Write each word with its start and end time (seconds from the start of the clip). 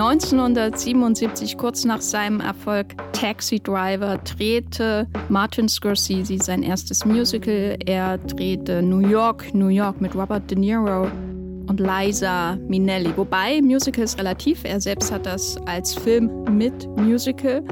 1977, 0.00 1.58
kurz 1.58 1.84
nach 1.84 2.00
seinem 2.00 2.40
Erfolg 2.40 2.96
Taxi 3.12 3.60
Driver, 3.60 4.16
drehte 4.16 5.06
Martin 5.28 5.68
Scorsese 5.68 6.38
sein 6.38 6.62
erstes 6.62 7.04
Musical. 7.04 7.76
Er 7.84 8.16
drehte 8.16 8.80
New 8.80 9.06
York, 9.06 9.52
New 9.52 9.68
York 9.68 10.00
mit 10.00 10.14
Robert 10.14 10.50
De 10.50 10.58
Niro 10.58 11.02
und 11.66 11.80
Liza 11.80 12.56
Minnelli. 12.66 13.12
Wobei 13.14 13.60
Musical 13.60 14.04
ist 14.04 14.18
relativ. 14.18 14.64
Er 14.64 14.80
selbst 14.80 15.12
hat 15.12 15.26
das 15.26 15.58
als 15.66 15.94
Film 15.94 16.44
mit 16.44 16.88
Musical 16.96 17.62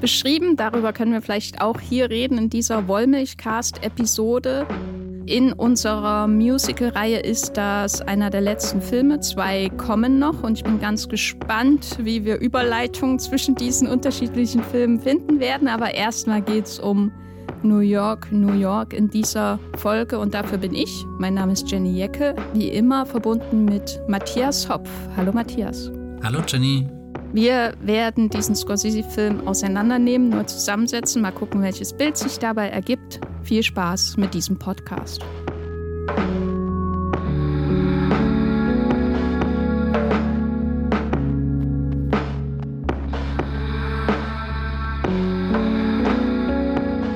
beschrieben. 0.00 0.56
Darüber 0.56 0.92
können 0.92 1.12
wir 1.12 1.22
vielleicht 1.22 1.60
auch 1.60 1.78
hier 1.78 2.10
reden 2.10 2.36
in 2.36 2.50
dieser 2.50 2.88
Wollmilchcast-Episode. 2.88 4.66
In 5.28 5.52
unserer 5.52 6.28
Musical-Reihe 6.28 7.18
ist 7.18 7.56
das 7.56 8.00
einer 8.00 8.30
der 8.30 8.42
letzten 8.42 8.80
Filme. 8.80 9.18
Zwei 9.18 9.68
kommen 9.70 10.20
noch 10.20 10.44
und 10.44 10.58
ich 10.58 10.62
bin 10.62 10.78
ganz 10.78 11.08
gespannt, 11.08 11.98
wie 12.00 12.24
wir 12.24 12.40
Überleitungen 12.40 13.18
zwischen 13.18 13.56
diesen 13.56 13.88
unterschiedlichen 13.88 14.62
Filmen 14.62 15.00
finden 15.00 15.40
werden. 15.40 15.66
Aber 15.66 15.92
erstmal 15.94 16.42
geht 16.42 16.66
es 16.66 16.78
um 16.78 17.10
New 17.64 17.80
York, 17.80 18.30
New 18.30 18.52
York 18.52 18.92
in 18.92 19.10
dieser 19.10 19.58
Folge 19.76 20.20
und 20.20 20.32
dafür 20.32 20.58
bin 20.58 20.76
ich. 20.76 21.04
Mein 21.18 21.34
Name 21.34 21.54
ist 21.54 21.68
Jenny 21.68 21.98
Jecke, 21.98 22.36
wie 22.54 22.68
immer 22.68 23.04
verbunden 23.04 23.64
mit 23.64 24.00
Matthias 24.06 24.68
Hopf. 24.68 24.88
Hallo 25.16 25.32
Matthias. 25.32 25.90
Hallo 26.22 26.38
Jenny. 26.46 26.88
Wir 27.32 27.74
werden 27.80 28.30
diesen 28.30 28.54
Scorsese-Film 28.54 29.46
auseinandernehmen, 29.46 30.30
nur 30.30 30.46
zusammensetzen, 30.46 31.22
mal 31.22 31.32
gucken, 31.32 31.62
welches 31.62 31.92
Bild 31.92 32.16
sich 32.16 32.38
dabei 32.38 32.68
ergibt. 32.68 33.20
Viel 33.42 33.62
Spaß 33.62 34.16
mit 34.16 34.32
diesem 34.32 34.58
Podcast. 34.58 35.22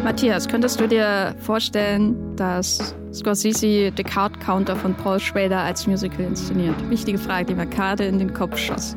Matthias, 0.04 0.48
könntest 0.48 0.80
du 0.80 0.86
dir 0.86 1.34
vorstellen, 1.38 2.36
dass 2.36 2.94
Scorsese 3.12 3.92
The 3.96 4.02
Card 4.02 4.40
Counter 4.40 4.76
von 4.76 4.94
Paul 4.94 5.18
Schrader 5.18 5.60
als 5.60 5.86
Musical 5.86 6.26
inszeniert? 6.26 6.74
Wichtige 6.90 7.16
Frage, 7.16 7.46
die 7.46 7.54
mir 7.54 7.66
gerade 7.66 8.04
in 8.04 8.18
den 8.18 8.34
Kopf 8.34 8.58
schoss. 8.58 8.96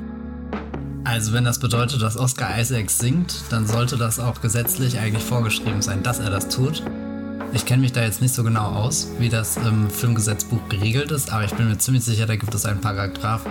Also 1.06 1.34
wenn 1.34 1.44
das 1.44 1.60
bedeutet, 1.60 2.02
dass 2.02 2.18
Oscar 2.18 2.58
Isaacs 2.58 2.98
singt, 2.98 3.44
dann 3.50 3.68
sollte 3.68 3.98
das 3.98 4.20
auch 4.20 4.40
gesetzlich 4.40 5.00
eigentlich 5.00 5.24
vorgeschrieben 5.24 5.82
sein, 5.82 6.02
dass 6.02 6.20
er 6.20 6.30
das 6.30 6.48
tut. 6.48 6.82
Ich 7.52 7.66
kenne 7.66 7.82
mich 7.82 7.92
da 7.92 8.04
jetzt 8.04 8.22
nicht 8.22 8.34
so 8.34 8.44
genau 8.44 8.72
aus, 8.72 9.10
wie 9.20 9.30
das 9.30 9.58
im 9.58 9.90
Filmgesetzbuch 9.90 10.70
geregelt 10.70 11.12
ist, 11.12 11.32
aber 11.32 11.44
ich 11.44 11.54
bin 11.54 11.68
mir 11.68 11.78
ziemlich 11.78 12.04
sicher, 12.04 12.26
da 12.26 12.36
gibt 12.36 12.56
es 12.56 12.66
einen 12.66 12.80
Paragraph, 12.80 13.46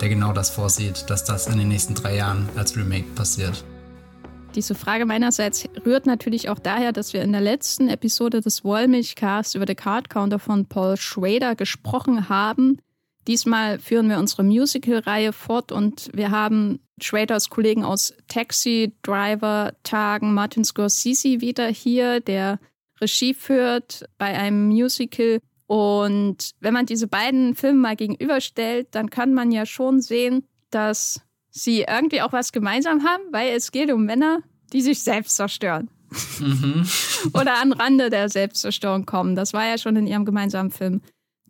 der 0.00 0.08
genau 0.08 0.32
das 0.32 0.50
vorsieht, 0.50 1.08
dass 1.08 1.24
das 1.24 1.46
in 1.46 1.58
den 1.58 1.68
nächsten 1.68 1.94
drei 1.94 2.16
Jahren 2.16 2.48
als 2.56 2.74
Remake 2.76 3.06
passiert. 3.14 3.62
Diese 4.54 4.74
Frage 4.74 5.04
meinerseits 5.04 5.68
rührt 5.84 6.06
natürlich 6.06 6.48
auch 6.48 6.58
daher, 6.58 6.92
dass 6.92 7.12
wir 7.12 7.22
in 7.22 7.32
der 7.32 7.40
letzten 7.40 7.88
Episode 7.88 8.40
des 8.40 8.64
Wollmilchcasts 8.64 9.54
über 9.54 9.66
The 9.66 9.74
Card 9.74 10.08
Counter 10.08 10.38
von 10.38 10.66
Paul 10.66 10.96
Schrader 10.96 11.54
gesprochen 11.54 12.28
haben. 12.28 12.78
Diesmal 13.26 13.78
führen 13.78 14.08
wir 14.08 14.18
unsere 14.18 14.44
Musical-Reihe 14.44 15.32
fort 15.32 15.72
und 15.72 16.10
wir 16.12 16.30
haben 16.30 16.80
Schraders 17.00 17.48
Kollegen 17.48 17.84
aus 17.84 18.14
Taxi 18.28 18.94
Driver 19.02 19.72
Tagen, 19.82 20.34
Martin 20.34 20.64
Scorsese 20.64 21.40
wieder 21.40 21.66
hier, 21.68 22.20
der 22.20 22.58
Regie 23.00 23.34
führt 23.34 24.04
bei 24.18 24.26
einem 24.26 24.68
Musical. 24.68 25.40
Und 25.66 26.50
wenn 26.60 26.74
man 26.74 26.86
diese 26.86 27.08
beiden 27.08 27.54
Filme 27.54 27.80
mal 27.80 27.96
gegenüberstellt, 27.96 28.88
dann 28.92 29.10
kann 29.10 29.32
man 29.34 29.50
ja 29.50 29.66
schon 29.66 30.00
sehen, 30.00 30.46
dass 30.70 31.22
sie 31.50 31.82
irgendwie 31.82 32.20
auch 32.20 32.32
was 32.32 32.52
gemeinsam 32.52 33.04
haben, 33.04 33.22
weil 33.32 33.54
es 33.54 33.72
geht 33.72 33.90
um 33.90 34.04
Männer, 34.04 34.40
die 34.72 34.82
sich 34.82 35.02
selbst 35.02 35.36
zerstören. 35.36 35.88
Mhm. 36.38 36.86
Oder 37.32 37.60
an 37.60 37.72
Rande 37.72 38.10
der 38.10 38.28
Selbstzerstörung 38.28 39.06
kommen. 39.06 39.34
Das 39.34 39.52
war 39.52 39.66
ja 39.66 39.78
schon 39.78 39.96
in 39.96 40.06
ihrem 40.06 40.24
gemeinsamen 40.24 40.70
Film 40.70 41.00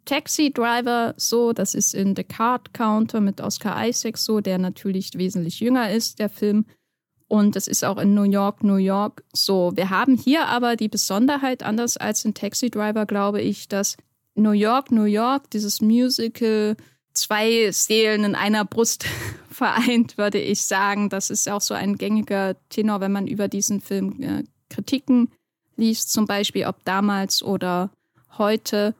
Taxi 0.05 0.53
Driver 0.53 1.15
so, 1.17 1.53
das 1.53 1.75
ist 1.75 1.95
in 1.95 2.15
The 2.17 2.25
Card 2.25 2.75
Counter 2.75 3.21
mit 3.21 3.41
Oscar 3.41 3.87
Isaac 3.87 4.19
so, 4.19 4.41
der 4.41 4.59
natürlich 4.59 5.11
wesentlich 5.15 5.61
jünger 5.61 5.91
ist, 5.91 6.19
der 6.19 6.29
Film. 6.29 6.67
Und 7.29 7.57
es 7.57 7.67
ist 7.67 7.85
auch 7.85 7.99
in 7.99 8.15
New 8.15 8.25
York, 8.25 8.63
New 8.63 8.77
York 8.77 9.25
so. 9.33 9.73
Wir 9.75 9.91
haben 9.91 10.17
hier 10.17 10.47
aber 10.47 10.77
die 10.77 10.89
Besonderheit, 10.89 11.63
anders 11.63 11.97
als 11.97 12.25
in 12.25 12.35
Taxi 12.35 12.71
Driver, 12.71 13.07
glaube 13.07 13.41
ich, 13.41 13.67
dass 13.69 13.97
New 14.35 14.53
York, 14.53 14.91
New 14.91 15.05
York, 15.05 15.51
dieses 15.51 15.81
Musical, 15.81 16.77
zwei 17.13 17.71
Seelen 17.71 18.25
in 18.25 18.35
einer 18.35 18.65
Brust 18.65 19.07
vereint, 19.51 20.19
würde 20.19 20.39
ich 20.39 20.63
sagen. 20.63 21.09
Das 21.09 21.31
ist 21.31 21.49
auch 21.49 21.61
so 21.61 21.75
ein 21.75 21.97
gängiger 21.97 22.57
Tenor, 22.69 23.01
wenn 23.01 23.13
man 23.13 23.27
über 23.27 23.49
diesen 23.49 23.81
Film 23.81 24.21
äh, 24.21 24.45
Kritiken 24.69 25.31
liest, 25.77 26.13
zum 26.13 26.27
Beispiel 26.27 26.67
ob 26.67 26.85
damals 26.85 27.43
oder 27.43 27.91
heute. 28.37 28.95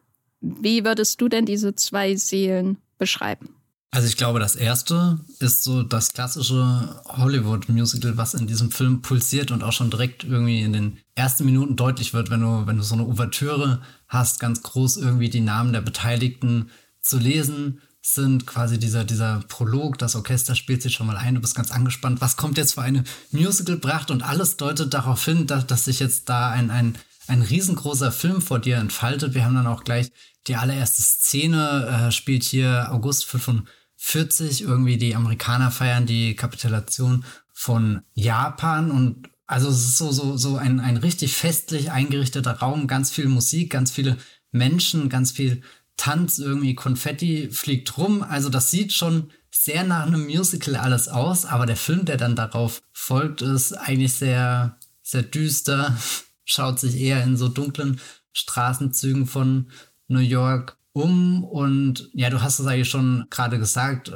Wie 0.45 0.85
würdest 0.85 1.21
du 1.21 1.29
denn 1.29 1.47
diese 1.47 1.75
zwei 1.75 2.17
Seelen 2.17 2.77
beschreiben? 2.99 3.49
Also 3.91 4.09
ich 4.09 4.17
glaube, 4.17 4.41
das 4.41 4.57
erste 4.57 5.21
ist 5.39 5.63
so 5.63 5.85
das 5.85 6.13
klassische 6.13 7.01
Hollywood-Musical, 7.07 8.17
was 8.17 8.35
in 8.35 8.49
diesem 8.49 8.73
Film 8.73 9.03
pulsiert 9.03 9.53
und 9.53 9.63
auch 9.63 9.73
schon 9.73 9.89
direkt 9.89 10.25
irgendwie 10.25 10.63
in 10.63 10.73
den 10.73 10.99
ersten 11.15 11.45
Minuten 11.45 11.77
deutlich 11.77 12.13
wird, 12.13 12.29
wenn 12.29 12.41
du, 12.41 12.67
wenn 12.67 12.77
du 12.77 12.83
so 12.83 12.97
eine 12.97 13.07
Ouvertüre 13.07 13.83
hast, 14.09 14.41
ganz 14.41 14.63
groß 14.63 14.97
irgendwie 14.97 15.31
die 15.31 15.41
Namen 15.41 15.73
der 15.73 15.81
Beteiligten 15.81 16.71
zu 17.01 17.19
lesen 17.19 17.81
sind, 18.03 18.47
quasi 18.47 18.79
dieser, 18.79 19.05
dieser 19.05 19.45
Prolog, 19.49 19.97
das 19.97 20.17
Orchester 20.17 20.57
spielt 20.57 20.83
sich 20.83 20.95
schon 20.95 21.07
mal 21.07 21.17
ein, 21.17 21.37
du 21.37 21.41
bist 21.41 21.55
ganz 21.55 21.71
angespannt, 21.71 22.21
was 22.21 22.37
kommt 22.37 22.59
jetzt 22.59 22.75
für 22.75 22.83
eine 22.83 23.05
Musical-Pracht 23.31 24.11
und 24.11 24.25
alles 24.25 24.57
deutet 24.57 24.93
darauf 24.93 25.25
hin, 25.25 25.47
dass, 25.47 25.69
dass 25.69 25.85
sich 25.85 26.01
jetzt 26.01 26.29
da 26.29 26.51
ein, 26.51 26.73
ein, 26.73 26.99
ein 27.29 27.43
riesengroßer 27.43 28.11
Film 28.11 28.43
vor 28.43 28.59
dir 28.59 28.79
entfaltet. 28.79 29.35
Wir 29.35 29.45
haben 29.45 29.55
dann 29.55 29.69
auch 29.69 29.85
gleich 29.85 30.11
die 30.47 30.57
allererste 30.57 31.03
Szene 31.03 32.09
äh, 32.09 32.13
spielt 32.13 32.43
hier 32.43 32.89
August 32.91 33.27
45. 33.27 34.63
Irgendwie 34.63 34.99
die 34.99 35.15
Amerikaner 35.15 35.71
feiern 35.71 36.07
die 36.07 36.37
Kapitulation 36.37 37.25
von 37.53 38.03
Japan 38.15 38.91
und 38.91 39.29
also 39.47 39.69
es 39.69 39.77
ist 39.77 39.99
so, 39.99 40.11
so, 40.11 40.37
so 40.37 40.57
ein, 40.57 40.81
ein 40.81 40.97
richtig 40.97 41.37
festlich 41.37 41.91
eingerichteter 41.91 42.53
Raum, 42.53 42.87
ganz 42.87 43.11
viel 43.11 43.27
Musik, 43.27 43.71
ganz 43.71 43.91
viele 43.91 44.17
Menschen, 44.51 45.09
ganz 45.09 45.33
viel 45.33 45.63
Tanz, 45.97 46.39
irgendwie 46.39 46.75
Konfetti 46.75 47.51
fliegt 47.51 47.97
rum. 47.99 48.23
Also 48.23 48.49
das 48.49 48.71
sieht 48.71 48.93
schon 48.93 49.31
sehr 49.51 49.85
nach 49.85 50.07
einem 50.07 50.25
Musical 50.25 50.77
alles 50.77 51.09
aus, 51.09 51.45
aber 51.45 51.67
der 51.67 51.77
Film, 51.77 52.05
der 52.05 52.17
dann 52.17 52.35
darauf 52.35 52.83
folgt, 52.93 53.43
ist 53.43 53.73
eigentlich 53.75 54.15
sehr, 54.15 54.79
sehr 55.03 55.23
düster, 55.23 55.97
schaut 56.45 56.81
sich 56.81 56.97
eher 56.97 57.23
in 57.23 57.37
so 57.37 57.49
dunklen 57.49 58.01
Straßenzügen 58.33 59.27
von 59.27 59.71
New 60.09 60.21
York 60.21 60.77
um 60.93 61.45
und 61.45 62.09
ja, 62.13 62.31
du 62.31 62.41
hast 62.41 62.61
es 62.61 62.67
eigentlich 62.67 62.89
schon 62.89 63.27
gerade 63.31 63.59
gesagt, 63.59 64.13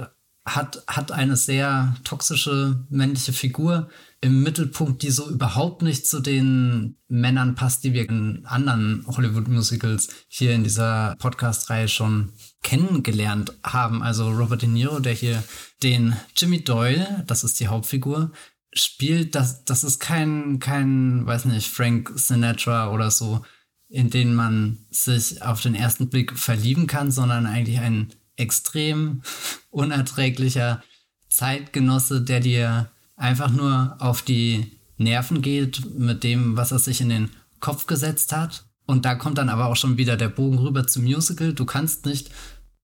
hat, 0.55 0.83
hat 0.87 1.13
eine 1.13 1.37
sehr 1.37 1.97
toxische 2.05 2.85
männliche 2.89 3.33
Figur 3.33 3.89
im 4.21 4.43
Mittelpunkt, 4.43 5.03
die 5.03 5.11
so 5.11 5.29
überhaupt 5.29 5.83
nicht 5.83 6.07
zu 6.07 6.21
den 6.21 6.97
Männern 7.09 7.55
passt, 7.55 7.85
die 7.85 7.93
wir 7.93 8.09
in 8.09 8.45
anderen 8.47 9.05
Hollywood-Musicals 9.07 10.09
hier 10.29 10.53
in 10.53 10.65
dieser 10.65 11.15
Podcast-Reihe 11.19 11.89
schon 11.89 12.33
kennengelernt 12.63 13.53
haben. 13.63 14.03
Also 14.03 14.31
Robert 14.31 14.63
De 14.63 14.69
Niro, 14.69 14.99
der 15.01 15.13
hier 15.13 15.43
den 15.83 16.17
Jimmy 16.37 16.63
Doyle, 16.65 17.25
das 17.27 17.45
ist 17.45 17.61
die 17.61 17.69
Hauptfigur, 17.69 18.33
spielt, 18.73 19.35
das, 19.35 19.65
das 19.65 19.85
ist 19.85 20.01
kein, 20.01 20.59
kein, 20.59 21.27
weiß 21.27 21.45
nicht, 21.47 21.69
Frank 21.69 22.13
Sinatra 22.17 22.91
oder 22.91 23.11
so, 23.11 23.45
in 23.89 24.11
denen 24.11 24.35
man 24.35 24.79
sich 24.91 25.43
auf 25.43 25.61
den 25.61 25.75
ersten 25.75 26.09
Blick 26.09 26.39
verlieben 26.39 26.87
kann, 26.87 27.11
sondern 27.11 27.47
eigentlich 27.47 27.81
ein 27.81 28.09
extrem 28.37 29.23
unerträglicher 29.71 30.83
Zeitgenosse, 31.29 32.23
der 32.23 32.41
dir 32.41 32.91
einfach 33.17 33.51
nur 33.51 33.97
auf 33.99 34.23
die 34.23 34.79
Nerven 34.97 35.43
geht 35.43 35.99
mit 35.99 36.25
dem, 36.25 36.57
was 36.57 36.73
er 36.73 36.79
sich 36.79 37.01
in 37.01 37.09
den 37.09 37.31
Kopf 37.61 37.87
gesetzt 37.87 38.33
hat. 38.33 38.65
Und 38.87 39.05
da 39.05 39.15
kommt 39.15 39.39
dann 39.39 39.49
aber 39.49 39.67
auch 39.67 39.77
schon 39.77 39.99
wieder 39.99 40.17
der 40.17 40.29
Bogen 40.29 40.59
rüber 40.59 40.87
zum 40.87 41.05
Musical. 41.05 41.53
Du 41.53 41.65
kannst 41.65 42.07
nicht 42.07 42.31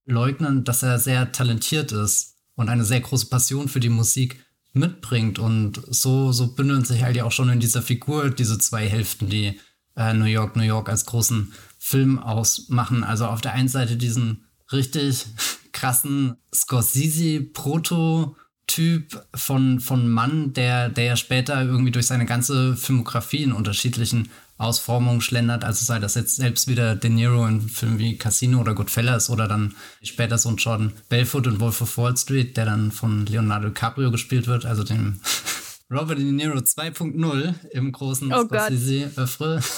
leugnen, 0.05 0.65
dass 0.65 0.83
er 0.83 0.99
sehr 0.99 1.33
talentiert 1.33 1.93
ist 1.93 2.37
und 2.57 2.69
eine 2.69 2.85
sehr 2.85 3.01
große 3.01 3.27
Passion 3.27 3.69
für 3.69 3.81
die 3.81 3.89
Musik 3.89 4.45
mitbringt. 4.73 5.39
Und 5.39 5.81
so, 5.89 6.33
so 6.33 6.55
bündeln 6.55 6.85
sich 6.85 7.03
halt 7.03 7.17
ja 7.17 7.25
auch 7.25 7.33
schon 7.33 7.49
in 7.49 7.61
dieser 7.61 7.83
Figur 7.83 8.31
diese 8.31 8.59
zwei 8.59 8.89
Hälften, 8.89 9.29
die 9.29 9.59
äh, 9.97 10.13
New 10.15 10.25
York, 10.25 10.57
New 10.57 10.63
York 10.63 10.89
als 10.89 11.07
großen 11.07 11.53
Film 11.79 12.19
ausmachen. 12.19 13.05
Also 13.05 13.27
auf 13.27 13.41
der 13.41 13.53
einen 13.53 13.69
Seite 13.69 13.97
diesen 13.97 14.47
richtig 14.73 15.27
krassen 15.73 16.37
Scorsese-Proto- 16.55 18.37
Typ 18.67 19.27
von, 19.35 19.79
von 19.79 20.09
Mann, 20.09 20.55
der, 20.55 20.89
der 20.89 21.05
ja 21.05 21.17
später 21.17 21.63
irgendwie 21.63 21.91
durch 21.91 22.07
seine 22.07 22.25
ganze 22.25 22.77
Filmografie 22.77 23.43
in 23.43 23.53
unterschiedlichen 23.53 24.31
Ausformungen 24.57 25.21
schlendert. 25.21 25.65
Also 25.65 25.85
sei 25.85 25.99
das 25.99 26.15
jetzt 26.15 26.37
selbst 26.37 26.67
wieder 26.67 26.97
De 26.97 27.11
Niro 27.11 27.47
in 27.47 27.69
Filmen 27.69 27.99
wie 27.99 28.17
Casino 28.17 28.61
oder 28.61 28.75
Goodfellas 28.75 29.29
oder 29.29 29.49
dann 29.49 29.75
später 30.03 30.39
so 30.39 30.49
ein 30.49 30.57
Jordan 30.57 30.93
Belfort 31.11 31.47
und 31.47 31.61
Wolf 31.61 31.83
of 31.83 31.99
Wall 31.99 32.17
Street, 32.17 32.57
der 32.57 32.65
dann 32.65 32.91
von 32.91 33.27
Leonardo 33.27 33.69
DiCaprio 33.69 34.11
gespielt 34.11 34.47
wird, 34.47 34.65
also 34.65 34.83
dem 34.83 35.21
Robert 35.91 36.19
De 36.19 36.25
Niro 36.25 36.59
2.0 36.59 37.55
im 37.73 37.93
großen 37.93 38.33
oh 38.33 38.45
Scorsese-Öffre. 38.45 39.61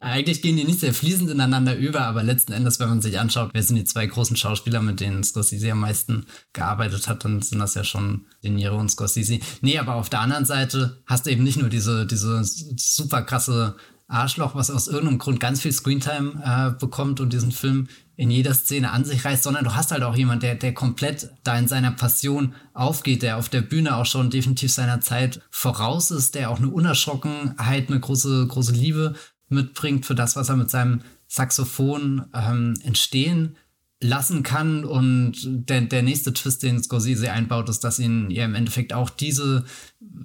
Eigentlich 0.00 0.42
gehen 0.42 0.58
die 0.58 0.64
nicht 0.64 0.80
sehr 0.80 0.92
fließend 0.92 1.30
ineinander 1.30 1.74
über, 1.74 2.02
aber 2.02 2.22
letzten 2.22 2.52
Endes, 2.52 2.78
wenn 2.78 2.90
man 2.90 3.00
sich 3.00 3.18
anschaut, 3.18 3.50
wer 3.54 3.62
sind 3.62 3.76
die 3.76 3.84
zwei 3.84 4.04
großen 4.04 4.36
Schauspieler, 4.36 4.82
mit 4.82 5.00
denen 5.00 5.24
Scorsese 5.24 5.72
am 5.72 5.80
meisten 5.80 6.26
gearbeitet 6.52 7.08
hat, 7.08 7.24
dann 7.24 7.40
sind 7.40 7.58
das 7.58 7.74
ja 7.74 7.84
schon 7.84 8.26
De 8.42 8.50
Niro 8.50 8.78
und 8.78 8.90
Scorsese. 8.90 9.38
Nee, 9.62 9.78
aber 9.78 9.94
auf 9.94 10.10
der 10.10 10.20
anderen 10.20 10.44
Seite 10.44 11.02
hast 11.06 11.24
du 11.24 11.30
eben 11.30 11.42
nicht 11.42 11.58
nur 11.58 11.70
diese, 11.70 12.06
diese 12.06 12.42
super 12.44 13.22
krasse 13.22 13.76
Arschloch, 14.06 14.54
was 14.54 14.70
aus 14.70 14.88
irgendeinem 14.88 15.18
Grund 15.18 15.40
ganz 15.40 15.62
viel 15.62 15.72
Screentime 15.72 16.42
äh, 16.44 16.78
bekommt 16.78 17.20
und 17.20 17.32
diesen 17.32 17.52
Film 17.52 17.88
in 18.16 18.30
jeder 18.30 18.54
Szene 18.54 18.90
an 18.92 19.04
sich 19.04 19.24
reißt, 19.24 19.42
sondern 19.42 19.64
du 19.64 19.74
hast 19.74 19.90
halt 19.90 20.02
auch 20.02 20.16
jemand, 20.16 20.42
der, 20.42 20.54
der 20.54 20.72
komplett 20.72 21.30
da 21.42 21.58
in 21.58 21.68
seiner 21.68 21.90
Passion 21.90 22.54
aufgeht, 22.72 23.22
der 23.22 23.38
auf 23.38 23.48
der 23.48 23.62
Bühne 23.62 23.96
auch 23.96 24.06
schon 24.06 24.30
definitiv 24.30 24.72
seiner 24.72 25.00
Zeit 25.00 25.40
voraus 25.50 26.10
ist, 26.10 26.34
der 26.34 26.50
auch 26.50 26.58
eine 26.58 26.68
Unerschrockenheit, 26.68 27.88
eine 27.88 28.00
große, 28.00 28.46
große 28.46 28.72
Liebe 28.72 29.14
mitbringt 29.48 30.06
für 30.06 30.14
das, 30.14 30.36
was 30.36 30.48
er 30.48 30.56
mit 30.56 30.70
seinem 30.70 31.02
Saxophon 31.26 32.26
ähm, 32.32 32.74
entstehen 32.82 33.56
lassen 34.00 34.42
kann. 34.42 34.84
Und 34.84 35.36
der, 35.68 35.82
der 35.82 36.02
nächste 36.02 36.32
Twist, 36.32 36.62
den 36.62 36.82
Scorsese 36.82 37.32
einbaut, 37.32 37.68
ist, 37.68 37.80
dass 37.80 37.98
ihn 37.98 38.30
ja 38.30 38.44
im 38.44 38.54
Endeffekt 38.54 38.92
auch 38.92 39.10
diese 39.10 39.64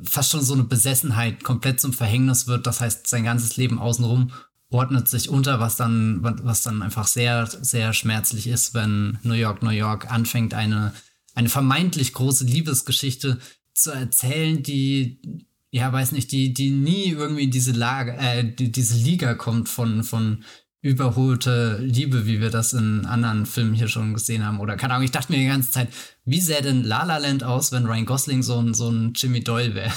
fast 0.04 0.32
schon 0.32 0.44
so 0.44 0.54
eine 0.54 0.64
Besessenheit 0.64 1.44
komplett 1.44 1.80
zum 1.80 1.94
Verhängnis 1.94 2.48
wird. 2.48 2.68
Das 2.68 2.82
heißt, 2.82 3.08
sein 3.08 3.24
ganzes 3.24 3.58
Leben 3.58 3.80
außenrum 3.80 4.32
ordnet 4.70 5.08
sich 5.08 5.30
unter, 5.30 5.60
was 5.60 5.76
dann, 5.76 6.20
was 6.22 6.62
dann 6.62 6.82
einfach 6.82 7.08
sehr, 7.08 7.48
sehr 7.48 7.94
schmerzlich 7.94 8.48
ist, 8.48 8.74
wenn 8.74 9.18
New 9.24 9.34
York, 9.34 9.64
New 9.64 9.70
York 9.70 10.12
anfängt, 10.12 10.54
eine, 10.54 10.94
eine 11.34 11.50
vermeintlich 11.50 12.14
große 12.14 12.46
Liebesgeschichte 12.46 13.40
zu 13.74 13.92
erzählen, 13.92 14.62
die 14.62 15.48
ja, 15.72 15.92
weiß 15.92 16.14
nicht, 16.14 16.32
die, 16.32 16.54
die 16.54 16.72
nie 16.72 17.10
irgendwie 17.10 17.44
in 17.44 17.52
diese 17.52 17.72
Lage, 17.72 18.14
äh, 18.18 18.44
die, 18.44 18.72
diese 18.72 18.96
Liga 18.96 19.36
kommt 19.36 19.70
von, 19.70 20.04
von 20.04 20.44
überholte 20.82 21.78
Liebe, 21.80 22.26
wie 22.26 22.40
wir 22.40 22.50
das 22.50 22.74
in 22.74 23.06
anderen 23.06 23.46
Filmen 23.46 23.74
hier 23.74 23.88
schon 23.88 24.14
gesehen 24.14 24.46
haben. 24.46 24.60
Oder 24.60 24.78
keine 24.78 24.94
Ahnung, 24.94 25.06
ich 25.06 25.12
dachte 25.12 25.32
mir 25.32 25.40
die 25.40 25.46
ganze 25.46 25.72
Zeit, 25.72 25.90
wie 26.26 26.40
sähe 26.40 26.62
denn 26.62 26.84
La 26.84 27.04
La 27.04 27.18
Land 27.18 27.44
aus, 27.44 27.72
wenn 27.72 27.86
Ryan 27.86 28.06
Gosling 28.06 28.44
so 28.44 28.60
ein, 28.60 28.74
so 28.74 28.90
ein 28.90 29.14
Jimmy 29.14 29.44
Doyle 29.44 29.76
wäre? 29.76 29.94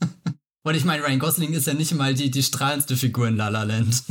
Und 0.68 0.74
ich 0.74 0.84
meine, 0.84 1.02
Ryan 1.02 1.18
Gosling 1.18 1.54
ist 1.54 1.66
ja 1.66 1.72
nicht 1.72 1.94
mal 1.94 2.12
die, 2.12 2.30
die 2.30 2.42
strahlendste 2.42 2.94
Figur 2.94 3.26
in 3.26 3.36
La 3.36 3.48
La 3.48 3.62
Land. 3.62 4.02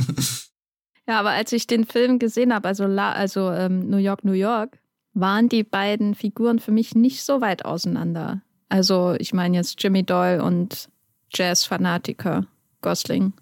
ja, 1.06 1.20
aber 1.20 1.30
als 1.30 1.52
ich 1.52 1.68
den 1.68 1.84
Film 1.84 2.18
gesehen 2.18 2.52
habe, 2.52 2.66
also, 2.66 2.84
La, 2.84 3.12
also 3.12 3.52
ähm, 3.52 3.88
New 3.88 3.98
York, 3.98 4.24
New 4.24 4.32
York, 4.32 4.76
waren 5.14 5.48
die 5.48 5.62
beiden 5.62 6.16
Figuren 6.16 6.58
für 6.58 6.72
mich 6.72 6.96
nicht 6.96 7.22
so 7.22 7.40
weit 7.40 7.64
auseinander. 7.64 8.42
Also 8.68 9.14
ich 9.20 9.32
meine 9.32 9.56
jetzt 9.56 9.80
Jimmy 9.80 10.02
Doyle 10.02 10.42
und 10.42 10.88
Jazz-Fanatiker, 11.32 12.44
Gosling. 12.80 13.34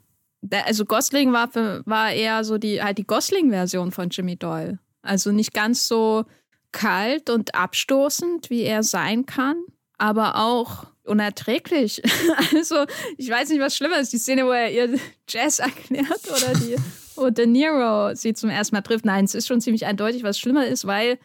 Der, 0.42 0.66
also 0.66 0.84
Gosling 0.84 1.32
war, 1.32 1.48
für, 1.48 1.80
war 1.86 2.12
eher 2.12 2.44
so 2.44 2.58
die, 2.58 2.82
halt 2.82 2.98
die 2.98 3.06
Gosling-Version 3.06 3.92
von 3.92 4.10
Jimmy 4.10 4.36
Doyle. 4.36 4.78
Also 5.00 5.32
nicht 5.32 5.54
ganz 5.54 5.88
so 5.88 6.26
kalt 6.70 7.30
und 7.30 7.54
abstoßend, 7.54 8.50
wie 8.50 8.60
er 8.60 8.82
sein 8.82 9.24
kann, 9.24 9.56
aber 9.96 10.36
auch 10.36 10.84
unerträglich. 11.06 12.02
also 12.54 12.84
ich 13.16 13.30
weiß 13.30 13.50
nicht, 13.50 13.60
was 13.60 13.76
schlimmer 13.76 13.98
ist, 13.98 14.12
die 14.12 14.18
Szene, 14.18 14.44
wo 14.46 14.50
er 14.50 14.70
ihr 14.70 14.98
Jazz 15.28 15.58
erklärt 15.58 16.22
oder 16.28 16.58
die, 16.58 16.76
wo 17.16 17.30
De 17.30 17.46
Niro 17.46 18.14
sie 18.14 18.34
zum 18.34 18.50
ersten 18.50 18.76
Mal 18.76 18.82
trifft. 18.82 19.04
Nein, 19.04 19.24
es 19.24 19.34
ist 19.34 19.46
schon 19.46 19.60
ziemlich 19.60 19.86
eindeutig, 19.86 20.22
was 20.22 20.38
schlimmer 20.38 20.66
ist, 20.66 20.86
weil 20.86 21.18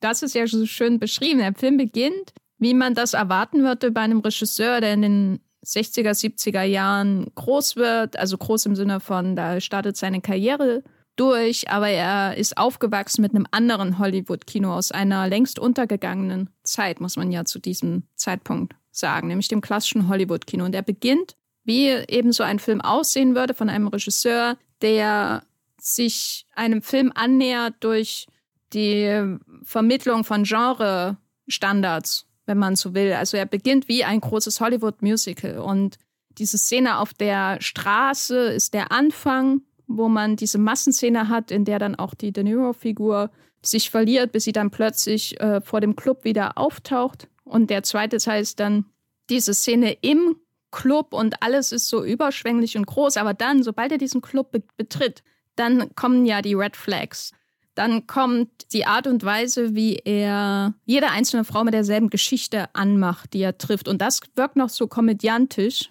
das 0.00 0.22
ist 0.22 0.34
ja 0.34 0.46
so 0.46 0.66
schön 0.66 0.98
beschrieben. 0.98 1.38
Der 1.38 1.54
Film 1.54 1.76
beginnt, 1.76 2.32
wie 2.58 2.74
man 2.74 2.94
das 2.94 3.14
erwarten 3.14 3.62
würde 3.62 3.90
bei 3.90 4.02
einem 4.02 4.20
Regisseur, 4.20 4.80
der 4.80 4.94
in 4.94 5.02
den 5.02 5.40
60er, 5.64 6.10
70er 6.10 6.62
Jahren 6.62 7.26
groß 7.34 7.76
wird, 7.76 8.18
also 8.18 8.38
groß 8.38 8.66
im 8.66 8.76
Sinne 8.76 9.00
von, 9.00 9.36
da 9.36 9.60
startet 9.60 9.96
seine 9.96 10.20
Karriere 10.20 10.82
durch, 11.16 11.70
aber 11.70 11.88
er 11.88 12.36
ist 12.36 12.56
aufgewachsen 12.56 13.22
mit 13.22 13.34
einem 13.34 13.46
anderen 13.50 13.98
Hollywood-Kino 13.98 14.72
aus 14.72 14.92
einer 14.92 15.28
längst 15.28 15.58
untergegangenen 15.58 16.50
Zeit, 16.62 17.00
muss 17.00 17.16
man 17.16 17.32
ja 17.32 17.44
zu 17.44 17.58
diesem 17.58 18.04
Zeitpunkt 18.14 18.74
sagen, 18.90 19.28
nämlich 19.28 19.48
dem 19.48 19.60
klassischen 19.60 20.08
Hollywood-Kino. 20.08 20.64
Und 20.64 20.74
er 20.74 20.82
beginnt, 20.82 21.36
wie 21.64 21.88
eben 21.88 22.32
so 22.32 22.42
ein 22.42 22.58
Film 22.58 22.80
aussehen 22.80 23.34
würde, 23.34 23.54
von 23.54 23.68
einem 23.68 23.88
Regisseur, 23.88 24.56
der 24.82 25.42
sich 25.80 26.46
einem 26.54 26.82
Film 26.82 27.12
annähert 27.14 27.74
durch 27.80 28.26
die 28.72 29.38
Vermittlung 29.62 30.24
von 30.24 30.44
Genre-Standards 30.44 32.26
wenn 32.46 32.58
man 32.58 32.76
so 32.76 32.94
will. 32.94 33.12
Also 33.12 33.36
er 33.36 33.46
beginnt 33.46 33.88
wie 33.88 34.04
ein 34.04 34.20
großes 34.20 34.60
Hollywood-Musical 34.60 35.58
und 35.58 35.98
diese 36.38 36.58
Szene 36.58 36.98
auf 36.98 37.12
der 37.12 37.60
Straße 37.60 38.36
ist 38.52 38.74
der 38.74 38.92
Anfang, 38.92 39.62
wo 39.86 40.08
man 40.08 40.36
diese 40.36 40.58
Massenszene 40.58 41.28
hat, 41.28 41.50
in 41.50 41.64
der 41.64 41.78
dann 41.78 41.94
auch 41.94 42.14
die 42.14 42.32
De 42.32 42.44
Niro-Figur 42.44 43.30
sich 43.62 43.90
verliert, 43.90 44.32
bis 44.32 44.44
sie 44.44 44.52
dann 44.52 44.70
plötzlich 44.70 45.40
äh, 45.40 45.60
vor 45.60 45.80
dem 45.80 45.96
Club 45.96 46.24
wieder 46.24 46.58
auftaucht. 46.58 47.28
Und 47.44 47.70
der 47.70 47.82
zweite 47.82 48.18
Teil 48.18 48.42
ist 48.42 48.60
dann 48.60 48.86
diese 49.30 49.54
Szene 49.54 49.96
im 50.02 50.36
Club 50.70 51.12
und 51.12 51.42
alles 51.42 51.72
ist 51.72 51.88
so 51.88 52.04
überschwänglich 52.04 52.76
und 52.76 52.86
groß. 52.86 53.16
Aber 53.16 53.34
dann, 53.34 53.62
sobald 53.62 53.92
er 53.92 53.98
diesen 53.98 54.20
Club 54.20 54.50
be 54.50 54.62
betritt, 54.76 55.22
dann 55.54 55.94
kommen 55.94 56.26
ja 56.26 56.42
die 56.42 56.54
Red 56.54 56.76
Flags. 56.76 57.32
Dann 57.74 58.06
kommt 58.06 58.72
die 58.72 58.86
Art 58.86 59.06
und 59.06 59.22
Weise, 59.24 59.74
wie 59.74 59.96
er 59.96 60.74
jede 60.84 61.10
einzelne 61.10 61.44
Frau 61.44 61.62
mit 61.62 61.74
derselben 61.74 62.10
Geschichte 62.10 62.74
anmacht, 62.74 63.32
die 63.32 63.42
er 63.42 63.58
trifft. 63.58 63.88
Und 63.88 64.00
das 64.00 64.20
wirkt 64.34 64.56
noch 64.56 64.70
so 64.70 64.86
komödiantisch. 64.86 65.90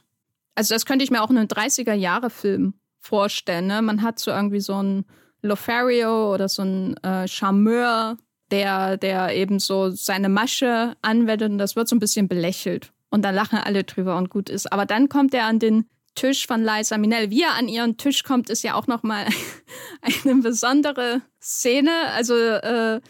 Also 0.56 0.74
das 0.74 0.86
könnte 0.86 1.04
ich 1.04 1.12
mir 1.12 1.22
auch 1.22 1.30
in 1.30 1.38
einem 1.38 1.48
30er-Jahre-Film 1.48 2.74
vorstellen. 3.06 3.68
Ne? 3.68 3.82
Man 3.82 4.02
hat 4.02 4.20
so 4.20 4.32
irgendwie 4.32 4.60
so 4.60 4.76
einen 4.76 5.06
Lothario 5.42 6.34
oder 6.34 6.50
so 6.50 6.64
einen 6.64 6.98
äh, 6.98 7.28
Charmeur, 7.28 8.18
der, 8.52 8.98
der 8.98 9.36
eben 9.36 9.60
so 9.60 9.92
seine 9.92 10.30
Masche 10.30 10.96
anwendet 11.02 11.52
und 11.52 11.58
das 11.58 11.76
wird 11.76 11.88
so 11.88 11.96
ein 11.96 12.00
bisschen 12.00 12.28
belächelt. 12.28 12.92
Und 13.10 13.24
dann 13.24 13.36
lachen 13.36 13.60
alle 13.60 13.84
drüber 13.84 14.18
und 14.18 14.30
gut 14.30 14.50
ist. 14.50 14.72
Aber 14.74 14.86
dann 14.86 15.08
kommt 15.08 15.34
er 15.34 15.46
an 15.46 15.60
den 15.60 15.86
Tisch 16.16 16.48
von 16.48 16.64
Liza 16.64 16.98
Minnelli. 16.98 17.30
Wie 17.30 17.44
er 17.44 17.56
an 17.56 17.68
ihren 17.68 17.98
Tisch 17.98 18.24
kommt, 18.24 18.50
ist 18.50 18.64
ja 18.64 18.74
auch 18.74 18.88
nochmal 18.88 19.26
eine 20.02 20.36
besondere 20.42 21.22
Szene. 21.42 21.92
Also 22.14 22.36
äh, 22.36 23.02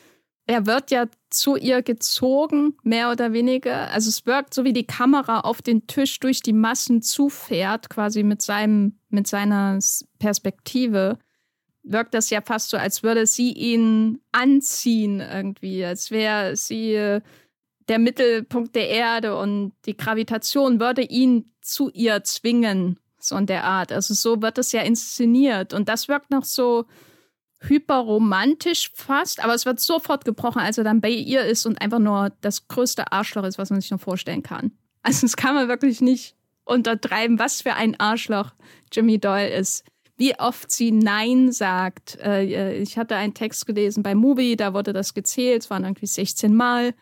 er 0.47 0.65
wird 0.65 0.91
ja 0.91 1.05
zu 1.35 1.55
ihr 1.55 1.81
gezogen, 1.81 2.75
mehr 2.83 3.11
oder 3.11 3.33
weniger. 3.33 3.91
Also 3.91 4.09
es 4.09 4.25
wirkt 4.25 4.53
so, 4.53 4.63
wie 4.63 4.73
die 4.73 4.87
Kamera 4.87 5.41
auf 5.41 5.61
den 5.61 5.87
Tisch 5.87 6.19
durch 6.19 6.41
die 6.41 6.53
Massen 6.53 7.01
zufährt, 7.01 7.89
quasi 7.89 8.23
mit 8.23 8.41
seinem, 8.41 8.99
mit 9.09 9.27
seiner 9.27 9.79
Perspektive. 10.19 11.17
Wirkt 11.83 12.13
das 12.13 12.29
ja 12.29 12.41
fast 12.41 12.69
so, 12.69 12.77
als 12.77 13.03
würde 13.03 13.27
sie 13.27 13.51
ihn 13.51 14.21
anziehen 14.31 15.19
irgendwie, 15.19 15.85
als 15.85 16.09
wäre 16.09 16.55
sie 16.55 16.93
äh, 16.93 17.21
der 17.87 17.99
Mittelpunkt 17.99 18.75
der 18.75 18.89
Erde 18.89 19.37
und 19.37 19.73
die 19.85 19.95
Gravitation 19.95 20.79
würde 20.79 21.03
ihn 21.03 21.51
zu 21.61 21.89
ihr 21.91 22.23
zwingen, 22.23 22.99
so 23.19 23.37
in 23.37 23.45
der 23.45 23.63
Art. 23.63 23.91
Also 23.91 24.13
so 24.13 24.41
wird 24.41 24.57
es 24.57 24.71
ja 24.71 24.81
inszeniert 24.81 25.73
und 25.73 25.89
das 25.89 26.07
wirkt 26.07 26.31
noch 26.31 26.43
so 26.43 26.85
hyperromantisch 27.67 28.91
fast, 28.93 29.43
aber 29.43 29.53
es 29.53 29.65
wird 29.65 29.79
sofort 29.79 30.25
gebrochen, 30.25 30.59
als 30.59 30.77
er 30.77 30.83
dann 30.83 31.01
bei 31.01 31.09
ihr 31.09 31.43
ist 31.43 31.65
und 31.65 31.81
einfach 31.81 31.99
nur 31.99 32.31
das 32.41 32.67
größte 32.67 33.11
Arschloch 33.11 33.43
ist, 33.43 33.57
was 33.57 33.69
man 33.69 33.81
sich 33.81 33.91
noch 33.91 33.99
vorstellen 33.99 34.43
kann. 34.43 34.71
Also 35.03 35.21
das 35.21 35.37
kann 35.37 35.55
man 35.55 35.67
wirklich 35.67 36.01
nicht 36.01 36.35
untertreiben, 36.63 37.39
was 37.39 37.61
für 37.61 37.73
ein 37.73 37.99
Arschloch 37.99 38.51
Jimmy 38.91 39.19
Doyle 39.19 39.49
ist. 39.49 39.85
Wie 40.17 40.39
oft 40.39 40.71
sie 40.71 40.91
Nein 40.91 41.51
sagt. 41.51 42.17
Äh, 42.21 42.77
ich 42.77 42.97
hatte 42.97 43.15
einen 43.15 43.33
Text 43.33 43.65
gelesen 43.65 44.01
bei 44.01 44.15
Movie, 44.15 44.55
da 44.55 44.73
wurde 44.73 44.93
das 44.93 45.13
gezählt, 45.13 45.63
es 45.63 45.69
waren 45.69 45.83
irgendwie 45.83 46.07
16 46.07 46.55
Mal. 46.55 46.93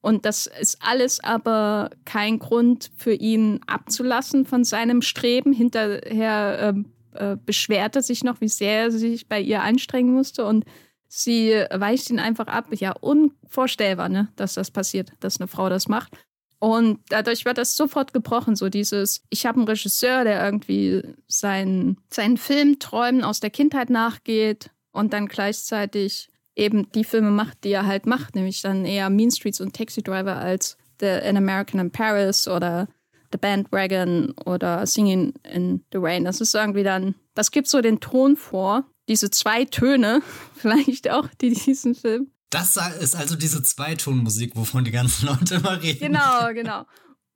Und 0.00 0.24
das 0.24 0.46
ist 0.46 0.78
alles 0.80 1.22
aber 1.22 1.90
kein 2.04 2.38
Grund 2.38 2.90
für 2.96 3.12
ihn 3.12 3.60
abzulassen 3.66 4.44
von 4.44 4.64
seinem 4.64 5.02
Streben. 5.02 5.52
Hinterher 5.52 6.74
äh, 7.20 7.36
beschwert 7.44 7.96
er 7.96 8.02
sich 8.02 8.24
noch, 8.24 8.40
wie 8.40 8.48
sehr 8.48 8.84
er 8.84 8.90
sich 8.90 9.28
bei 9.28 9.40
ihr 9.40 9.62
anstrengen 9.62 10.12
musste. 10.12 10.44
Und 10.46 10.64
sie 11.08 11.52
weicht 11.70 12.10
ihn 12.10 12.18
einfach 12.18 12.46
ab. 12.46 12.66
Ja, 12.72 12.92
unvorstellbar, 12.92 14.08
ne, 14.08 14.28
dass 14.36 14.54
das 14.54 14.70
passiert, 14.70 15.12
dass 15.20 15.40
eine 15.40 15.48
Frau 15.48 15.68
das 15.68 15.88
macht. 15.88 16.16
Und 16.58 17.00
dadurch 17.10 17.44
wird 17.44 17.58
das 17.58 17.76
sofort 17.76 18.12
gebrochen, 18.12 18.56
so 18.56 18.68
dieses, 18.68 19.22
ich 19.28 19.44
habe 19.44 19.58
einen 19.58 19.68
Regisseur, 19.68 20.24
der 20.24 20.42
irgendwie 20.42 21.02
seinen, 21.28 21.98
seinen 22.10 22.38
Filmträumen 22.38 23.24
aus 23.24 23.40
der 23.40 23.50
Kindheit 23.50 23.90
nachgeht 23.90 24.70
und 24.90 25.12
dann 25.12 25.26
gleichzeitig 25.26 26.30
eben 26.54 26.90
die 26.92 27.04
Filme 27.04 27.30
macht, 27.30 27.64
die 27.64 27.72
er 27.72 27.86
halt 27.86 28.06
macht, 28.06 28.34
nämlich 28.34 28.62
dann 28.62 28.86
eher 28.86 29.10
Mean 29.10 29.30
Streets 29.30 29.60
und 29.60 29.76
Taxi 29.76 30.02
Driver 30.02 30.36
als 30.36 30.78
The, 31.00 31.08
An 31.08 31.36
American 31.36 31.78
in 31.78 31.90
Paris 31.90 32.48
oder 32.48 32.88
The 33.32 33.38
Bandwagon 33.38 34.32
oder 34.44 34.86
Singing 34.86 35.34
in 35.42 35.84
the 35.92 35.98
Rain. 35.98 36.24
Das 36.24 36.40
ist 36.40 36.54
irgendwie 36.54 36.82
dann, 36.82 37.14
das 37.34 37.50
gibt 37.50 37.68
so 37.68 37.80
den 37.80 38.00
Ton 38.00 38.36
vor, 38.36 38.84
diese 39.08 39.30
zwei 39.30 39.64
Töne, 39.64 40.22
vielleicht 40.54 41.10
auch, 41.10 41.28
die 41.40 41.52
diesen 41.52 41.94
Film. 41.94 42.30
Das 42.50 42.76
ist 43.00 43.16
also 43.16 43.36
diese 43.36 43.62
Zweitonmusik, 43.62 44.54
wovon 44.54 44.84
die 44.84 44.92
ganzen 44.92 45.26
Leute 45.26 45.56
immer 45.56 45.82
reden. 45.82 46.00
Genau, 46.00 46.48
genau. 46.54 46.84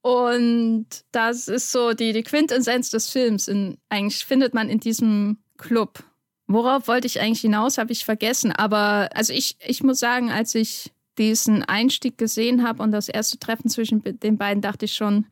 Und 0.02 0.86
das 1.12 1.48
ist 1.48 1.72
so 1.72 1.92
die, 1.92 2.12
die 2.12 2.22
Quintessenz 2.22 2.90
des 2.90 3.10
Films. 3.10 3.48
In, 3.48 3.76
eigentlich 3.88 4.24
findet 4.24 4.54
man 4.54 4.70
in 4.70 4.80
diesem 4.80 5.38
Club. 5.58 6.02
Worauf 6.46 6.88
wollte 6.88 7.06
ich 7.06 7.20
eigentlich 7.20 7.42
hinaus, 7.42 7.78
habe 7.78 7.92
ich 7.92 8.04
vergessen. 8.04 8.52
Aber 8.52 9.10
also 9.14 9.32
ich, 9.32 9.56
ich 9.64 9.82
muss 9.82 10.00
sagen, 10.00 10.30
als 10.30 10.54
ich 10.54 10.92
diesen 11.18 11.64
Einstieg 11.64 12.16
gesehen 12.16 12.66
habe 12.66 12.82
und 12.82 12.92
das 12.92 13.08
erste 13.08 13.38
Treffen 13.38 13.68
zwischen 13.68 14.02
den 14.02 14.38
beiden, 14.38 14.62
dachte 14.62 14.86
ich 14.86 14.94
schon, 14.94 15.26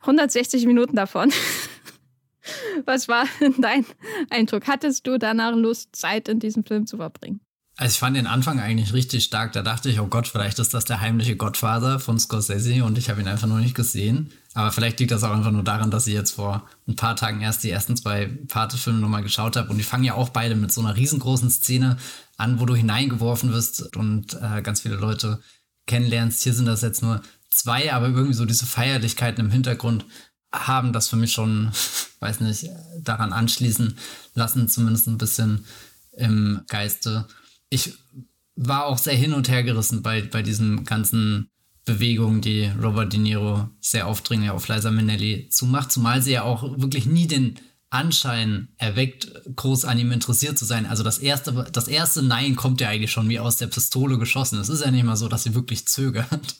160 0.00 0.66
Minuten 0.66 0.96
davon. 0.96 1.32
Was 2.84 3.08
war 3.08 3.26
dein 3.58 3.86
Eindruck? 4.30 4.66
Hattest 4.66 5.06
du 5.06 5.18
danach 5.18 5.54
Lust, 5.54 5.96
Zeit 5.96 6.28
in 6.28 6.40
diesem 6.40 6.64
Film 6.64 6.86
zu 6.86 6.96
verbringen? 6.98 7.40
Also 7.76 7.90
ich 7.94 7.98
fand 7.98 8.16
den 8.16 8.28
Anfang 8.28 8.60
eigentlich 8.60 8.92
richtig 8.92 9.24
stark. 9.24 9.52
Da 9.52 9.62
dachte 9.62 9.88
ich, 9.88 9.98
oh 9.98 10.06
Gott, 10.06 10.28
vielleicht 10.28 10.60
ist 10.60 10.74
das 10.74 10.84
der 10.84 11.00
heimliche 11.00 11.36
Gottvater 11.36 11.98
von 11.98 12.20
Scorsese 12.20 12.84
und 12.84 12.98
ich 12.98 13.10
habe 13.10 13.20
ihn 13.20 13.26
einfach 13.26 13.48
noch 13.48 13.58
nicht 13.58 13.74
gesehen. 13.74 14.30
Aber 14.52 14.70
vielleicht 14.70 15.00
liegt 15.00 15.10
das 15.10 15.24
auch 15.24 15.32
einfach 15.32 15.50
nur 15.50 15.64
daran, 15.64 15.90
dass 15.90 16.06
ich 16.06 16.14
jetzt 16.14 16.32
vor 16.32 16.68
ein 16.86 16.94
paar 16.94 17.16
Tagen 17.16 17.40
erst 17.40 17.64
die 17.64 17.70
ersten 17.70 17.96
zwei 17.96 18.26
Pate-Filme 18.26 19.00
nochmal 19.00 19.24
geschaut 19.24 19.56
habe. 19.56 19.70
Und 19.70 19.78
die 19.78 19.84
fangen 19.84 20.04
ja 20.04 20.14
auch 20.14 20.28
beide 20.28 20.54
mit 20.54 20.70
so 20.70 20.80
einer 20.80 20.94
riesengroßen 20.94 21.50
Szene 21.50 21.96
an, 22.36 22.60
wo 22.60 22.66
du 22.66 22.76
hineingeworfen 22.76 23.52
wirst 23.52 23.96
und 23.96 24.34
äh, 24.40 24.62
ganz 24.62 24.82
viele 24.82 24.94
Leute 24.94 25.40
kennenlernst. 25.86 26.44
Hier 26.44 26.54
sind 26.54 26.66
das 26.66 26.82
jetzt 26.82 27.02
nur 27.02 27.22
zwei, 27.54 27.92
aber 27.92 28.08
irgendwie 28.08 28.34
so 28.34 28.44
diese 28.44 28.66
Feierlichkeiten 28.66 29.44
im 29.44 29.50
Hintergrund 29.50 30.04
haben 30.52 30.92
das 30.92 31.08
für 31.08 31.16
mich 31.16 31.32
schon, 31.32 31.70
weiß 32.20 32.40
nicht, 32.40 32.68
daran 33.00 33.32
anschließen 33.32 33.96
lassen, 34.34 34.68
zumindest 34.68 35.06
ein 35.06 35.18
bisschen 35.18 35.64
im 36.16 36.62
Geiste. 36.68 37.26
Ich 37.70 37.94
war 38.56 38.86
auch 38.86 38.98
sehr 38.98 39.16
hin 39.16 39.32
und 39.32 39.48
her 39.48 39.62
gerissen 39.62 40.02
bei, 40.02 40.22
bei 40.22 40.42
diesen 40.42 40.84
ganzen 40.84 41.50
Bewegungen, 41.84 42.40
die 42.40 42.70
Robert 42.80 43.12
De 43.12 43.20
Niro 43.20 43.68
sehr 43.80 44.06
aufdringlich 44.06 44.50
auf 44.50 44.68
Liza 44.68 44.90
Minnelli 44.90 45.48
zumacht, 45.50 45.92
zumal 45.92 46.22
sie 46.22 46.32
ja 46.32 46.42
auch 46.42 46.78
wirklich 46.78 47.04
nie 47.04 47.26
den 47.26 47.58
Anschein 47.90 48.68
erweckt, 48.78 49.28
groß 49.54 49.84
an 49.84 49.98
ihm 49.98 50.10
interessiert 50.10 50.58
zu 50.58 50.64
sein. 50.64 50.86
Also 50.86 51.02
das 51.02 51.18
erste, 51.18 51.52
das 51.70 51.86
erste 51.86 52.22
Nein 52.22 52.56
kommt 52.56 52.80
ja 52.80 52.88
eigentlich 52.88 53.12
schon 53.12 53.28
wie 53.28 53.38
aus 53.38 53.56
der 53.56 53.68
Pistole 53.68 54.18
geschossen. 54.18 54.58
Es 54.58 54.68
ist 54.68 54.82
ja 54.82 54.90
nicht 54.90 55.04
mal 55.04 55.16
so, 55.16 55.28
dass 55.28 55.44
sie 55.44 55.54
wirklich 55.54 55.86
zögert. 55.86 56.56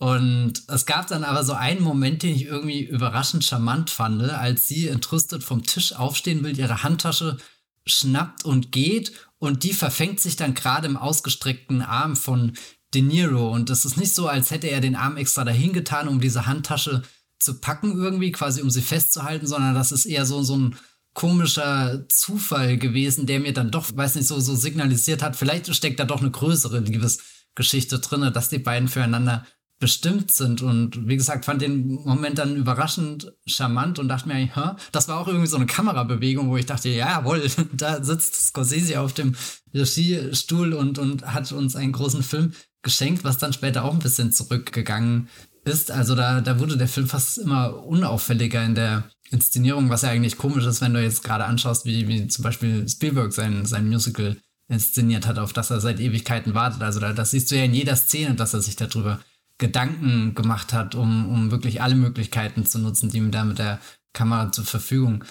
Und 0.00 0.62
es 0.68 0.86
gab 0.86 1.08
dann 1.08 1.24
aber 1.24 1.44
so 1.44 1.52
einen 1.52 1.82
Moment, 1.82 2.22
den 2.22 2.34
ich 2.34 2.46
irgendwie 2.46 2.80
überraschend 2.80 3.44
charmant 3.44 3.90
fand, 3.90 4.22
als 4.22 4.66
sie 4.66 4.88
entrüstet 4.88 5.44
vom 5.44 5.62
Tisch 5.62 5.92
aufstehen 5.92 6.42
will, 6.42 6.58
ihre 6.58 6.82
Handtasche 6.82 7.36
schnappt 7.84 8.46
und 8.46 8.72
geht 8.72 9.12
und 9.38 9.62
die 9.62 9.74
verfängt 9.74 10.18
sich 10.18 10.36
dann 10.36 10.54
gerade 10.54 10.88
im 10.88 10.96
ausgestreckten 10.96 11.82
Arm 11.82 12.16
von 12.16 12.54
De 12.94 13.02
Niro. 13.02 13.52
Und 13.52 13.68
es 13.68 13.84
ist 13.84 13.98
nicht 13.98 14.14
so, 14.14 14.26
als 14.26 14.50
hätte 14.50 14.68
er 14.68 14.80
den 14.80 14.96
Arm 14.96 15.18
extra 15.18 15.44
dahin 15.44 15.74
getan, 15.74 16.08
um 16.08 16.18
diese 16.18 16.46
Handtasche 16.46 17.02
zu 17.38 17.60
packen 17.60 17.92
irgendwie, 17.92 18.32
quasi 18.32 18.62
um 18.62 18.70
sie 18.70 18.80
festzuhalten, 18.82 19.46
sondern 19.46 19.74
das 19.74 19.92
ist 19.92 20.06
eher 20.06 20.24
so, 20.24 20.42
so 20.42 20.56
ein 20.56 20.76
komischer 21.12 22.08
Zufall 22.08 22.78
gewesen, 22.78 23.26
der 23.26 23.40
mir 23.40 23.52
dann 23.52 23.70
doch, 23.70 23.94
weiß 23.94 24.14
nicht, 24.14 24.28
so, 24.28 24.40
so 24.40 24.54
signalisiert 24.54 25.22
hat, 25.22 25.36
vielleicht 25.36 25.74
steckt 25.74 26.00
da 26.00 26.06
doch 26.06 26.22
eine 26.22 26.30
größere 26.30 26.78
Liebesgeschichte 26.80 27.98
drin, 27.98 28.32
dass 28.32 28.48
die 28.48 28.60
beiden 28.60 28.88
füreinander 28.88 29.44
bestimmt 29.80 30.30
sind. 30.30 30.62
Und 30.62 31.08
wie 31.08 31.16
gesagt, 31.16 31.46
fand 31.46 31.62
den 31.62 31.94
Moment 32.04 32.38
dann 32.38 32.54
überraschend 32.54 33.32
charmant 33.46 33.98
und 33.98 34.08
dachte 34.08 34.28
mir 34.28 34.34
Hä? 34.34 34.76
das 34.92 35.08
war 35.08 35.18
auch 35.18 35.26
irgendwie 35.26 35.48
so 35.48 35.56
eine 35.56 35.66
Kamerabewegung, 35.66 36.48
wo 36.48 36.56
ich 36.56 36.66
dachte, 36.66 36.90
ja, 36.90 37.08
jawohl, 37.08 37.42
da 37.72 38.04
sitzt 38.04 38.36
Scorsese 38.48 39.00
auf 39.00 39.14
dem 39.14 39.34
Regiestuhl 39.74 40.74
und, 40.74 40.98
und 40.98 41.26
hat 41.26 41.50
uns 41.50 41.74
einen 41.74 41.92
großen 41.92 42.22
Film 42.22 42.52
geschenkt, 42.82 43.24
was 43.24 43.38
dann 43.38 43.52
später 43.52 43.84
auch 43.84 43.92
ein 43.92 43.98
bisschen 43.98 44.32
zurückgegangen 44.32 45.28
ist. 45.64 45.90
Also 45.90 46.14
da, 46.14 46.40
da 46.42 46.60
wurde 46.60 46.76
der 46.76 46.88
Film 46.88 47.08
fast 47.08 47.38
immer 47.38 47.84
unauffälliger 47.84 48.62
in 48.62 48.74
der 48.74 49.04
Inszenierung, 49.30 49.88
was 49.88 50.02
ja 50.02 50.10
eigentlich 50.10 50.36
komisch 50.36 50.66
ist, 50.66 50.82
wenn 50.82 50.92
du 50.92 51.02
jetzt 51.02 51.24
gerade 51.24 51.44
anschaust, 51.44 51.86
wie, 51.86 52.06
wie 52.06 52.28
zum 52.28 52.42
Beispiel 52.42 52.86
Spielberg 52.88 53.32
sein, 53.32 53.64
sein 53.64 53.88
Musical 53.88 54.36
inszeniert 54.68 55.26
hat, 55.26 55.38
auf 55.38 55.52
das 55.52 55.70
er 55.70 55.80
seit 55.80 56.00
Ewigkeiten 56.00 56.54
wartet. 56.54 56.82
Also 56.82 57.00
da, 57.00 57.12
das 57.12 57.30
siehst 57.30 57.50
du 57.50 57.56
ja 57.56 57.64
in 57.64 57.74
jeder 57.74 57.96
Szene, 57.96 58.34
dass 58.34 58.54
er 58.54 58.60
sich 58.60 58.76
darüber 58.76 59.20
Gedanken 59.60 60.34
gemacht 60.34 60.72
hat, 60.72 60.96
um, 60.96 61.28
um 61.28 61.50
wirklich 61.52 61.82
alle 61.82 61.94
Möglichkeiten 61.94 62.66
zu 62.66 62.80
nutzen, 62.80 63.10
die 63.10 63.18
ihm 63.18 63.30
da 63.30 63.44
mit 63.44 63.58
der 63.58 63.78
Kamera 64.12 64.50
zur 64.50 64.64
Verfügung 64.64 65.22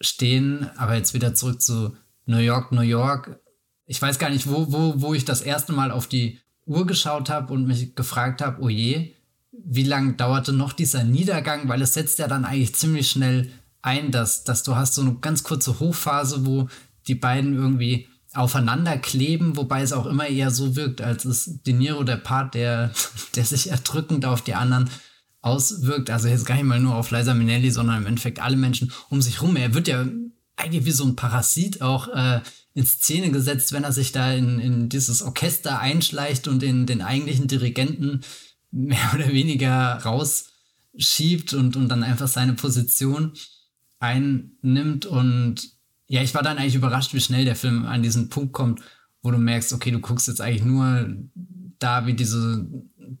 stehen. 0.00 0.70
Aber 0.76 0.94
jetzt 0.94 1.14
wieder 1.14 1.34
zurück 1.34 1.60
zu 1.60 1.96
New 2.26 2.38
York, 2.38 2.70
New 2.70 2.82
York. 2.82 3.40
Ich 3.86 4.00
weiß 4.00 4.20
gar 4.20 4.30
nicht, 4.30 4.48
wo, 4.48 4.70
wo, 4.70 5.00
wo 5.00 5.14
ich 5.14 5.24
das 5.24 5.40
erste 5.40 5.72
Mal 5.72 5.90
auf 5.90 6.06
die 6.06 6.38
Uhr 6.66 6.86
geschaut 6.86 7.30
habe 7.30 7.52
und 7.52 7.66
mich 7.66 7.96
gefragt 7.96 8.42
habe, 8.42 8.62
oh 8.62 8.68
je, 8.68 9.14
wie 9.50 9.84
lange 9.84 10.12
dauerte 10.12 10.52
noch 10.52 10.74
dieser 10.74 11.02
Niedergang? 11.02 11.68
Weil 11.68 11.82
es 11.82 11.94
setzt 11.94 12.18
ja 12.18 12.28
dann 12.28 12.44
eigentlich 12.44 12.74
ziemlich 12.74 13.10
schnell 13.10 13.50
ein, 13.80 14.10
dass, 14.10 14.44
dass 14.44 14.62
du 14.62 14.76
hast 14.76 14.94
so 14.94 15.00
eine 15.00 15.14
ganz 15.14 15.42
kurze 15.42 15.80
Hochphase, 15.80 16.44
wo 16.44 16.68
die 17.06 17.14
beiden 17.14 17.54
irgendwie 17.54 18.06
aufeinander 18.34 18.98
kleben, 18.98 19.56
wobei 19.56 19.82
es 19.82 19.92
auch 19.92 20.06
immer 20.06 20.26
eher 20.26 20.50
so 20.50 20.76
wirkt, 20.76 21.00
als 21.00 21.24
ist 21.24 21.66
De 21.66 21.72
Niro 21.72 22.04
der 22.04 22.16
Part, 22.16 22.54
der, 22.54 22.92
der 23.34 23.44
sich 23.44 23.70
erdrückend 23.70 24.24
auf 24.24 24.42
die 24.42 24.54
anderen 24.54 24.90
auswirkt. 25.40 26.10
Also 26.10 26.28
jetzt 26.28 26.46
gar 26.46 26.56
nicht 26.56 26.64
mal 26.64 26.80
nur 26.80 26.94
auf 26.94 27.10
Liza 27.10 27.34
Minnelli, 27.34 27.70
sondern 27.70 27.98
im 27.98 28.06
Endeffekt 28.06 28.40
alle 28.40 28.56
Menschen 28.56 28.92
um 29.08 29.22
sich 29.22 29.40
rum. 29.40 29.56
Er 29.56 29.74
wird 29.74 29.88
ja 29.88 30.06
eigentlich 30.56 30.84
wie 30.84 30.90
so 30.90 31.04
ein 31.04 31.16
Parasit 31.16 31.80
auch 31.80 32.08
äh, 32.08 32.40
in 32.74 32.84
Szene 32.84 33.30
gesetzt, 33.30 33.72
wenn 33.72 33.84
er 33.84 33.92
sich 33.92 34.12
da 34.12 34.32
in, 34.32 34.58
in 34.58 34.88
dieses 34.88 35.22
Orchester 35.22 35.78
einschleicht 35.78 36.48
und 36.48 36.62
in 36.62 36.86
den 36.86 37.02
eigentlichen 37.02 37.46
Dirigenten 37.46 38.20
mehr 38.70 39.10
oder 39.14 39.28
weniger 39.28 39.94
rausschiebt 40.04 41.54
und, 41.54 41.76
und 41.76 41.88
dann 41.88 42.02
einfach 42.02 42.28
seine 42.28 42.54
Position 42.54 43.32
einnimmt 44.00 45.06
und 45.06 45.77
ja, 46.08 46.22
ich 46.22 46.34
war 46.34 46.42
dann 46.42 46.58
eigentlich 46.58 46.74
überrascht, 46.74 47.14
wie 47.14 47.20
schnell 47.20 47.44
der 47.44 47.56
Film 47.56 47.84
an 47.84 48.02
diesen 48.02 48.30
Punkt 48.30 48.52
kommt, 48.52 48.80
wo 49.22 49.30
du 49.30 49.38
merkst, 49.38 49.72
okay, 49.72 49.90
du 49.90 50.00
guckst 50.00 50.26
jetzt 50.26 50.40
eigentlich 50.40 50.64
nur 50.64 51.06
da, 51.78 52.06
wie 52.06 52.14
diese 52.14 52.66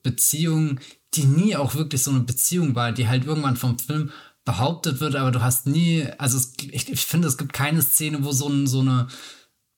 Beziehung, 0.02 0.80
die 1.14 1.24
nie 1.24 1.56
auch 1.56 1.74
wirklich 1.74 2.02
so 2.02 2.10
eine 2.10 2.20
Beziehung 2.20 2.74
war, 2.74 2.92
die 2.92 3.08
halt 3.08 3.24
irgendwann 3.24 3.56
vom 3.56 3.78
Film 3.78 4.10
behauptet 4.44 5.00
wird, 5.00 5.14
aber 5.14 5.30
du 5.30 5.42
hast 5.42 5.66
nie, 5.66 6.06
also 6.16 6.38
es, 6.38 6.54
ich, 6.70 6.90
ich 6.90 7.04
finde, 7.04 7.28
es 7.28 7.36
gibt 7.36 7.52
keine 7.52 7.82
Szene, 7.82 8.24
wo 8.24 8.32
so, 8.32 8.48
ein, 8.48 8.66
so 8.66 8.80
eine, 8.80 9.08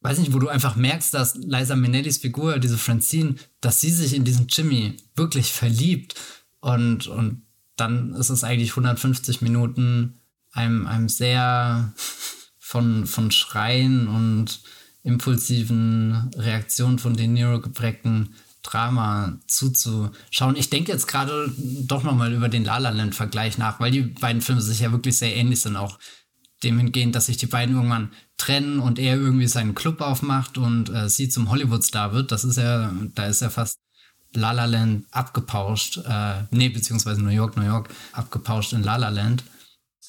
weiß 0.03 0.19
nicht, 0.19 0.33
wo 0.33 0.39
du 0.39 0.49
einfach 0.49 0.77
merkst, 0.77 1.13
dass 1.13 1.35
Liza 1.35 1.75
Minnellis 1.75 2.19
Figur, 2.19 2.61
diese 2.61 2.79
Francine, 2.79 3.35
dass 3.61 3.81
sie 3.81 3.91
sich 3.91 4.15
in 4.15 4.25
diesen 4.25 4.47
Jimmy 4.47 4.97
wirklich 5.17 5.53
verliebt 5.53 6.15
und, 6.61 7.09
und 7.09 7.43
dann 7.75 8.15
ist 8.15 8.31
es 8.31 8.45
eigentlich 8.45 8.71
150 8.71 9.41
Minuten 9.41 10.21
einem, 10.53 10.87
einem 10.87 11.09
sehr 11.09 11.93
von, 12.71 13.05
von 13.05 13.33
Schreien 13.33 14.07
und 14.07 14.61
impulsiven 15.03 16.31
Reaktionen 16.37 17.01
von 17.01 17.15
De 17.15 17.27
Niro 17.27 17.61
geprägten 17.61 18.37
Drama 18.63 19.41
zuzuschauen. 19.49 20.55
Ich 20.55 20.71
denke 20.71 20.93
jetzt 20.93 21.09
gerade 21.09 21.53
doch 21.57 22.05
nochmal 22.05 22.33
über 22.33 22.49
den 22.49 22.65
La 22.65 22.79
La 22.79 22.91
Land 22.91 23.17
Vergleich 23.17 23.59
nach, 23.59 23.81
weil 23.81 23.91
die 23.91 24.03
beiden 24.03 24.41
Filme 24.41 24.61
sich 24.61 24.79
ja 24.79 24.93
wirklich 24.93 25.19
sehr 25.19 25.35
ähnlich 25.35 25.63
sind, 25.63 25.75
auch 25.75 25.99
dem 26.63 26.79
hingehend, 26.79 27.17
dass 27.17 27.27
sich 27.27 27.39
die 27.39 27.47
beiden 27.47 27.75
irgendwann 27.75 28.13
trennen 28.37 28.79
und 28.79 29.01
er 29.01 29.17
irgendwie 29.17 29.49
seinen 29.49 29.75
Club 29.75 30.01
aufmacht 30.01 30.57
und 30.57 30.91
äh, 30.91 31.09
sie 31.09 31.29
zum 31.29 31.51
Hollywood-Star 31.51 32.13
wird. 32.13 32.31
Das 32.31 32.45
ist 32.45 32.57
ja, 32.57 32.93
da 33.17 33.27
ist 33.27 33.43
ja 33.43 33.51
fast 33.51 33.81
La 34.33 34.53
La 34.53 34.67
Land 34.67 35.07
abgepauscht, 35.11 35.99
äh, 36.07 36.45
nee, 36.53 36.69
beziehungsweise 36.69 37.21
New 37.21 37.31
York, 37.31 37.57
New 37.57 37.67
York 37.67 37.89
abgepauscht 38.13 38.75
in 38.75 38.85
La 38.85 38.95
La 38.95 39.09
Land. 39.09 39.43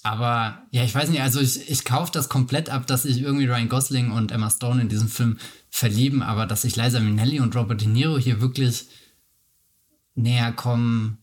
Aber 0.04 0.68
ja, 0.72 0.84
ich 0.84 0.96
weiß 0.96 1.10
nicht, 1.10 1.22
also 1.22 1.40
ich, 1.40 1.70
ich 1.70 1.86
kaufe 1.86 2.12
das 2.12 2.28
komplett 2.28 2.70
ab, 2.70 2.88
dass 2.88 3.04
sich 3.04 3.22
irgendwie 3.22 3.46
Ryan 3.46 3.70
Gosling 3.70 4.12
und 4.12 4.32
Emma 4.32 4.50
Stone 4.50 4.82
in 4.82 4.90
diesem 4.90 5.08
Film 5.08 5.38
verlieben, 5.70 6.24
aber 6.24 6.48
dass 6.48 6.64
sich 6.64 6.76
Liza 6.76 7.00
Minnelli 7.00 7.40
und 7.40 7.56
Robert 7.56 7.82
De 7.82 7.88
Niro 7.88 8.18
hier 8.18 8.42
wirklich 8.42 8.88
näher 10.16 10.52
kommen, 10.54 11.20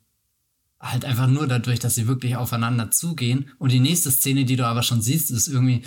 halt 0.81 1.05
einfach 1.05 1.27
nur 1.27 1.49
dadurch, 1.49 1.81
dass 1.81 1.97
sie 1.97 2.07
wirklich 2.07 2.37
aufeinander 2.37 2.91
zugehen. 2.91 3.51
Und 3.59 3.73
die 3.73 3.81
nächste 3.81 4.13
Szene, 4.13 4.45
die 4.45 4.57
du 4.57 4.65
aber 4.65 4.85
schon 4.85 5.03
siehst, 5.03 5.31
ist 5.33 5.49
irgendwie 5.49 5.83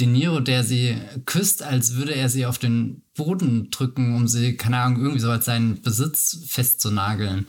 De 0.00 0.08
Niro, 0.08 0.40
der 0.40 0.64
sie 0.64 0.98
küsst, 1.24 1.62
als 1.62 1.94
würde 1.94 2.16
er 2.16 2.28
sie 2.28 2.46
auf 2.46 2.58
den 2.58 3.02
Boden 3.14 3.70
drücken, 3.70 4.16
um 4.16 4.26
sie, 4.26 4.56
keine 4.56 4.78
Ahnung, 4.78 5.00
irgendwie 5.00 5.20
so 5.20 5.30
als 5.30 5.44
seinen 5.44 5.82
Besitz 5.82 6.44
festzunageln. 6.48 7.46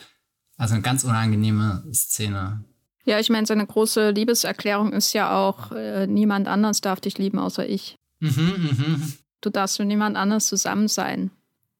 Also 0.58 0.76
eine 0.76 0.84
ganz 0.84 1.04
unangenehme 1.04 1.84
Szene. 1.92 2.64
Ja, 3.06 3.20
ich 3.20 3.30
meine, 3.30 3.46
seine 3.46 3.66
große 3.66 4.10
Liebeserklärung 4.10 4.92
ist 4.94 5.14
ja 5.14 5.38
auch, 5.38 5.72
äh, 5.72 6.08
niemand 6.08 6.48
anders 6.48 6.82
darf 6.82 7.00
dich 7.00 7.18
lieben 7.18 7.40
außer 7.40 7.68
ich. 7.68 7.96
Mhm, 8.20 8.70
mh. 8.78 9.08
Du 9.42 9.50
darfst 9.52 9.78
mit 9.80 9.88
niemand 9.88 10.18
anders 10.18 10.48
zusammen 10.48 10.88
sein. 10.88 11.30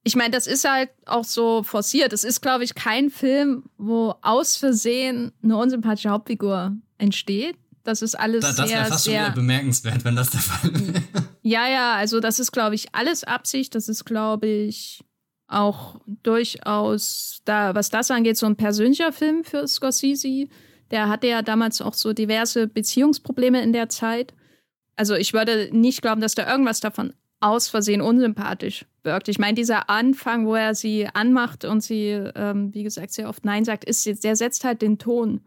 ich 0.04 0.16
meine, 0.16 0.30
das 0.30 0.46
ist 0.46 0.70
halt 0.70 0.92
auch 1.08 1.24
so 1.24 1.64
forciert. 1.64 2.14
Es 2.14 2.24
ist, 2.24 2.42
glaube 2.42 2.64
ich, 2.64 2.76
kein 2.76 3.10
Film, 3.10 3.64
wo 3.78 4.14
aus 4.22 4.56
Versehen 4.56 5.32
eine 5.42 5.58
unsympathische 5.58 6.10
Hauptfigur 6.10 6.74
entsteht. 7.00 7.58
Das 7.84 8.04
ist 8.04 8.14
alles 8.14 8.42
da, 8.42 8.54
das 8.54 8.70
sehr, 8.70 8.86
fast 8.86 9.04
sehr 9.06 9.26
schon 9.26 9.34
bemerkenswert, 9.36 10.06
wenn 10.06 10.16
das 10.16 10.30
der 10.30 10.42
Fall 10.42 10.72
wäre. 10.74 11.04
Ja, 11.42 11.68
ja, 11.68 11.94
also 11.96 12.20
das 12.20 12.38
ist, 12.40 12.52
glaube 12.52 12.76
ich, 12.76 12.94
alles 12.94 13.24
Absicht. 13.24 13.74
Das 13.74 13.90
ist, 13.90 14.06
glaube 14.06 14.48
ich, 14.48 15.04
auch 15.48 16.00
durchaus 16.24 17.42
da, 17.46 17.76
was 17.76 17.90
das 17.90 18.12
angeht, 18.12 18.38
so 18.38 18.46
ein 18.46 18.56
persönlicher 18.56 19.12
Film 19.12 19.44
für 19.44 19.68
Scorsese. 19.68 20.48
Der 20.92 21.10
hatte 21.10 21.28
ja 21.28 21.42
damals 21.42 21.82
auch 21.82 21.94
so 21.94 22.14
diverse 22.14 22.68
Beziehungsprobleme 22.68 23.62
in 23.62 23.74
der 23.74 23.90
Zeit. 23.90 24.34
Also 24.96 25.16
ich 25.16 25.34
würde 25.34 25.70
nicht 25.72 26.02
glauben, 26.02 26.22
dass 26.22 26.36
da 26.36 26.50
irgendwas 26.50 26.80
davon 26.80 27.14
aus 27.40 27.68
Versehen 27.68 28.02
unsympathisch 28.02 28.86
wirkt. 29.04 29.28
Ich 29.28 29.40
meine, 29.40 29.56
dieser 29.56 29.90
Anfang, 29.90 30.48
wo 30.48 30.56
er 30.56 30.74
sie 30.74 31.08
anmacht 31.14 31.66
und 31.66 31.82
sie, 31.82 32.10
ähm, 32.36 32.74
wie 32.74 32.84
gesagt, 32.84 33.12
sehr 33.12 33.30
oft 33.30 33.46
Nein 33.46 33.66
sagt, 33.66 33.84
ist, 33.86 34.24
der 34.24 34.36
setzt 34.36 34.64
halt 34.64 34.82
den 34.82 34.98
Ton. 34.98 35.42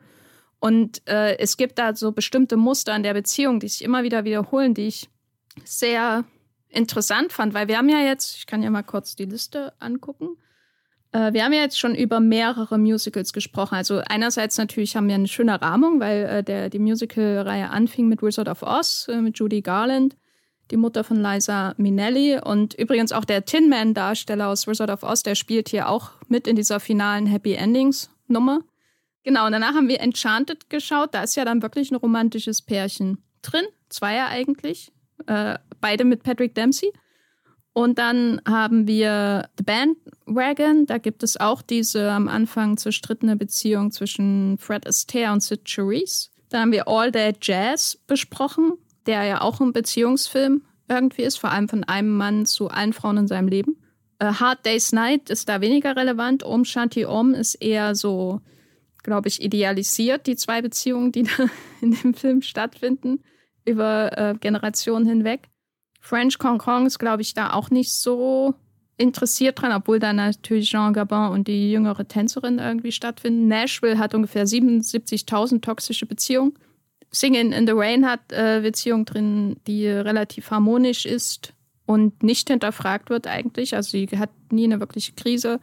Und 0.61 1.07
äh, 1.09 1.39
es 1.39 1.57
gibt 1.57 1.79
da 1.79 1.95
so 1.95 2.13
bestimmte 2.13 2.57
Muster 2.57 2.95
in 2.95 3.03
der 3.03 3.15
Beziehung, 3.15 3.61
die 3.61 3.69
sich 3.69 3.83
immer 3.83 4.03
wieder 4.03 4.25
wiederholen, 4.25 4.75
die 4.75 4.89
ich 4.89 5.09
sehr 5.65 6.25
interessant 6.69 7.33
fand, 7.33 7.55
weil 7.55 7.69
wir 7.69 7.79
haben 7.79 7.89
ja 7.89 8.01
jetzt, 8.01 8.37
ich 8.37 8.47
kann 8.47 8.63
ja 8.63 8.71
mal 8.71 8.83
kurz 8.83 9.17
die 9.17 9.25
Liste 9.25 9.73
angucken. 9.79 10.37
Äh, 11.13 11.33
wir 11.33 11.45
haben 11.45 11.53
ja 11.53 11.61
jetzt 11.63 11.79
schon 11.79 11.95
über 11.95 12.21
mehrere 12.21 12.79
Musicals 12.79 13.33
gesprochen. 13.33 13.75
Also 13.75 14.03
einerseits 14.09 14.59
natürlich 14.59 14.97
haben 14.97 15.09
wir 15.09 15.15
eine 15.15 15.29
schöne 15.29 15.61
Rahmung, 15.61 16.01
weil 16.01 16.25
äh, 16.25 16.43
der, 16.43 16.71
die 16.71 16.79
Musical-Reihe 16.79 17.71
anfing 17.71 18.09
mit 18.09 18.23
Wizard 18.23 18.49
of 18.49 18.63
Oz, 18.63 19.09
äh, 19.09 19.21
mit 19.21 19.39
Judy 19.39 19.63
Garland 19.63 20.17
die 20.71 20.77
Mutter 20.77 21.05
von 21.05 21.21
Liza 21.21 21.75
Minnelli. 21.77 22.39
Und 22.39 22.75
übrigens 22.75 23.13
auch 23.13 23.25
der 23.25 23.45
Tin 23.45 23.69
Man-Darsteller 23.69 24.49
aus 24.49 24.67
Wizard 24.67 24.91
of 24.91 25.03
Oz, 25.03 25.23
der 25.23 25.35
spielt 25.35 25.69
hier 25.69 25.89
auch 25.89 26.13
mit 26.29 26.47
in 26.47 26.57
dieser 26.57 26.81
finalen 26.81 27.27
Happy 27.27 27.55
Endings-Nummer. 27.55 28.61
Genau, 29.25 29.47
und 29.47 29.53
danach 29.53 29.75
haben 29.75 29.89
wir 29.89 30.01
Enchanted 30.01 30.71
geschaut. 30.71 31.15
Da 31.15 31.23
ist 31.23 31.37
ja 31.37 31.45
dann 31.45 31.63
wirklich 31.63 31.91
ein 31.91 31.97
romantisches 31.97 32.63
Pärchen 32.63 33.23
drin. 33.43 33.65
Zweier 33.89 34.29
eigentlich. 34.29 34.93
Äh, 35.27 35.59
beide 35.81 36.05
mit 36.05 36.23
Patrick 36.23 36.55
Dempsey. 36.55 36.93
Und 37.79 37.99
dann 37.99 38.41
haben 38.45 38.89
wir 38.89 39.49
The 39.57 39.63
Bandwagon. 39.63 40.87
Da 40.87 40.99
gibt 40.99 41.23
es 41.23 41.39
auch 41.39 41.63
diese 41.63 42.11
am 42.11 42.27
Anfang 42.27 42.77
zerstrittene 42.77 43.37
Beziehung 43.37 43.93
zwischen 43.93 44.59
Fred 44.59 44.87
Astaire 44.87 45.33
und 45.33 45.43
Sid 45.45 45.69
Charisse. 45.69 46.31
Dann 46.49 46.63
haben 46.63 46.73
wir 46.73 46.89
All 46.89 47.13
That 47.13 47.37
Jazz 47.41 47.99
besprochen 48.07 48.73
der 49.09 49.25
ja 49.25 49.41
auch 49.41 49.61
ein 49.61 49.73
Beziehungsfilm 49.73 50.63
irgendwie 50.89 51.23
ist, 51.23 51.39
vor 51.39 51.51
allem 51.51 51.69
von 51.69 51.83
einem 51.85 52.17
Mann 52.17 52.47
zu 52.47 52.69
allen 52.69 52.93
Frauen 52.93 53.17
in 53.17 53.27
seinem 53.27 53.49
Leben. 53.49 53.77
Uh, 54.23 54.35
Hard 54.35 54.65
Day's 54.67 54.93
Night 54.93 55.31
ist 55.31 55.49
da 55.49 55.61
weniger 55.61 55.97
relevant. 55.97 56.45
Om 56.45 56.65
Shanti 56.65 57.07
Om 57.07 57.35
ist 57.35 57.55
eher 57.55 57.95
so, 57.95 58.41
glaube 59.03 59.29
ich, 59.29 59.43
idealisiert, 59.43 60.27
die 60.27 60.37
zwei 60.37 60.61
Beziehungen, 60.61 61.11
die 61.11 61.23
da 61.23 61.47
in 61.81 61.93
dem 61.93 62.15
Film 62.15 62.43
stattfinden, 62.43 63.21
über 63.65 64.17
äh, 64.17 64.35
Generationen 64.39 65.07
hinweg. 65.07 65.49
French 66.01 66.39
Kong 66.39 66.87
ist, 66.87 66.99
glaube 66.99 67.23
ich, 67.23 67.35
da 67.35 67.53
auch 67.53 67.71
nicht 67.71 67.93
so 67.93 68.55
interessiert 68.97 69.61
dran, 69.61 69.73
obwohl 69.73 69.99
da 69.99 70.13
natürlich 70.13 70.71
Jean 70.71 70.93
Gabin 70.93 71.33
und 71.33 71.49
die 71.49 71.71
jüngere 71.71 72.07
Tänzerin 72.07 72.59
irgendwie 72.59 72.93
stattfinden. 72.93 73.49
Nashville 73.49 73.99
hat 73.99 74.15
ungefähr 74.15 74.47
77.000 74.47 75.61
toxische 75.61 76.07
Beziehungen. 76.07 76.55
Singing 77.11 77.53
in 77.53 77.67
the 77.67 77.73
Rain 77.75 78.07
hat 78.07 78.33
äh, 78.33 78.61
Beziehung 78.63 79.05
drin, 79.05 79.57
die 79.67 79.87
relativ 79.87 80.51
harmonisch 80.51 81.07
ist 81.07 81.55
und 81.87 82.23
nicht 82.23 82.49
hinterfragt 82.49 83.09
wird 83.09 83.27
eigentlich. 83.27 83.75
Also 83.75 83.93
sie 83.93 84.07
hat 84.19 84.31
nie 84.51 84.65
eine 84.65 84.81
wirkliche 84.81 85.13
Krise. 85.13 85.61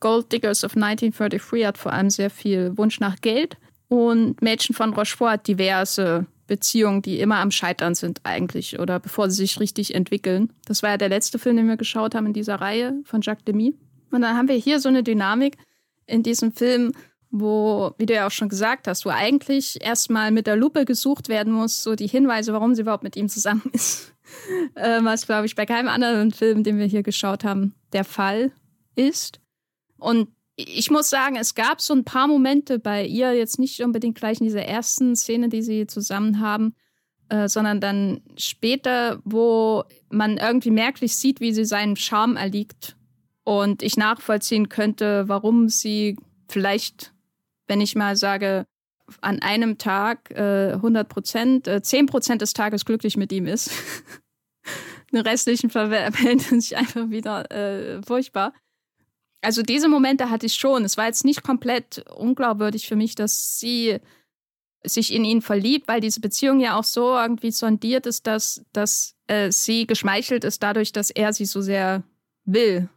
Gold 0.00 0.32
Diggers 0.32 0.64
of 0.64 0.74
1933 0.74 1.64
hat 1.64 1.78
vor 1.78 1.92
allem 1.92 2.10
sehr 2.10 2.30
viel 2.30 2.76
Wunsch 2.76 2.98
nach 2.98 3.20
Geld. 3.20 3.58
Und 3.86 4.42
Mädchen 4.42 4.74
von 4.74 4.94
Rochefort 4.94 5.30
hat 5.30 5.48
diverse 5.48 6.26
Beziehungen, 6.52 7.00
die 7.00 7.18
immer 7.18 7.36
am 7.36 7.50
Scheitern 7.50 7.94
sind 7.94 8.20
eigentlich 8.24 8.78
oder 8.78 9.00
bevor 9.00 9.30
sie 9.30 9.38
sich 9.38 9.58
richtig 9.58 9.94
entwickeln. 9.94 10.52
Das 10.66 10.82
war 10.82 10.90
ja 10.90 10.96
der 10.98 11.08
letzte 11.08 11.38
Film, 11.38 11.56
den 11.56 11.66
wir 11.66 11.78
geschaut 11.78 12.14
haben 12.14 12.26
in 12.26 12.34
dieser 12.34 12.56
Reihe 12.56 13.00
von 13.06 13.22
Jacques 13.22 13.46
Demy. 13.46 13.74
Und 14.10 14.20
dann 14.20 14.36
haben 14.36 14.48
wir 14.48 14.56
hier 14.56 14.78
so 14.78 14.90
eine 14.90 15.02
Dynamik 15.02 15.56
in 16.04 16.22
diesem 16.22 16.52
Film, 16.52 16.92
wo, 17.30 17.94
wie 17.96 18.04
du 18.04 18.12
ja 18.12 18.26
auch 18.26 18.30
schon 18.30 18.50
gesagt 18.50 18.86
hast, 18.86 19.06
wo 19.06 19.08
eigentlich 19.08 19.82
erstmal 19.82 20.30
mit 20.30 20.46
der 20.46 20.56
Lupe 20.56 20.84
gesucht 20.84 21.30
werden 21.30 21.54
muss, 21.54 21.82
so 21.82 21.94
die 21.94 22.06
Hinweise, 22.06 22.52
warum 22.52 22.74
sie 22.74 22.82
überhaupt 22.82 23.02
mit 23.02 23.16
ihm 23.16 23.30
zusammen 23.30 23.62
ist. 23.72 24.12
äh, 24.74 25.02
was, 25.02 25.24
glaube 25.24 25.46
ich, 25.46 25.54
bei 25.54 25.64
keinem 25.64 25.88
anderen 25.88 26.32
Film, 26.32 26.64
den 26.64 26.76
wir 26.76 26.84
hier 26.84 27.02
geschaut 27.02 27.44
haben, 27.44 27.74
der 27.94 28.04
Fall 28.04 28.52
ist. 28.94 29.40
Und 29.96 30.28
ich 30.68 30.90
muss 30.90 31.10
sagen, 31.10 31.36
es 31.36 31.54
gab 31.54 31.80
so 31.80 31.94
ein 31.94 32.04
paar 32.04 32.26
Momente 32.26 32.78
bei 32.78 33.04
ihr, 33.04 33.32
jetzt 33.32 33.58
nicht 33.58 33.80
unbedingt 33.80 34.16
gleich 34.16 34.40
in 34.40 34.46
dieser 34.46 34.64
ersten 34.64 35.16
Szene, 35.16 35.48
die 35.48 35.62
sie 35.62 35.86
zusammen 35.86 36.40
haben, 36.40 36.74
äh, 37.28 37.48
sondern 37.48 37.80
dann 37.80 38.22
später, 38.36 39.20
wo 39.24 39.84
man 40.10 40.38
irgendwie 40.38 40.70
merklich 40.70 41.16
sieht, 41.16 41.40
wie 41.40 41.52
sie 41.52 41.64
seinem 41.64 41.96
Charme 41.96 42.36
erliegt. 42.36 42.96
Und 43.44 43.82
ich 43.82 43.96
nachvollziehen 43.96 44.68
könnte, 44.68 45.28
warum 45.28 45.68
sie 45.68 46.16
vielleicht 46.48 47.12
wenn 47.72 47.80
ich 47.80 47.94
mal 47.94 48.16
sage, 48.16 48.66
an 49.20 49.40
einem 49.40 49.78
Tag 49.78 50.30
äh, 50.30 50.72
100 50.72 51.08
Prozent, 51.08 51.68
äh, 51.68 51.82
10 51.82 52.06
Prozent 52.06 52.42
des 52.42 52.52
Tages 52.52 52.84
glücklich 52.84 53.16
mit 53.16 53.32
ihm 53.32 53.46
ist. 53.46 53.70
Den 55.12 55.20
restlichen 55.20 55.70
verwenden 55.70 56.60
sich 56.60 56.76
einfach 56.76 57.08
wieder 57.10 57.50
äh, 57.50 58.02
furchtbar. 58.02 58.52
Also 59.42 59.62
diese 59.62 59.88
Momente 59.88 60.30
hatte 60.30 60.46
ich 60.46 60.54
schon. 60.54 60.84
Es 60.84 60.96
war 60.96 61.06
jetzt 61.06 61.24
nicht 61.24 61.42
komplett 61.42 62.04
unglaubwürdig 62.14 62.86
für 62.86 62.96
mich, 62.96 63.16
dass 63.16 63.58
sie 63.58 63.98
sich 64.84 65.12
in 65.12 65.24
ihn 65.24 65.42
verliebt, 65.42 65.88
weil 65.88 66.00
diese 66.00 66.20
Beziehung 66.20 66.60
ja 66.60 66.78
auch 66.78 66.84
so 66.84 67.16
irgendwie 67.16 67.50
sondiert 67.50 68.06
ist, 68.06 68.26
dass, 68.26 68.64
dass 68.72 69.16
äh, 69.26 69.50
sie 69.50 69.86
geschmeichelt 69.86 70.44
ist 70.44 70.62
dadurch, 70.62 70.92
dass 70.92 71.10
er 71.10 71.32
sie 71.32 71.44
so 71.44 71.60
sehr 71.60 72.02
will. 72.44 72.88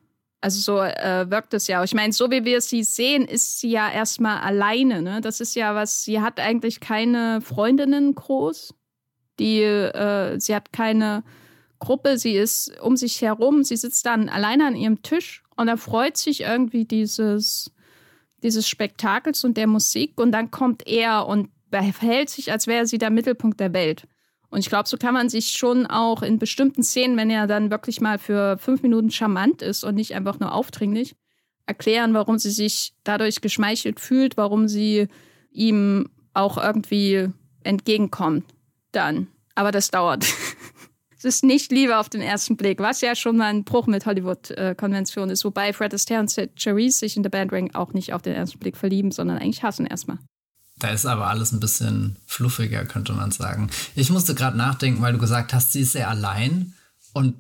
Also 0.42 0.60
so 0.60 0.80
äh, 0.80 1.30
wirkt 1.30 1.56
es 1.56 1.68
ja. 1.68 1.84
Ich 1.84 1.96
meine, 1.96 2.14
so 2.14 2.30
wie 2.30 2.46
wir 2.46 2.62
sie 2.62 2.84
sehen, 2.84 3.26
ist 3.26 3.60
sie 3.60 3.72
ja 3.72 3.92
erstmal 3.92 4.40
alleine. 4.42 5.02
Ne? 5.02 5.22
Das 5.22 5.40
ist 5.40 5.56
ja 5.56 5.74
was, 5.74 6.04
sie 6.04 6.22
hat 6.22 6.40
eigentlich 6.40 6.80
keine 6.80 7.42
Freundinnen 7.42 8.14
groß. 8.14 8.76
Die, 9.40 9.62
äh, 9.62 10.40
sie 10.40 10.56
hat 10.56 10.72
keine 10.72 11.24
Gruppe, 11.80 12.18
sie 12.18 12.36
ist 12.36 12.80
um 12.80 12.96
sich 12.96 13.22
herum, 13.22 13.64
sie 13.64 13.76
sitzt 13.76 14.06
dann 14.06 14.30
alleine 14.30 14.68
an 14.68 14.76
ihrem 14.76 15.02
Tisch 15.02 15.44
und 15.56 15.68
er 15.68 15.78
freut 15.78 16.18
sich 16.18 16.42
irgendwie 16.42 16.86
dieses, 16.86 17.72
dieses 18.44 18.68
Spektakels 18.68 19.44
und 19.44 19.58
der 19.58 19.68
Musik 19.68 20.20
und 20.20 20.32
dann 20.32 20.52
kommt 20.52 20.88
er 20.88 21.28
und 21.28 21.50
verhält 21.72 22.30
sich, 22.30 22.52
als 22.52 22.68
wäre 22.68 22.86
sie 22.86 22.98
der 22.98 23.10
Mittelpunkt 23.10 23.60
der 23.60 23.74
Welt. 23.74 24.08
Und 24.50 24.60
ich 24.60 24.70
glaube, 24.70 24.88
so 24.88 24.98
kann 24.98 25.14
man 25.14 25.28
sich 25.28 25.52
schon 25.52 25.86
auch 25.86 26.22
in 26.22 26.40
bestimmten 26.40 26.84
Szenen, 26.84 27.18
wenn 27.18 27.30
er 27.30 27.48
dann 27.48 27.72
wirklich 27.72 28.00
mal 28.00 28.18
für 28.18 28.58
fünf 28.58 28.82
Minuten 28.84 29.12
charmant 29.12 29.62
ist 29.62 29.84
und 29.84 29.96
nicht 29.96 30.16
einfach 30.16 30.40
nur 30.40 30.54
aufdringlich, 30.54 31.16
erklären, 31.66 32.14
warum 32.14 32.38
sie 32.38 32.52
sich 32.52 32.94
dadurch 33.04 33.42
geschmeichelt 33.42 34.00
fühlt, 34.00 34.38
warum 34.38 34.68
sie 34.68 35.08
ihm 35.52 36.10
auch 36.34 36.58
irgendwie 36.58 37.30
entgegenkommt. 37.64 38.46
Dann. 38.92 39.28
Aber 39.56 39.72
das 39.72 39.90
dauert. 39.90 40.26
es 41.18 41.26
ist 41.26 41.44
nicht 41.44 41.72
Liebe 41.72 41.98
auf 41.98 42.10
den 42.10 42.22
ersten 42.22 42.58
Blick, 42.58 42.80
was 42.80 43.02
ja 43.02 43.16
schon 43.16 43.38
mal 43.38 43.46
ein 43.46 43.64
Bruch 43.64 43.88
mit 43.88 44.06
Hollywood-Konvention 44.06 45.30
ist. 45.30 45.46
Wobei 45.46 45.74
Fred 45.74 45.94
Astaire 45.94 46.22
und 46.22 46.50
Charisse 46.56 47.00
sich 47.00 47.18
in 47.18 47.24
der 47.24 47.30
Bandring 47.30 47.74
auch 47.74 47.94
nicht 47.94 48.14
auf 48.14 48.22
den 48.22 48.36
ersten 48.36 48.60
Blick 48.60 48.78
verlieben, 48.78 49.12
sondern 49.12 49.38
eigentlich 49.38 49.64
hassen 49.64 49.86
erstmal. 49.86 50.20
Da 50.78 50.90
ist 50.90 51.06
aber 51.06 51.28
alles 51.28 51.54
ein 51.54 51.62
bisschen 51.62 52.18
fluffiger, 52.26 52.84
könnte 52.86 53.14
man 53.14 53.32
sagen. 53.32 53.70
Ich 53.96 54.10
musste 54.10 54.36
gerade 54.36 54.58
nachdenken, 54.58 55.02
weil 55.02 55.14
du 55.14 55.20
gesagt 55.20 55.54
hast, 55.54 55.72
sie 55.72 55.82
ist 55.82 55.94
sehr 55.94 56.10
allein. 56.10 56.74
Und 57.14 57.36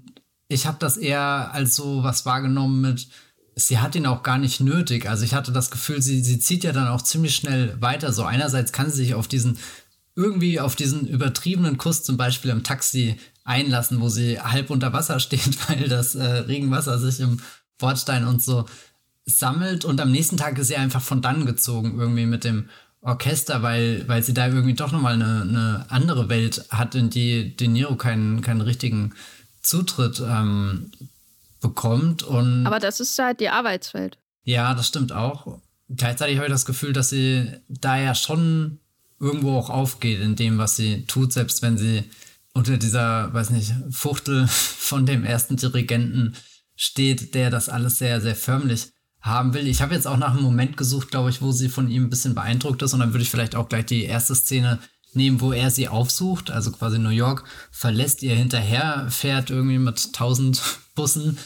ich 0.48 0.68
habe 0.68 0.78
das 0.80 0.96
eher 0.96 1.52
als 1.54 1.76
so 1.76 2.04
was 2.04 2.26
wahrgenommen 2.26 2.80
mit, 2.80 3.10
sie 3.56 3.80
hat 3.80 3.96
ihn 3.96 4.06
auch 4.06 4.24
gar 4.24 4.38
nicht 4.38 4.62
nötig. 4.62 5.10
Also 5.10 5.26
ich 5.26 5.34
hatte 5.34 5.52
das 5.52 5.70
Gefühl, 5.70 6.02
sie, 6.02 6.24
sie 6.24 6.40
zieht 6.40 6.64
ja 6.64 6.72
dann 6.72 6.88
auch 6.88 7.02
ziemlich 7.02 7.36
schnell 7.36 7.76
weiter. 7.82 8.14
So 8.14 8.24
einerseits 8.24 8.72
kann 8.72 8.90
sie 8.90 8.98
sich 8.98 9.16
auf 9.16 9.28
diesen, 9.28 9.58
irgendwie 10.16 10.62
auf 10.62 10.78
diesen 10.78 11.06
übertriebenen 11.06 11.78
Kuss 11.78 12.04
zum 12.04 12.16
Beispiel 12.16 12.52
im 12.52 12.64
Taxi 12.64 13.18
einlassen, 13.46 14.02
wo 14.02 14.10
sie 14.10 14.40
halb 14.42 14.70
unter 14.70 14.92
Wasser 14.92 15.20
steht, 15.22 15.70
weil 15.70 15.88
das 15.88 16.16
äh, 16.16 16.24
Regenwasser 16.24 17.00
sich 17.00 17.22
im 17.22 17.40
Bordstein 17.78 18.28
und 18.28 18.42
so 18.42 18.66
sammelt. 19.26 19.86
Und 19.86 20.02
am 20.02 20.12
nächsten 20.12 20.38
Tag 20.38 20.58
ist 20.58 20.68
sie 20.68 20.76
einfach 20.76 21.02
von 21.02 21.22
dann 21.22 21.46
gezogen, 21.46 21.98
irgendwie 21.98 22.26
mit 22.26 22.44
dem 22.44 22.70
Orchester, 23.02 23.62
weil, 23.62 24.08
weil 24.08 24.24
sie 24.24 24.34
da 24.34 24.48
irgendwie 24.48 24.74
doch 24.74 24.92
nochmal 24.92 25.14
eine, 25.14 25.42
eine 25.42 25.86
andere 25.90 26.28
Welt 26.28 26.66
hat, 26.70 26.96
in 26.96 27.10
die 27.10 27.56
De 27.56 27.68
Niro 27.68 27.96
keinen, 27.96 28.42
keinen 28.42 28.62
richtigen 28.62 29.14
Zutritt 29.62 30.22
ähm, 30.28 30.92
bekommt. 31.62 32.24
Und 32.24 32.66
Aber 32.66 32.80
das 32.80 33.00
ist 33.00 33.18
halt 33.20 33.40
die 33.40 33.50
Arbeitswelt. 33.50 34.18
Ja, 34.44 34.74
das 34.74 34.88
stimmt 34.88 35.12
auch. 35.12 35.60
Gleichzeitig 35.96 36.38
habe 36.38 36.48
ich 36.48 36.52
das 36.52 36.66
Gefühl, 36.66 36.94
dass 36.94 37.10
sie 37.10 37.48
da 37.68 37.98
ja 37.98 38.16
schon 38.16 38.80
irgendwo 39.20 39.58
auch 39.58 39.70
aufgeht 39.70 40.20
in 40.20 40.36
dem, 40.36 40.58
was 40.58 40.76
sie 40.76 41.06
tut, 41.06 41.32
selbst 41.32 41.62
wenn 41.62 41.78
sie 41.78 42.04
unter 42.56 42.78
dieser, 42.78 43.32
weiß 43.34 43.52
nicht, 43.52 43.74
Fuchtel 43.92 44.48
von 44.50 45.06
dem 45.06 45.24
ersten 45.24 45.58
Dirigenten 45.58 46.34
steht, 46.76 47.36
der 47.36 47.52
das 47.52 47.70
alles 47.70 48.00
sehr, 48.00 48.22
sehr 48.22 48.36
förmlich 48.36 48.88
haben 49.22 49.54
will. 49.54 49.68
Ich 49.68 49.82
habe 49.82 49.94
jetzt 49.94 50.08
auch 50.08 50.18
nach 50.18 50.34
einem 50.34 50.44
Moment 50.44 50.78
gesucht, 50.78 51.12
glaube 51.12 51.30
ich, 51.30 51.42
wo 51.42 51.52
sie 51.52 51.70
von 51.70 51.90
ihm 51.90 52.06
ein 52.06 52.10
bisschen 52.10 52.36
beeindruckt 52.36 52.82
ist 52.82 52.94
und 52.94 53.02
dann 53.02 53.14
würde 53.14 53.24
ich 53.24 53.30
vielleicht 53.30 53.56
auch 53.56 53.70
gleich 53.70 53.86
die 53.86 54.04
erste 54.04 54.36
Szene 54.36 54.80
nehmen, 55.14 55.42
wo 55.42 55.52
er 55.52 55.70
sie 55.72 55.88
aufsucht, 55.88 56.52
also 56.52 56.72
quasi 56.72 56.98
New 57.00 57.10
York, 57.10 57.44
verlässt 57.72 58.24
ihr 58.24 58.36
hinterher, 58.36 59.08
fährt 59.10 59.50
irgendwie 59.50 59.80
mit 59.80 60.14
tausend 60.14 60.62
Bussen 60.96 61.38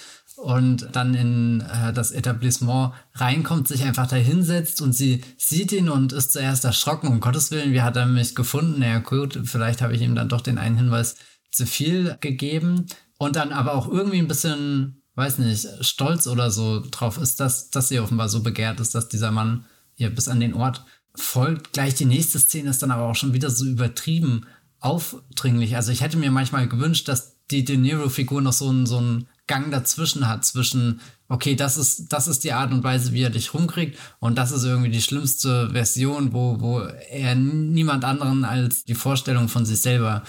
und 0.41 0.87
dann 0.93 1.13
in 1.13 1.61
äh, 1.61 1.91
das 1.91 2.11
Etablissement 2.11 2.93
reinkommt, 3.13 3.67
sich 3.67 3.83
einfach 3.83 4.07
da 4.07 4.15
hinsetzt 4.15 4.81
und 4.81 4.93
sie 4.93 5.21
sieht 5.37 5.71
ihn 5.71 5.89
und 5.89 6.13
ist 6.13 6.31
zuerst 6.31 6.63
erschrocken, 6.63 7.07
um 7.07 7.19
Gottes 7.19 7.51
Willen, 7.51 7.73
wie 7.73 7.81
hat 7.81 7.97
er 7.97 8.05
mich 8.05 8.35
gefunden? 8.35 8.81
Ja 8.81 8.99
gut, 8.99 9.39
vielleicht 9.43 9.81
habe 9.81 9.93
ich 9.93 10.01
ihm 10.01 10.15
dann 10.15 10.29
doch 10.29 10.41
den 10.41 10.57
einen 10.57 10.77
Hinweis 10.77 11.15
zu 11.51 11.65
viel 11.65 12.17
gegeben 12.21 12.85
und 13.17 13.35
dann 13.35 13.51
aber 13.51 13.73
auch 13.73 13.87
irgendwie 13.89 14.19
ein 14.19 14.27
bisschen, 14.27 15.01
weiß 15.15 15.39
nicht, 15.39 15.67
stolz 15.81 16.25
oder 16.27 16.51
so 16.51 16.83
drauf 16.89 17.17
ist, 17.17 17.39
dass, 17.39 17.69
dass 17.69 17.89
sie 17.89 17.99
offenbar 17.99 18.29
so 18.29 18.41
begehrt 18.41 18.79
ist, 18.79 18.95
dass 18.95 19.09
dieser 19.09 19.31
Mann 19.31 19.65
ihr 19.97 20.09
bis 20.09 20.29
an 20.29 20.39
den 20.39 20.53
Ort 20.53 20.85
folgt. 21.15 21.73
Gleich 21.73 21.95
die 21.95 22.05
nächste 22.05 22.39
Szene 22.39 22.69
ist 22.69 22.81
dann 22.81 22.91
aber 22.91 23.07
auch 23.07 23.15
schon 23.15 23.33
wieder 23.33 23.49
so 23.49 23.65
übertrieben 23.65 24.45
aufdringlich. 24.79 25.75
Also 25.75 25.91
ich 25.91 25.99
hätte 25.99 26.17
mir 26.17 26.31
manchmal 26.31 26.69
gewünscht, 26.69 27.09
dass 27.09 27.35
die 27.51 27.65
De 27.65 27.75
Niro-Figur 27.75 28.41
noch 28.41 28.53
so 28.53 28.71
ein, 28.71 28.85
so 28.85 29.01
ein 29.01 29.27
Gang 29.49 29.71
dazwischen 29.71 30.29
hat, 30.29 30.45
zwischen, 30.45 31.01
okay, 31.27 31.55
das 31.55 31.75
ist, 31.75 32.13
das 32.13 32.27
ist 32.27 32.43
die 32.43 32.53
Art 32.53 32.71
und 32.71 32.83
Weise, 32.83 33.13
wie 33.13 33.23
er 33.23 33.31
dich 33.31 33.55
rumkriegt 33.55 33.97
und 34.19 34.37
das 34.37 34.51
ist 34.51 34.63
irgendwie 34.63 34.91
die 34.91 35.01
schlimmste 35.01 35.71
Version, 35.71 36.33
wo, 36.33 36.61
wo 36.61 36.79
er 36.79 37.33
niemand 37.33 38.05
anderen 38.05 38.45
als 38.45 38.85
die 38.85 38.93
Vorstellung 38.93 39.49
von 39.49 39.65
sich 39.65 39.81
selber 39.81 40.23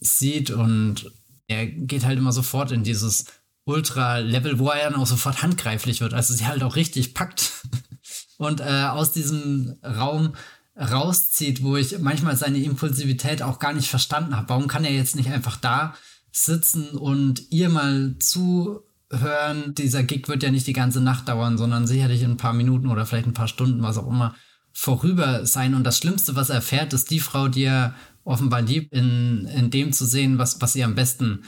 sieht 0.00 0.50
und 0.50 1.12
er 1.48 1.66
geht 1.66 2.06
halt 2.06 2.18
immer 2.18 2.32
sofort 2.32 2.72
in 2.72 2.82
dieses 2.82 3.26
Ultra-Level, 3.64 4.58
wo 4.58 4.70
er 4.70 4.90
dann 4.90 4.98
auch 4.98 5.06
sofort 5.06 5.42
handgreiflich 5.42 6.00
wird, 6.00 6.14
also 6.14 6.32
sie 6.32 6.46
halt 6.46 6.62
auch 6.62 6.74
richtig 6.74 7.12
packt 7.12 7.52
und 8.38 8.60
äh, 8.60 8.86
aus 8.90 9.12
diesem 9.12 9.76
Raum 9.84 10.34
rauszieht, 10.74 11.62
wo 11.62 11.76
ich 11.76 11.98
manchmal 11.98 12.38
seine 12.38 12.58
Impulsivität 12.58 13.42
auch 13.42 13.58
gar 13.58 13.74
nicht 13.74 13.90
verstanden 13.90 14.34
habe. 14.34 14.48
Warum 14.48 14.66
kann 14.66 14.86
er 14.86 14.92
jetzt 14.92 15.14
nicht 15.14 15.30
einfach 15.30 15.58
da 15.58 15.94
sitzen 16.32 16.90
und 16.90 17.52
ihr 17.52 17.68
mal 17.68 18.16
zuhören. 18.18 19.74
Dieser 19.76 20.02
Gig 20.02 20.28
wird 20.28 20.42
ja 20.42 20.50
nicht 20.50 20.66
die 20.66 20.72
ganze 20.72 21.00
Nacht 21.00 21.28
dauern, 21.28 21.58
sondern 21.58 21.86
sicherlich 21.86 22.22
in 22.22 22.32
ein 22.32 22.36
paar 22.38 22.54
Minuten 22.54 22.88
oder 22.88 23.06
vielleicht 23.06 23.26
ein 23.26 23.34
paar 23.34 23.48
Stunden, 23.48 23.82
was 23.82 23.98
auch 23.98 24.08
immer, 24.08 24.34
vorüber 24.72 25.46
sein. 25.46 25.74
Und 25.74 25.84
das 25.84 25.98
Schlimmste, 25.98 26.34
was 26.34 26.48
er 26.48 26.56
erfährt, 26.56 26.94
ist 26.94 27.10
die 27.10 27.20
Frau, 27.20 27.48
die 27.48 27.64
er 27.64 27.94
offenbar 28.24 28.62
liebt, 28.62 28.92
in, 28.92 29.46
in 29.46 29.70
dem 29.70 29.92
zu 29.92 30.06
sehen, 30.06 30.38
was, 30.38 30.60
was 30.60 30.72
sie 30.72 30.82
am 30.82 30.94
besten 30.94 31.44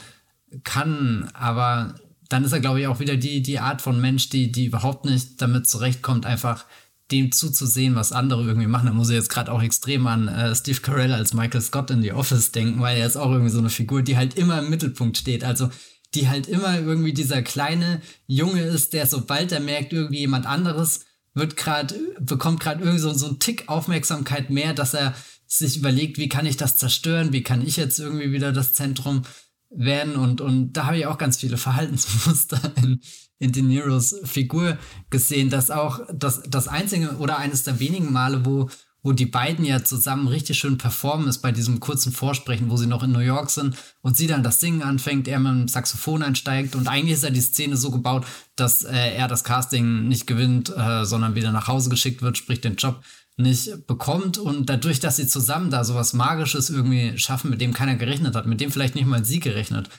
kann. 0.63 1.29
Aber 1.33 1.95
dann 2.29 2.43
ist 2.43 2.51
er, 2.51 2.59
glaube 2.59 2.81
ich, 2.81 2.87
auch 2.87 2.99
wieder 2.99 3.17
die, 3.17 3.41
die 3.41 3.59
Art 3.59 3.81
von 3.81 3.99
Mensch, 3.99 4.29
die, 4.29 4.51
die 4.51 4.65
überhaupt 4.65 5.05
nicht 5.05 5.41
damit 5.41 5.67
zurechtkommt, 5.67 6.25
einfach 6.25 6.65
dem 7.11 7.31
zuzusehen, 7.31 7.95
was 7.95 8.11
andere 8.11 8.43
irgendwie 8.43 8.67
machen. 8.67 8.87
Da 8.87 8.93
muss 8.93 9.09
ich 9.09 9.15
jetzt 9.15 9.29
gerade 9.29 9.51
auch 9.51 9.61
extrem 9.61 10.07
an 10.07 10.27
äh, 10.27 10.55
Steve 10.55 10.81
Carell 10.81 11.13
als 11.13 11.33
Michael 11.33 11.61
Scott 11.61 11.91
in 11.91 12.01
The 12.01 12.13
Office 12.13 12.51
denken, 12.51 12.81
weil 12.81 12.97
er 12.97 13.05
ist 13.05 13.17
auch 13.17 13.31
irgendwie 13.31 13.51
so 13.51 13.59
eine 13.59 13.69
Figur, 13.69 14.01
die 14.01 14.17
halt 14.17 14.35
immer 14.35 14.59
im 14.59 14.69
Mittelpunkt 14.69 15.17
steht. 15.17 15.43
Also 15.43 15.69
die 16.15 16.29
halt 16.29 16.47
immer 16.47 16.79
irgendwie 16.79 17.13
dieser 17.13 17.41
kleine 17.41 18.01
Junge 18.25 18.61
ist, 18.61 18.93
der 18.93 19.05
sobald 19.05 19.51
er 19.51 19.59
merkt, 19.59 19.93
irgendwie 19.93 20.19
jemand 20.19 20.45
anderes 20.45 21.01
wird 21.33 21.57
gerade, 21.57 21.95
bekommt 22.19 22.61
gerade 22.61 22.81
irgendwie 22.81 22.99
so, 22.99 23.13
so 23.13 23.27
einen 23.27 23.39
Tick 23.39 23.67
Aufmerksamkeit 23.67 24.49
mehr, 24.49 24.73
dass 24.73 24.93
er 24.93 25.13
sich 25.47 25.77
überlegt, 25.77 26.17
wie 26.17 26.29
kann 26.29 26.45
ich 26.45 26.57
das 26.57 26.77
zerstören, 26.77 27.33
wie 27.33 27.43
kann 27.43 27.65
ich 27.65 27.77
jetzt 27.77 27.99
irgendwie 27.99 28.31
wieder 28.31 28.51
das 28.51 28.73
Zentrum 28.73 29.23
werden 29.69 30.15
und, 30.15 30.41
und 30.41 30.73
da 30.73 30.85
habe 30.85 30.97
ich 30.97 31.05
auch 31.05 31.17
ganz 31.17 31.37
viele 31.37 31.57
Verhaltensmuster 31.57 32.71
in, 32.77 33.01
in 33.39 33.51
De 33.51 33.61
Niros 33.61 34.15
Figur 34.23 34.77
gesehen, 35.09 35.49
dass 35.49 35.71
auch 35.71 35.99
das, 36.13 36.43
das 36.47 36.67
einzige 36.67 37.17
oder 37.17 37.37
eines 37.37 37.63
der 37.63 37.79
wenigen 37.79 38.11
Male, 38.13 38.45
wo, 38.45 38.69
wo 39.03 39.11
die 39.11 39.25
beiden 39.25 39.65
ja 39.65 39.83
zusammen 39.83 40.27
richtig 40.27 40.57
schön 40.57 40.77
performen, 40.77 41.27
ist 41.27 41.39
bei 41.39 41.51
diesem 41.51 41.79
kurzen 41.79 42.11
Vorsprechen, 42.11 42.69
wo 42.69 42.77
sie 42.77 42.87
noch 42.87 43.03
in 43.03 43.11
New 43.11 43.19
York 43.19 43.49
sind 43.49 43.75
und 44.01 44.15
sie 44.15 44.27
dann 44.27 44.41
das 44.41 44.59
Singen 44.59 44.83
anfängt, 44.83 45.27
er 45.27 45.39
mit 45.39 45.51
dem 45.51 45.67
Saxophon 45.67 46.23
einsteigt 46.23 46.75
und 46.75 46.87
eigentlich 46.87 47.13
ist 47.13 47.23
ja 47.23 47.29
die 47.29 47.41
Szene 47.41 47.77
so 47.77 47.91
gebaut, 47.91 48.25
dass 48.55 48.83
äh, 48.83 49.15
er 49.15 49.27
das 49.27 49.43
Casting 49.43 50.07
nicht 50.07 50.27
gewinnt, 50.27 50.75
äh, 50.75 51.05
sondern 51.05 51.35
wieder 51.35 51.51
nach 51.51 51.67
Hause 51.67 51.89
geschickt 51.89 52.21
wird, 52.21 52.37
sprich 52.37 52.61
den 52.61 52.77
Job 52.77 53.03
nicht 53.37 53.85
bekommt 53.85 54.37
und 54.37 54.69
dadurch, 54.69 55.01
dass 55.01 55.17
sie 55.17 55.27
zusammen 55.27 55.69
da 55.69 55.83
sowas 55.83 56.13
Magisches 56.13 56.69
irgendwie 56.69 57.17
schaffen, 57.17 57.49
mit 57.49 57.59
dem 57.59 57.73
keiner 57.73 57.95
gerechnet 57.95 58.33
hat, 58.33 58.45
mit 58.45 58.61
dem 58.61 58.71
vielleicht 58.71 58.95
nicht 58.95 59.07
mal 59.07 59.25
sie 59.25 59.41
gerechnet 59.41 59.89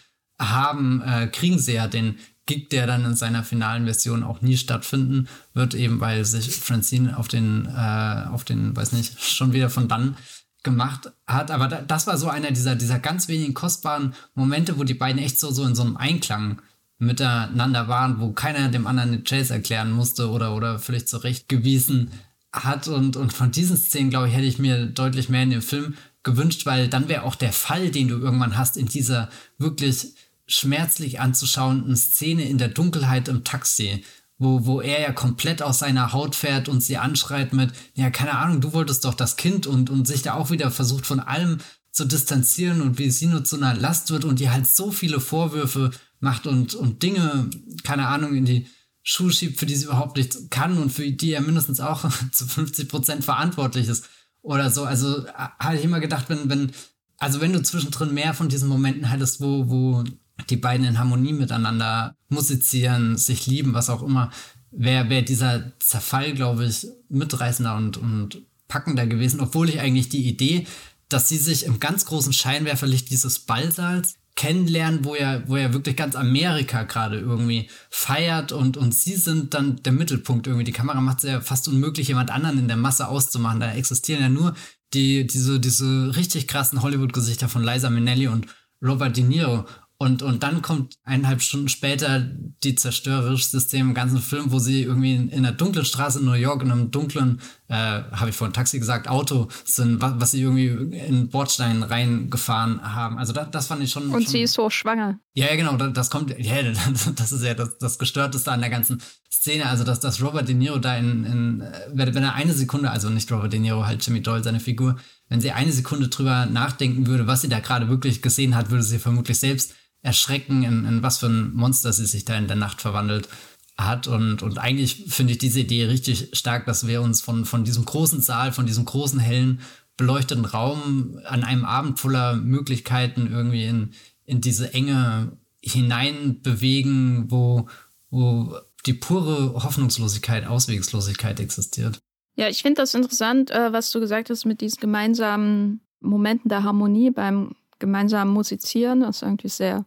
haben, 0.41 1.03
äh, 1.03 1.29
kriegen 1.29 1.59
sie 1.59 1.75
ja 1.75 1.87
den 1.87 2.17
Gig, 2.47 2.71
der 2.71 2.87
dann 2.87 3.05
in 3.05 3.17
seiner 3.17 3.43
finalen 3.43 3.85
Version 3.85 4.23
auch 4.23 4.41
nie 4.41 4.57
stattfinden 4.57 5.29
wird, 5.53 5.75
eben 5.75 6.01
weil 6.01 6.25
sich 6.25 6.55
Francine 6.57 7.19
auf 7.19 7.29
den, 7.29 7.67
äh, 7.67 8.29
auf 8.31 8.45
den, 8.45 8.75
weiß 8.75 8.93
nicht, 8.93 9.23
schon 9.23 9.53
wieder 9.53 9.69
von 9.69 9.89
dann 9.89 10.17
gemacht 10.63 11.13
hat. 11.27 11.51
Aber 11.51 11.69
da, 11.69 11.81
das 11.83 12.07
war 12.07 12.19
so 12.19 12.29
einer 12.29 12.51
dieser, 12.51 12.77
dieser 12.77 12.99
ganz 12.99 13.29
wenigen 13.29 13.55
kostbaren 13.55 14.15
Momente, 14.35 14.79
wo 14.79 14.85
die 14.85 14.95
beiden 14.95 15.23
echt 15.23 15.39
so, 15.39 15.51
so 15.51 15.65
in 15.65 15.75
so 15.75 15.83
einem 15.83 15.97
Einklang 15.97 16.61
miteinander 16.99 17.89
waren, 17.89 18.21
wo 18.21 18.33
keiner 18.33 18.69
dem 18.69 18.87
anderen 18.87 19.13
den 19.13 19.25
Chase 19.25 19.55
erklären 19.55 19.93
musste 19.93 20.31
oder, 20.31 20.55
oder 20.55 20.79
vielleicht 20.79 21.09
zurechtgewiesen 21.09 22.11
hat. 22.53 22.89
Und, 22.89 23.17
und 23.17 23.33
von 23.33 23.51
diesen 23.51 23.77
Szenen, 23.77 24.11
glaube 24.11 24.29
ich, 24.29 24.35
hätte 24.35 24.47
ich 24.47 24.59
mir 24.59 24.87
deutlich 24.87 25.29
mehr 25.29 25.43
in 25.43 25.51
dem 25.51 25.63
Film 25.63 25.95
gewünscht, 26.23 26.67
weil 26.67 26.89
dann 26.89 27.09
wäre 27.09 27.23
auch 27.23 27.37
der 27.37 27.53
Fall, 27.53 27.91
den 27.91 28.09
du 28.09 28.19
irgendwann 28.19 28.57
hast 28.57 28.77
in 28.77 28.87
dieser 28.87 29.29
wirklich 29.59 30.15
schmerzlich 30.47 31.21
anzuschauenden 31.21 31.97
Szene 31.97 32.49
in 32.49 32.59
der 32.59 32.69
Dunkelheit 32.69 33.29
im 33.29 33.45
Taxi, 33.45 34.05
wo, 34.39 34.67
wo 34.67 34.81
er 34.81 35.01
ja 35.01 35.13
komplett 35.13 35.63
aus 35.63 35.79
seiner 35.79 36.13
Haut 36.13 36.37
fährt 36.37 36.69
und 36.69 36.83
sie 36.83 36.99
anschreit 36.99 37.53
mit, 37.53 37.73
ja, 37.95 38.11
keine 38.11 38.37
Ahnung, 38.37 38.61
du 38.61 38.73
wolltest 38.73 39.05
doch 39.05 39.15
das 39.15 39.37
Kind 39.37 39.67
und, 39.67 39.91
und 39.91 40.07
sich 40.07 40.23
da 40.23 40.35
auch 40.35 40.51
wieder 40.51 40.71
versucht 40.71 41.07
von 41.07 41.21
allem 41.21 41.59
zu 41.91 42.05
distanzieren 42.05 42.83
und 42.83 42.99
wie 42.99 43.11
sie 43.11 43.27
nur 43.27 43.45
zu 43.45 43.57
einer 43.57 43.75
Last 43.75 44.11
wird 44.11 44.25
und 44.25 44.39
die 44.39 44.51
halt 44.51 44.67
so 44.67 44.91
viele 44.91 45.19
Vorwürfe 45.19 45.91
macht 46.21 46.47
und, 46.47 46.75
und 46.75 47.03
Dinge, 47.03 47.49
keine 47.83 48.09
Ahnung, 48.09 48.35
in 48.35 48.45
die 48.45 48.67
Schuhe 49.03 49.33
schiebt, 49.33 49.59
für 49.59 49.67
die 49.67 49.77
sie 49.77 49.87
überhaupt 49.87 50.17
nichts 50.17 50.49
kann 50.51 50.79
und 50.79 50.91
für 50.91 51.11
die 51.11 51.33
er 51.33 51.41
mindestens 51.41 51.81
auch 51.81 52.05
zu 52.33 52.47
50 52.47 52.89
Prozent 52.89 53.25
verantwortlich 53.25 53.89
ist 53.89 54.05
oder 54.43 54.71
so. 54.71 54.85
Also 54.85 55.27
äh, 55.27 55.33
habe 55.59 55.77
ich 55.77 55.85
immer 55.85 56.01
gedacht, 56.01 56.29
wenn, 56.29 56.51
wenn, 56.51 56.73
also 57.19 57.41
wenn 57.41 57.53
du 57.53 57.63
zwischendrin 57.63 58.13
mehr 58.13 58.35
von 58.35 58.49
diesen 58.49 58.69
Momenten 58.69 59.05
hättest, 59.05 59.41
wo, 59.41 59.71
wo 59.71 60.05
die 60.51 60.57
beiden 60.57 60.87
in 60.87 60.99
Harmonie 60.99 61.33
miteinander 61.33 62.15
musizieren, 62.29 63.17
sich 63.17 63.47
lieben, 63.47 63.75
was 63.75 63.91
auch 63.91 64.03
immer, 64.03 64.31
wäre 64.71 65.09
wär 65.09 65.23
dieser 65.23 65.73
Zerfall, 65.79 66.35
glaube 66.35 66.67
ich, 66.67 66.87
mitreißender 67.09 67.77
und, 67.77 67.97
und 67.97 68.43
packender 68.69 69.07
gewesen, 69.07 69.41
obwohl 69.41 69.69
ich 69.69 69.81
eigentlich 69.81 70.09
die 70.09 70.27
Idee, 70.27 70.67
dass 71.09 71.29
sie 71.29 71.39
sich 71.39 71.65
im 71.65 71.81
ganz 71.81 72.05
großen 72.05 72.33
Scheinwerferlicht 72.33 73.11
dieses 73.11 73.41
Ballsaals 73.41 74.17
kennenlernen, 74.35 75.05
wo 75.05 75.15
er, 75.15 75.49
wo 75.49 75.57
er 75.57 75.73
wirklich 75.73 75.97
ganz 75.97 76.15
Amerika 76.15 76.83
gerade 76.83 77.19
irgendwie 77.19 77.71
feiert 77.89 78.53
und, 78.53 78.77
und 78.77 78.93
sie 78.93 79.17
sind 79.17 79.55
dann 79.55 79.83
der 79.83 79.93
Mittelpunkt 79.93 80.47
irgendwie. 80.47 80.65
Die 80.65 80.73
Kamera 80.73 81.01
macht 81.01 81.19
es 81.19 81.31
ja 81.31 81.41
fast 81.41 81.69
unmöglich, 81.69 82.09
jemand 82.09 82.31
anderen 82.31 82.59
in 82.59 82.69
der 82.69 82.77
Masse 82.77 83.09
auszumachen. 83.09 83.61
Da 83.61 83.73
existieren 83.73 84.21
ja 84.21 84.29
nur 84.29 84.55
die, 84.93 85.27
diese, 85.27 85.59
diese 85.59 86.15
richtig 86.17 86.49
krassen 86.49 86.83
Hollywood-Gesichter 86.83 87.49
von 87.49 87.65
Liza 87.65 87.89
Minnelli 87.89 88.29
und 88.29 88.47
Robert 88.83 89.17
De 89.17 89.25
Niro. 89.25 89.65
Und, 89.99 90.23
und 90.23 90.43
dann 90.43 90.61
kommt 90.61 90.99
eineinhalb 91.05 91.41
Stunden 91.41 91.71
später 91.71 92.21
die 92.21 92.75
zerstörerische 92.75 93.59
Szene 93.59 93.89
im 93.89 93.95
ganzen 93.95 94.19
Film, 94.19 94.53
wo 94.53 94.59
sie 94.59 94.83
irgendwie 94.83 95.15
in, 95.15 95.31
in 95.31 95.39
einer 95.39 95.57
dunklen 95.57 95.87
Straße 95.87 96.19
in 96.19 96.27
New 96.27 96.33
York 96.33 96.63
in 96.63 96.71
einem 96.71 96.91
dunklen, 96.91 97.41
äh, 97.69 97.75
habe 97.75 98.29
ich 98.29 98.37
vorhin 98.37 98.53
Taxi 98.53 98.79
gesagt, 98.79 99.09
Auto 99.09 99.49
sind, 99.65 100.03
was, 100.03 100.13
was 100.19 100.31
sie 100.33 100.43
irgendwie 100.43 100.67
in 100.99 101.31
Bordstein 101.31 101.83
reingefahren 101.83 102.83
haben. 102.95 103.17
Also 103.17 103.33
das, 103.33 103.51
das 103.51 103.69
fand 103.69 103.83
ich 103.83 103.91
schon. 103.91 104.11
Und 104.11 104.25
schon, 104.25 104.33
sie 104.33 104.43
ist 104.43 104.53
so 104.53 104.69
schwanger. 104.69 105.19
Ja, 105.33 105.47
ja, 105.47 105.57
genau, 105.57 105.77
das, 105.77 105.95
das 105.95 106.11
kommt, 106.11 106.39
ja, 106.39 106.63
das, 106.63 107.15
das 107.17 107.33
ist 107.33 107.43
ja 107.43 107.55
das, 107.55 107.79
das 107.79 107.99
Gestörteste 107.99 108.53
an 108.53 108.61
der 108.61 108.71
ganzen 108.71 109.01
Szene. 109.31 109.65
Also, 109.65 109.83
dass, 109.83 110.01
dass 110.01 110.23
Robert 110.23 110.47
De 110.47 110.55
Niro 110.55 110.79
da 110.79 110.95
in, 110.99 111.25
in 111.25 111.65
wenn 111.95 112.23
er 112.23 112.35
eine 112.35 112.53
Sekunde, 112.53 112.91
also 112.91 113.09
nicht 113.09 113.33
Robert 113.33 113.53
De 113.53 113.61
Niro, 113.61 113.87
halt 113.87 114.07
Jimmy 114.07 114.21
Doyle, 114.21 114.45
seine 114.45 114.61
Figur, 114.61 114.97
wenn 115.31 115.41
sie 115.41 115.53
eine 115.53 115.73
Sekunde 115.73 116.09
drüber 116.09 116.45
nachdenken 116.45 117.07
würde, 117.07 117.27
was 117.27 117.41
sie 117.41 117.49
da 117.49 117.61
gerade 117.61 117.89
wirklich 117.89 118.21
gesehen 118.21 118.55
hat, 118.55 118.71
würde 118.71 118.85
sie 118.85 118.99
vermutlich 118.99 119.39
selbst 119.39 119.73
erschrecken, 120.07 120.63
in, 120.63 120.87
in 120.87 121.03
was 121.03 121.19
für 121.19 121.27
ein 121.27 121.53
Monster 121.53 121.93
sie 121.93 122.07
sich 122.07 122.25
da 122.25 122.37
in 122.37 122.47
der 122.47 122.57
Nacht 122.57 122.81
verwandelt 122.81 123.29
hat. 123.77 124.07
Und, 124.07 124.43
und 124.43 124.59
eigentlich 124.59 125.07
finde 125.09 125.33
ich 125.33 125.39
diese 125.39 125.61
Idee 125.61 125.85
richtig 125.87 126.31
stark, 126.33 126.65
dass 126.65 126.87
wir 126.87 127.03
uns 127.03 127.21
von, 127.21 127.45
von 127.45 127.65
diesem 127.65 127.85
großen 127.85 128.21
Saal, 128.21 128.53
von 128.53 128.67
diesem 128.67 128.85
großen, 128.85 129.19
hellen, 129.19 129.61
beleuchteten 129.97 130.45
Raum 130.45 131.21
an 131.25 131.43
einem 131.43 131.65
Abend 131.65 131.99
voller 131.99 132.37
Möglichkeiten 132.37 133.29
irgendwie 133.31 133.65
in, 133.65 133.91
in 134.25 134.41
diese 134.41 134.73
Enge 134.73 135.33
hinein 135.61 136.41
bewegen, 136.43 137.27
wo, 137.29 137.69
wo 138.11 138.57
die 138.87 138.95
pure 138.95 139.55
Hoffnungslosigkeit, 139.65 140.47
Auswegslosigkeit 140.47 141.41
existiert. 141.41 141.99
Ja, 142.37 142.49
ich 142.49 142.63
finde 142.63 142.83
das 142.83 142.95
interessant, 142.95 143.51
äh, 143.51 143.73
was 143.73 143.91
du 143.91 143.99
gesagt 143.99 144.31
hast 144.31 144.45
mit 144.45 144.61
diesen 144.61 144.79
gemeinsamen 144.79 145.81
Momenten 146.01 146.49
der 146.49 146.63
Harmonie 146.63 147.11
beim 147.11 147.57
gemeinsamen 147.79 148.33
Musizieren. 148.33 149.01
Das 149.01 149.17
ist 149.17 149.23
irgendwie 149.23 149.49
sehr 149.49 149.85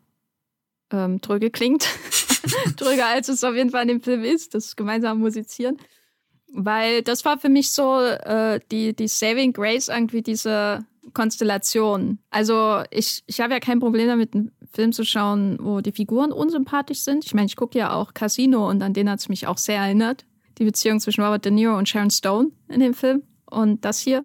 ähm, 0.91 1.21
dröge 1.21 1.49
klingt. 1.49 1.88
dröger 2.78 3.08
als 3.08 3.30
es 3.30 3.43
auf 3.43 3.56
jeden 3.56 3.69
Fall 3.69 3.84
in 3.84 3.88
dem 3.89 4.02
Film 4.02 4.23
ist, 4.23 4.54
das 4.54 4.75
gemeinsame 4.75 5.19
Musizieren. 5.19 5.78
Weil 6.52 7.04
das 7.04 7.25
war 7.25 7.38
für 7.38 7.49
mich 7.49 7.71
so 7.71 7.99
äh, 8.02 8.60
die, 8.71 8.95
die 8.95 9.08
Saving 9.08 9.54
Grace 9.54 9.88
irgendwie 9.88 10.21
diese 10.21 10.86
Konstellation. 11.13 12.19
Also 12.30 12.84
ich, 12.91 13.23
ich 13.28 13.39
habe 13.41 13.54
ja 13.54 13.60
kein 13.60 13.80
Problem 13.80 14.08
damit, 14.08 14.34
einen 14.34 14.52
Film 14.71 14.91
zu 14.91 15.04
schauen, 15.04 15.58
wo 15.62 15.82
die 15.82 15.91
Figuren 15.91 16.32
unsympathisch 16.32 16.99
sind. 16.99 17.25
Ich 17.25 17.34
meine, 17.34 17.47
ich 17.47 17.56
gucke 17.56 17.78
ja 17.78 17.93
auch 17.93 18.13
Casino 18.13 18.69
und 18.69 18.82
an 18.82 18.93
den 18.93 19.10
hat 19.10 19.19
es 19.19 19.30
mich 19.30 19.47
auch 19.47 19.58
sehr 19.58 19.78
erinnert. 19.78 20.25
Die 20.58 20.65
Beziehung 20.65 20.99
zwischen 20.99 21.23
Robert 21.23 21.45
De 21.45 21.52
Niro 21.52 21.78
und 21.78 21.88
Sharon 21.88 22.12
Stone 22.12 22.52
in 22.67 22.80
dem 22.80 22.93
Film 22.93 23.23
und 23.49 23.86
das 23.86 23.99
hier. 23.99 24.23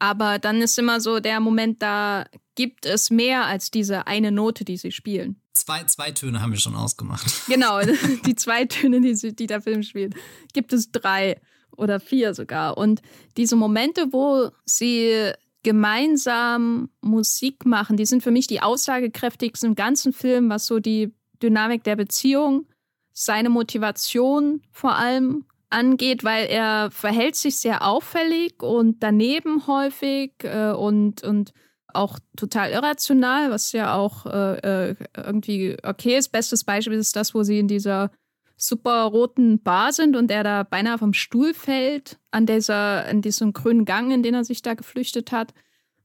Aber 0.00 0.38
dann 0.38 0.62
ist 0.62 0.78
immer 0.78 1.00
so 1.00 1.20
der 1.20 1.40
Moment, 1.40 1.82
da 1.82 2.24
gibt 2.54 2.86
es 2.86 3.10
mehr 3.10 3.44
als 3.46 3.70
diese 3.70 4.06
eine 4.06 4.32
Note, 4.32 4.64
die 4.64 4.78
sie 4.78 4.92
spielen. 4.92 5.40
Zwei, 5.52 5.84
zwei 5.84 6.10
Töne 6.10 6.40
haben 6.40 6.52
wir 6.52 6.58
schon 6.58 6.74
ausgemacht. 6.74 7.30
Genau, 7.46 7.80
die 8.26 8.34
zwei 8.34 8.64
Töne, 8.64 9.00
die, 9.02 9.14
sie, 9.14 9.34
die 9.34 9.46
der 9.46 9.60
Film 9.60 9.82
spielt, 9.82 10.14
gibt 10.54 10.72
es 10.72 10.90
drei 10.90 11.40
oder 11.76 12.00
vier 12.00 12.34
sogar. 12.34 12.78
Und 12.78 13.02
diese 13.36 13.56
Momente, 13.56 14.06
wo 14.10 14.50
sie 14.64 15.32
gemeinsam 15.62 16.88
Musik 17.02 17.66
machen, 17.66 17.98
die 17.98 18.06
sind 18.06 18.22
für 18.22 18.30
mich 18.30 18.46
die 18.46 18.62
aussagekräftigsten 18.62 19.70
im 19.70 19.74
ganzen 19.74 20.14
Film, 20.14 20.48
was 20.48 20.66
so 20.66 20.78
die 20.78 21.12
Dynamik 21.42 21.84
der 21.84 21.96
Beziehung, 21.96 22.66
seine 23.12 23.50
Motivation 23.50 24.62
vor 24.70 24.96
allem 24.96 25.44
angeht, 25.70 26.24
weil 26.24 26.46
er 26.46 26.90
verhält 26.90 27.36
sich 27.36 27.58
sehr 27.58 27.86
auffällig 27.86 28.62
und 28.62 29.02
daneben 29.02 29.66
häufig 29.66 30.32
äh, 30.42 30.72
und, 30.72 31.22
und 31.22 31.52
auch 31.94 32.18
total 32.36 32.70
irrational, 32.70 33.50
was 33.50 33.72
ja 33.72 33.94
auch 33.94 34.26
äh, 34.26 34.90
äh 34.90 34.96
irgendwie 35.16 35.76
okay 35.82 36.16
ist. 36.16 36.30
Bestes 36.30 36.64
Beispiel 36.64 36.98
ist 36.98 37.16
das, 37.16 37.34
wo 37.34 37.42
sie 37.42 37.58
in 37.58 37.68
dieser 37.68 38.10
super 38.56 39.04
roten 39.04 39.62
Bar 39.62 39.92
sind 39.92 40.16
und 40.16 40.30
er 40.30 40.44
da 40.44 40.62
beinahe 40.62 40.98
vom 40.98 41.14
Stuhl 41.14 41.54
fällt 41.54 42.18
an 42.30 42.46
dieser, 42.46 43.06
an 43.06 43.22
diesem 43.22 43.52
grünen 43.52 43.84
Gang, 43.84 44.12
in 44.12 44.22
den 44.22 44.34
er 44.34 44.44
sich 44.44 44.62
da 44.62 44.74
geflüchtet 44.74 45.32
hat. 45.32 45.54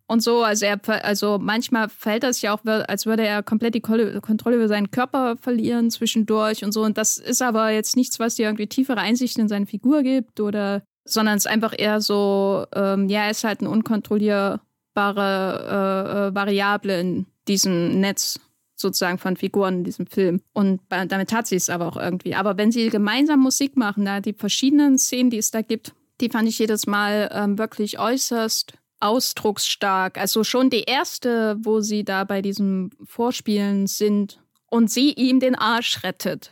Und 0.08 0.22
so, 0.22 0.44
also 0.44 0.66
er, 0.66 0.80
also 1.04 1.40
manchmal 1.40 1.90
fällt 1.90 2.24
das 2.24 2.42
ja 2.42 2.54
auch, 2.54 2.64
als 2.66 3.08
würde 3.08 3.26
er 3.26 3.42
komplett 3.42 3.74
die 3.74 3.82
Kontrolle 3.82 4.56
über 4.56 4.68
seinen 4.68 4.92
Körper 4.92 5.36
verlieren 5.38 5.90
zwischendurch 5.90 6.64
und 6.64 6.72
so. 6.74 6.84
Und 6.84 6.98
das 6.98 7.18
ist 7.18 7.42
aber 7.42 7.72
jetzt 7.72 7.96
nichts, 7.96 8.20
was 8.20 8.36
dir 8.36 8.46
irgendwie 8.46 8.68
tiefere 8.68 9.00
Einsichten 9.00 9.42
in 9.42 9.48
seine 9.48 9.66
Figur 9.66 10.04
gibt 10.04 10.40
oder, 10.40 10.84
sondern 11.06 11.38
es 11.38 11.46
ist 11.46 11.52
einfach 11.52 11.74
eher 11.76 12.02
so, 12.02 12.66
ähm, 12.76 13.10
ja, 13.10 13.24
er 13.24 13.32
ist 13.32 13.44
halt 13.44 13.62
eine 13.62 13.72
unkontrollierbare 13.72 14.60
äh, 14.96 16.28
äh, 16.28 16.36
Variable 16.36 17.00
in 17.00 17.26
diesem 17.48 18.00
Netz 18.00 18.40
sozusagen 18.76 19.18
von 19.18 19.38
Figuren 19.38 19.80
in 19.80 19.84
diesem 19.86 20.06
Film. 20.06 20.42
Und 20.54 20.82
damit 20.90 21.34
hat 21.34 21.48
sie 21.48 21.56
es 21.56 21.70
aber 21.70 21.88
auch 21.88 21.98
irgendwie. 21.98 22.36
Aber 22.36 22.58
wenn 22.58 22.72
sie 22.72 22.90
gemeinsam 22.90 23.40
Musik 23.40 23.76
machen, 23.78 24.06
da 24.06 24.20
die 24.20 24.34
verschiedenen 24.34 25.00
Szenen, 25.00 25.32
die 25.32 25.38
es 25.38 25.50
da 25.50 25.62
gibt, 25.62 25.94
die 26.22 26.30
fand 26.30 26.48
ich 26.48 26.60
jedes 26.60 26.86
Mal 26.86 27.30
ähm, 27.34 27.58
wirklich 27.58 27.98
äußerst 28.00 28.74
ausdrucksstark. 29.06 30.18
Also 30.18 30.44
schon 30.44 30.70
die 30.70 30.84
erste, 30.84 31.58
wo 31.60 31.82
sie 31.82 32.04
da 32.04 32.24
bei 32.24 32.42
diesem 32.42 32.92
Vorspielen 33.04 33.88
sind 33.88 34.42
und 34.70 34.90
sie 34.92 35.14
ihm 35.14 35.40
den 35.40 35.56
Arsch 35.56 36.04
rettet. 36.04 36.52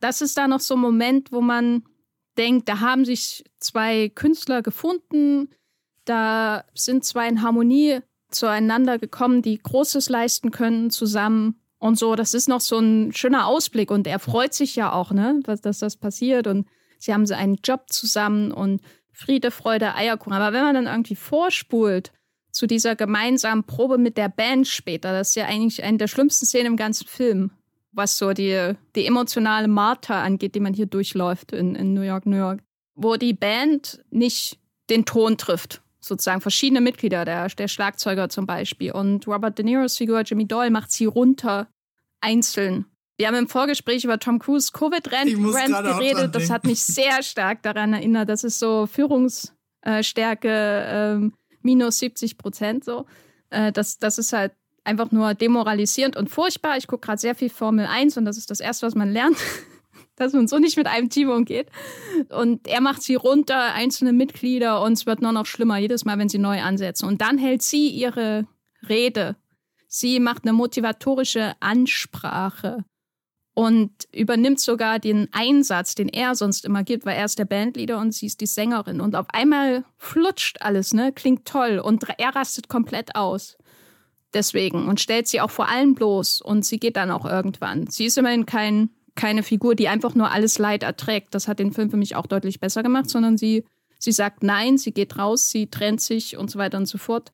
Das 0.00 0.20
ist 0.20 0.36
da 0.36 0.48
noch 0.48 0.60
so 0.60 0.74
ein 0.74 0.80
Moment, 0.80 1.32
wo 1.32 1.40
man 1.40 1.84
denkt, 2.36 2.68
da 2.68 2.80
haben 2.80 3.04
sich 3.04 3.44
zwei 3.60 4.08
Künstler 4.08 4.62
gefunden, 4.62 5.48
da 6.04 6.64
sind 6.74 7.04
zwei 7.04 7.28
in 7.28 7.42
Harmonie 7.42 8.00
zueinander 8.30 8.98
gekommen, 8.98 9.42
die 9.42 9.58
Großes 9.58 10.08
leisten 10.08 10.50
können 10.50 10.90
zusammen 10.90 11.60
und 11.78 11.98
so. 11.98 12.16
Das 12.16 12.34
ist 12.34 12.48
noch 12.48 12.60
so 12.60 12.78
ein 12.78 13.12
schöner 13.12 13.46
Ausblick 13.46 13.90
und 13.90 14.06
er 14.06 14.18
freut 14.18 14.54
sich 14.54 14.76
ja 14.76 14.92
auch, 14.92 15.12
ne, 15.12 15.40
dass 15.44 15.78
das 15.78 15.96
passiert 15.96 16.46
und 16.46 16.66
sie 16.98 17.14
haben 17.14 17.26
so 17.26 17.34
einen 17.34 17.58
Job 17.62 17.84
zusammen 17.88 18.52
und 18.52 18.80
Friede, 19.14 19.50
Freude, 19.50 19.94
Eierkuchen. 19.94 20.32
Aber 20.32 20.52
wenn 20.52 20.64
man 20.64 20.74
dann 20.74 20.86
irgendwie 20.86 21.16
vorspult 21.16 22.12
zu 22.50 22.66
dieser 22.66 22.96
gemeinsamen 22.96 23.64
Probe 23.64 23.98
mit 23.98 24.16
der 24.16 24.28
Band 24.28 24.68
später, 24.68 25.12
das 25.12 25.30
ist 25.30 25.34
ja 25.36 25.46
eigentlich 25.46 25.82
eine 25.82 25.98
der 25.98 26.08
schlimmsten 26.08 26.46
Szenen 26.46 26.66
im 26.66 26.76
ganzen 26.76 27.06
Film, 27.06 27.50
was 27.92 28.18
so 28.18 28.32
die, 28.32 28.74
die 28.94 29.06
emotionale 29.06 29.68
Marter 29.68 30.16
angeht, 30.16 30.54
die 30.54 30.60
man 30.60 30.74
hier 30.74 30.86
durchläuft 30.86 31.52
in, 31.52 31.74
in 31.74 31.94
New 31.94 32.02
York, 32.02 32.26
New 32.26 32.36
York, 32.36 32.60
wo 32.94 33.16
die 33.16 33.32
Band 33.32 34.04
nicht 34.10 34.58
den 34.90 35.04
Ton 35.04 35.38
trifft 35.38 35.80
sozusagen 36.04 36.40
verschiedene 36.40 36.80
Mitglieder, 36.80 37.24
der, 37.24 37.48
der 37.48 37.68
Schlagzeuger 37.68 38.28
zum 38.28 38.46
Beispiel. 38.46 38.92
Und 38.92 39.26
Robert 39.26 39.58
De 39.58 39.64
Niros 39.64 39.96
Figur 39.96 40.20
Jimmy 40.20 40.46
Doyle 40.46 40.70
macht 40.70 40.92
sie 40.92 41.06
runter, 41.06 41.66
einzeln. 42.20 42.86
Wir 43.16 43.28
haben 43.28 43.36
im 43.36 43.48
Vorgespräch 43.48 44.04
über 44.04 44.18
Tom 44.18 44.40
Cruise 44.40 44.72
Covid-Rant 44.72 45.30
geredet. 45.30 46.34
Das 46.34 46.50
hat 46.50 46.64
mich 46.64 46.82
sehr 46.82 47.22
stark 47.22 47.62
daran 47.62 47.92
erinnert. 47.92 48.28
Das 48.28 48.42
ist 48.42 48.58
so 48.58 48.86
Führungsstärke 48.86 50.48
äh, 50.48 51.30
minus 51.62 52.00
70 52.00 52.38
Prozent 52.38 52.84
so. 52.84 53.06
Äh, 53.50 53.70
das, 53.70 53.98
das 53.98 54.18
ist 54.18 54.32
halt 54.32 54.52
einfach 54.82 55.12
nur 55.12 55.34
demoralisierend 55.34 56.16
und 56.16 56.28
furchtbar. 56.28 56.76
Ich 56.76 56.88
gucke 56.88 57.06
gerade 57.06 57.20
sehr 57.20 57.36
viel 57.36 57.50
Formel 57.50 57.86
1 57.86 58.16
und 58.16 58.24
das 58.24 58.36
ist 58.36 58.50
das 58.50 58.58
Erste, 58.58 58.86
was 58.86 58.96
man 58.96 59.12
lernt. 59.12 59.36
dass 60.16 60.32
man 60.32 60.46
so 60.46 60.58
nicht 60.58 60.76
mit 60.76 60.86
einem 60.86 61.08
Team 61.08 61.28
umgeht. 61.28 61.68
Und 62.30 62.68
er 62.68 62.80
macht 62.80 63.02
sie 63.02 63.16
runter, 63.16 63.74
einzelne 63.74 64.12
Mitglieder, 64.12 64.80
und 64.82 64.92
es 64.92 65.06
wird 65.06 65.20
nur 65.20 65.32
noch 65.32 65.46
schlimmer 65.46 65.78
jedes 65.78 66.04
Mal, 66.04 66.18
wenn 66.18 66.28
sie 66.28 66.38
neu 66.38 66.60
ansetzen. 66.60 67.06
Und 67.06 67.20
dann 67.20 67.36
hält 67.36 67.62
sie 67.62 67.88
ihre 67.88 68.46
Rede. 68.88 69.34
Sie 69.88 70.20
macht 70.20 70.44
eine 70.44 70.52
motivatorische 70.52 71.54
Ansprache 71.58 72.84
und 73.54 73.92
übernimmt 74.12 74.58
sogar 74.58 74.98
den 74.98 75.28
Einsatz, 75.32 75.94
den 75.94 76.08
er 76.08 76.34
sonst 76.34 76.64
immer 76.64 76.82
gibt, 76.82 77.06
weil 77.06 77.16
er 77.16 77.24
ist 77.24 77.38
der 77.38 77.44
Bandleader 77.44 77.98
und 77.98 78.12
sie 78.12 78.26
ist 78.26 78.40
die 78.40 78.46
Sängerin. 78.46 79.00
Und 79.00 79.14
auf 79.14 79.26
einmal 79.28 79.84
flutscht 79.96 80.60
alles, 80.60 80.92
ne? 80.92 81.12
Klingt 81.12 81.46
toll. 81.46 81.78
Und 81.78 82.04
er 82.18 82.34
rastet 82.34 82.68
komplett 82.68 83.14
aus. 83.14 83.56
Deswegen. 84.32 84.88
Und 84.88 85.00
stellt 85.00 85.28
sie 85.28 85.40
auch 85.40 85.52
vor 85.52 85.68
allem 85.68 85.94
bloß. 85.94 86.42
Und 86.42 86.64
sie 86.64 86.80
geht 86.80 86.96
dann 86.96 87.12
auch 87.12 87.24
irgendwann. 87.24 87.86
Sie 87.86 88.06
ist 88.06 88.18
immerhin 88.18 88.44
kein 88.44 88.90
keine 89.14 89.42
Figur, 89.42 89.74
die 89.74 89.88
einfach 89.88 90.14
nur 90.14 90.30
alles 90.30 90.58
Leid 90.58 90.82
erträgt. 90.82 91.34
Das 91.34 91.48
hat 91.48 91.58
den 91.58 91.72
Film 91.72 91.90
für 91.90 91.96
mich 91.96 92.16
auch 92.16 92.26
deutlich 92.26 92.60
besser 92.60 92.82
gemacht, 92.82 93.08
sondern 93.08 93.36
sie, 93.36 93.64
sie 93.98 94.12
sagt 94.12 94.42
nein, 94.42 94.78
sie 94.78 94.92
geht 94.92 95.18
raus, 95.18 95.50
sie 95.50 95.68
trennt 95.68 96.00
sich 96.00 96.36
und 96.36 96.50
so 96.50 96.58
weiter 96.58 96.78
und 96.78 96.86
so 96.86 96.98
fort. 96.98 97.32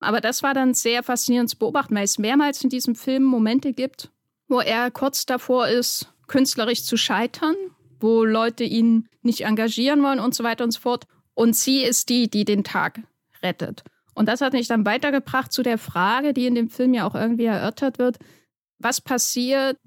Aber 0.00 0.20
das 0.20 0.42
war 0.42 0.52
dann 0.52 0.74
sehr 0.74 1.02
faszinierend 1.02 1.48
zu 1.48 1.58
beobachten, 1.58 1.94
weil 1.94 2.04
es 2.04 2.18
mehrmals 2.18 2.62
in 2.62 2.70
diesem 2.70 2.94
Film 2.94 3.22
Momente 3.22 3.72
gibt, 3.72 4.10
wo 4.52 4.60
er 4.60 4.90
kurz 4.90 5.26
davor 5.26 5.66
ist, 5.66 6.06
künstlerisch 6.28 6.84
zu 6.84 6.96
scheitern, 6.96 7.56
wo 7.98 8.24
Leute 8.24 8.64
ihn 8.64 9.08
nicht 9.22 9.40
engagieren 9.40 10.02
wollen 10.02 10.20
und 10.20 10.34
so 10.34 10.44
weiter 10.44 10.62
und 10.62 10.70
so 10.70 10.80
fort. 10.80 11.06
Und 11.34 11.56
sie 11.56 11.82
ist 11.82 12.08
die, 12.08 12.28
die 12.28 12.44
den 12.44 12.62
Tag 12.62 13.00
rettet. 13.42 13.82
Und 14.14 14.28
das 14.28 14.40
hat 14.40 14.52
mich 14.52 14.68
dann 14.68 14.84
weitergebracht 14.84 15.52
zu 15.52 15.62
der 15.62 15.78
Frage, 15.78 16.34
die 16.34 16.46
in 16.46 16.54
dem 16.54 16.68
Film 16.68 16.94
ja 16.94 17.06
auch 17.06 17.14
irgendwie 17.14 17.46
erörtert 17.46 17.98
wird. 17.98 18.18
Was 18.78 19.00
passiert, 19.00 19.78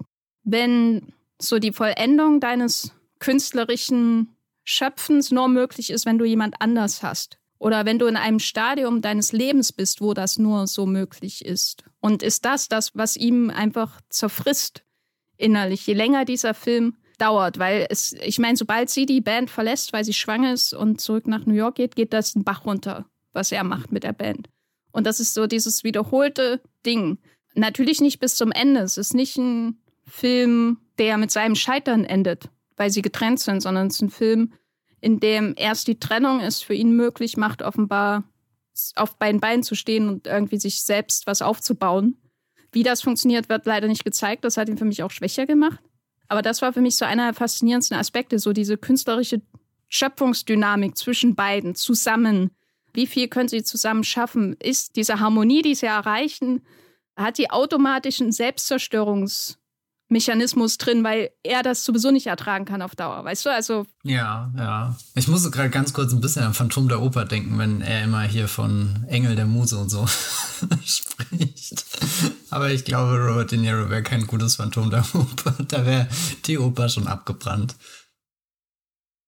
wenn 0.42 1.12
so 1.40 1.58
die 1.58 1.72
Vollendung 1.72 2.40
deines 2.40 2.92
künstlerischen 3.18 4.36
Schöpfens 4.64 5.30
nur 5.30 5.48
möglich 5.48 5.90
ist, 5.90 6.06
wenn 6.06 6.18
du 6.18 6.24
jemand 6.24 6.60
anders 6.60 7.02
hast. 7.02 7.38
Oder 7.58 7.86
wenn 7.86 7.98
du 7.98 8.06
in 8.06 8.16
einem 8.16 8.38
Stadium 8.38 9.00
deines 9.00 9.32
Lebens 9.32 9.72
bist, 9.72 10.00
wo 10.00 10.14
das 10.14 10.38
nur 10.38 10.66
so 10.66 10.86
möglich 10.86 11.44
ist. 11.44 11.84
Und 12.00 12.22
ist 12.22 12.44
das 12.44 12.68
das, 12.68 12.94
was 12.94 13.16
ihm 13.16 13.50
einfach 13.50 14.00
zerfrisst 14.08 14.84
innerlich, 15.36 15.86
je 15.86 15.94
länger 15.94 16.24
dieser 16.24 16.54
Film 16.54 16.96
dauert? 17.18 17.58
Weil 17.58 17.86
es, 17.88 18.12
ich 18.12 18.38
meine, 18.38 18.56
sobald 18.56 18.90
sie 18.90 19.06
die 19.06 19.22
Band 19.22 19.50
verlässt, 19.50 19.92
weil 19.92 20.04
sie 20.04 20.12
schwanger 20.12 20.52
ist 20.52 20.74
und 20.74 21.00
zurück 21.00 21.26
nach 21.26 21.46
New 21.46 21.54
York 21.54 21.76
geht, 21.76 21.96
geht 21.96 22.12
das 22.12 22.34
ein 22.34 22.44
Bach 22.44 22.66
runter, 22.66 23.06
was 23.32 23.52
er 23.52 23.64
macht 23.64 23.90
mit 23.90 24.04
der 24.04 24.12
Band. 24.12 24.48
Und 24.92 25.06
das 25.06 25.20
ist 25.20 25.34
so 25.34 25.46
dieses 25.46 25.84
wiederholte 25.84 26.60
Ding. 26.84 27.18
Natürlich 27.54 28.00
nicht 28.00 28.18
bis 28.18 28.36
zum 28.36 28.52
Ende. 28.52 28.80
Es 28.80 28.98
ist 28.98 29.14
nicht 29.14 29.36
ein 29.38 29.78
Film, 30.06 30.78
der 30.98 31.16
mit 31.16 31.30
seinem 31.30 31.54
Scheitern 31.54 32.04
endet, 32.04 32.50
weil 32.76 32.90
sie 32.90 33.02
getrennt 33.02 33.40
sind, 33.40 33.60
sondern 33.60 33.88
es 33.88 33.96
ist 33.96 34.02
ein 34.02 34.10
Film, 34.10 34.52
in 35.06 35.20
dem 35.20 35.54
erst 35.56 35.86
die 35.86 36.00
Trennung 36.00 36.40
es 36.40 36.62
für 36.62 36.74
ihn 36.74 36.90
möglich 36.96 37.36
macht, 37.36 37.62
offenbar 37.62 38.24
auf 38.96 39.16
beiden 39.18 39.40
Beinen 39.40 39.62
zu 39.62 39.76
stehen 39.76 40.08
und 40.08 40.26
irgendwie 40.26 40.58
sich 40.58 40.82
selbst 40.82 41.28
was 41.28 41.42
aufzubauen. 41.42 42.16
Wie 42.72 42.82
das 42.82 43.02
funktioniert, 43.02 43.48
wird 43.48 43.66
leider 43.66 43.86
nicht 43.86 44.04
gezeigt. 44.04 44.44
Das 44.44 44.56
hat 44.56 44.68
ihn 44.68 44.76
für 44.76 44.84
mich 44.84 45.04
auch 45.04 45.12
schwächer 45.12 45.46
gemacht. 45.46 45.78
Aber 46.26 46.42
das 46.42 46.60
war 46.60 46.72
für 46.72 46.80
mich 46.80 46.96
so 46.96 47.04
einer 47.04 47.26
der 47.26 47.34
faszinierendsten 47.34 47.96
Aspekte, 47.96 48.40
so 48.40 48.52
diese 48.52 48.76
künstlerische 48.76 49.42
Schöpfungsdynamik 49.88 50.96
zwischen 50.96 51.36
beiden 51.36 51.76
zusammen. 51.76 52.50
Wie 52.92 53.06
viel 53.06 53.28
können 53.28 53.48
sie 53.48 53.62
zusammen 53.62 54.02
schaffen? 54.02 54.56
Ist 54.58 54.96
diese 54.96 55.20
Harmonie, 55.20 55.62
die 55.62 55.76
sie 55.76 55.86
erreichen, 55.86 56.66
hat 57.16 57.38
die 57.38 57.52
automatischen 57.52 58.32
Selbstzerstörungs- 58.32 59.56
Mechanismus 60.08 60.78
drin, 60.78 61.02
weil 61.02 61.30
er 61.42 61.62
das 61.62 61.84
sowieso 61.84 62.10
nicht 62.10 62.28
ertragen 62.28 62.64
kann 62.64 62.82
auf 62.82 62.94
Dauer, 62.94 63.24
weißt 63.24 63.46
du? 63.46 63.50
Also. 63.50 63.86
Ja, 64.04 64.52
ja. 64.56 64.96
Ich 65.14 65.26
musste 65.26 65.50
gerade 65.50 65.70
ganz 65.70 65.92
kurz 65.92 66.12
ein 66.12 66.20
bisschen 66.20 66.44
an 66.44 66.54
Phantom 66.54 66.88
der 66.88 67.02
Oper 67.02 67.24
denken, 67.24 67.58
wenn 67.58 67.80
er 67.80 68.04
immer 68.04 68.22
hier 68.22 68.46
von 68.46 69.04
Engel 69.08 69.34
der 69.34 69.46
Muse 69.46 69.76
und 69.78 69.90
so 69.90 70.06
spricht. 70.84 71.84
Aber 72.50 72.70
ich 72.70 72.84
glaube, 72.84 73.18
Robert 73.18 73.50
De 73.50 73.58
Niro 73.58 73.90
wäre 73.90 74.02
kein 74.02 74.26
gutes 74.26 74.56
Phantom 74.56 74.90
der 74.90 75.04
Oper. 75.14 75.54
Da 75.66 75.84
wäre 75.84 76.08
die 76.46 76.58
Oper 76.58 76.88
schon 76.88 77.08
abgebrannt. 77.08 77.74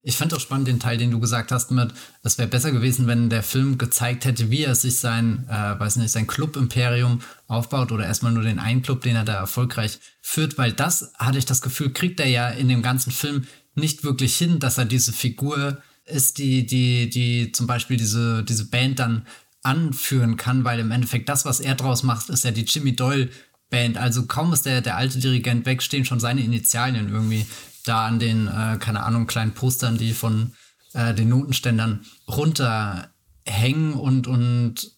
Ich 0.03 0.17
fand 0.17 0.33
auch 0.33 0.41
spannend 0.41 0.69
den 0.69 0.79
Teil, 0.79 0.97
den 0.97 1.11
du 1.11 1.19
gesagt 1.19 1.51
hast 1.51 1.71
mit, 1.71 1.93
es 2.23 2.39
wäre 2.39 2.49
besser 2.49 2.71
gewesen, 2.71 3.07
wenn 3.09 3.31
der 3.31 3.43
Film 3.43 3.79
gezeigt 3.79 4.25
hätte, 4.25 4.51
wie 4.51 4.63
er 4.63 4.75
sich 4.75 4.99
sein, 4.99 5.47
äh, 5.49 5.79
weiß 5.79 5.97
nicht, 5.97 6.13
sein 6.13 6.27
Club-Imperium 6.27 7.21
aufbaut 7.49 7.91
oder 7.91 8.07
erstmal 8.07 8.33
nur 8.33 8.45
den 8.45 8.61
einen 8.61 8.83
Club, 8.83 9.03
den 9.03 9.17
er 9.17 9.25
da 9.25 9.35
erfolgreich 9.35 9.99
führt, 10.23 10.57
weil 10.57 10.73
das, 10.73 11.13
hatte 11.19 11.39
ich 11.39 11.47
das 11.47 11.63
Gefühl, 11.63 11.93
kriegt 11.93 12.21
er 12.21 12.29
ja 12.29 12.49
in 12.49 12.69
dem 12.69 12.83
ganzen 12.83 13.11
Film 13.11 13.47
nicht 13.75 14.05
wirklich 14.05 14.37
hin, 14.37 14.61
dass 14.61 14.79
er 14.79 14.85
diese 14.85 15.13
Figur 15.13 15.83
ist, 16.05 16.39
die, 16.39 16.65
die, 16.65 17.11
die 17.11 17.53
zum 17.53 17.67
Beispiel 17.67 17.97
diese, 17.97 18.45
diese 18.45 18.67
Band 18.67 18.99
dann 19.01 19.27
anführen 19.63 20.37
kann, 20.37 20.65
weil 20.65 20.79
im 20.79 20.91
Endeffekt 20.91 21.29
das, 21.29 21.45
was 21.45 21.61
er 21.61 21.75
draus 21.75 22.03
macht, 22.03 22.31
ist 22.31 22.45
ja 22.45 22.51
die 22.51 22.65
Jimmy 22.65 22.95
Doyle 22.95 23.29
Band. 23.71 23.99
Also 23.99 24.27
kaum 24.27 24.53
ist 24.53 24.65
der, 24.65 24.81
der 24.81 24.97
alte 24.97 25.19
Dirigent 25.19 25.67
weg, 25.67 25.83
stehen 25.83 26.05
schon 26.05 26.21
seine 26.21 26.41
Initialien 26.41 27.11
irgendwie 27.11 27.47
da 27.89 28.07
an 28.07 28.19
den, 28.19 28.47
äh, 28.49 28.79
keine 28.79 29.03
Ahnung, 29.03 29.27
kleinen 29.27 29.53
Postern, 29.53 29.99
die 29.99 30.13
von 30.13 30.53
äh, 30.93 31.15
den 31.15 31.29
Notenständern 31.29 32.05
runterhängen 32.29 33.95
und, 33.95 34.27
und 34.27 34.93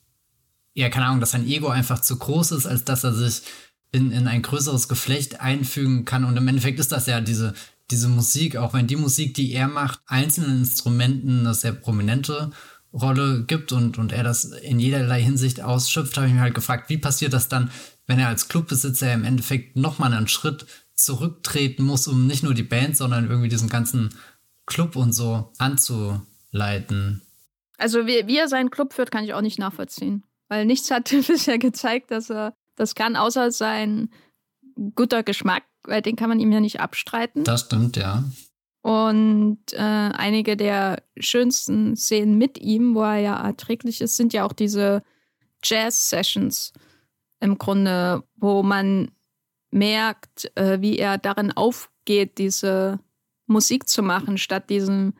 ja, 0.75 0.89
keine 0.89 1.07
Ahnung, 1.07 1.21
dass 1.21 1.33
sein 1.33 1.47
Ego 1.47 1.69
einfach 1.69 2.01
zu 2.01 2.19
groß 2.19 2.53
ist, 2.53 2.67
als 2.67 2.85
dass 2.85 3.05
er 3.05 3.13
sich 3.13 3.43
in, 3.93 4.13
in 4.13 4.29
ein 4.29 4.43
größeres 4.43 4.89
Geflecht 4.89 5.41
einfügen 5.41 6.05
kann. 6.05 6.25
Und 6.25 6.37
im 6.37 6.49
Endeffekt 6.49 6.79
ist 6.79 6.93
das 6.93 7.07
ja 7.07 7.21
diese, 7.21 7.55
diese 7.91 8.09
Musik, 8.09 8.57
auch 8.57 8.73
wenn 8.73 8.87
die 8.87 8.97
Musik, 8.97 9.35
die 9.35 9.53
er 9.53 9.69
macht, 9.69 10.01
einzelnen 10.07 10.61
Instrumenten 10.61 11.41
eine 11.41 11.55
sehr 11.55 11.73
prominente 11.73 12.51
Rolle 12.93 13.45
gibt 13.45 13.73
und, 13.73 13.99
und 13.99 14.13
er 14.13 14.25
das 14.25 14.45
in 14.45 14.81
jederlei 14.81 15.23
Hinsicht 15.23 15.61
ausschöpft, 15.61 16.17
habe 16.17 16.27
ich 16.27 16.33
mir 16.33 16.41
halt 16.41 16.55
gefragt, 16.55 16.89
wie 16.89 16.99
passiert 16.99 17.33
das 17.33 17.49
dann, 17.49 17.71
wenn 18.07 18.19
er 18.19 18.29
als 18.29 18.49
Clubbesitzer 18.49 19.13
im 19.13 19.25
Endeffekt 19.25 19.77
nochmal 19.77 20.13
einen 20.13 20.29
Schritt 20.29 20.67
zurücktreten 21.05 21.85
muss, 21.85 22.09
um 22.09 22.27
nicht 22.27 22.43
nur 22.43 22.55
die 22.55 22.63
Band, 22.63 22.97
sondern 22.97 23.29
irgendwie 23.29 23.49
diesen 23.49 23.69
ganzen 23.69 24.15
Club 24.67 24.97
und 24.97 25.13
so 25.13 25.53
anzuleiten. 25.59 27.23
Also 27.79 28.07
wie, 28.07 28.27
wie 28.27 28.37
er 28.37 28.49
seinen 28.49 28.71
Club 28.71 28.93
führt, 28.93 29.11
kann 29.11 29.25
ich 29.25 29.35
auch 29.35 29.41
nicht 29.41 29.59
nachvollziehen. 29.59 30.25
Weil 30.49 30.67
nichts 30.67 30.91
hat 30.91 31.11
bisher 31.27 31.59
gezeigt, 31.59 32.11
dass 32.11 32.31
er 32.31 32.55
das 32.77 32.95
kann, 32.95 33.17
außer 33.17 33.51
sein 33.51 34.11
guter 34.95 35.23
Geschmack, 35.23 35.65
weil 35.85 36.03
den 36.03 36.17
kann 36.17 36.29
man 36.29 36.41
ihm 36.41 36.53
ja 36.53 36.61
nicht 36.61 36.81
abstreiten. 36.81 37.45
Das 37.45 37.63
stimmt, 37.63 37.97
ja. 37.97 38.25
Und 38.83 39.61
äh, 39.73 39.79
einige 39.79 40.57
der 40.57 41.03
schönsten 41.19 41.97
Szenen 41.97 42.39
mit 42.39 42.59
ihm, 42.59 42.95
wo 42.95 43.03
er 43.03 43.19
ja 43.19 43.47
erträglich 43.47 44.01
ist, 44.01 44.17
sind 44.17 44.33
ja 44.33 44.47
auch 44.47 44.55
diese 44.55 45.03
Jazz-Sessions 45.63 46.73
im 47.41 47.59
Grunde, 47.59 48.23
wo 48.37 48.63
man 48.63 49.11
merkt, 49.71 50.51
äh, 50.57 50.81
wie 50.81 50.99
er 50.99 51.19
darin 51.19 51.53
aufgeht, 51.53 52.39
diese 52.39 53.01
Musik 53.47 53.89
zu 53.89 54.03
machen, 54.03 54.39
statt 54.39 54.71
diesem 54.71 55.15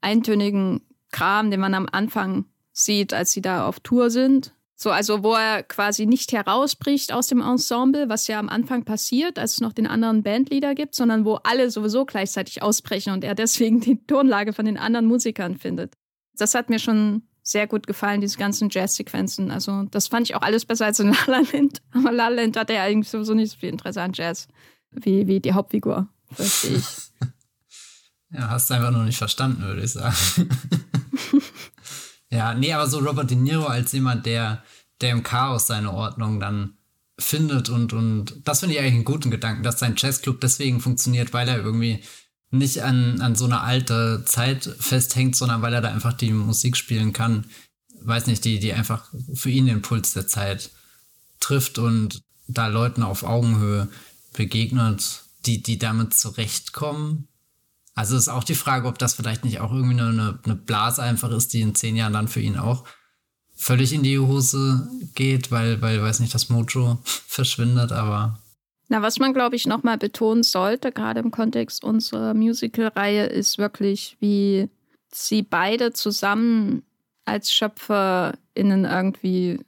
eintönigen 0.00 0.82
Kram, 1.10 1.50
den 1.50 1.60
man 1.60 1.74
am 1.74 1.88
Anfang 1.90 2.46
sieht, 2.72 3.12
als 3.12 3.32
sie 3.32 3.42
da 3.42 3.66
auf 3.66 3.80
Tour 3.80 4.10
sind. 4.10 4.54
So, 4.74 4.90
also 4.90 5.22
wo 5.22 5.34
er 5.34 5.62
quasi 5.62 6.06
nicht 6.06 6.32
herausbricht 6.32 7.12
aus 7.12 7.28
dem 7.28 7.40
Ensemble, 7.40 8.08
was 8.08 8.26
ja 8.26 8.40
am 8.40 8.48
Anfang 8.48 8.84
passiert, 8.84 9.38
als 9.38 9.52
es 9.52 9.60
noch 9.60 9.72
den 9.72 9.86
anderen 9.86 10.24
Bandleader 10.24 10.74
gibt, 10.74 10.96
sondern 10.96 11.24
wo 11.24 11.34
alle 11.34 11.70
sowieso 11.70 12.04
gleichzeitig 12.04 12.62
ausbrechen 12.62 13.12
und 13.12 13.22
er 13.22 13.36
deswegen 13.36 13.80
die 13.80 14.04
Tonlage 14.06 14.52
von 14.52 14.64
den 14.64 14.78
anderen 14.78 15.06
Musikern 15.06 15.56
findet. 15.56 15.94
Das 16.36 16.54
hat 16.54 16.68
mir 16.68 16.80
schon 16.80 17.22
sehr 17.42 17.66
gut 17.66 17.86
gefallen, 17.86 18.20
diese 18.20 18.38
ganzen 18.38 18.68
Jazz-Sequenzen. 18.70 19.50
Also 19.50 19.84
das 19.90 20.08
fand 20.08 20.28
ich 20.28 20.36
auch 20.36 20.42
alles 20.42 20.64
besser 20.64 20.86
als 20.86 21.00
in 21.00 21.08
La 21.08 21.16
La 21.26 21.42
Land. 21.52 21.82
Aber 21.90 22.12
La 22.12 22.28
La 22.28 22.42
Land 22.42 22.56
hatte 22.56 22.74
ja 22.74 22.84
eigentlich 22.84 23.10
sowieso 23.10 23.34
nicht 23.34 23.52
so 23.52 23.58
viel 23.58 23.70
Interesse 23.70 24.02
an 24.02 24.12
Jazz 24.14 24.48
wie, 24.92 25.26
wie 25.26 25.40
die 25.40 25.52
Hauptfigur, 25.52 26.08
verstehe 26.30 26.76
ich. 26.76 26.86
ja, 28.30 28.48
hast 28.50 28.70
du 28.70 28.74
einfach 28.74 28.90
noch 28.90 29.04
nicht 29.04 29.18
verstanden, 29.18 29.62
würde 29.62 29.82
ich 29.82 29.92
sagen. 29.92 30.16
ja, 32.30 32.54
nee, 32.54 32.72
aber 32.72 32.86
so 32.86 32.98
Robert 32.98 33.30
De 33.30 33.36
Niro 33.36 33.66
als 33.66 33.92
jemand, 33.92 34.26
der, 34.26 34.62
der 35.00 35.10
im 35.10 35.22
Chaos 35.22 35.66
seine 35.66 35.92
Ordnung 35.92 36.40
dann 36.40 36.74
findet 37.18 37.68
und, 37.68 37.92
und 37.92 38.34
das 38.44 38.60
finde 38.60 38.74
ich 38.74 38.80
eigentlich 38.80 38.94
einen 38.94 39.04
guten 39.04 39.30
Gedanken, 39.30 39.62
dass 39.62 39.78
sein 39.78 39.94
Jazzclub 39.96 40.40
deswegen 40.40 40.80
funktioniert, 40.80 41.32
weil 41.32 41.48
er 41.48 41.58
irgendwie 41.58 42.02
nicht 42.52 42.82
an, 42.82 43.20
an 43.20 43.34
so 43.34 43.46
eine 43.46 43.62
alte 43.62 44.24
Zeit 44.26 44.70
festhängt, 44.78 45.34
sondern 45.34 45.62
weil 45.62 45.72
er 45.74 45.80
da 45.80 45.88
einfach 45.88 46.12
die 46.12 46.32
Musik 46.32 46.76
spielen 46.76 47.12
kann. 47.12 47.46
Weiß 48.02 48.26
nicht, 48.26 48.44
die, 48.44 48.60
die 48.60 48.74
einfach 48.74 49.10
für 49.34 49.50
ihn 49.50 49.66
den 49.66 49.82
Puls 49.82 50.12
der 50.12 50.26
Zeit 50.26 50.70
trifft 51.40 51.78
und 51.78 52.22
da 52.46 52.66
Leuten 52.66 53.02
auf 53.02 53.22
Augenhöhe 53.22 53.88
begegnet, 54.34 55.22
die, 55.46 55.62
die 55.62 55.78
damit 55.78 56.14
zurechtkommen. 56.14 57.26
Also 57.94 58.16
ist 58.16 58.28
auch 58.28 58.44
die 58.44 58.54
Frage, 58.54 58.86
ob 58.86 58.98
das 58.98 59.14
vielleicht 59.14 59.44
nicht 59.44 59.60
auch 59.60 59.72
irgendwie 59.72 60.00
eine, 60.00 60.38
eine 60.44 60.54
Blase 60.54 61.02
einfach 61.02 61.30
ist, 61.30 61.54
die 61.54 61.62
in 61.62 61.74
zehn 61.74 61.96
Jahren 61.96 62.12
dann 62.12 62.28
für 62.28 62.40
ihn 62.40 62.58
auch 62.58 62.84
völlig 63.54 63.92
in 63.92 64.02
die 64.02 64.18
Hose 64.18 64.88
geht, 65.14 65.50
weil, 65.50 65.80
weil, 65.80 66.02
weiß 66.02 66.20
nicht, 66.20 66.34
das 66.34 66.50
Mojo 66.50 67.00
verschwindet, 67.26 67.92
aber 67.92 68.41
na, 68.92 69.00
was 69.00 69.18
man, 69.18 69.32
glaube 69.32 69.56
ich, 69.56 69.66
nochmal 69.66 69.96
betonen 69.96 70.42
sollte, 70.42 70.92
gerade 70.92 71.20
im 71.20 71.30
Kontext 71.30 71.82
unserer 71.82 72.34
Musical-Reihe, 72.34 73.24
ist 73.24 73.56
wirklich, 73.56 74.18
wie 74.20 74.68
sie 75.10 75.40
beide 75.40 75.94
zusammen 75.94 76.82
als 77.24 77.54
SchöpferInnen 77.54 78.84
irgendwie 78.84 79.60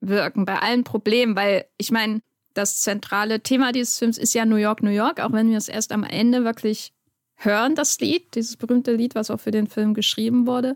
wirken, 0.00 0.46
bei 0.46 0.60
allen 0.60 0.82
Problemen, 0.82 1.36
weil 1.36 1.66
ich 1.76 1.90
meine, 1.90 2.20
das 2.54 2.80
zentrale 2.80 3.42
Thema 3.42 3.70
dieses 3.70 3.98
Films 3.98 4.16
ist 4.16 4.32
ja 4.32 4.46
New 4.46 4.56
York, 4.56 4.82
New 4.82 4.88
York, 4.88 5.20
auch 5.20 5.32
wenn 5.32 5.50
wir 5.50 5.58
es 5.58 5.68
erst 5.68 5.92
am 5.92 6.02
Ende 6.02 6.44
wirklich 6.44 6.94
hören, 7.34 7.74
das 7.74 8.00
Lied, 8.00 8.34
dieses 8.34 8.56
berühmte 8.56 8.94
Lied, 8.94 9.14
was 9.14 9.30
auch 9.30 9.40
für 9.40 9.50
den 9.50 9.66
Film 9.66 9.92
geschrieben 9.92 10.46
wurde. 10.46 10.74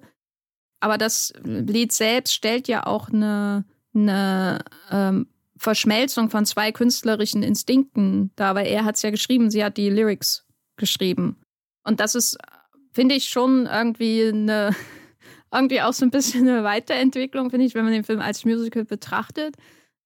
Aber 0.81 0.99
das 0.99 1.33
Lied 1.43 1.93
selbst 1.93 2.35
stellt 2.35 2.69
ja 2.69 2.87
auch 2.87 3.09
eine, 3.09 3.65
eine 3.95 4.59
ähm, 4.91 5.29
Verschmelzung 5.59 6.31
von 6.31 6.47
zwei 6.47 6.73
künstlerischen 6.73 7.43
Instinkten 7.43 8.31
da, 8.37 8.55
weil 8.55 8.67
er 8.67 8.85
hat 8.85 8.97
es 8.97 9.03
ja 9.03 9.11
geschrieben, 9.11 9.51
sie 9.51 9.65
hat 9.65 9.77
die 9.77 9.91
Lyrics 9.91 10.47
geschrieben. 10.77 11.37
Und 11.85 12.01
das 12.01 12.15
ist, 12.15 12.39
finde 12.93 13.15
ich, 13.15 13.29
schon 13.29 13.67
irgendwie 13.67 14.29
eine, 14.29 14.75
irgendwie 15.53 15.83
auch 15.83 15.93
so 15.93 16.05
ein 16.05 16.11
bisschen 16.11 16.49
eine 16.49 16.65
Weiterentwicklung, 16.65 17.51
finde 17.51 17.67
ich, 17.67 17.75
wenn 17.75 17.85
man 17.85 17.93
den 17.93 18.05
Film 18.05 18.21
als 18.21 18.45
Musical 18.45 18.85
betrachtet. 18.85 19.57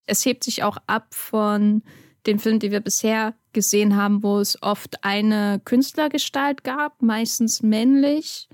Es 0.06 0.24
hebt 0.24 0.44
sich 0.44 0.62
auch 0.62 0.78
ab 0.86 1.14
von 1.14 1.82
den 2.26 2.38
Filmen, 2.38 2.60
die 2.60 2.70
wir 2.70 2.80
bisher 2.80 3.34
gesehen 3.52 3.96
haben, 3.96 4.22
wo 4.22 4.38
es 4.38 4.62
oft 4.62 5.04
eine 5.04 5.60
Künstlergestalt 5.64 6.64
gab, 6.64 7.02
meistens 7.02 7.62
männlich, 7.62 8.48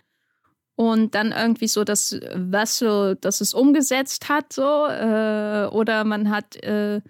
und 0.79 1.17
dann 1.17 1.33
irgendwie 1.33 1.67
so 1.67 1.83
das 1.83 2.21
Vessel, 2.35 3.19
das 3.21 3.41
es 3.41 3.53
umgesetzt 3.53 4.29
hat, 4.29 4.53
so. 4.53 4.87
Äh, 4.87 5.67
oder 5.73 6.05
man 6.05 6.31
hat, 6.31 6.55
äh, 6.63 7.01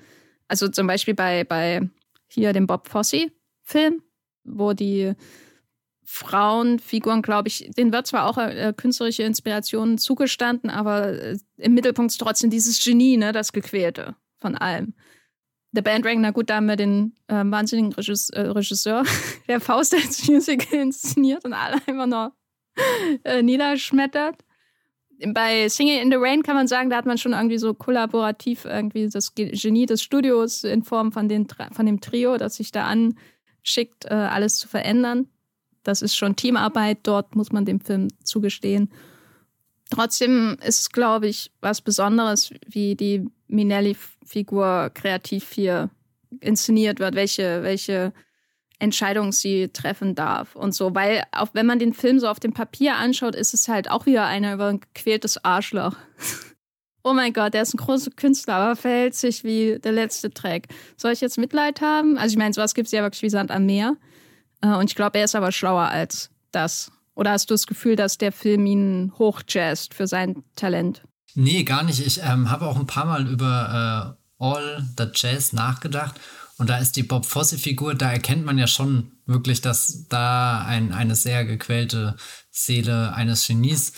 also 0.48 0.68
zum 0.68 0.86
Beispiel 0.86 1.12
bei, 1.12 1.44
bei 1.44 1.86
hier 2.28 2.54
dem 2.54 2.66
Bob 2.66 2.88
Fosse-Film, 2.88 4.02
wo 4.44 4.72
die 4.72 5.12
Frauenfiguren, 6.02 7.20
glaube 7.20 7.48
ich, 7.48 7.68
denen 7.76 7.92
wird 7.92 8.06
zwar 8.06 8.24
auch 8.24 8.38
äh, 8.38 8.72
künstlerische 8.74 9.24
Inspirationen 9.24 9.98
zugestanden, 9.98 10.70
aber 10.70 11.08
äh, 11.08 11.38
im 11.58 11.74
Mittelpunkt 11.74 12.12
ist 12.12 12.18
trotzdem 12.22 12.48
dieses 12.48 12.82
Genie, 12.82 13.18
ne, 13.18 13.32
das 13.32 13.52
Gequälte 13.52 14.16
von 14.38 14.54
allem. 14.54 14.94
The 15.72 15.82
Bandwagon, 15.82 16.22
na 16.22 16.30
gut, 16.30 16.48
da 16.48 16.56
haben 16.56 16.68
wir 16.68 16.76
den 16.76 17.12
äh, 17.26 17.44
wahnsinnigen 17.44 17.92
Regisseur, 17.92 18.34
äh, 18.34 18.48
Regisseur, 18.48 19.04
der 19.46 19.60
Faust 19.60 19.94
als 19.94 20.26
Musical 20.26 20.80
inszeniert 20.80 21.44
und 21.44 21.52
alle 21.52 21.76
einfach 21.86 22.06
noch 22.06 22.37
äh, 23.24 23.42
niederschmettert. 23.42 24.44
Bei 25.34 25.68
Singing 25.68 26.00
in 26.00 26.10
the 26.10 26.16
Rain 26.16 26.42
kann 26.42 26.54
man 26.54 26.68
sagen, 26.68 26.90
da 26.90 26.96
hat 26.96 27.06
man 27.06 27.18
schon 27.18 27.32
irgendwie 27.32 27.58
so 27.58 27.74
kollaborativ 27.74 28.64
irgendwie 28.64 29.08
das 29.08 29.34
Genie 29.34 29.86
des 29.86 30.02
Studios 30.02 30.62
in 30.62 30.84
Form 30.84 31.10
von, 31.10 31.28
den, 31.28 31.48
von 31.72 31.86
dem 31.86 32.00
Trio, 32.00 32.36
das 32.36 32.56
sich 32.56 32.70
da 32.70 32.86
anschickt, 32.86 34.04
äh, 34.04 34.14
alles 34.14 34.56
zu 34.56 34.68
verändern. 34.68 35.28
Das 35.82 36.02
ist 36.02 36.16
schon 36.16 36.36
Teamarbeit, 36.36 36.98
dort 37.02 37.34
muss 37.34 37.50
man 37.50 37.64
dem 37.64 37.80
Film 37.80 38.08
zugestehen. 38.22 38.92
Trotzdem 39.90 40.56
ist 40.64 40.80
es, 40.80 40.90
glaube 40.90 41.28
ich, 41.28 41.50
was 41.60 41.80
Besonderes, 41.80 42.52
wie 42.66 42.94
die 42.94 43.26
Minelli-Figur 43.48 44.90
kreativ 44.94 45.50
hier 45.50 45.90
inszeniert 46.40 47.00
wird, 47.00 47.14
welche, 47.14 47.62
welche 47.62 48.12
Entscheidung 48.78 49.32
sie 49.32 49.68
treffen 49.68 50.14
darf 50.14 50.54
und 50.54 50.74
so. 50.74 50.94
Weil 50.94 51.24
auch 51.32 51.48
wenn 51.52 51.66
man 51.66 51.78
den 51.78 51.92
Film 51.92 52.18
so 52.20 52.28
auf 52.28 52.40
dem 52.40 52.52
Papier 52.52 52.96
anschaut, 52.96 53.34
ist 53.34 53.54
es 53.54 53.68
halt 53.68 53.90
auch 53.90 54.06
wieder 54.06 54.26
einer 54.26 54.54
über 54.54 54.68
ein 54.68 54.80
gequältes 54.80 55.44
Arschloch. 55.44 55.94
oh 57.02 57.12
mein 57.12 57.32
Gott, 57.32 57.54
der 57.54 57.62
ist 57.62 57.74
ein 57.74 57.78
großer 57.78 58.10
Künstler, 58.12 58.54
aber 58.54 58.76
verhält 58.76 59.14
sich 59.14 59.42
wie 59.42 59.78
der 59.78 59.92
letzte 59.92 60.30
Track. 60.30 60.68
Soll 60.96 61.12
ich 61.12 61.20
jetzt 61.20 61.38
Mitleid 61.38 61.80
haben? 61.80 62.18
Also 62.18 62.34
ich 62.34 62.38
meine, 62.38 62.54
sowas 62.54 62.74
gibt 62.74 62.86
es 62.86 62.92
ja 62.92 63.02
wirklich 63.02 63.22
wie 63.22 63.30
Sand 63.30 63.50
am 63.50 63.66
Meer. 63.66 63.96
Äh, 64.60 64.74
und 64.74 64.90
ich 64.90 64.96
glaube, 64.96 65.18
er 65.18 65.24
ist 65.24 65.34
aber 65.34 65.50
schlauer 65.50 65.88
als 65.88 66.30
das. 66.52 66.92
Oder 67.14 67.32
hast 67.32 67.50
du 67.50 67.54
das 67.54 67.66
Gefühl, 67.66 67.96
dass 67.96 68.16
der 68.16 68.30
Film 68.30 68.64
ihn 68.66 69.12
hochjazzt 69.18 69.92
für 69.92 70.06
sein 70.06 70.44
Talent? 70.54 71.02
Nee, 71.34 71.64
gar 71.64 71.82
nicht. 71.82 72.04
Ich 72.06 72.20
ähm, 72.22 72.50
habe 72.50 72.66
auch 72.66 72.78
ein 72.78 72.86
paar 72.86 73.06
Mal 73.06 73.26
über 73.26 74.16
All 74.38 74.84
the 74.96 75.06
Jazz 75.12 75.52
nachgedacht. 75.52 76.14
Und 76.58 76.68
da 76.68 76.78
ist 76.78 76.96
die 76.96 77.04
Bob 77.04 77.24
Fosse-Figur, 77.24 77.94
da 77.94 78.12
erkennt 78.12 78.44
man 78.44 78.58
ja 78.58 78.66
schon 78.66 79.12
wirklich, 79.26 79.60
dass 79.60 80.06
da 80.08 80.64
ein, 80.64 80.92
eine 80.92 81.14
sehr 81.14 81.44
gequälte 81.44 82.16
Seele 82.50 83.14
eines 83.14 83.46
Genies 83.46 83.92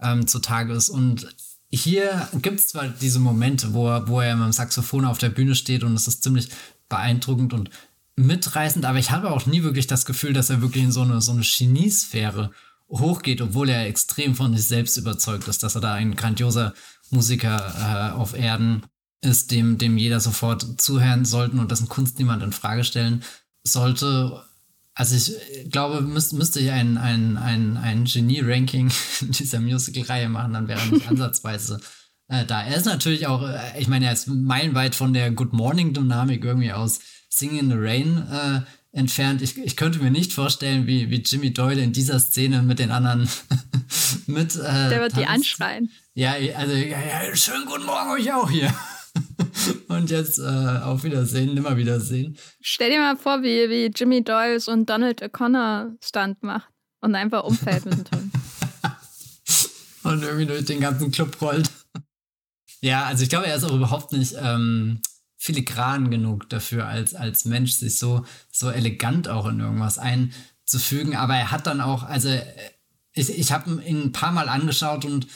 ähm, 0.00 0.26
zutage 0.26 0.72
ist. 0.72 0.88
Und 0.88 1.28
hier 1.70 2.28
gibt 2.40 2.60
es 2.60 2.68
zwar 2.68 2.88
diese 2.88 3.18
Momente, 3.18 3.74
wo 3.74 3.88
er, 3.88 4.08
wo 4.08 4.20
er 4.20 4.34
mit 4.34 4.46
dem 4.46 4.52
Saxophon 4.52 5.04
auf 5.04 5.18
der 5.18 5.28
Bühne 5.28 5.54
steht 5.54 5.84
und 5.84 5.94
es 5.94 6.08
ist 6.08 6.22
ziemlich 6.22 6.48
beeindruckend 6.88 7.52
und 7.52 7.70
mitreißend, 8.16 8.86
aber 8.86 8.98
ich 8.98 9.10
habe 9.10 9.30
auch 9.30 9.44
nie 9.44 9.62
wirklich 9.62 9.86
das 9.86 10.06
Gefühl, 10.06 10.32
dass 10.32 10.48
er 10.48 10.62
wirklich 10.62 10.84
in 10.84 10.92
so 10.92 11.02
eine, 11.02 11.20
so 11.20 11.32
eine 11.32 11.42
Geniesphäre 11.42 12.50
hochgeht, 12.88 13.42
obwohl 13.42 13.68
er 13.68 13.86
extrem 13.86 14.34
von 14.34 14.56
sich 14.56 14.66
selbst 14.68 14.96
überzeugt 14.96 15.48
ist, 15.48 15.62
dass 15.62 15.74
er 15.74 15.80
da 15.80 15.92
ein 15.92 16.16
grandioser 16.16 16.72
Musiker 17.10 18.12
äh, 18.12 18.16
auf 18.16 18.34
Erden 18.34 18.84
ist, 19.20 19.50
dem, 19.50 19.78
dem 19.78 19.96
jeder 19.98 20.20
sofort 20.20 20.80
zuhören 20.80 21.24
sollten 21.24 21.58
und 21.58 21.70
dessen 21.70 21.88
Kunst 21.88 22.18
niemand 22.18 22.42
in 22.42 22.52
Frage 22.52 22.84
stellen 22.84 23.22
sollte. 23.64 24.42
Also 24.94 25.14
ich 25.16 25.70
glaube, 25.70 26.00
müß, 26.00 26.32
müsste 26.32 26.60
ich 26.60 26.70
ein, 26.70 26.96
ein, 26.96 27.36
ein, 27.36 27.76
ein 27.76 28.04
Genie-Ranking 28.04 28.90
dieser 29.20 29.60
Musical-Reihe 29.60 30.28
machen, 30.28 30.52
dann 30.54 30.68
wäre 30.68 30.80
er 30.80 30.86
nicht 30.86 31.08
ansatzweise 31.08 31.80
äh, 32.28 32.44
da. 32.44 32.62
Er 32.62 32.76
ist 32.76 32.86
natürlich 32.86 33.26
auch, 33.26 33.42
äh, 33.48 33.78
ich 33.78 33.88
meine, 33.88 34.06
er 34.06 34.12
ist 34.12 34.28
meilenweit 34.28 34.94
von 34.94 35.12
der 35.12 35.30
Good 35.30 35.52
Morning-Dynamik 35.52 36.44
irgendwie 36.44 36.72
aus 36.72 37.00
Singing 37.28 37.58
in 37.58 37.70
the 37.70 37.76
Rain 37.76 38.26
äh, 38.30 38.60
entfernt. 38.98 39.42
Ich, 39.42 39.58
ich 39.58 39.76
könnte 39.76 39.98
mir 39.98 40.10
nicht 40.10 40.32
vorstellen, 40.32 40.86
wie, 40.86 41.10
wie 41.10 41.16
Jimmy 41.16 41.52
Doyle 41.52 41.82
in 41.82 41.92
dieser 41.92 42.18
Szene 42.18 42.62
mit 42.62 42.78
den 42.78 42.90
anderen 42.90 43.28
mit. 44.26 44.56
Äh, 44.56 44.88
Der 44.88 45.00
wird 45.00 45.12
tanzt. 45.12 45.16
die 45.16 45.26
anschreien. 45.26 45.90
Ja, 46.14 46.32
also 46.56 46.74
ja, 46.74 46.98
ja, 46.98 47.36
schönen 47.36 47.66
guten 47.66 47.84
Morgen 47.84 48.10
euch 48.12 48.32
auch 48.32 48.50
hier. 48.50 48.72
und 49.88 50.10
jetzt 50.10 50.38
äh, 50.38 50.42
auf 50.42 51.04
Wiedersehen, 51.04 51.54
nimmer 51.54 51.76
Wiedersehen. 51.76 52.36
Stell 52.60 52.90
dir 52.90 53.00
mal 53.00 53.16
vor, 53.16 53.42
wie, 53.42 53.68
wie 53.70 53.86
Jimmy 53.94 54.22
Doyle 54.22 54.60
so 54.60 54.72
einen 54.72 54.86
Donald 54.86 55.22
O'Connor 55.22 55.96
Stunt 56.02 56.42
macht 56.42 56.68
und 57.00 57.14
einfach 57.14 57.44
umfällt 57.44 57.84
mit 57.84 57.94
dem 57.94 58.04
Ton. 58.04 58.32
und 60.02 60.22
irgendwie 60.22 60.46
durch 60.46 60.64
den 60.64 60.80
ganzen 60.80 61.10
Club 61.10 61.40
rollt. 61.40 61.70
Ja, 62.80 63.04
also 63.04 63.22
ich 63.22 63.28
glaube, 63.28 63.46
er 63.46 63.56
ist 63.56 63.64
auch 63.64 63.74
überhaupt 63.74 64.12
nicht 64.12 64.34
ähm, 64.38 65.00
filigran 65.36 66.10
genug 66.10 66.48
dafür, 66.48 66.86
als, 66.86 67.14
als 67.14 67.44
Mensch 67.44 67.72
sich 67.72 67.98
so, 67.98 68.24
so 68.50 68.70
elegant 68.70 69.28
auch 69.28 69.46
in 69.46 69.60
irgendwas 69.60 69.98
einzufügen. 69.98 71.16
Aber 71.16 71.34
er 71.34 71.50
hat 71.50 71.66
dann 71.66 71.80
auch, 71.80 72.02
also 72.02 72.28
ich, 73.12 73.30
ich 73.30 73.52
habe 73.52 73.82
ihn 73.82 74.04
ein 74.04 74.12
paar 74.12 74.32
Mal 74.32 74.48
angeschaut 74.48 75.04
und 75.04 75.26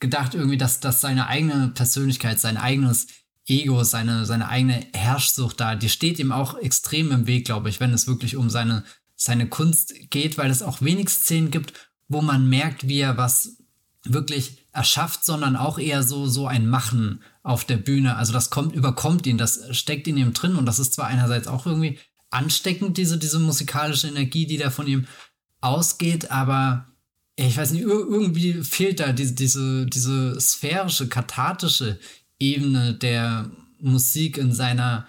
gedacht 0.00 0.34
irgendwie, 0.34 0.58
dass, 0.58 0.80
dass 0.80 1.00
seine 1.00 1.26
eigene 1.26 1.68
Persönlichkeit, 1.68 2.40
sein 2.40 2.56
eigenes 2.56 3.06
Ego, 3.46 3.84
seine, 3.84 4.26
seine 4.26 4.48
eigene 4.48 4.86
Herrschsucht 4.92 5.60
da, 5.60 5.76
die 5.76 5.88
steht 5.88 6.18
ihm 6.18 6.32
auch 6.32 6.58
extrem 6.58 7.12
im 7.12 7.26
Weg, 7.26 7.46
glaube 7.46 7.68
ich, 7.68 7.78
wenn 7.78 7.92
es 7.92 8.06
wirklich 8.06 8.36
um 8.36 8.50
seine, 8.50 8.84
seine 9.14 9.48
Kunst 9.48 9.94
geht, 10.10 10.36
weil 10.36 10.50
es 10.50 10.62
auch 10.62 10.82
wenig 10.82 11.08
Szenen 11.08 11.50
gibt, 11.50 11.72
wo 12.08 12.22
man 12.22 12.48
merkt, 12.48 12.88
wie 12.88 12.98
er 12.98 13.16
was 13.16 13.58
wirklich 14.04 14.66
erschafft, 14.72 15.24
sondern 15.24 15.56
auch 15.56 15.78
eher 15.78 16.02
so, 16.02 16.26
so 16.26 16.46
ein 16.46 16.68
Machen 16.68 17.22
auf 17.42 17.64
der 17.64 17.76
Bühne. 17.76 18.16
Also 18.16 18.32
das 18.32 18.50
kommt, 18.50 18.74
überkommt 18.74 19.26
ihn, 19.26 19.38
das 19.38 19.60
steckt 19.76 20.06
in 20.08 20.16
ihm 20.16 20.32
drin 20.32 20.56
und 20.56 20.66
das 20.66 20.78
ist 20.78 20.94
zwar 20.94 21.06
einerseits 21.06 21.48
auch 21.48 21.66
irgendwie 21.66 21.98
ansteckend, 22.30 22.98
diese, 22.98 23.18
diese 23.18 23.38
musikalische 23.38 24.08
Energie, 24.08 24.46
die 24.46 24.58
da 24.58 24.70
von 24.70 24.86
ihm 24.86 25.06
ausgeht, 25.60 26.30
aber 26.30 26.86
ich 27.36 27.56
weiß 27.56 27.72
nicht, 27.72 27.82
irgendwie 27.82 28.64
fehlt 28.64 29.00
da 29.00 29.12
diese, 29.12 29.34
diese, 29.34 29.86
diese 29.86 30.40
sphärische, 30.40 31.08
kathartische 31.08 31.98
Ebene 32.38 32.94
der 32.94 33.50
Musik 33.80 34.38
in 34.38 34.52
seiner 34.52 35.06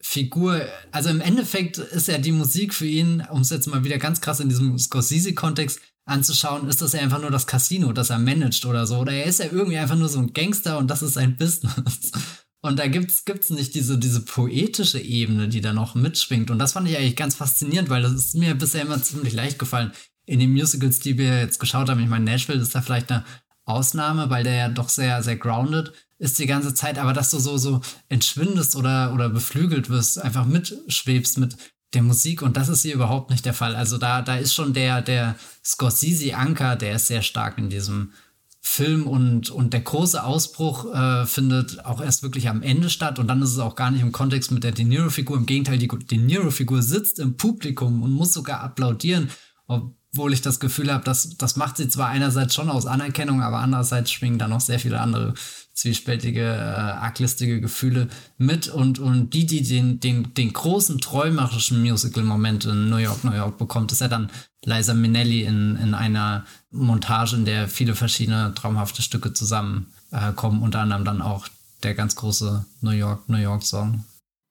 Figur. 0.00 0.60
Also 0.90 1.10
im 1.10 1.20
Endeffekt 1.20 1.78
ist 1.78 2.08
ja 2.08 2.18
die 2.18 2.32
Musik 2.32 2.74
für 2.74 2.86
ihn, 2.86 3.24
um 3.30 3.42
es 3.42 3.50
jetzt 3.50 3.68
mal 3.68 3.84
wieder 3.84 3.98
ganz 3.98 4.20
krass 4.20 4.40
in 4.40 4.48
diesem 4.48 4.78
Scorsese-Kontext 4.78 5.80
anzuschauen, 6.04 6.68
ist 6.68 6.82
das 6.82 6.92
ja 6.92 7.00
einfach 7.00 7.20
nur 7.20 7.30
das 7.30 7.46
Casino, 7.46 7.92
das 7.92 8.10
er 8.10 8.18
managt 8.18 8.66
oder 8.66 8.86
so. 8.86 8.98
Oder 8.98 9.12
er 9.12 9.26
ist 9.26 9.38
ja 9.38 9.46
irgendwie 9.46 9.78
einfach 9.78 9.96
nur 9.96 10.08
so 10.08 10.18
ein 10.18 10.32
Gangster 10.32 10.78
und 10.78 10.90
das 10.90 11.02
ist 11.02 11.14
sein 11.14 11.36
Business. 11.36 12.12
Und 12.64 12.78
da 12.78 12.86
gibt's, 12.86 13.24
gibt's 13.24 13.50
nicht 13.50 13.74
diese, 13.74 13.98
diese 13.98 14.20
poetische 14.20 15.00
Ebene, 15.00 15.48
die 15.48 15.60
da 15.60 15.72
noch 15.72 15.96
mitschwingt. 15.96 16.48
Und 16.48 16.60
das 16.60 16.74
fand 16.74 16.88
ich 16.88 16.96
eigentlich 16.96 17.16
ganz 17.16 17.34
faszinierend, 17.34 17.90
weil 17.90 18.02
das 18.02 18.12
ist 18.12 18.36
mir 18.36 18.54
bisher 18.54 18.82
immer 18.82 19.02
ziemlich 19.02 19.32
leicht 19.32 19.58
gefallen. 19.58 19.90
In 20.26 20.38
den 20.38 20.52
Musicals, 20.52 21.00
die 21.00 21.18
wir 21.18 21.40
jetzt 21.40 21.58
geschaut 21.58 21.88
haben, 21.88 21.98
ich 21.98 22.08
meine, 22.08 22.24
Nashville 22.24 22.62
ist 22.62 22.72
da 22.72 22.80
vielleicht 22.80 23.10
eine 23.10 23.24
Ausnahme, 23.64 24.30
weil 24.30 24.44
der 24.44 24.54
ja 24.54 24.68
doch 24.68 24.88
sehr, 24.88 25.24
sehr 25.24 25.34
grounded 25.34 25.92
ist 26.22 26.38
die 26.38 26.46
ganze 26.46 26.72
Zeit, 26.72 26.98
aber 26.98 27.12
dass 27.12 27.30
du 27.30 27.40
so, 27.40 27.58
so 27.58 27.80
entschwindest 28.08 28.76
oder, 28.76 29.12
oder 29.12 29.28
beflügelt 29.28 29.90
wirst, 29.90 30.20
einfach 30.20 30.46
mitschwebst 30.46 31.38
mit 31.38 31.56
der 31.94 32.02
Musik 32.02 32.42
und 32.42 32.56
das 32.56 32.68
ist 32.68 32.82
hier 32.82 32.94
überhaupt 32.94 33.30
nicht 33.30 33.44
der 33.44 33.54
Fall. 33.54 33.74
Also 33.74 33.98
da, 33.98 34.22
da 34.22 34.36
ist 34.36 34.54
schon 34.54 34.72
der, 34.72 35.02
der 35.02 35.34
Scorsese-Anker, 35.64 36.76
der 36.76 36.94
ist 36.94 37.08
sehr 37.08 37.22
stark 37.22 37.58
in 37.58 37.70
diesem 37.70 38.12
Film 38.60 39.08
und, 39.08 39.50
und 39.50 39.72
der 39.72 39.80
große 39.80 40.22
Ausbruch 40.22 40.94
äh, 40.94 41.26
findet 41.26 41.84
auch 41.84 42.00
erst 42.00 42.22
wirklich 42.22 42.48
am 42.48 42.62
Ende 42.62 42.88
statt 42.88 43.18
und 43.18 43.26
dann 43.26 43.42
ist 43.42 43.50
es 43.50 43.58
auch 43.58 43.74
gar 43.74 43.90
nicht 43.90 44.02
im 44.02 44.12
Kontext 44.12 44.52
mit 44.52 44.62
der 44.62 44.70
De 44.70 44.84
Niro-Figur. 44.84 45.36
Im 45.36 45.46
Gegenteil, 45.46 45.78
die 45.78 45.88
De 45.88 46.18
Niro-Figur 46.18 46.82
sitzt 46.82 47.18
im 47.18 47.36
Publikum 47.36 48.00
und 48.00 48.12
muss 48.12 48.32
sogar 48.32 48.60
applaudieren, 48.60 49.28
obwohl 49.66 50.32
ich 50.32 50.40
das 50.40 50.60
Gefühl 50.60 50.92
habe, 50.92 51.02
dass 51.02 51.36
das 51.36 51.56
macht 51.56 51.78
sie 51.78 51.88
zwar 51.88 52.10
einerseits 52.10 52.54
schon 52.54 52.70
aus 52.70 52.86
Anerkennung, 52.86 53.42
aber 53.42 53.58
andererseits 53.58 54.12
schwingen 54.12 54.38
da 54.38 54.46
noch 54.46 54.60
sehr 54.60 54.78
viele 54.78 55.00
andere 55.00 55.34
zwiespältige, 55.74 56.42
äh, 56.42 56.46
arglistige 56.46 57.60
Gefühle 57.60 58.08
mit 58.36 58.68
und, 58.68 58.98
und 58.98 59.30
die, 59.30 59.46
die 59.46 59.62
den, 59.62 60.00
den, 60.00 60.34
den 60.34 60.52
großen 60.52 61.00
träumerischen 61.00 61.80
Musical-Moment 61.80 62.66
in 62.66 62.90
New 62.90 62.96
York, 62.96 63.24
New 63.24 63.34
York 63.34 63.58
bekommt, 63.58 63.92
ist 63.92 64.00
ja 64.00 64.08
dann 64.08 64.30
Liza 64.64 64.94
Minnelli 64.94 65.42
in, 65.42 65.76
in 65.76 65.94
einer 65.94 66.44
Montage, 66.70 67.36
in 67.36 67.44
der 67.44 67.68
viele 67.68 67.94
verschiedene 67.94 68.52
traumhafte 68.54 69.02
Stücke 69.02 69.32
zusammenkommen, 69.32 70.60
äh, 70.60 70.64
unter 70.64 70.80
anderem 70.80 71.04
dann 71.04 71.22
auch 71.22 71.48
der 71.82 71.94
ganz 71.94 72.16
große 72.16 72.64
New 72.80 72.90
York, 72.90 73.28
New 73.28 73.38
York 73.38 73.62
Song. 73.62 74.04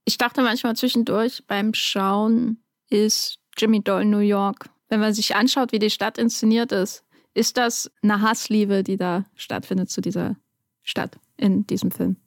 Ich 0.05 0.17
dachte 0.17 0.41
manchmal 0.41 0.75
zwischendurch 0.75 1.43
beim 1.47 1.73
Schauen 1.73 2.57
ist 2.89 3.37
Jimmy 3.57 3.81
Doyle 3.81 4.05
New 4.05 4.19
York. 4.19 4.69
Wenn 4.89 4.99
man 4.99 5.13
sich 5.13 5.35
anschaut, 5.35 5.71
wie 5.71 5.79
die 5.79 5.89
Stadt 5.89 6.17
inszeniert 6.17 6.71
ist, 6.71 7.03
ist 7.33 7.57
das 7.57 7.89
eine 8.01 8.21
Hassliebe, 8.21 8.83
die 8.83 8.97
da 8.97 9.25
stattfindet 9.35 9.89
zu 9.89 10.01
dieser 10.01 10.35
Stadt 10.83 11.19
in 11.37 11.65
diesem 11.67 11.91
Film. 11.91 12.17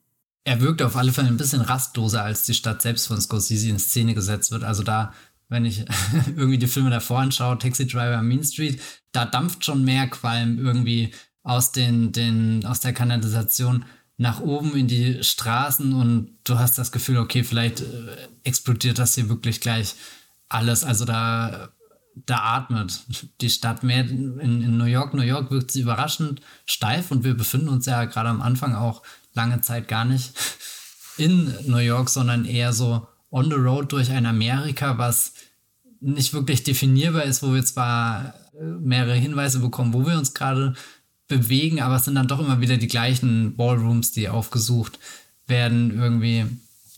Er 0.43 0.61
wirkt 0.61 0.81
auf 0.81 0.95
alle 0.95 1.11
Fälle 1.11 1.27
ein 1.27 1.37
bisschen 1.37 1.61
rastloser, 1.61 2.23
als 2.23 2.43
die 2.43 2.53
Stadt 2.53 2.81
selbst 2.81 3.07
von 3.07 3.19
Scorsese 3.19 3.69
in 3.69 3.79
Szene 3.79 4.13
gesetzt 4.13 4.51
wird. 4.51 4.63
Also 4.63 4.83
da, 4.83 5.13
wenn 5.49 5.65
ich 5.65 5.85
irgendwie 6.27 6.59
die 6.59 6.67
Filme 6.67 6.91
davor 6.91 7.19
anschaue, 7.19 7.57
Taxi 7.57 7.87
Driver, 7.87 8.21
Mean 8.21 8.43
Street, 8.43 8.79
da 9.11 9.25
dampft 9.25 9.65
schon 9.65 9.83
mehr 9.83 10.07
Qualm 10.07 10.59
irgendwie 10.59 11.11
aus, 11.41 11.71
den, 11.71 12.11
den, 12.11 12.65
aus 12.65 12.79
der 12.79 12.93
Kanalisation 12.93 13.85
nach 14.17 14.39
oben 14.39 14.75
in 14.75 14.87
die 14.87 15.23
Straßen 15.23 15.93
und 15.93 16.37
du 16.43 16.57
hast 16.57 16.77
das 16.77 16.91
Gefühl, 16.91 17.17
okay, 17.17 17.43
vielleicht 17.43 17.81
äh, 17.81 18.27
explodiert 18.43 18.97
das 18.97 19.15
hier 19.15 19.29
wirklich 19.29 19.59
gleich 19.61 19.95
alles. 20.47 20.83
Also 20.83 21.05
da 21.05 21.69
da 22.15 22.55
atmet 22.55 23.03
die 23.41 23.49
Stadt 23.49 23.83
mehr. 23.83 24.01
In, 24.01 24.39
in, 24.39 24.77
New 24.77 24.85
York, 24.85 25.13
New 25.13 25.21
York 25.21 25.51
wirkt 25.51 25.71
sie 25.71 25.81
überraschend 25.81 26.41
steif 26.65 27.11
und 27.11 27.23
wir 27.23 27.35
befinden 27.35 27.69
uns 27.69 27.85
ja 27.85 28.05
gerade 28.05 28.29
am 28.29 28.41
Anfang 28.41 28.73
auch 28.73 29.03
lange 29.33 29.61
Zeit 29.61 29.87
gar 29.87 30.05
nicht 30.05 30.33
in 31.17 31.53
New 31.67 31.77
York, 31.77 32.09
sondern 32.09 32.45
eher 32.45 32.73
so 32.73 33.07
on 33.31 33.45
the 33.45 33.55
road 33.55 33.91
durch 33.91 34.11
ein 34.11 34.25
Amerika, 34.25 34.97
was 34.97 35.33
nicht 35.99 36.33
wirklich 36.33 36.63
definierbar 36.63 37.23
ist, 37.23 37.43
wo 37.43 37.53
wir 37.53 37.65
zwar 37.65 38.33
äh, 38.53 38.63
mehrere 38.63 39.15
Hinweise 39.15 39.59
bekommen, 39.59 39.93
wo 39.93 40.05
wir 40.05 40.17
uns 40.17 40.33
gerade 40.33 40.73
bewegen, 41.27 41.81
aber 41.81 41.95
es 41.95 42.05
sind 42.05 42.15
dann 42.15 42.27
doch 42.27 42.39
immer 42.39 42.61
wieder 42.61 42.77
die 42.77 42.87
gleichen 42.87 43.55
Ballrooms, 43.55 44.11
die 44.11 44.29
aufgesucht 44.29 44.99
werden, 45.47 45.97
irgendwie 45.97 46.45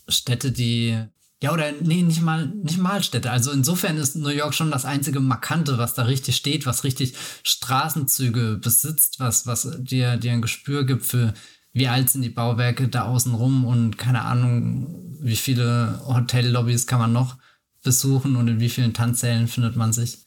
Städte, 0.06 0.52
die 0.52 0.98
ja, 1.40 1.52
oder 1.52 1.70
nee, 1.80 2.02
nicht 2.02 2.20
mal, 2.20 2.48
nicht 2.48 2.78
mal 2.78 3.02
Städte. 3.02 3.30
Also 3.30 3.52
insofern 3.52 3.96
ist 3.96 4.16
New 4.16 4.28
York 4.28 4.54
schon 4.54 4.72
das 4.72 4.84
einzige 4.84 5.20
Markante, 5.20 5.78
was 5.78 5.94
da 5.94 6.02
richtig 6.02 6.34
steht, 6.36 6.66
was 6.66 6.82
richtig 6.82 7.14
Straßenzüge 7.44 8.58
besitzt, 8.60 9.20
was, 9.20 9.46
was 9.46 9.68
dir, 9.78 10.16
dir 10.16 10.32
ein 10.32 10.42
Gespür 10.42 10.84
gibt 10.84 11.06
für, 11.06 11.34
wie 11.72 11.86
alt 11.86 12.10
sind 12.10 12.22
die 12.22 12.28
Bauwerke 12.28 12.88
da 12.88 13.04
außen 13.04 13.34
rum 13.34 13.64
und 13.64 13.98
keine 13.98 14.22
Ahnung, 14.22 15.16
wie 15.20 15.36
viele 15.36 16.00
Hotellobbys 16.06 16.88
kann 16.88 16.98
man 16.98 17.12
noch 17.12 17.36
besuchen 17.84 18.34
und 18.34 18.48
in 18.48 18.58
wie 18.58 18.68
vielen 18.68 18.94
Tanzsälen 18.94 19.46
findet 19.46 19.76
man 19.76 19.92
sich 19.92 20.18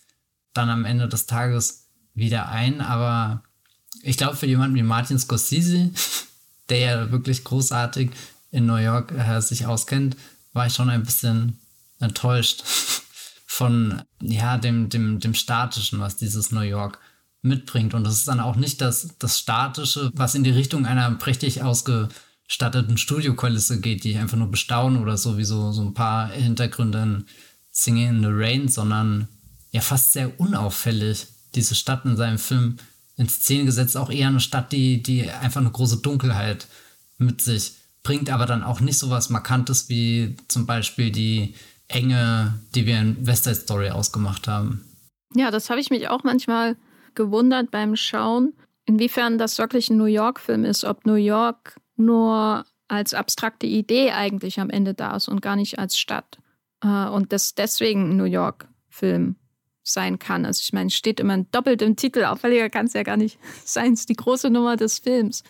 dann 0.54 0.70
am 0.70 0.86
Ende 0.86 1.10
des 1.10 1.26
Tages 1.26 1.88
wieder 2.14 2.48
ein. 2.50 2.80
Aber 2.80 3.44
ich 4.02 4.16
glaube, 4.16 4.38
für 4.38 4.48
jemanden 4.48 4.78
wie 4.78 4.84
Martin 4.84 5.20
Scorsese, 5.20 5.90
der 6.70 6.80
ja 6.80 7.12
wirklich 7.12 7.44
großartig 7.44 8.12
in 8.52 8.66
New 8.66 8.76
York 8.76 9.12
äh, 9.12 9.42
sich 9.42 9.66
auskennt, 9.66 10.16
war 10.54 10.68
ich 10.68 10.74
schon 10.74 10.90
ein 10.90 11.04
bisschen 11.04 11.60
enttäuscht 12.00 12.64
von 13.46 14.02
ja, 14.22 14.58
dem, 14.58 14.90
dem, 14.90 15.20
dem 15.20 15.34
Statischen, 15.34 16.00
was 16.00 16.18
dieses 16.18 16.52
New 16.52 16.62
York 16.62 17.00
mitbringt. 17.42 17.94
Und 17.94 18.04
das 18.04 18.16
ist 18.16 18.28
dann 18.28 18.40
auch 18.40 18.56
nicht 18.56 18.82
das, 18.82 19.16
das 19.20 19.40
Statische, 19.40 20.12
was 20.14 20.36
in 20.36 20.44
die 20.44 20.52
Richtung 20.52 20.86
einer 20.86 21.10
prächtig 21.16 21.64
ausgestatteten 21.64 22.98
Studiokulisse 22.98 23.80
geht, 23.82 24.04
die 24.04 24.12
ich 24.12 24.18
einfach 24.18 24.38
nur 24.38 24.52
bestaunen 24.52 25.02
oder 25.02 25.18
so 25.18 25.38
wie 25.38 25.46
so, 25.46 25.72
so 25.72 25.82
ein 25.82 25.94
paar 25.94 26.30
Hintergründe 26.30 27.02
in 27.02 27.26
Singing 27.72 28.10
in 28.10 28.22
the 28.22 28.30
Rain, 28.30 28.68
sondern 28.68 29.28
ja 29.72 29.82
fast 29.82 30.14
sehr 30.14 30.40
unauffällig 30.40 31.28
diese 31.56 31.76
Stadt 31.76 32.06
in 32.06 32.18
seinem 32.18 32.38
Film 32.38 32.78
in 33.18 33.30
Szene 33.30 33.66
gesetzt. 33.66 33.98
Auch 33.98 34.10
eher 34.10 34.28
eine 34.28 34.40
Stadt, 34.40 34.72
die, 34.72 35.02
die 35.02 35.30
einfach 35.30 35.62
eine 35.62 35.72
große 35.72 35.98
Dunkelheit 35.98 36.68
mit 37.18 37.42
sich 37.42 37.74
bringt, 38.04 38.30
aber 38.30 38.46
dann 38.46 38.64
auch 38.64 38.80
nicht 38.80 38.98
so 38.98 39.10
was 39.10 39.30
Markantes 39.30 39.90
wie 39.90 40.36
zum 40.48 40.66
Beispiel 40.66 41.12
die 41.12 41.56
Enge, 41.88 42.60
die 42.74 42.86
wir 42.86 43.00
in 43.00 43.28
West 43.28 43.44
Side 43.44 43.56
Story 43.56 43.90
ausgemacht 43.90 44.48
haben. 44.48 44.86
Ja, 45.34 45.52
das 45.52 45.70
habe 45.70 45.80
ich 45.80 45.90
mich 45.90 46.10
auch 46.10 46.24
manchmal 46.24 46.78
gewundert 47.16 47.72
beim 47.72 47.96
Schauen, 47.96 48.54
inwiefern 48.86 49.38
das 49.38 49.58
wirklich 49.58 49.90
ein 49.90 49.98
New 49.98 50.06
York-Film 50.06 50.66
ist, 50.66 50.84
ob 50.84 51.06
New 51.06 51.16
York 51.16 51.76
nur 51.96 52.66
als 52.88 53.14
abstrakte 53.14 53.68
Idee 53.68 54.12
eigentlich 54.12 54.60
am 54.60 54.70
Ende 54.70 54.94
da 54.94 55.16
ist 55.16 55.28
und 55.28 55.42
gar 55.42 55.56
nicht 55.56 55.80
als 55.80 55.98
Stadt. 55.98 56.40
Äh, 56.84 57.08
und 57.08 57.32
das 57.32 57.56
deswegen 57.56 58.12
ein 58.12 58.18
New 58.18 58.26
York-Film 58.26 59.36
sein 59.84 60.20
kann. 60.20 60.46
Also 60.46 60.62
ich 60.62 60.74
meine, 60.74 60.90
steht 60.90 61.20
immer 61.20 61.38
doppelt 61.38 61.82
im 61.82 61.96
Titel, 61.96 62.26
auffälliger 62.26 62.70
kann 62.70 62.86
es 62.86 62.94
ja 62.94 63.04
gar 63.04 63.18
nicht 63.18 63.40
sein, 63.66 63.94
es 63.94 64.02
ist 64.02 64.10
die 64.10 64.16
große 64.16 64.50
Nummer 64.50 64.76
des 64.76 65.00
Films. 65.00 65.44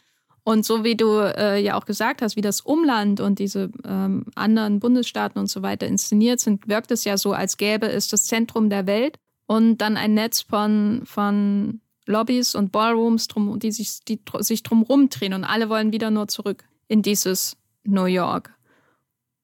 Und 0.44 0.66
so 0.66 0.84
wie 0.84 0.96
du 0.96 1.20
äh, 1.20 1.62
ja 1.62 1.76
auch 1.76 1.86
gesagt 1.86 2.22
hast, 2.22 2.36
wie 2.36 2.42
das 2.42 2.62
Umland 2.62 3.20
und 3.20 3.38
diese 3.38 3.70
ähm, 3.86 4.26
anderen 4.36 4.80
Bundesstaaten 4.80 5.40
und 5.40 5.48
so 5.48 5.62
weiter 5.62 5.86
inszeniert 5.86 6.40
sind, 6.40 6.68
wirkt 6.68 6.92
es 6.92 7.04
ja 7.04 7.18
so, 7.18 7.34
als 7.34 7.58
gäbe 7.58 7.88
es 7.88 8.08
das 8.08 8.24
Zentrum 8.24 8.70
der 8.70 8.88
Welt 8.88 9.18
und 9.46 9.78
dann 9.78 9.98
ein 9.98 10.16
Netz 10.16 10.42
von, 10.42 11.04
von 11.06 11.82
Lobbys 12.08 12.56
und 12.56 12.72
Ballrooms, 12.72 13.28
drum, 13.28 13.60
die 13.60 13.72
sich, 13.72 14.00
die 14.08 14.20
sich 14.40 14.64
drum 14.64 14.82
rumdrehen 14.82 15.34
und 15.34 15.44
alle 15.44 15.70
wollen 15.70 15.92
wieder 15.92 16.10
nur 16.10 16.28
zurück 16.28 16.64
in 16.88 17.04
dieses 17.04 17.56
New 17.84 18.06
York 18.06 18.56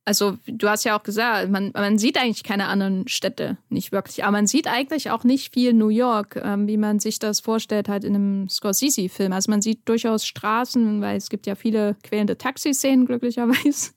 also 0.08 0.38
du 0.48 0.70
hast 0.70 0.86
ja 0.86 0.98
auch 0.98 1.04
gesagt, 1.04 1.52
man, 1.52 1.72
man 1.74 1.98
sieht 1.98 2.18
eigentlich 2.18 2.46
keine 2.46 2.68
anderen 2.68 3.10
Städte, 3.10 3.58
nicht 3.68 3.92
wirklich. 3.92 4.24
Aber 4.24 4.32
man 4.32 4.48
sieht 4.48 4.66
eigentlich 4.66 5.12
auch 5.12 5.26
nicht 5.26 5.54
viel 5.54 5.74
New 5.74 5.90
York, 5.90 6.40
ähm, 6.42 6.66
wie 6.66 6.78
man 6.78 7.00
sich 7.00 7.20
das 7.20 7.42
vorstellt, 7.42 7.90
halt 7.90 8.06
in 8.06 8.16
einem 8.16 8.48
Scorsese-Film. 8.48 9.34
Also 9.34 9.52
man 9.52 9.62
sieht 9.62 9.82
durchaus 9.84 10.26
Straßen, 10.26 11.02
weil 11.02 11.18
es 11.18 11.30
gibt 11.30 11.46
ja 11.46 11.56
viele 11.56 11.98
quälende 12.04 12.38
Taxiszenen, 12.38 13.06
glücklicherweise. 13.06 13.92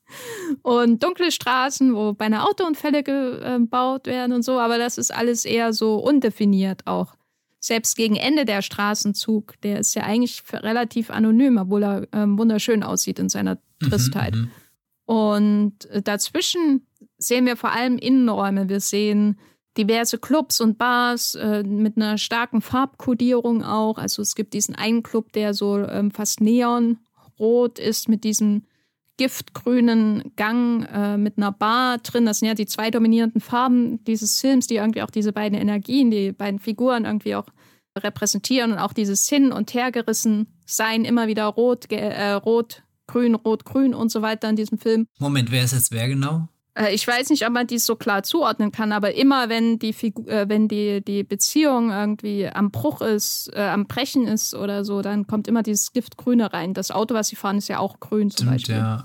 Und 0.62 1.00
dunkle 1.00 1.30
Straßen, 1.30 1.94
wo 1.94 2.12
beinahe 2.12 2.42
Autounfälle 2.42 3.04
gebaut 3.04 4.08
werden 4.08 4.32
und 4.32 4.42
so. 4.42 4.58
Aber 4.58 4.78
das 4.78 4.98
ist 4.98 5.14
alles 5.14 5.44
eher 5.44 5.72
so 5.72 5.94
undefiniert 5.94 6.88
auch. 6.88 7.14
Selbst 7.60 7.96
gegen 7.96 8.16
Ende 8.16 8.44
der 8.46 8.62
Straßenzug, 8.62 9.60
der 9.60 9.78
ist 9.78 9.94
ja 9.94 10.02
eigentlich 10.02 10.42
relativ 10.52 11.10
anonym, 11.10 11.56
obwohl 11.58 11.84
er 11.84 12.08
ähm, 12.12 12.36
wunderschön 12.36 12.82
aussieht 12.82 13.20
in 13.20 13.28
seiner 13.28 13.58
mhm, 13.80 13.90
Tristheit. 13.90 14.34
Mhm, 14.34 14.50
und 15.10 15.88
dazwischen 16.04 16.86
sehen 17.18 17.44
wir 17.44 17.56
vor 17.56 17.72
allem 17.72 17.98
Innenräume. 17.98 18.68
Wir 18.68 18.78
sehen 18.78 19.40
diverse 19.76 20.18
Clubs 20.18 20.60
und 20.60 20.78
Bars 20.78 21.34
äh, 21.34 21.64
mit 21.64 21.96
einer 21.96 22.16
starken 22.16 22.60
Farbkodierung 22.60 23.64
auch. 23.64 23.98
Also 23.98 24.22
es 24.22 24.36
gibt 24.36 24.54
diesen 24.54 24.76
einen 24.76 25.02
Club, 25.02 25.32
der 25.32 25.52
so 25.52 25.78
ähm, 25.78 26.12
fast 26.12 26.40
neonrot 26.40 27.80
ist 27.80 28.08
mit 28.08 28.22
diesem 28.22 28.62
giftgrünen 29.16 30.30
Gang 30.36 30.88
äh, 30.94 31.16
mit 31.16 31.38
einer 31.38 31.50
Bar 31.50 31.98
drin. 31.98 32.24
Das 32.24 32.38
sind 32.38 32.46
ja 32.46 32.54
die 32.54 32.66
zwei 32.66 32.92
dominierenden 32.92 33.40
Farben 33.40 34.04
dieses 34.04 34.40
Films, 34.40 34.68
die 34.68 34.76
irgendwie 34.76 35.02
auch 35.02 35.10
diese 35.10 35.32
beiden 35.32 35.58
Energien, 35.58 36.12
die 36.12 36.30
beiden 36.30 36.60
Figuren 36.60 37.04
irgendwie 37.04 37.34
auch 37.34 37.46
repräsentieren 37.98 38.70
und 38.70 38.78
auch 38.78 38.92
dieses 38.92 39.28
Hin- 39.28 39.50
und 39.50 39.74
Hergerissen 39.74 40.46
sein, 40.66 41.04
immer 41.04 41.26
wieder 41.26 41.46
rot, 41.46 41.90
äh, 41.90 42.30
rot, 42.30 42.84
grün, 43.10 43.34
rot, 43.34 43.64
grün 43.64 43.94
und 43.94 44.10
so 44.10 44.22
weiter 44.22 44.48
in 44.48 44.56
diesem 44.56 44.78
Film. 44.78 45.06
Moment, 45.18 45.50
wer 45.50 45.64
ist 45.64 45.72
jetzt 45.72 45.90
wer 45.90 46.08
genau? 46.08 46.48
Äh, 46.74 46.94
ich 46.94 47.06
weiß 47.06 47.30
nicht, 47.30 47.46
ob 47.46 47.52
man 47.52 47.66
dies 47.66 47.84
so 47.84 47.96
klar 47.96 48.22
zuordnen 48.22 48.72
kann, 48.72 48.92
aber 48.92 49.14
immer 49.14 49.48
wenn 49.48 49.78
die 49.78 49.92
Figur, 49.92 50.28
äh, 50.28 50.48
wenn 50.48 50.68
die, 50.68 51.02
die 51.04 51.24
Beziehung 51.24 51.90
irgendwie 51.90 52.48
am 52.48 52.70
Bruch 52.70 53.00
ist, 53.00 53.50
äh, 53.54 53.62
am 53.62 53.86
Brechen 53.86 54.26
ist 54.26 54.54
oder 54.54 54.84
so, 54.84 55.02
dann 55.02 55.26
kommt 55.26 55.48
immer 55.48 55.62
dieses 55.62 55.92
Giftgrüne 55.92 56.52
rein. 56.52 56.74
Das 56.74 56.90
Auto, 56.90 57.14
was 57.14 57.28
sie 57.28 57.36
fahren, 57.36 57.58
ist 57.58 57.68
ja 57.68 57.78
auch 57.78 58.00
grün 58.00 58.30
zum 58.30 58.46
Stimmt, 58.46 58.50
Beispiel. 58.50 58.74
Ja. 58.76 59.04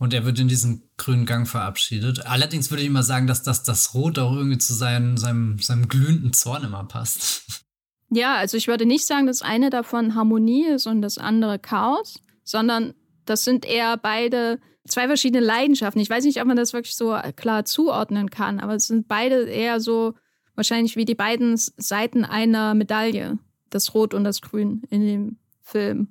Und 0.00 0.14
er 0.14 0.24
wird 0.24 0.38
in 0.38 0.46
diesen 0.46 0.88
grünen 0.96 1.26
Gang 1.26 1.48
verabschiedet. 1.48 2.24
Allerdings 2.26 2.70
würde 2.70 2.82
ich 2.82 2.88
immer 2.88 3.02
sagen, 3.02 3.26
dass 3.26 3.42
das, 3.42 3.64
das 3.64 3.94
Rot 3.94 4.18
auch 4.18 4.32
irgendwie 4.32 4.58
zu 4.58 4.72
seinem, 4.72 5.16
seinem, 5.16 5.58
seinem 5.58 5.88
glühenden 5.88 6.32
Zorn 6.32 6.64
immer 6.64 6.84
passt. 6.84 7.64
Ja, 8.10 8.36
also 8.36 8.56
ich 8.56 8.68
würde 8.68 8.86
nicht 8.86 9.06
sagen, 9.06 9.26
dass 9.26 9.42
eine 9.42 9.70
davon 9.70 10.14
Harmonie 10.14 10.66
ist 10.66 10.86
und 10.86 11.02
das 11.02 11.18
andere 11.18 11.58
Chaos, 11.58 12.20
sondern 12.44 12.94
das 13.28 13.44
sind 13.44 13.64
eher 13.64 13.96
beide 13.96 14.60
zwei 14.86 15.06
verschiedene 15.06 15.44
Leidenschaften. 15.44 16.00
Ich 16.00 16.10
weiß 16.10 16.24
nicht, 16.24 16.40
ob 16.40 16.46
man 16.46 16.56
das 16.56 16.72
wirklich 16.72 16.96
so 16.96 17.16
klar 17.36 17.64
zuordnen 17.64 18.30
kann, 18.30 18.60
aber 18.60 18.74
es 18.74 18.86
sind 18.86 19.08
beide 19.08 19.44
eher 19.44 19.80
so 19.80 20.14
wahrscheinlich 20.54 20.96
wie 20.96 21.04
die 21.04 21.14
beiden 21.14 21.56
Seiten 21.56 22.24
einer 22.24 22.74
Medaille, 22.74 23.38
das 23.70 23.94
Rot 23.94 24.14
und 24.14 24.24
das 24.24 24.40
Grün 24.40 24.82
in 24.90 25.06
dem 25.06 25.38
Film. 25.62 26.08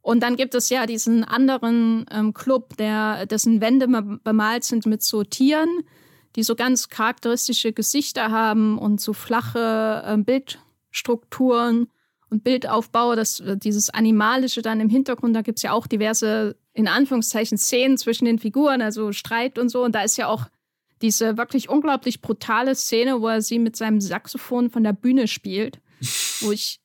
Und 0.00 0.22
dann 0.22 0.36
gibt 0.36 0.54
es 0.54 0.70
ja 0.70 0.86
diesen 0.86 1.24
anderen 1.24 2.06
ähm, 2.10 2.32
Club, 2.32 2.76
der, 2.76 3.26
dessen 3.26 3.60
Wände 3.60 3.88
bemalt 4.22 4.64
sind 4.64 4.86
mit 4.86 5.02
so 5.02 5.24
Tieren, 5.24 5.82
die 6.36 6.42
so 6.42 6.54
ganz 6.54 6.88
charakteristische 6.88 7.72
Gesichter 7.72 8.30
haben 8.30 8.78
und 8.78 9.00
so 9.00 9.12
flache 9.12 10.02
äh, 10.06 10.16
Bildstrukturen 10.16 11.88
und 12.30 12.44
Bildaufbau, 12.44 13.14
das, 13.14 13.40
äh, 13.40 13.56
dieses 13.56 13.90
Animalische 13.90 14.62
dann 14.62 14.80
im 14.80 14.88
Hintergrund, 14.88 15.34
da 15.34 15.42
gibt 15.42 15.58
es 15.58 15.62
ja 15.62 15.72
auch 15.72 15.86
diverse, 15.86 16.56
in 16.74 16.88
Anführungszeichen, 16.88 17.58
Szenen 17.58 17.98
zwischen 17.98 18.26
den 18.26 18.38
Figuren, 18.38 18.82
also 18.82 19.12
Streit 19.12 19.58
und 19.58 19.68
so. 19.68 19.82
Und 19.82 19.94
da 19.94 20.02
ist 20.02 20.16
ja 20.16 20.28
auch 20.28 20.46
diese 21.00 21.36
wirklich 21.36 21.68
unglaublich 21.68 22.20
brutale 22.20 22.74
Szene, 22.74 23.20
wo 23.20 23.28
er 23.28 23.40
sie 23.40 23.58
mit 23.58 23.76
seinem 23.76 24.00
Saxophon 24.00 24.70
von 24.70 24.84
der 24.84 24.92
Bühne 24.92 25.28
spielt, 25.28 25.80
wo 26.40 26.52
ich 26.52 26.80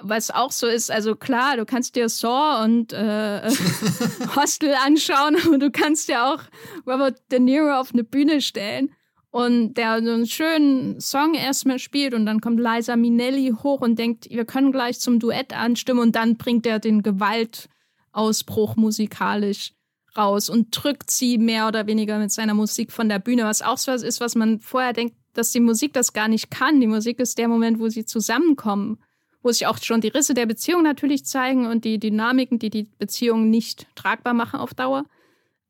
was 0.00 0.30
auch 0.30 0.52
so 0.52 0.68
ist, 0.68 0.92
also 0.92 1.16
klar, 1.16 1.56
du 1.56 1.64
kannst 1.64 1.96
dir 1.96 2.08
Saw 2.08 2.62
und 2.62 2.92
äh, 2.92 3.50
Hostel 4.36 4.72
anschauen, 4.86 5.36
aber 5.44 5.58
du 5.58 5.72
kannst 5.72 6.08
ja 6.08 6.32
auch 6.32 6.40
Robert 6.86 7.20
De 7.32 7.40
Niro 7.40 7.74
auf 7.76 7.92
eine 7.92 8.04
Bühne 8.04 8.40
stellen 8.40 8.94
und 9.30 9.74
der 9.74 10.02
so 10.02 10.10
einen 10.10 10.26
schönen 10.26 11.00
Song 11.00 11.34
erstmal 11.34 11.78
spielt 11.78 12.14
und 12.14 12.26
dann 12.26 12.40
kommt 12.40 12.60
Liza 12.60 12.96
Minnelli 12.96 13.52
hoch 13.62 13.80
und 13.80 13.98
denkt, 13.98 14.30
wir 14.30 14.44
können 14.44 14.72
gleich 14.72 15.00
zum 15.00 15.18
Duett 15.18 15.52
anstimmen 15.52 16.02
und 16.02 16.16
dann 16.16 16.36
bringt 16.36 16.66
er 16.66 16.78
den 16.78 17.02
Gewaltausbruch 17.02 18.76
musikalisch 18.76 19.72
raus 20.16 20.48
und 20.48 20.68
drückt 20.70 21.10
sie 21.10 21.38
mehr 21.38 21.68
oder 21.68 21.86
weniger 21.86 22.18
mit 22.18 22.32
seiner 22.32 22.54
Musik 22.54 22.90
von 22.90 23.08
der 23.08 23.18
Bühne, 23.18 23.44
was 23.44 23.62
auch 23.62 23.78
so 23.78 23.92
was 23.92 24.02
ist, 24.02 24.20
was 24.20 24.34
man 24.34 24.60
vorher 24.60 24.92
denkt, 24.92 25.16
dass 25.34 25.52
die 25.52 25.60
Musik 25.60 25.92
das 25.92 26.12
gar 26.12 26.28
nicht 26.28 26.50
kann. 26.50 26.80
Die 26.80 26.86
Musik 26.86 27.20
ist 27.20 27.38
der 27.38 27.48
Moment, 27.48 27.78
wo 27.78 27.88
sie 27.88 28.04
zusammenkommen, 28.04 28.98
wo 29.42 29.52
sich 29.52 29.66
auch 29.66 29.78
schon 29.78 30.00
die 30.00 30.08
Risse 30.08 30.34
der 30.34 30.46
Beziehung 30.46 30.82
natürlich 30.82 31.24
zeigen 31.24 31.66
und 31.66 31.84
die 31.84 32.00
Dynamiken, 32.00 32.58
die 32.58 32.70
die 32.70 32.88
Beziehung 32.98 33.50
nicht 33.50 33.86
tragbar 33.94 34.34
machen 34.34 34.58
auf 34.58 34.74
Dauer. 34.74 35.04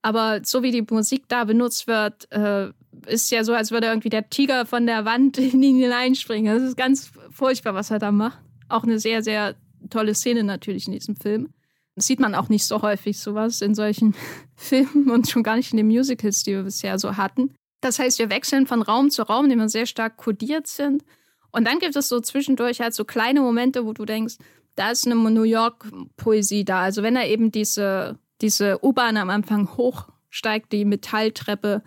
Aber 0.01 0.41
so 0.45 0.63
wie 0.63 0.71
die 0.71 0.87
Musik 0.89 1.25
da 1.29 1.45
benutzt 1.45 1.87
wird, 1.87 2.31
äh, 2.31 2.71
ist 3.07 3.30
ja 3.30 3.44
so, 3.44 3.55
als 3.55 3.70
würde 3.70 3.88
irgendwie 3.88 4.09
der 4.09 4.28
Tiger 4.28 4.66
von 4.66 4.86
der 4.86 5.05
Wand 5.05 5.38
in 5.38 5.62
ihn 5.62 5.78
hineinspringen. 5.78 6.55
Das 6.55 6.62
ist 6.62 6.76
ganz 6.76 7.11
furchtbar, 7.30 7.74
was 7.74 7.90
er 7.90 7.99
da 7.99 8.12
macht. 8.12 8.38
Auch 8.68 8.84
eine 8.84 8.99
sehr, 8.99 9.22
sehr 9.22 9.55
tolle 9.90 10.14
Szene 10.14 10.44
natürlich 10.44 10.86
in 10.86 10.92
diesem 10.92 11.16
Film. 11.16 11.49
Das 11.94 12.07
sieht 12.07 12.20
man 12.20 12.34
auch 12.34 12.49
nicht 12.49 12.64
so 12.64 12.82
häufig, 12.82 13.18
sowas 13.18 13.61
in 13.61 13.74
solchen 13.74 14.14
Filmen 14.57 15.11
und 15.11 15.28
schon 15.28 15.42
gar 15.42 15.57
nicht 15.57 15.72
in 15.72 15.78
den 15.78 15.88
Musicals, 15.88 16.42
die 16.42 16.53
wir 16.53 16.62
bisher 16.62 16.99
so 16.99 17.16
hatten. 17.16 17.55
Das 17.80 17.99
heißt, 17.99 18.18
wir 18.18 18.30
wechseln 18.30 18.66
von 18.66 18.82
Raum 18.82 19.11
zu 19.11 19.22
Raum, 19.22 19.46
die 19.49 19.55
immer 19.55 19.68
sehr 19.68 19.86
stark 19.86 20.16
kodiert 20.16 20.66
sind. 20.66 21.05
Und 21.51 21.66
dann 21.66 21.78
gibt 21.78 21.96
es 21.96 22.09
so 22.09 22.20
zwischendurch 22.20 22.80
halt 22.80 22.94
so 22.94 23.05
kleine 23.05 23.40
Momente, 23.40 23.86
wo 23.86 23.92
du 23.92 24.05
denkst, 24.05 24.36
da 24.74 24.90
ist 24.90 25.07
eine 25.07 25.16
New 25.16 25.42
York-Poesie 25.42 26.64
da. 26.64 26.82
Also 26.82 27.03
wenn 27.03 27.16
er 27.16 27.28
eben 27.28 27.51
diese, 27.51 28.18
diese 28.40 28.84
U-Bahn 28.84 29.16
am 29.16 29.30
Anfang 29.30 29.76
hochsteigt, 29.76 30.72
die 30.72 30.84
Metalltreppe, 30.84 31.82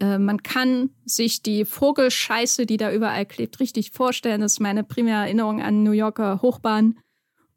äh, 0.00 0.18
man 0.18 0.42
kann 0.42 0.90
sich 1.04 1.42
die 1.42 1.64
Vogelscheiße, 1.64 2.66
die 2.66 2.76
da 2.76 2.92
überall 2.92 3.26
klebt, 3.26 3.60
richtig 3.60 3.90
vorstellen. 3.92 4.40
Das 4.40 4.54
ist 4.54 4.60
meine 4.60 4.84
primäre 4.84 5.24
Erinnerung 5.24 5.62
an 5.62 5.82
New 5.82 5.92
Yorker 5.92 6.42
Hochbahn. 6.42 6.98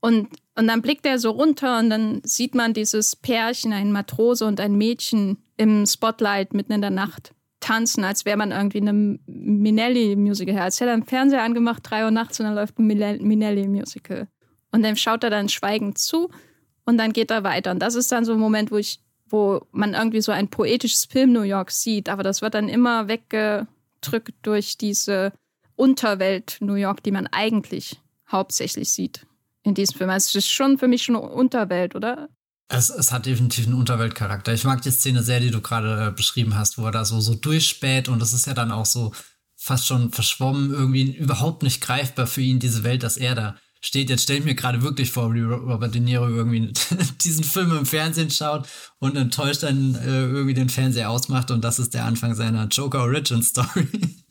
Und, 0.02 0.30
und 0.56 0.68
dann 0.68 0.82
blickt 0.82 1.06
er 1.06 1.20
so 1.20 1.32
runter 1.32 1.80
und 1.80 1.90
dann 1.90 2.22
sieht 2.24 2.56
man 2.56 2.74
dieses 2.74 3.16
Pärchen, 3.16 3.74
ein 3.74 3.92
Matrose 3.92 4.46
und 4.46 4.60
ein 4.60 4.76
Mädchen 4.76 5.44
im 5.58 5.86
Spotlight 5.86 6.54
mitten 6.54 6.72
in 6.72 6.82
der 6.82 6.90
Nacht 6.90 7.34
tanzen, 7.60 8.06
als 8.06 8.24
wäre 8.24 8.38
man 8.38 8.52
irgendwie 8.52 8.78
in 8.78 8.88
einem 8.88 9.20
Minelli-Musical. 9.28 10.58
Als 10.58 10.80
hätte 10.80 10.92
er 10.92 10.94
einen 10.94 11.06
Fernseher 11.06 11.44
angemacht, 11.44 11.84
drei 11.84 12.06
Uhr 12.06 12.12
nachts 12.12 12.40
und 12.40 12.46
dann 12.46 12.56
läuft 12.56 12.80
ein 12.80 12.88
Minelli-Musical. 12.88 14.28
Und 14.72 14.84
dann 14.84 14.96
schaut 14.96 15.24
er 15.24 15.30
dann 15.30 15.50
schweigend 15.50 15.98
zu 15.98 16.30
und 16.86 16.98
dann 16.98 17.12
geht 17.12 17.32
er 17.32 17.44
weiter. 17.44 17.72
Und 17.72 17.80
das 17.80 17.96
ist 17.96 18.12
dann 18.12 18.24
so 18.24 18.34
ein 18.34 18.40
Moment, 18.40 18.72
wo 18.72 18.78
ich 18.78 19.02
wo 19.30 19.66
man 19.72 19.94
irgendwie 19.94 20.22
so 20.22 20.32
ein 20.32 20.50
poetisches 20.50 21.06
Film 21.06 21.34
New 21.34 21.42
York 21.42 21.72
sieht, 21.72 22.10
aber 22.10 22.24
das 22.24 22.42
wird 22.42 22.54
dann 22.54 22.70
immer 22.70 23.08
weggedrückt 23.08 24.34
durch 24.42 24.78
diese 24.78 25.34
Unterwelt 25.76 26.58
New 26.60 26.76
York, 26.76 27.04
die 27.04 27.12
man 27.12 27.28
eigentlich 27.28 28.00
hauptsächlich 28.32 28.92
sieht 28.92 29.26
in 29.64 29.74
diesem 29.74 29.98
Film. 29.98 30.10
Also 30.10 30.30
es 30.30 30.46
ist 30.46 30.52
schon 30.52 30.78
für 30.78 30.88
mich 30.88 31.04
schon 31.04 31.16
eine 31.16 31.28
Unterwelt, 31.28 31.96
oder? 31.96 32.30
Es, 32.68 32.90
es 32.90 33.12
hat 33.12 33.26
definitiv 33.26 33.66
einen 33.66 33.76
Unterweltcharakter. 33.76 34.54
Ich 34.54 34.64
mag 34.64 34.82
die 34.82 34.92
Szene 34.92 35.24
sehr, 35.24 35.40
die 35.40 35.52
du 35.52 35.62
gerade 35.62 36.08
äh, 36.08 36.12
beschrieben 36.12 36.56
hast, 36.56 36.78
wo 36.78 36.86
er 36.86 36.92
da 36.92 37.04
so, 37.06 37.20
so 37.20 37.34
durchspäht 37.34 38.10
und 38.10 38.20
das 38.20 38.34
ist 38.34 38.46
ja 38.46 38.54
dann 38.54 38.72
auch 38.72 38.86
so 38.86 39.12
fast 39.56 39.88
schon 39.88 40.12
verschwommen, 40.12 40.72
irgendwie 40.72 41.18
überhaupt 41.18 41.64
nicht 41.64 41.82
greifbar 41.82 42.28
für 42.28 42.42
ihn, 42.42 42.60
diese 42.60 42.84
Welt, 42.84 43.04
dass 43.04 43.18
er 43.18 43.36
da 43.36 43.56
steht. 43.82 44.10
Jetzt 44.10 44.24
stelle 44.24 44.40
ich 44.40 44.46
mir 44.46 44.56
gerade 44.56 44.82
wirklich 44.82 45.12
vor, 45.12 45.34
wie 45.34 45.42
Robert 45.42 45.94
De 45.94 46.02
Niro 46.02 46.28
irgendwie 46.28 46.74
diesen 47.24 47.44
Film 47.44 47.78
im 47.78 47.86
Fernsehen 47.86 48.32
schaut 48.32 48.68
und 49.00 49.16
enttäuscht 49.16 49.64
dann 49.64 49.96
äh, 49.96 50.22
irgendwie 50.22 50.54
den 50.54 50.70
Fernseher 50.70 51.10
ausmacht 51.10 51.52
und 51.52 51.64
das 51.64 51.80
ist 51.80 51.94
der 51.94 52.06
Anfang 52.06 52.36
seiner 52.36 52.68
Joker 52.68 53.04
Origin 53.04 53.44
Story. 53.44 53.88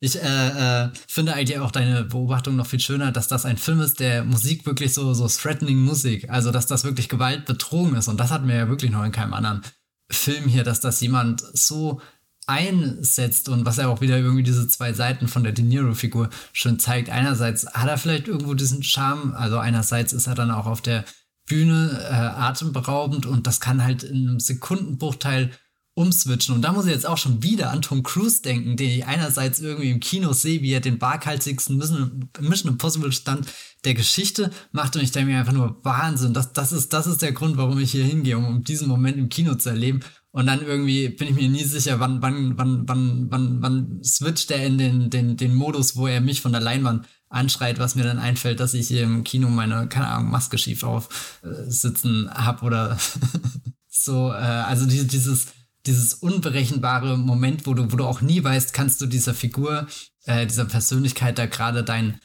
Ich 0.00 0.14
äh, 0.14 0.84
äh, 0.84 0.90
finde 1.08 1.34
eigentlich 1.34 1.58
auch 1.58 1.72
deine 1.72 2.04
Beobachtung 2.04 2.54
noch 2.54 2.68
viel 2.68 2.78
schöner, 2.78 3.10
dass 3.10 3.26
das 3.26 3.44
ein 3.44 3.56
Film 3.56 3.80
ist, 3.80 3.98
der 3.98 4.22
Musik 4.22 4.64
wirklich 4.64 4.94
so, 4.94 5.12
so 5.12 5.26
threatening 5.26 5.78
Musik, 5.78 6.30
also 6.30 6.52
dass 6.52 6.66
das 6.66 6.84
wirklich 6.84 7.08
Gewalt 7.08 7.46
bedrohung 7.46 7.96
ist. 7.96 8.06
Und 8.06 8.18
das 8.20 8.30
hatten 8.30 8.46
wir 8.46 8.54
ja 8.54 8.68
wirklich 8.68 8.92
noch 8.92 9.04
in 9.04 9.10
keinem 9.10 9.34
anderen 9.34 9.62
Film 10.08 10.44
hier, 10.44 10.62
dass 10.62 10.78
das 10.78 11.00
jemand 11.00 11.42
so 11.52 12.00
einsetzt 12.48 13.48
und 13.48 13.66
was 13.66 13.76
ja 13.76 13.88
auch 13.88 14.00
wieder 14.00 14.18
irgendwie 14.18 14.42
diese 14.42 14.66
zwei 14.68 14.92
Seiten 14.92 15.28
von 15.28 15.44
der 15.44 15.52
De 15.52 15.64
Niro-Figur 15.64 16.30
schön 16.52 16.78
zeigt. 16.78 17.10
Einerseits 17.10 17.66
hat 17.66 17.88
er 17.88 17.98
vielleicht 17.98 18.28
irgendwo 18.28 18.54
diesen 18.54 18.82
Charme, 18.82 19.34
also 19.34 19.58
einerseits 19.58 20.12
ist 20.12 20.26
er 20.26 20.34
dann 20.34 20.50
auch 20.50 20.66
auf 20.66 20.80
der 20.80 21.04
Bühne 21.46 21.98
äh, 22.10 22.14
atemberaubend 22.14 23.26
und 23.26 23.46
das 23.46 23.60
kann 23.60 23.84
halt 23.84 24.02
in 24.02 24.28
einem 24.28 24.40
Sekundenbruchteil 24.40 25.50
umswitchen. 25.98 26.54
Und 26.54 26.62
da 26.62 26.72
muss 26.72 26.86
ich 26.86 26.92
jetzt 26.92 27.06
auch 27.06 27.18
schon 27.18 27.42
wieder 27.42 27.70
an 27.70 27.82
Tom 27.82 28.04
Cruise 28.04 28.40
denken, 28.40 28.76
den 28.76 28.90
ich 28.90 29.06
einerseits 29.06 29.58
irgendwie 29.58 29.90
im 29.90 29.98
Kino 29.98 30.32
sehe, 30.32 30.62
wie 30.62 30.72
er 30.72 30.80
den 30.80 30.98
barkalzigsten 30.98 31.76
Mission, 31.76 32.30
Mission 32.38 32.72
Impossible 32.72 33.10
Stand 33.10 33.48
der 33.84 33.94
Geschichte 33.94 34.50
macht 34.70 34.94
und 34.94 35.02
ich 35.02 35.10
denke 35.10 35.32
mir 35.32 35.40
einfach 35.40 35.52
nur 35.52 35.80
Wahnsinn. 35.82 36.34
Das, 36.34 36.52
das, 36.52 36.72
ist, 36.72 36.92
das 36.92 37.08
ist 37.08 37.20
der 37.20 37.32
Grund, 37.32 37.56
warum 37.56 37.78
ich 37.78 37.90
hier 37.90 38.04
hingehe, 38.04 38.38
um, 38.38 38.44
um 38.44 38.64
diesen 38.64 38.86
Moment 38.86 39.16
im 39.18 39.28
Kino 39.28 39.56
zu 39.56 39.70
erleben. 39.70 40.00
Und 40.38 40.46
dann 40.46 40.64
irgendwie 40.64 41.08
bin 41.08 41.26
ich 41.26 41.34
mir 41.34 41.48
nie 41.48 41.64
sicher, 41.64 41.98
wann, 41.98 42.22
wann, 42.22 42.56
wann, 42.56 42.88
wann, 42.88 43.26
wann, 43.28 43.60
wann 43.60 44.04
switcht 44.04 44.52
er 44.52 44.64
in 44.64 44.78
den, 44.78 45.10
den, 45.10 45.36
den 45.36 45.52
Modus, 45.52 45.96
wo 45.96 46.06
er 46.06 46.20
mich 46.20 46.42
von 46.42 46.52
der 46.52 46.60
Leinwand 46.60 47.08
anschreit, 47.28 47.80
was 47.80 47.96
mir 47.96 48.04
dann 48.04 48.20
einfällt, 48.20 48.60
dass 48.60 48.72
ich 48.72 48.86
hier 48.86 49.02
im 49.02 49.24
Kino 49.24 49.48
meine, 49.48 49.88
keine 49.88 50.06
Ahnung, 50.06 50.30
Maske 50.30 50.56
schief 50.56 50.84
auf 50.84 51.40
äh, 51.42 51.68
sitzen 51.68 52.30
hab 52.32 52.62
oder 52.62 52.96
so. 53.88 54.30
Äh, 54.30 54.36
also 54.36 54.86
dieses, 54.86 55.48
dieses 55.86 56.14
unberechenbare 56.14 57.18
Moment, 57.18 57.66
wo 57.66 57.74
du, 57.74 57.90
wo 57.90 57.96
du 57.96 58.04
auch 58.04 58.20
nie 58.20 58.44
weißt, 58.44 58.72
kannst 58.72 59.00
du 59.00 59.06
dieser 59.06 59.34
Figur, 59.34 59.88
äh, 60.24 60.46
dieser 60.46 60.66
Persönlichkeit 60.66 61.36
da 61.36 61.46
gerade 61.46 61.82
dein 61.82 62.20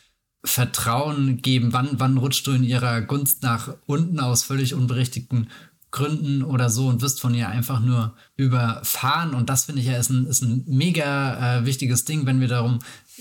Vertrauen 0.45 1.41
geben, 1.41 1.73
wann, 1.73 1.99
wann 1.99 2.19
rutscht 2.19 2.45
du 2.45 2.51
in 2.51 2.63
ihrer 2.63 3.01
Gunst 3.01 3.41
nach 3.41 3.73
unten 3.87 4.19
aus 4.19 4.43
völlig 4.43 4.75
unberechtigten 4.75 5.49
Gründen 5.93 6.43
oder 6.43 6.71
so 6.71 6.87
und 6.87 7.01
wirst 7.01 7.21
von 7.21 7.35
ihr 7.35 7.47
einfach 7.47 7.79
nur 7.79 8.15
überfahren. 8.35 9.35
Und 9.35 9.49
das 9.49 9.65
finde 9.65 9.81
ich 9.81 9.87
ja 9.87 9.97
ist 9.97 10.09
ein, 10.09 10.25
ist 10.25 10.41
ein 10.41 10.63
mega 10.65 11.59
äh, 11.59 11.65
wichtiges 11.65 12.03
Ding, 12.03 12.25
wenn 12.25 12.41
wir 12.41 12.47
darum 12.47 12.79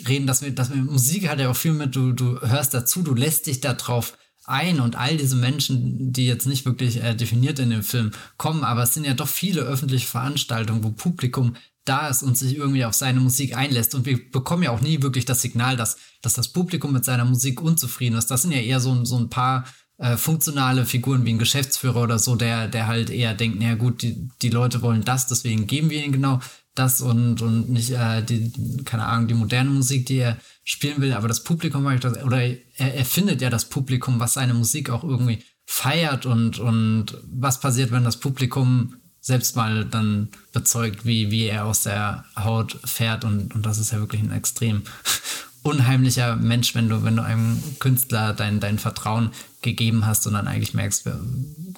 reden, 0.09 0.27
dass 0.27 0.41
wir, 0.41 0.55
dass 0.55 0.73
wir 0.73 0.83
Musik 0.83 1.29
hat 1.29 1.39
ja 1.39 1.51
auch 1.51 1.57
viel 1.57 1.75
mit, 1.75 1.95
du, 1.95 2.12
du 2.12 2.41
hörst 2.41 2.73
dazu, 2.73 3.03
du 3.03 3.14
lässt 3.14 3.47
dich 3.47 3.61
da 3.61 3.75
drauf 3.75 4.16
ein 4.45 4.81
und 4.81 4.97
all 4.97 5.18
diese 5.18 5.37
Menschen, 5.37 6.12
die 6.12 6.27
jetzt 6.27 6.47
nicht 6.47 6.64
wirklich 6.64 7.03
äh, 7.03 7.14
definiert 7.14 7.59
in 7.59 7.70
dem 7.70 7.83
Film 7.83 8.11
kommen, 8.39 8.64
aber 8.64 8.83
es 8.85 8.95
sind 8.95 9.05
ja 9.05 9.14
doch 9.14 9.29
viele 9.29 9.61
öffentliche 9.61 10.07
Veranstaltungen, 10.07 10.83
wo 10.83 10.91
Publikum 10.91 11.55
da 11.85 12.09
ist 12.09 12.23
und 12.23 12.39
sich 12.39 12.57
irgendwie 12.57 12.87
auf 12.87 12.95
seine 12.95 13.20
Musik 13.20 13.55
einlässt. 13.55 13.95
Und 13.95 14.07
wir 14.07 14.31
bekommen 14.31 14.62
ja 14.62 14.70
auch 14.70 14.81
nie 14.81 15.03
wirklich 15.03 15.27
das 15.27 15.43
Signal, 15.43 15.77
dass, 15.77 15.99
dass 16.23 16.33
das 16.33 16.49
Publikum 16.49 16.93
mit 16.93 17.05
seiner 17.05 17.25
Musik 17.25 17.61
unzufrieden 17.61 18.16
ist. 18.16 18.31
Das 18.31 18.43
sind 18.43 18.53
ja 18.53 18.61
eher 18.61 18.81
so, 18.81 19.05
so 19.05 19.18
ein 19.18 19.29
paar 19.29 19.64
äh, 20.03 20.16
funktionale 20.16 20.84
Figuren 20.84 21.24
wie 21.24 21.32
ein 21.32 21.38
Geschäftsführer 21.38 22.03
oder 22.03 22.18
so, 22.18 22.34
der, 22.34 22.66
der 22.66 22.88
halt 22.88 23.09
eher 23.09 23.34
denkt, 23.34 23.61
naja 23.61 23.76
gut, 23.76 24.03
die, 24.03 24.28
die 24.42 24.50
Leute 24.50 24.82
wollen 24.82 25.05
das, 25.05 25.28
deswegen 25.28 25.68
geben 25.68 25.90
wir 25.90 26.03
ihnen 26.03 26.12
genau 26.12 26.40
das 26.74 27.00
und, 27.00 27.40
und 27.40 27.70
nicht 27.70 27.90
äh, 27.90 28.20
die, 28.20 28.50
keine 28.84 29.07
Ahnung, 29.07 29.28
die 29.28 29.34
moderne 29.34 29.70
Musik, 29.70 30.07
die 30.07 30.16
er 30.18 30.38
spielen 30.64 31.00
will, 31.00 31.12
aber 31.12 31.28
das 31.28 31.44
Publikum, 31.44 31.86
oder 31.86 32.40
er, 32.40 32.59
er 32.76 33.05
findet 33.05 33.40
ja 33.40 33.48
das 33.48 33.68
Publikum, 33.68 34.18
was 34.18 34.34
seine 34.34 34.55
Musik 34.55 34.90
auch 34.90 35.05
irgendwie 35.05 35.44
feiert 35.66 36.26
und, 36.26 36.59
und 36.59 37.18
was 37.24 37.61
passiert, 37.61 37.92
wenn 37.92 38.03
das 38.03 38.18
Publikum 38.18 38.96
selbst 39.20 39.55
mal 39.55 39.84
dann 39.84 40.30
bezeugt, 40.53 41.07
wie, 41.07 41.30
wie 41.30 41.44
er 41.44 41.64
aus 41.64 41.84
der 41.84 42.24
Haut 42.36 42.76
fährt 42.84 43.24
und, 43.24 43.55
und 43.55 43.64
das 43.64 43.78
ist 43.78 43.92
ja 43.92 44.00
wirklich 44.00 44.20
ein 44.20 44.32
extrem 44.32 44.82
unheimlicher 45.63 46.37
Mensch, 46.37 46.75
wenn 46.75 46.89
du, 46.89 47.05
wenn 47.05 47.17
du 47.17 47.23
einem 47.23 47.63
Künstler 47.79 48.33
dein, 48.33 48.61
dein 48.61 48.79
Vertrauen 48.79 49.31
gegeben 49.63 50.07
hast 50.07 50.27
und 50.27 50.35
dann 50.35 50.49
eigentlich 50.49 50.75
merkst, 50.75 51.07
wer, 51.07 51.19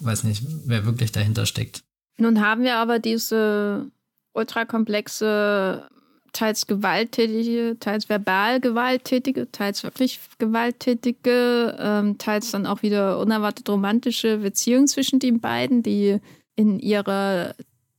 weiß 0.00 0.24
nicht, 0.24 0.42
wer 0.64 0.86
wirklich 0.86 1.12
dahinter 1.12 1.46
steckt. 1.46 1.82
Nun 2.16 2.40
haben 2.40 2.62
wir 2.62 2.76
aber 2.76 2.98
diese 2.98 3.90
ultrakomplexe 4.32 5.88
teils 6.32 6.66
gewalttätige, 6.66 7.76
teils 7.78 8.08
verbal 8.08 8.60
gewalttätige, 8.60 9.50
teils 9.50 9.82
wirklich 9.84 10.20
gewalttätige, 10.38 11.76
ähm, 11.78 12.18
teils 12.18 12.50
dann 12.50 12.66
auch 12.66 12.82
wieder 12.82 13.18
unerwartet 13.18 13.68
romantische 13.68 14.38
Beziehung 14.38 14.86
zwischen 14.86 15.20
den 15.20 15.40
beiden, 15.40 15.82
die 15.82 16.18
in 16.56 16.80
ihrer 16.80 17.54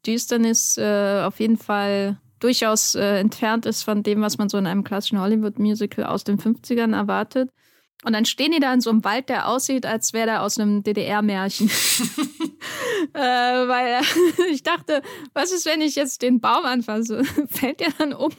Düsternis 0.05 0.77
äh, 0.77 1.21
auf 1.23 1.39
jeden 1.39 1.57
Fall 1.57 2.19
durchaus 2.45 2.93
äh, 2.93 3.19
entfernt 3.19 3.65
ist 3.65 3.81
von 3.81 4.03
dem, 4.03 4.21
was 4.21 4.37
man 4.37 4.49
so 4.49 4.59
in 4.59 4.67
einem 4.67 4.83
klassischen 4.83 5.19
Hollywood-Musical 5.19 6.05
aus 6.05 6.23
den 6.23 6.37
50ern 6.37 6.95
erwartet. 6.95 7.49
Und 8.03 8.13
dann 8.13 8.25
stehen 8.25 8.51
die 8.51 8.59
da 8.59 8.71
in 8.71 8.81
so 8.81 8.91
einem 8.91 9.03
Wald, 9.03 9.29
der 9.29 9.47
aussieht, 9.47 9.87
als 9.87 10.13
wäre 10.13 10.27
der 10.27 10.43
aus 10.43 10.59
einem 10.59 10.83
DDR-Märchen. 10.83 11.69
äh, 13.13 13.19
weil 13.19 14.01
ich 14.51 14.61
dachte, 14.61 15.01
was 15.33 15.51
ist, 15.51 15.65
wenn 15.65 15.81
ich 15.81 15.95
jetzt 15.95 16.21
den 16.21 16.39
Baum 16.39 16.65
anfasse? 16.65 17.23
Fällt 17.49 17.79
der 17.79 17.89
dann 17.97 18.13
um? 18.13 18.31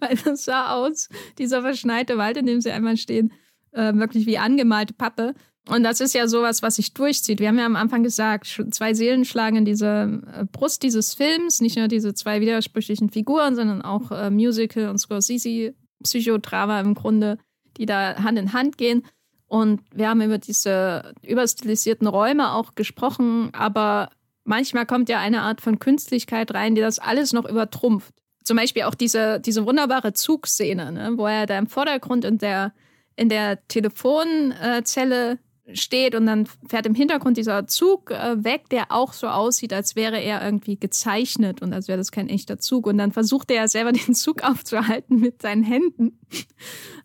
weil 0.00 0.16
das 0.16 0.44
sah 0.44 0.74
aus, 0.74 1.08
dieser 1.38 1.62
verschneite 1.62 2.18
Wald, 2.18 2.36
in 2.36 2.44
dem 2.44 2.60
sie 2.60 2.72
einmal 2.72 2.96
stehen, 2.96 3.32
äh, 3.70 3.94
wirklich 3.94 4.26
wie 4.26 4.36
angemalte 4.36 4.92
Pappe. 4.92 5.34
Und 5.70 5.84
das 5.84 6.00
ist 6.00 6.14
ja 6.14 6.26
sowas, 6.26 6.62
was 6.62 6.76
sich 6.76 6.94
durchzieht. 6.94 7.38
Wir 7.38 7.48
haben 7.48 7.58
ja 7.58 7.66
am 7.66 7.76
Anfang 7.76 8.02
gesagt, 8.02 8.62
zwei 8.70 8.92
Seelen 8.92 9.24
schlagen 9.24 9.56
in 9.56 9.64
dieser 9.64 10.04
äh, 10.04 10.44
Brust 10.50 10.82
dieses 10.82 11.14
Films, 11.14 11.60
nicht 11.60 11.76
nur 11.76 11.86
diese 11.86 12.12
zwei 12.12 12.40
widersprüchlichen 12.40 13.10
Figuren, 13.10 13.54
sondern 13.54 13.80
auch 13.80 14.10
äh, 14.10 14.30
Musical 14.30 14.88
und 14.88 14.98
Scorsese, 14.98 15.74
Psychodrama 16.02 16.80
im 16.80 16.94
Grunde 16.94 17.38
die 17.76 17.86
da 17.86 18.16
Hand 18.16 18.38
in 18.38 18.52
Hand 18.52 18.78
gehen. 18.78 19.04
Und 19.46 19.80
wir 19.92 20.08
haben 20.08 20.22
über 20.22 20.38
diese 20.38 21.12
überstilisierten 21.22 22.06
Räume 22.06 22.52
auch 22.52 22.74
gesprochen, 22.74 23.50
aber 23.52 24.10
manchmal 24.44 24.86
kommt 24.86 25.08
ja 25.08 25.18
eine 25.18 25.42
Art 25.42 25.60
von 25.60 25.78
Künstlichkeit 25.78 26.54
rein, 26.54 26.74
die 26.74 26.80
das 26.80 26.98
alles 26.98 27.32
noch 27.32 27.48
übertrumpft. 27.48 28.14
Zum 28.44 28.56
Beispiel 28.56 28.84
auch 28.84 28.94
diese, 28.94 29.40
diese 29.40 29.66
wunderbare 29.66 30.12
Zugszene, 30.12 30.92
ne, 30.92 31.12
wo 31.16 31.26
er 31.26 31.46
da 31.46 31.58
im 31.58 31.66
Vordergrund 31.66 32.24
in 32.24 32.38
der, 32.38 32.72
in 33.16 33.28
der 33.28 33.66
Telefonzelle 33.66 35.38
steht 35.74 36.14
und 36.14 36.26
dann 36.26 36.46
fährt 36.68 36.86
im 36.86 36.94
Hintergrund 36.94 37.36
dieser 37.36 37.66
Zug 37.66 38.10
äh, 38.10 38.42
weg, 38.44 38.68
der 38.70 38.92
auch 38.92 39.12
so 39.12 39.28
aussieht, 39.28 39.72
als 39.72 39.96
wäre 39.96 40.20
er 40.20 40.44
irgendwie 40.44 40.76
gezeichnet 40.76 41.62
und 41.62 41.72
als 41.72 41.88
wäre 41.88 41.98
das 41.98 42.12
kein 42.12 42.28
echter 42.28 42.58
Zug. 42.58 42.86
Und 42.86 42.98
dann 42.98 43.12
versucht 43.12 43.50
er 43.50 43.56
ja 43.56 43.68
selber 43.68 43.92
den 44.06 44.14
Zug 44.14 44.42
aufzuhalten 44.42 45.18
mit 45.18 45.42
seinen 45.42 45.62
Händen. 45.62 46.18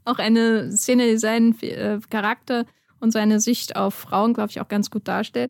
auch 0.05 0.19
eine 0.19 0.71
Szene, 0.71 1.07
die 1.07 1.17
seinen 1.17 1.59
äh, 1.61 1.99
Charakter 2.09 2.65
und 2.99 3.11
seine 3.11 3.39
Sicht 3.39 3.75
auf 3.75 3.93
Frauen, 3.93 4.33
glaube 4.33 4.51
ich, 4.51 4.61
auch 4.61 4.67
ganz 4.67 4.89
gut 4.89 5.07
darstellt. 5.07 5.49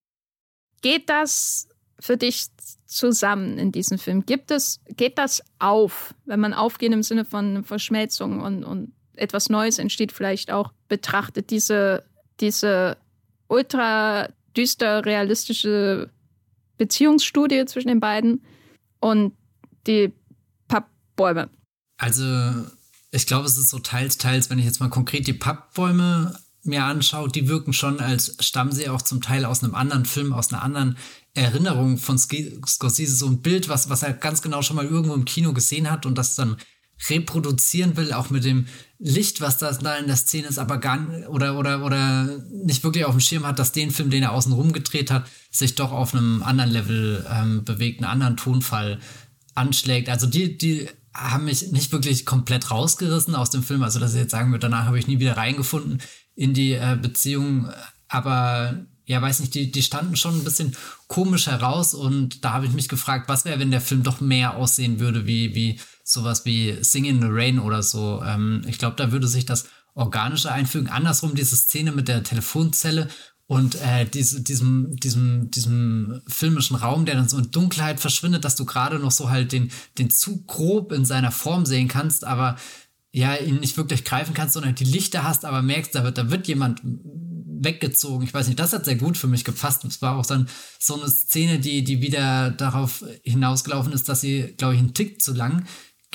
Geht 0.81 1.09
das 1.09 1.69
für 1.99 2.17
dich 2.17 2.47
zusammen 2.85 3.57
in 3.57 3.71
diesem 3.71 3.97
Film? 3.97 4.25
Gibt 4.25 4.51
es, 4.51 4.81
geht 4.95 5.17
das 5.17 5.43
auf, 5.59 6.13
wenn 6.25 6.39
man 6.39 6.53
aufgehen 6.53 6.93
im 6.93 7.03
Sinne 7.03 7.25
von 7.25 7.63
Verschmelzung 7.63 8.41
und, 8.41 8.63
und 8.63 8.93
etwas 9.15 9.49
Neues 9.49 9.79
entsteht, 9.79 10.11
vielleicht 10.11 10.51
auch 10.51 10.71
betrachtet, 10.87 11.49
diese, 11.49 12.03
diese 12.39 12.97
ultra 13.47 14.29
düster 14.55 15.05
realistische 15.05 16.09
Beziehungsstudie 16.77 17.65
zwischen 17.65 17.87
den 17.87 17.99
beiden 17.99 18.43
und 18.99 19.33
die 19.87 20.13
Pappbäume. 20.67 21.49
Also, 21.97 22.25
ich 23.11 23.27
glaube, 23.27 23.45
es 23.45 23.57
ist 23.57 23.69
so 23.69 23.79
teils, 23.79 24.17
teils, 24.17 24.49
wenn 24.49 24.59
ich 24.59 24.65
jetzt 24.65 24.79
mal 24.79 24.89
konkret 24.89 25.27
die 25.27 25.33
Pappbäume 25.33 26.37
mir 26.63 26.83
anschaue, 26.83 27.29
die 27.29 27.47
wirken 27.47 27.73
schon, 27.73 27.99
als 27.99 28.35
stammen 28.39 28.71
sie 28.71 28.89
auch 28.89 29.01
zum 29.01 29.21
Teil 29.21 29.45
aus 29.45 29.63
einem 29.63 29.75
anderen 29.75 30.05
Film, 30.05 30.33
aus 30.33 30.51
einer 30.51 30.63
anderen 30.63 30.97
Erinnerung 31.33 31.97
von 31.97 32.17
Scorsese. 32.17 33.15
So 33.15 33.27
ein 33.27 33.41
Bild, 33.41 33.69
was, 33.69 33.89
was 33.89 34.03
er 34.03 34.13
ganz 34.13 34.41
genau 34.41 34.61
schon 34.61 34.75
mal 34.75 34.85
irgendwo 34.85 35.13
im 35.13 35.25
Kino 35.25 35.53
gesehen 35.53 35.89
hat 35.89 36.05
und 36.05 36.17
das 36.17 36.35
dann 36.35 36.57
reproduzieren 37.09 37.97
will, 37.97 38.13
auch 38.13 38.29
mit 38.29 38.45
dem 38.45 38.67
Licht, 39.07 39.39
was 39.39 39.59
da 39.59 39.69
in 39.69 40.07
der 40.07 40.15
Szene 40.15 40.47
ist, 40.47 40.57
aber 40.57 40.79
gar 40.79 40.99
oder 41.29 41.59
oder 41.59 41.85
oder 41.85 42.25
nicht 42.51 42.83
wirklich 42.83 43.05
auf 43.05 43.13
dem 43.13 43.19
Schirm 43.19 43.45
hat, 43.45 43.59
dass 43.59 43.71
den 43.71 43.91
Film, 43.91 44.09
den 44.09 44.23
er 44.23 44.31
außen 44.31 44.51
rum 44.51 44.73
gedreht 44.73 45.11
hat, 45.11 45.27
sich 45.51 45.75
doch 45.75 45.91
auf 45.91 46.15
einem 46.15 46.41
anderen 46.41 46.71
Level 46.71 47.23
ähm, 47.31 47.63
bewegt, 47.63 47.99
einen 48.01 48.11
anderen 48.11 48.35
Tonfall 48.35 48.99
anschlägt. 49.53 50.09
Also 50.09 50.25
die 50.25 50.57
die 50.57 50.89
haben 51.13 51.45
mich 51.45 51.71
nicht 51.71 51.91
wirklich 51.91 52.25
komplett 52.25 52.71
rausgerissen 52.71 53.35
aus 53.35 53.51
dem 53.51 53.61
Film, 53.61 53.83
also 53.83 53.99
dass 53.99 54.15
ich 54.15 54.21
jetzt 54.21 54.31
sagen 54.31 54.49
würde, 54.49 54.67
danach 54.67 54.87
habe 54.87 54.97
ich 54.97 55.05
nie 55.05 55.19
wieder 55.19 55.37
reingefunden 55.37 56.01
in 56.33 56.55
die 56.55 56.73
äh, 56.73 56.97
Beziehung, 56.99 57.69
aber 58.07 58.85
ja, 59.05 59.21
weiß 59.21 59.39
nicht, 59.41 59.53
die, 59.53 59.71
die 59.71 59.83
standen 59.83 60.15
schon 60.15 60.39
ein 60.39 60.43
bisschen 60.43 60.75
komisch 61.07 61.45
heraus 61.45 61.93
und 61.93 62.43
da 62.43 62.53
habe 62.53 62.65
ich 62.65 62.73
mich 62.73 62.89
gefragt, 62.89 63.29
was 63.29 63.45
wäre, 63.45 63.59
wenn 63.59 63.69
der 63.69 63.81
Film 63.81 64.01
doch 64.01 64.19
mehr 64.19 64.55
aussehen 64.55 64.99
würde 64.99 65.27
wie, 65.27 65.53
wie 65.53 65.79
sowas 66.05 66.45
wie 66.45 66.77
Sing 66.81 67.03
in 67.03 67.21
the 67.21 67.27
Rain 67.29 67.59
oder 67.59 67.83
so. 67.83 68.21
Ähm, 68.23 68.61
ich 68.67 68.77
glaube, 68.77 68.95
da 68.95 69.11
würde 69.11 69.27
sich 69.27 69.45
das 69.45 69.65
organischer 69.95 70.51
einfügen. 70.51 70.87
Andersrum 70.87 71.35
diese 71.35 71.55
Szene 71.55 71.91
mit 71.91 72.07
der 72.07 72.23
Telefonzelle 72.23 73.09
und 73.47 73.75
äh, 73.75 74.05
diese, 74.05 74.41
diesem, 74.41 74.95
diesem, 74.95 75.51
diesem 75.51 76.21
filmischen 76.27 76.75
Raum, 76.75 77.05
der 77.05 77.15
dann 77.15 77.29
so 77.29 77.37
in 77.37 77.51
Dunkelheit 77.51 77.99
verschwindet, 77.99 78.45
dass 78.45 78.55
du 78.55 78.65
gerade 78.65 78.99
noch 78.99 79.11
so 79.11 79.29
halt 79.29 79.51
den, 79.51 79.71
den 79.97 80.09
Zug 80.09 80.47
grob 80.47 80.91
in 80.91 81.05
seiner 81.05 81.31
Form 81.31 81.65
sehen 81.65 81.87
kannst, 81.87 82.23
aber 82.23 82.55
ja, 83.11 83.35
ihn 83.35 83.59
nicht 83.59 83.77
wirklich 83.77 84.03
greifen 84.03 84.33
kannst, 84.33 84.53
sondern 84.53 84.75
die 84.75 84.83
Lichter 84.83 85.23
hast, 85.23 85.45
aber 85.45 85.61
merkst, 85.61 85.95
da 85.95 86.03
wird, 86.03 86.17
da 86.17 86.29
wird 86.29 86.47
jemand 86.47 86.81
weggezogen. 86.83 88.25
Ich 88.25 88.33
weiß 88.33 88.47
nicht, 88.47 88.59
das 88.59 88.73
hat 88.73 88.85
sehr 88.85 88.97
gut 88.97 89.17
für 89.17 89.27
mich 89.27 89.45
gepasst. 89.45 89.85
Es 89.85 90.01
war 90.01 90.17
auch 90.17 90.25
dann 90.25 90.49
so 90.79 90.99
eine 90.99 91.09
Szene, 91.09 91.59
die, 91.59 91.83
die 91.83 92.01
wieder 92.01 92.51
darauf 92.51 93.05
hinausgelaufen 93.23 93.93
ist, 93.93 94.09
dass 94.09 94.21
sie, 94.21 94.53
glaube 94.57 94.73
ich, 94.73 94.79
einen 94.79 94.93
Tick 94.93 95.21
zu 95.21 95.33
lang 95.33 95.65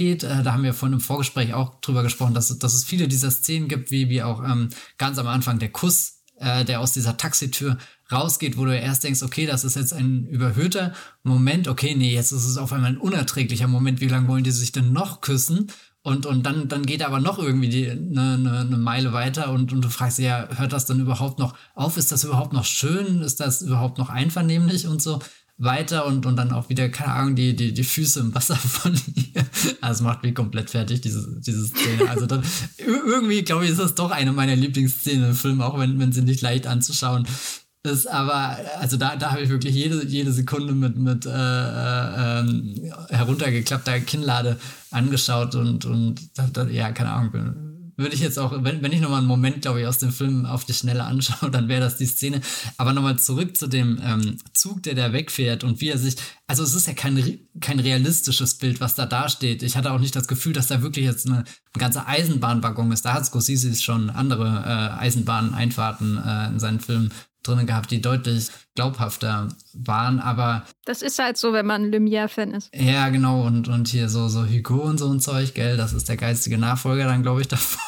geht. 0.00 0.24
Äh, 0.24 0.42
da 0.42 0.54
haben 0.54 0.62
wir 0.62 0.72
vorhin 0.72 0.94
im 0.94 1.00
Vorgespräch 1.00 1.52
auch 1.52 1.78
drüber 1.82 2.02
gesprochen, 2.02 2.32
dass, 2.32 2.58
dass 2.58 2.72
es 2.72 2.84
viele 2.84 3.06
dieser 3.06 3.30
Szenen 3.30 3.68
gibt, 3.68 3.90
wie, 3.90 4.08
wie 4.08 4.22
auch 4.22 4.42
ähm, 4.42 4.70
ganz 4.96 5.18
am 5.18 5.26
Anfang 5.26 5.58
der 5.58 5.68
Kuss 5.70 6.20
äh, 6.40 6.64
der 6.64 6.80
aus 6.80 6.92
dieser 6.92 7.18
Taxitür 7.18 7.76
rausgeht, 8.10 8.56
wo 8.56 8.64
du 8.64 8.76
erst 8.76 9.04
denkst, 9.04 9.22
okay, 9.22 9.44
das 9.44 9.62
ist 9.62 9.76
jetzt 9.76 9.92
ein 9.92 10.26
überhöhter 10.26 10.94
Moment, 11.22 11.68
okay, 11.68 11.94
nee, 11.94 12.14
jetzt 12.14 12.32
ist 12.32 12.46
es 12.46 12.56
auf 12.56 12.72
einmal 12.72 12.92
ein 12.92 12.98
unerträglicher 12.98 13.68
Moment, 13.68 14.00
wie 14.00 14.08
lange 14.08 14.26
wollen 14.26 14.42
die 14.42 14.50
sich 14.50 14.72
denn 14.72 14.92
noch 14.92 15.20
küssen? 15.20 15.70
Und, 16.02 16.24
und 16.24 16.46
dann, 16.46 16.66
dann 16.66 16.86
geht 16.86 17.02
er 17.02 17.08
aber 17.08 17.20
noch 17.20 17.38
irgendwie 17.38 17.90
eine 17.90 18.38
ne, 18.38 18.64
ne 18.64 18.78
Meile 18.78 19.12
weiter 19.12 19.50
und, 19.50 19.70
und 19.70 19.84
du 19.84 19.90
fragst 19.90 20.16
dich 20.16 20.24
ja, 20.24 20.48
hört 20.56 20.72
das 20.72 20.86
dann 20.86 20.98
überhaupt 20.98 21.38
noch 21.38 21.54
auf? 21.74 21.98
Ist 21.98 22.10
das 22.10 22.24
überhaupt 22.24 22.54
noch 22.54 22.64
schön? 22.64 23.20
Ist 23.20 23.38
das 23.38 23.60
überhaupt 23.60 23.98
noch 23.98 24.08
einvernehmlich 24.08 24.86
und 24.86 25.02
so? 25.02 25.20
Weiter 25.60 26.06
und, 26.06 26.24
und 26.24 26.36
dann 26.36 26.52
auch 26.52 26.70
wieder, 26.70 26.88
keine 26.88 27.12
Ahnung, 27.12 27.36
die, 27.36 27.54
die, 27.54 27.72
die 27.72 27.84
Füße 27.84 28.20
im 28.20 28.34
Wasser 28.34 28.56
von 28.56 28.98
ihr. 29.14 29.44
Also 29.80 30.04
macht 30.04 30.22
mich 30.22 30.34
komplett 30.34 30.70
fertig, 30.70 31.02
diese, 31.02 31.40
diese 31.40 31.66
Szene. 31.66 32.08
Also 32.08 32.26
dann, 32.26 32.42
irgendwie, 32.78 33.42
glaube 33.42 33.64
ich, 33.64 33.70
ist 33.70 33.80
das 33.80 33.94
doch 33.94 34.10
eine 34.10 34.32
meiner 34.32 34.56
Lieblingsszenen 34.56 35.30
im 35.30 35.34
Film, 35.34 35.60
auch 35.60 35.78
wenn, 35.78 35.98
wenn 35.98 36.12
sie 36.12 36.22
nicht 36.22 36.40
leicht 36.40 36.66
anzuschauen 36.66 37.26
ist. 37.82 38.06
Aber, 38.06 38.56
also 38.78 38.96
da, 38.96 39.16
da 39.16 39.32
habe 39.32 39.42
ich 39.42 39.50
wirklich 39.50 39.74
jede, 39.74 40.04
jede 40.06 40.32
Sekunde 40.32 40.72
mit, 40.72 40.96
mit 40.96 41.26
äh, 41.26 41.30
äh, 41.30 42.40
ähm, 42.40 42.92
heruntergeklappter 43.10 44.00
Kinnlade 44.00 44.58
angeschaut 44.90 45.54
und, 45.54 45.84
und 45.84 46.20
da, 46.54 46.64
ja, 46.64 46.90
keine 46.92 47.10
Ahnung, 47.12 47.69
würde 48.00 48.14
ich 48.14 48.20
jetzt 48.20 48.38
auch, 48.38 48.52
wenn, 48.64 48.82
wenn 48.82 48.92
ich 48.92 49.00
nochmal 49.00 49.18
einen 49.18 49.28
Moment, 49.28 49.62
glaube 49.62 49.80
ich, 49.80 49.86
aus 49.86 49.98
dem 49.98 50.12
Film 50.12 50.46
auf 50.46 50.64
die 50.64 50.74
Schnelle 50.74 51.04
anschaue, 51.04 51.50
dann 51.50 51.68
wäre 51.68 51.80
das 51.80 51.96
die 51.96 52.06
Szene. 52.06 52.40
Aber 52.76 52.92
nochmal 52.92 53.18
zurück 53.18 53.56
zu 53.56 53.66
dem 53.66 54.00
ähm, 54.02 54.38
Zug, 54.54 54.82
der 54.82 54.94
da 54.94 55.12
wegfährt 55.12 55.64
und 55.64 55.80
wie 55.80 55.90
er 55.90 55.98
sich, 55.98 56.16
also 56.46 56.62
es 56.62 56.74
ist 56.74 56.86
ja 56.86 56.94
kein, 56.94 57.40
kein 57.60 57.78
realistisches 57.78 58.54
Bild, 58.54 58.80
was 58.80 58.94
da 58.94 59.06
dasteht. 59.06 59.62
Ich 59.62 59.76
hatte 59.76 59.92
auch 59.92 60.00
nicht 60.00 60.16
das 60.16 60.28
Gefühl, 60.28 60.52
dass 60.52 60.66
da 60.66 60.82
wirklich 60.82 61.04
jetzt 61.04 61.26
eine, 61.26 61.38
eine 61.38 61.46
ganze 61.78 62.06
Eisenbahnwaggon 62.06 62.90
ist. 62.92 63.04
Da 63.04 63.14
hat 63.14 63.26
Scorsese 63.26 63.74
schon 63.80 64.10
andere 64.10 64.46
äh, 64.46 65.00
Eisenbahneinfahrten 65.00 66.18
äh, 66.18 66.48
in 66.48 66.58
seinen 66.58 66.80
Filmen 66.80 67.12
drin 67.42 67.66
gehabt, 67.66 67.90
die 67.90 68.00
deutlich 68.00 68.48
glaubhafter 68.74 69.48
waren, 69.74 70.20
aber. 70.20 70.64
Das 70.84 71.02
ist 71.02 71.18
halt 71.18 71.36
so, 71.36 71.52
wenn 71.52 71.66
man 71.66 71.90
Lumière-Fan 71.90 72.54
ist. 72.54 72.74
Ja, 72.74 73.08
genau, 73.08 73.42
und, 73.46 73.68
und 73.68 73.88
hier 73.88 74.08
so, 74.08 74.28
so 74.28 74.46
Hugo 74.46 74.82
und 74.82 74.98
so 74.98 75.10
ein 75.10 75.20
Zeug, 75.20 75.54
gell, 75.54 75.76
das 75.76 75.92
ist 75.92 76.08
der 76.08 76.16
geistige 76.16 76.58
Nachfolger 76.58 77.04
dann, 77.04 77.22
glaube 77.22 77.40
ich, 77.40 77.48
davon. 77.48 77.80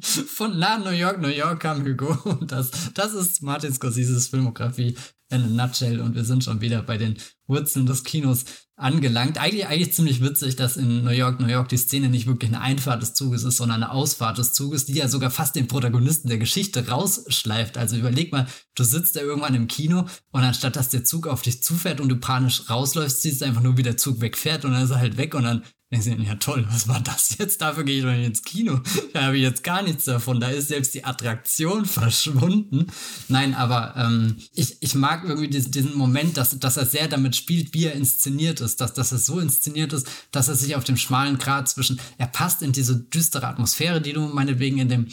Von 0.00 0.58
nach 0.58 0.78
New 0.78 0.90
York, 0.90 1.20
New 1.20 1.28
York 1.28 1.60
kam 1.60 1.84
Hugo 1.84 2.16
und 2.24 2.52
das, 2.52 2.70
das 2.94 3.12
ist 3.12 3.42
Martin 3.42 3.74
Scorseses 3.74 4.28
Filmografie 4.28 4.96
in 5.30 5.42
a 5.42 5.66
nutshell 5.66 6.00
und 6.00 6.14
wir 6.14 6.24
sind 6.24 6.44
schon 6.44 6.60
wieder 6.60 6.82
bei 6.82 6.96
den 6.96 7.16
Wurzeln 7.46 7.86
des 7.86 8.04
Kinos 8.04 8.44
angelangt. 8.76 9.38
Eigentlich, 9.38 9.66
eigentlich 9.66 9.92
ziemlich 9.92 10.22
witzig, 10.22 10.56
dass 10.56 10.76
in 10.76 11.04
New 11.04 11.10
York, 11.10 11.40
New 11.40 11.48
York 11.48 11.68
die 11.68 11.76
Szene 11.76 12.08
nicht 12.08 12.26
wirklich 12.26 12.50
eine 12.50 12.60
Einfahrt 12.60 13.02
des 13.02 13.14
Zuges 13.14 13.42
ist, 13.42 13.56
sondern 13.56 13.82
eine 13.82 13.92
Ausfahrt 13.92 14.38
des 14.38 14.52
Zuges, 14.52 14.86
die 14.86 14.94
ja 14.94 15.08
sogar 15.08 15.30
fast 15.30 15.56
den 15.56 15.68
Protagonisten 15.68 16.28
der 16.28 16.38
Geschichte 16.38 16.88
rausschleift. 16.88 17.76
Also 17.76 17.96
überleg 17.96 18.32
mal, 18.32 18.46
du 18.74 18.84
sitzt 18.84 19.16
da 19.16 19.20
irgendwann 19.20 19.54
im 19.54 19.68
Kino 19.68 20.06
und 20.30 20.42
anstatt 20.42 20.76
dass 20.76 20.88
der 20.88 21.04
Zug 21.04 21.26
auf 21.26 21.42
dich 21.42 21.62
zufährt 21.62 22.00
und 22.00 22.08
du 22.08 22.16
panisch 22.16 22.70
rausläufst, 22.70 23.22
siehst 23.22 23.40
du 23.40 23.46
einfach 23.46 23.62
nur, 23.62 23.76
wie 23.76 23.82
der 23.82 23.96
Zug 23.96 24.20
wegfährt 24.20 24.64
und 24.64 24.72
dann 24.72 24.84
ist 24.84 24.90
er 24.90 25.00
halt 25.00 25.16
weg 25.16 25.34
und 25.34 25.44
dann 25.44 25.62
denkst 25.90 26.06
du, 26.06 26.22
ja 26.22 26.34
toll, 26.34 26.66
was 26.70 26.86
war 26.86 27.00
das 27.00 27.36
jetzt? 27.38 27.62
Dafür 27.62 27.84
gehe 27.84 27.98
ich 27.98 28.04
doch 28.04 28.12
ins 28.12 28.42
Kino. 28.42 28.80
Da 29.14 29.24
habe 29.24 29.36
ich 29.36 29.42
jetzt 29.42 29.64
gar 29.64 29.82
nichts 29.82 30.04
davon. 30.04 30.38
Da 30.38 30.48
ist 30.48 30.68
selbst 30.68 30.94
die 30.94 31.04
Attraktion 31.04 31.84
verschwunden. 31.86 32.86
Nein, 33.28 33.54
aber 33.54 33.94
ähm, 33.96 34.36
ich, 34.54 34.76
ich 34.80 34.94
mag 34.94 35.24
irgendwie 35.24 35.48
diesen, 35.48 35.72
diesen 35.72 35.96
Moment, 35.96 36.36
dass, 36.36 36.58
dass 36.58 36.76
er 36.76 36.84
sehr 36.84 37.08
damit 37.08 37.36
spielt, 37.36 37.72
wie 37.72 37.84
er 37.84 37.94
inszeniert 37.94 38.60
ist. 38.60 38.80
Dass, 38.80 38.92
dass 38.92 39.12
er 39.12 39.18
so 39.18 39.40
inszeniert 39.40 39.94
ist, 39.94 40.06
dass 40.30 40.48
er 40.48 40.56
sich 40.56 40.76
auf 40.76 40.84
dem 40.84 40.98
schmalen 40.98 41.38
Grat 41.38 41.68
zwischen, 41.68 41.98
er 42.18 42.26
passt 42.26 42.62
in 42.62 42.72
diese 42.72 42.96
düstere 42.96 43.46
Atmosphäre, 43.46 44.02
die 44.02 44.12
du 44.12 44.20
meinetwegen 44.20 44.78
in 44.78 44.88
dem 44.88 45.08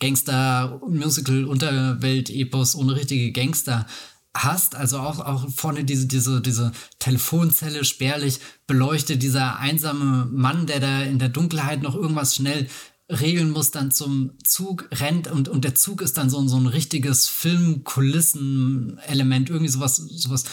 Gangster-Musical-Unterwelt-Epos 0.00 2.74
ohne 2.74 2.96
richtige 2.96 3.32
Gangster 3.32 3.86
hast, 4.34 4.74
also 4.76 4.98
auch, 4.98 5.20
auch 5.20 5.48
vorne 5.50 5.84
diese, 5.84 6.06
diese, 6.06 6.40
diese 6.40 6.72
Telefonzelle 6.98 7.84
spärlich 7.84 8.40
beleuchtet, 8.66 9.22
dieser 9.22 9.58
einsame 9.58 10.26
Mann, 10.30 10.66
der 10.66 10.80
da 10.80 11.02
in 11.02 11.18
der 11.18 11.28
Dunkelheit 11.28 11.82
noch 11.82 11.94
irgendwas 11.94 12.36
schnell 12.36 12.66
regeln 13.10 13.50
muss, 13.50 13.72
dann 13.72 13.90
zum 13.90 14.38
Zug 14.44 14.88
rennt 14.92 15.26
und, 15.26 15.48
und 15.48 15.64
der 15.64 15.74
Zug 15.74 16.00
ist 16.00 16.16
dann 16.16 16.30
so, 16.30 16.46
so 16.46 16.56
ein 16.56 16.66
richtiges 16.66 17.26
Filmkulissen-Element, 17.28 19.50
irgendwie 19.50 19.70
sowas, 19.70 19.96
sowas, 19.96 20.44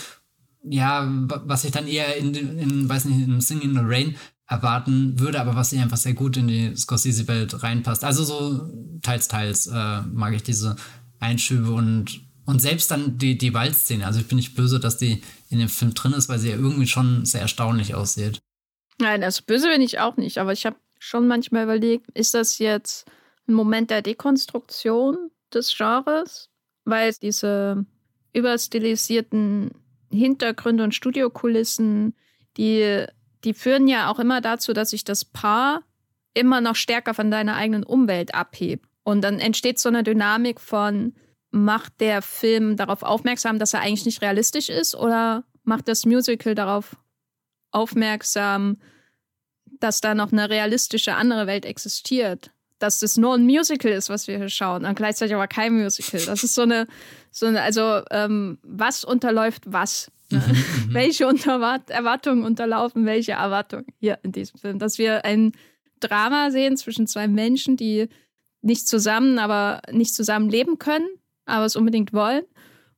ja, 0.63 1.07
was 1.45 1.63
ich 1.63 1.69
dann 1.71 1.87
eher 1.87 2.17
in, 2.17 2.33
in 2.33 2.89
weiß 2.89 3.05
nicht, 3.05 3.27
in 3.27 3.39
Sing 3.41 3.61
in 3.61 3.75
the 3.75 3.81
Rain 3.83 4.15
erwarten 4.47 5.19
würde, 5.19 5.39
aber 5.39 5.55
was 5.55 5.69
hier 5.69 5.83
einfach 5.83 5.97
sehr 5.97 6.15
gut 6.15 6.35
in 6.37 6.47
die 6.47 6.75
Scorsese-Welt 6.75 7.61
reinpasst. 7.61 8.03
Also 8.03 8.23
so 8.23 8.73
teils, 9.01 9.27
teils 9.27 9.67
äh, 9.67 10.01
mag 10.01 10.33
ich 10.33 10.41
diese 10.41 10.75
Einschübe 11.19 11.71
und 11.71 12.26
und 12.47 12.59
selbst 12.61 12.89
dann 12.89 13.17
die, 13.17 13.37
die 13.37 13.53
Waldszene, 13.53 14.05
also 14.05 14.21
ich 14.21 14.27
bin 14.27 14.37
nicht 14.37 14.55
böse, 14.55 14.79
dass 14.79 14.97
die 14.97 15.21
in 15.49 15.59
dem 15.59 15.67
Film 15.67 15.93
drin 15.93 16.13
ist, 16.13 16.29
weil 16.29 16.39
sie 16.39 16.49
ja 16.49 16.55
irgendwie 16.55 16.87
schon 16.87 17.25
sehr 17.25 17.41
erstaunlich 17.41 17.93
aussieht. 17.93 18.39
Nein, 18.99 19.21
also 19.21 19.43
böse 19.45 19.67
bin 19.67 19.81
ich 19.81 19.99
auch 19.99 20.15
nicht, 20.15 20.37
aber 20.37 20.53
ich 20.53 20.65
habe 20.65 20.77
schon 20.97 21.27
manchmal 21.27 21.65
überlegt, 21.65 22.09
ist 22.13 22.33
das 22.33 22.57
jetzt 22.57 23.05
ein 23.47 23.53
Moment 23.53 23.91
der 23.91 24.01
Dekonstruktion 24.01 25.29
des 25.53 25.75
Genres? 25.75 26.49
Weil 26.85 27.13
diese 27.21 27.85
überstilisierten 28.31 29.71
Hintergründe 30.09 30.85
und 30.85 30.95
Studiokulissen, 30.95 32.15
die, 32.55 33.05
die 33.43 33.53
führen 33.53 33.89
ja 33.89 34.09
auch 34.09 34.19
immer 34.19 34.39
dazu, 34.39 34.71
dass 34.71 34.91
sich 34.91 35.03
das 35.03 35.25
Paar 35.25 35.83
immer 36.33 36.61
noch 36.61 36.75
stärker 36.75 37.13
von 37.13 37.29
deiner 37.29 37.57
eigenen 37.57 37.83
Umwelt 37.83 38.33
abhebt. 38.33 38.85
Und 39.03 39.21
dann 39.21 39.39
entsteht 39.39 39.79
so 39.79 39.89
eine 39.89 40.03
Dynamik 40.03 40.61
von, 40.61 41.13
macht 41.51 41.99
der 41.99 42.21
Film 42.21 42.75
darauf 42.75 43.03
aufmerksam, 43.03 43.59
dass 43.59 43.73
er 43.73 43.81
eigentlich 43.81 44.05
nicht 44.05 44.21
realistisch 44.21 44.69
ist 44.69 44.95
oder 44.95 45.43
macht 45.63 45.87
das 45.87 46.05
Musical 46.05 46.55
darauf 46.55 46.95
aufmerksam, 47.71 48.77
dass 49.79 50.01
da 50.01 50.15
noch 50.15 50.31
eine 50.31 50.49
realistische 50.49 51.15
andere 51.15 51.47
Welt 51.47 51.65
existiert? 51.65 52.51
Dass 52.79 52.99
das 52.99 53.17
nur 53.17 53.33
ein 53.33 53.45
Musical 53.45 53.91
ist, 53.91 54.09
was 54.09 54.27
wir 54.27 54.37
hier 54.37 54.49
schauen, 54.49 54.85
und 54.85 54.95
gleichzeitig 54.95 55.33
aber 55.33 55.47
kein 55.47 55.73
Musical. 55.73 56.21
Das 56.25 56.43
ist 56.43 56.53
so 56.53 56.61
eine, 56.61 56.87
so 57.31 57.47
eine 57.47 57.61
also 57.61 58.01
ähm, 58.11 58.59
was 58.61 59.03
unterläuft 59.03 59.63
was? 59.65 60.11
Ne? 60.29 60.39
Mhm, 60.39 60.53
mhm. 60.89 60.93
welche 60.93 61.27
Unterwart 61.27 61.89
Erwartungen 61.89 62.43
unterlaufen 62.43 63.05
welche 63.05 63.33
Erwartungen 63.33 63.87
hier 63.99 64.19
in 64.23 64.31
diesem 64.31 64.59
Film? 64.59 64.79
Dass 64.79 64.97
wir 64.97 65.25
ein 65.25 65.53
Drama 65.99 66.51
sehen 66.51 66.77
zwischen 66.77 67.07
zwei 67.07 67.27
Menschen, 67.27 67.77
die 67.77 68.09
nicht 68.61 68.87
zusammen, 68.87 69.39
aber 69.39 69.81
nicht 69.91 70.13
zusammen 70.13 70.49
leben 70.49 70.77
können, 70.77 71.07
aber 71.47 71.65
es 71.65 71.75
unbedingt 71.75 72.13
wollen. 72.13 72.43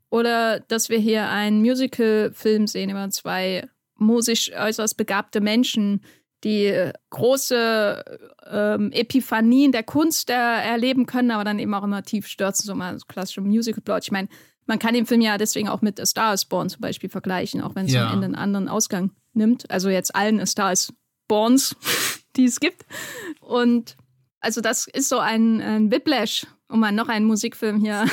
Oder 0.09 0.59
dass 0.59 0.89
wir 0.89 0.97
hier 0.97 1.29
einen 1.29 1.61
Musical-Film 1.61 2.67
sehen 2.67 2.89
über 2.89 3.09
zwei 3.09 3.69
musisch 3.95 4.51
äußerst 4.53 4.97
begabte 4.97 5.41
Menschen, 5.41 6.01
die 6.43 6.91
große 7.09 8.03
ähm, 8.49 8.91
Epiphanien 8.91 9.71
der 9.71 9.83
Kunst 9.83 10.29
er 10.29 10.63
erleben 10.63 11.05
können, 11.05 11.31
aber 11.31 11.43
dann 11.43 11.59
eben 11.59 11.73
auch 11.73 11.83
immer 11.83 12.03
tief 12.03 12.27
stürzen, 12.27 12.65
so 12.65 12.75
mal 12.75 12.97
so 12.97 13.05
klassische 13.07 13.41
Musical-Plot. 13.41 14.03
Ich 14.03 14.11
meine, 14.11 14.29
man 14.65 14.79
kann 14.79 14.93
den 14.93 15.05
Film 15.05 15.21
ja 15.21 15.37
deswegen 15.37 15.67
auch 15.67 15.81
mit 15.81 15.99
A 15.99 16.05
Star 16.05 16.33
is 16.33 16.45
Born 16.45 16.69
zum 16.69 16.81
Beispiel 16.81 17.09
vergleichen, 17.09 17.61
auch 17.61 17.75
wenn 17.75 17.87
es 17.87 17.93
ja. 17.93 18.07
am 18.07 18.13
Ende 18.13 18.25
einen 18.25 18.35
anderen 18.35 18.69
Ausgang 18.69 19.11
nimmt. 19.33 19.69
Also 19.69 19.89
jetzt 19.89 20.15
allen 20.15 20.39
A 20.39 20.45
Star 20.45 20.71
is 20.71 20.93
Borns, 21.27 21.75
die 22.35 22.45
es 22.45 22.59
gibt. 22.59 22.85
Und 23.41 23.97
also 24.39 24.61
das 24.61 24.87
ist 24.87 25.09
so 25.09 25.19
ein, 25.19 25.61
ein 25.61 25.91
Whiplash, 25.91 26.47
um 26.69 26.79
mal 26.79 26.91
noch 26.91 27.09
einen 27.09 27.25
Musikfilm 27.25 27.79
hier 27.79 28.05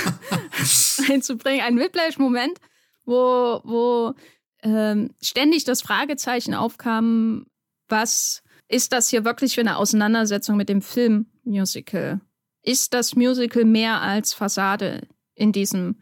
einzubringen, 1.10 1.64
ein 1.64 1.78
Whiplash-Moment, 1.78 2.58
wo, 3.04 3.60
wo 3.64 4.14
ähm, 4.62 5.10
ständig 5.20 5.64
das 5.64 5.82
Fragezeichen 5.82 6.54
aufkam, 6.54 7.46
was 7.88 8.42
ist 8.68 8.92
das 8.92 9.08
hier 9.08 9.24
wirklich 9.24 9.54
für 9.54 9.60
eine 9.60 9.76
Auseinandersetzung 9.76 10.56
mit 10.56 10.68
dem 10.68 10.82
Filmmusical? 10.82 12.20
Ist 12.62 12.94
das 12.94 13.14
Musical 13.14 13.64
mehr 13.64 14.00
als 14.00 14.34
Fassade 14.34 15.06
in 15.34 15.52
diesem 15.52 16.00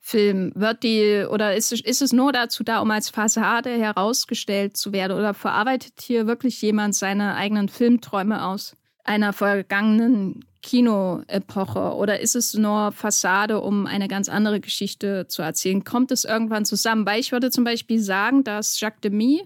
Film? 0.00 0.52
Wird 0.54 0.82
die 0.82 1.26
oder 1.28 1.54
ist, 1.54 1.70
ist 1.72 2.00
es 2.00 2.14
nur 2.14 2.32
dazu 2.32 2.64
da, 2.64 2.80
um 2.80 2.90
als 2.90 3.10
Fassade 3.10 3.70
herausgestellt 3.70 4.78
zu 4.78 4.92
werden? 4.94 5.18
Oder 5.18 5.34
verarbeitet 5.34 6.00
hier 6.00 6.26
wirklich 6.26 6.62
jemand 6.62 6.94
seine 6.94 7.34
eigenen 7.34 7.68
Filmträume 7.68 8.46
aus 8.46 8.74
einer 9.08 9.32
vergangenen 9.32 10.44
Kinoepoche? 10.62 11.94
Oder 11.94 12.20
ist 12.20 12.36
es 12.36 12.54
nur 12.54 12.92
Fassade, 12.92 13.60
um 13.60 13.86
eine 13.86 14.08
ganz 14.08 14.28
andere 14.28 14.60
Geschichte 14.60 15.26
zu 15.28 15.42
erzählen? 15.42 15.84
Kommt 15.84 16.10
es 16.10 16.24
irgendwann 16.24 16.64
zusammen? 16.64 17.06
Weil 17.06 17.20
ich 17.20 17.32
würde 17.32 17.50
zum 17.50 17.64
Beispiel 17.64 18.00
sagen, 18.00 18.44
dass 18.44 18.78
Jacques 18.78 19.00
Demy, 19.00 19.42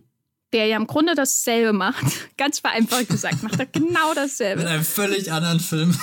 der 0.53 0.67
ja 0.67 0.77
im 0.77 0.87
Grunde 0.87 1.15
dasselbe 1.15 1.73
macht, 1.73 2.05
ganz 2.37 2.59
vereinfacht 2.59 3.09
gesagt, 3.09 3.43
macht 3.43 3.59
er 3.59 3.67
genau 3.67 4.15
dasselbe. 4.15 4.63
In 4.63 4.69
einem 4.69 4.85
völlig 4.85 5.31
anderen 5.31 5.61
Film. 5.61 5.97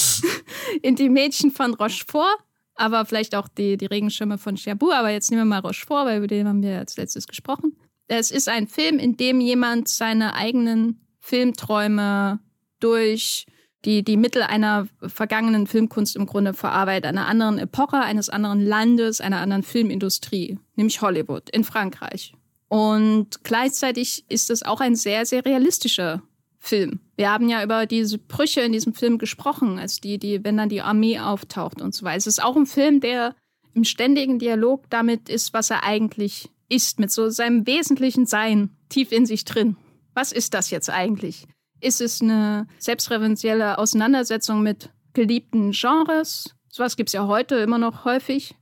in 0.82 0.96
die 0.96 1.08
Mädchen 1.08 1.50
von 1.50 1.74
Rochefort 1.74 2.38
aber 2.76 3.06
vielleicht 3.06 3.34
auch 3.34 3.48
die, 3.48 3.78
die 3.78 3.86
Regenschirme 3.86 4.36
von 4.38 4.56
Cherbourg. 4.56 4.92
Aber 4.92 5.10
jetzt 5.10 5.30
nehmen 5.30 5.42
wir 5.42 5.46
mal 5.46 5.60
Rochefort, 5.60 6.06
weil 6.06 6.18
über 6.18 6.26
den 6.26 6.46
haben 6.46 6.62
wir 6.62 6.78
als 6.78 6.96
letztes 6.96 7.26
gesprochen. 7.26 7.74
Es 8.06 8.30
ist 8.30 8.48
ein 8.48 8.68
Film, 8.68 8.98
in 8.98 9.16
dem 9.16 9.40
jemand 9.40 9.88
seine 9.88 10.34
eigenen 10.34 11.00
Filmträume 11.18 12.38
durch 12.80 13.46
die, 13.84 14.02
die 14.02 14.16
Mittel 14.16 14.42
einer 14.42 14.88
vergangenen 15.06 15.66
Filmkunst 15.66 16.16
im 16.16 16.26
Grunde 16.26 16.54
verarbeitet, 16.54 17.06
einer 17.06 17.26
anderen 17.26 17.58
Epoche, 17.58 17.98
eines 17.98 18.28
anderen 18.28 18.64
Landes, 18.64 19.20
einer 19.20 19.38
anderen 19.38 19.62
Filmindustrie, 19.62 20.58
nämlich 20.74 21.00
Hollywood 21.00 21.48
in 21.50 21.64
Frankreich. 21.64 22.34
Und 22.68 23.44
gleichzeitig 23.44 24.24
ist 24.28 24.50
es 24.50 24.64
auch 24.64 24.80
ein 24.80 24.96
sehr, 24.96 25.24
sehr 25.24 25.44
realistischer 25.44 26.22
Film. 26.58 26.98
Wir 27.16 27.30
haben 27.30 27.48
ja 27.48 27.62
über 27.62 27.86
diese 27.86 28.18
Brüche 28.18 28.62
in 28.62 28.72
diesem 28.72 28.92
Film 28.92 29.18
gesprochen, 29.18 29.78
als 29.78 30.00
die, 30.00 30.18
die, 30.18 30.42
wenn 30.42 30.56
dann 30.56 30.68
die 30.68 30.82
Armee 30.82 31.20
auftaucht 31.20 31.80
und 31.80 31.94
so 31.94 32.04
weiter. 32.04 32.16
Es 32.16 32.26
ist 32.26 32.42
auch 32.42 32.56
ein 32.56 32.66
Film, 32.66 33.00
der 33.00 33.36
im 33.72 33.84
ständigen 33.84 34.40
Dialog 34.40 34.84
damit 34.90 35.28
ist, 35.28 35.54
was 35.54 35.70
er 35.70 35.84
eigentlich 35.84 36.50
ist, 36.68 36.98
mit 36.98 37.12
so 37.12 37.30
seinem 37.30 37.66
wesentlichen 37.66 38.26
Sein 38.26 38.70
tief 38.88 39.12
in 39.12 39.26
sich 39.26 39.44
drin. 39.44 39.76
Was 40.14 40.32
ist 40.32 40.54
das 40.54 40.70
jetzt 40.70 40.90
eigentlich? 40.90 41.46
Ist 41.80 42.00
es 42.00 42.20
eine 42.20 42.66
selbstreferenzielle 42.78 43.78
Auseinandersetzung 43.78 44.62
mit 44.62 44.90
geliebten 45.12 45.72
Genres? 45.72 46.54
Sowas 46.68 46.96
gibt 46.96 47.08
es 47.08 47.12
ja 47.14 47.26
heute 47.26 47.56
immer 47.56 47.78
noch 47.78 48.04
häufig. 48.04 48.54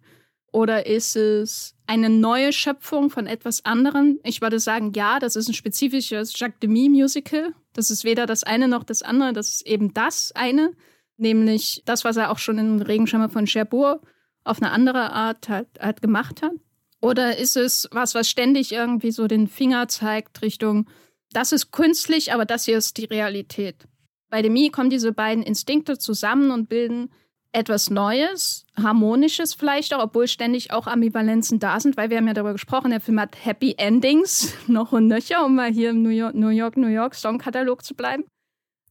Oder 0.53 0.87
ist 0.87 1.17
es 1.17 1.75
eine 1.87 2.09
neue 2.09 2.53
Schöpfung 2.53 3.11
von 3.11 3.27
etwas 3.27 3.65
anderem? 3.65 4.21
Ich 4.23 4.41
würde 4.41 4.61
sagen, 4.61 4.93
ja, 4.95 5.19
das 5.19 5.35
ist 5.35 5.49
ein 5.49 5.55
spezifisches 5.55 6.39
Jacques 6.39 6.61
Demy 6.61 6.89
Musical. 6.89 7.53
Das 7.73 7.91
ist 7.91 8.05
weder 8.05 8.25
das 8.27 8.45
eine 8.45 8.69
noch 8.69 8.85
das 8.85 9.03
andere, 9.03 9.33
das 9.33 9.49
ist 9.49 9.67
eben 9.67 9.93
das 9.95 10.31
eine, 10.33 10.73
nämlich 11.17 11.83
das, 11.87 12.05
was 12.05 12.17
er 12.17 12.31
auch 12.31 12.39
schon 12.39 12.59
in 12.59 12.81
Regenschirme 12.81 13.29
von 13.29 13.47
Cherbourg 13.47 14.01
auf 14.45 14.63
eine 14.63 14.71
andere 14.71 15.13
Art 15.13 15.49
halt, 15.49 15.67
halt 15.81 16.01
gemacht 16.01 16.41
hat. 16.43 16.53
Oder 17.01 17.37
ist 17.37 17.57
es 17.57 17.89
was, 17.91 18.15
was 18.15 18.31
ständig 18.31 18.73
irgendwie 18.73 19.11
so 19.11 19.27
den 19.27 19.49
Finger 19.49 19.89
zeigt 19.89 20.41
Richtung, 20.41 20.89
das 21.37 21.53
ist 21.53 21.71
künstlich, 21.71 22.33
aber 22.33 22.45
das 22.45 22.65
hier 22.65 22.79
ist 22.79 22.97
die 22.97 23.05
Realität. 23.05 23.87
Bei 24.31 24.43
Demi 24.43 24.71
kommen 24.71 24.91
diese 24.91 25.13
beiden 25.13 25.45
Instinkte 25.45 25.99
zusammen 25.99 26.51
und 26.51 26.69
bilden 26.69 27.11
etwas 27.53 27.89
Neues, 27.89 28.67
Harmonisches 28.77 29.55
vielleicht 29.55 29.95
auch, 29.95 30.03
obwohl 30.03 30.27
ständig 30.27 30.73
auch 30.73 30.89
Ambivalenzen 30.89 31.61
da 31.61 31.79
sind, 31.79 31.97
weil 31.97 32.11
wir 32.11 32.17
haben 32.17 32.27
ja 32.27 32.35
darüber 32.35 32.53
gesprochen, 32.53 32.91
der 32.91 33.01
Film 33.01 33.21
hat 33.21 33.37
Happy 33.45 33.75
Endings, 33.79 34.53
noch 34.67 34.93
und 34.93 35.07
nöcher, 35.07 35.45
um 35.45 35.55
mal 35.55 35.71
hier 35.71 35.91
im 35.91 36.03
New 36.03 36.09
York, 36.09 36.35
New 36.35 36.49
York, 36.49 36.77
New 36.77 36.89
York 36.89 37.15
Songkatalog 37.15 37.85
zu 37.85 37.95
bleiben. 37.95 38.25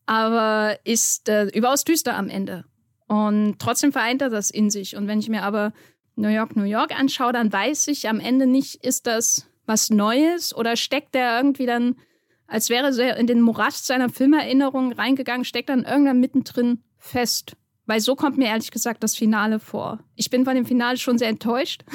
Aber 0.06 0.78
ist 0.86 1.30
äh, 1.30 1.46
überaus 1.48 1.84
düster 1.84 2.16
am 2.16 2.30
Ende. 2.30 2.66
Und 3.08 3.60
trotzdem 3.60 3.92
vereint 3.92 4.22
er 4.22 4.30
das 4.30 4.50
in 4.50 4.70
sich. 4.70 4.96
Und 4.96 5.08
wenn 5.08 5.20
ich 5.20 5.30
mir 5.30 5.44
aber 5.44 5.74
New 6.16 6.30
York, 6.30 6.56
New 6.56 6.64
York 6.64 6.98
anschaue, 6.98 7.34
dann 7.34 7.52
weiß 7.52 7.88
ich 7.88 8.08
am 8.08 8.20
Ende 8.20 8.48
nicht, 8.48 8.84
ist 8.84 9.08
das 9.08 9.48
was 9.66 9.90
Neues 9.90 10.56
oder 10.56 10.76
steckt 10.76 11.16
er 11.16 11.38
irgendwie 11.38 11.66
dann, 11.66 11.96
als 12.54 12.70
wäre 12.70 12.96
er 13.02 13.18
in 13.18 13.26
den 13.26 13.42
Morast 13.42 13.88
seiner 13.88 14.10
Filmerinnerung 14.10 14.94
reingegangen, 14.94 15.44
steckt 15.44 15.70
dann 15.70 15.86
irgendwann 15.86 16.20
mittendrin 16.20 16.84
fest. 17.00 17.58
Weil 17.88 18.00
so 18.00 18.16
kommt 18.16 18.38
mir 18.38 18.46
ehrlich 18.46 18.70
gesagt 18.70 19.02
das 19.02 19.16
Finale 19.16 19.60
vor. 19.60 20.02
Ich 20.14 20.30
bin 20.30 20.46
von 20.46 20.54
dem 20.54 20.68
Finale 20.68 20.98
schon 20.98 21.18
sehr 21.18 21.30
enttäuscht. 21.30 21.84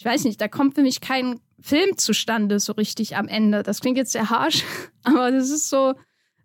Ich 0.00 0.04
weiß 0.04 0.22
nicht, 0.22 0.40
da 0.40 0.46
kommt 0.46 0.76
für 0.76 0.82
mich 0.82 1.00
kein 1.00 1.40
Film 1.58 1.98
zustande 1.98 2.60
so 2.60 2.72
richtig 2.74 3.16
am 3.16 3.26
Ende. 3.26 3.64
Das 3.64 3.80
klingt 3.80 3.96
jetzt 3.96 4.12
sehr 4.12 4.30
harsh, 4.30 4.62
aber 5.02 5.32
das 5.32 5.50
ist 5.50 5.68
so 5.68 5.94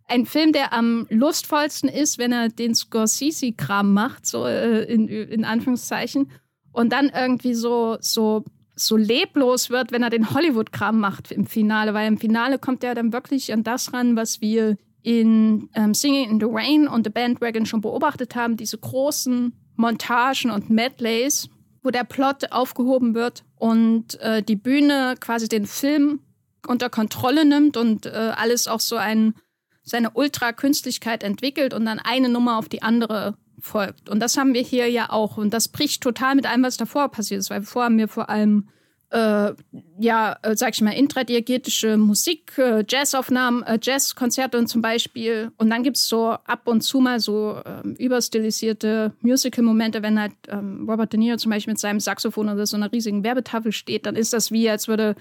ein 0.07 0.25
Film, 0.25 0.53
der 0.53 0.73
am 0.73 1.05
lustvollsten 1.11 1.87
ist, 1.87 2.17
wenn 2.17 2.31
er 2.31 2.49
den 2.49 2.73
Scorsese-Kram 2.73 3.93
macht, 3.93 4.25
so 4.25 4.47
äh, 4.47 4.85
in, 4.85 5.07
in 5.07 5.45
Anführungszeichen, 5.45 6.31
und 6.71 6.91
dann 6.91 7.09
irgendwie 7.09 7.53
so, 7.53 7.97
so, 7.99 8.43
so 8.75 8.97
leblos 8.97 9.69
wird, 9.69 9.91
wenn 9.91 10.03
er 10.03 10.09
den 10.09 10.33
Hollywood-Kram 10.33 10.99
macht 10.99 11.31
im 11.31 11.45
Finale, 11.45 11.93
weil 11.93 12.07
im 12.07 12.17
Finale 12.17 12.59
kommt 12.59 12.83
er 12.83 12.95
dann 12.95 13.13
wirklich 13.13 13.53
an 13.53 13.63
das 13.63 13.93
ran, 13.93 14.15
was 14.15 14.41
wir 14.41 14.77
in 15.03 15.69
ähm, 15.75 15.93
Singing 15.93 16.29
in 16.29 16.39
the 16.39 16.47
Rain 16.49 16.87
und 16.87 17.05
The 17.05 17.11
Bandwagon 17.11 17.65
schon 17.65 17.81
beobachtet 17.81 18.35
haben, 18.35 18.57
diese 18.57 18.77
großen 18.77 19.53
Montagen 19.75 20.49
und 20.49 20.69
Medleys, 20.69 21.49
wo 21.83 21.89
der 21.89 22.05
Plot 22.05 22.51
aufgehoben 22.51 23.13
wird 23.13 23.43
und 23.57 24.19
äh, 24.21 24.41
die 24.41 24.55
Bühne 24.55 25.15
quasi 25.19 25.49
den 25.49 25.65
Film 25.65 26.21
unter 26.67 26.89
Kontrolle 26.89 27.45
nimmt 27.45 27.75
und 27.75 28.05
äh, 28.05 28.09
alles 28.09 28.67
auch 28.67 28.79
so 28.79 28.95
ein, 28.95 29.35
seine 29.83 30.11
Ultra-Künstlichkeit 30.11 31.23
entwickelt 31.23 31.73
und 31.73 31.85
dann 31.85 31.99
eine 31.99 32.29
Nummer 32.29 32.57
auf 32.57 32.69
die 32.69 32.81
andere 32.81 33.35
folgt. 33.63 34.09
Und 34.09 34.19
das 34.19 34.37
haben 34.37 34.53
wir 34.53 34.61
hier 34.61 34.89
ja 34.89 35.09
auch. 35.09 35.37
Und 35.37 35.53
das 35.53 35.67
bricht 35.67 36.03
total 36.03 36.35
mit 36.35 36.45
allem, 36.45 36.63
was 36.63 36.77
davor 36.77 37.09
passiert 37.09 37.39
ist, 37.39 37.49
weil 37.49 37.61
vorher 37.63 37.85
haben 37.85 37.97
wir 37.97 38.07
vor 38.07 38.29
allem 38.29 38.67
äh, 39.13 39.53
ja, 39.99 40.37
äh, 40.41 40.55
sag 40.55 40.73
ich 40.73 40.81
mal, 40.81 40.91
intradiegetische 40.91 41.97
Musik, 41.97 42.57
äh, 42.57 42.83
Jazzaufnahmen, 42.87 43.61
äh, 43.63 43.77
Jazzkonzerte 43.79 44.65
zum 44.65 44.81
Beispiel. 44.81 45.51
Und 45.57 45.69
dann 45.69 45.83
gibt 45.83 45.97
es 45.97 46.07
so 46.07 46.29
ab 46.31 46.67
und 46.67 46.81
zu 46.81 46.99
mal 46.99 47.19
so 47.19 47.61
ähm, 47.63 47.93
überstilisierte 47.93 49.13
Musical-Momente, 49.21 50.01
wenn 50.01 50.19
halt 50.19 50.33
ähm, 50.47 50.89
Robert 50.89 51.13
De 51.13 51.19
Niro 51.19 51.37
zum 51.37 51.51
Beispiel 51.51 51.73
mit 51.73 51.79
seinem 51.79 51.99
Saxophon 51.99 52.49
oder 52.49 52.65
so 52.65 52.75
einer 52.75 52.91
riesigen 52.91 53.23
Werbetafel 53.23 53.71
steht, 53.71 54.07
dann 54.07 54.15
ist 54.15 54.33
das 54.33 54.51
wie, 54.51 54.67
als 54.67 54.87
würde 54.87 55.15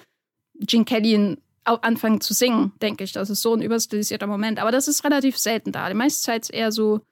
Gene 0.58 0.86
Kelly 0.86 1.36
anfangen 1.64 2.20
zu 2.22 2.32
singen, 2.32 2.72
denke 2.80 3.04
ich. 3.04 3.12
Das 3.12 3.28
ist 3.28 3.42
so 3.42 3.54
ein 3.54 3.62
überstilisierter 3.62 4.26
Moment. 4.26 4.58
Aber 4.58 4.72
das 4.72 4.88
ist 4.88 5.04
relativ 5.04 5.38
selten 5.38 5.70
da. 5.70 5.88
Die 5.88 5.94
meiste 5.94 6.22
Zeit 6.22 6.42
ist 6.42 6.50
eher 6.50 6.72
so 6.72 7.02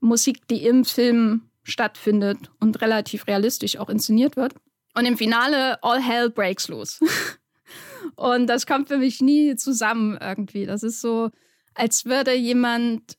Musik, 0.00 0.46
die 0.48 0.64
im 0.64 0.84
Film 0.84 1.42
stattfindet 1.62 2.50
und 2.60 2.80
relativ 2.80 3.26
realistisch 3.26 3.78
auch 3.78 3.88
inszeniert 3.88 4.36
wird. 4.36 4.54
Und 4.94 5.04
im 5.04 5.18
Finale 5.18 5.82
all 5.82 6.00
hell 6.00 6.30
breaks 6.30 6.68
los. 6.68 7.00
und 8.16 8.46
das 8.46 8.66
kommt 8.66 8.88
für 8.88 8.98
mich 8.98 9.20
nie 9.20 9.56
zusammen 9.56 10.16
irgendwie. 10.20 10.64
Das 10.64 10.82
ist 10.82 11.00
so, 11.00 11.30
als 11.74 12.04
würde 12.04 12.34
jemand 12.34 13.16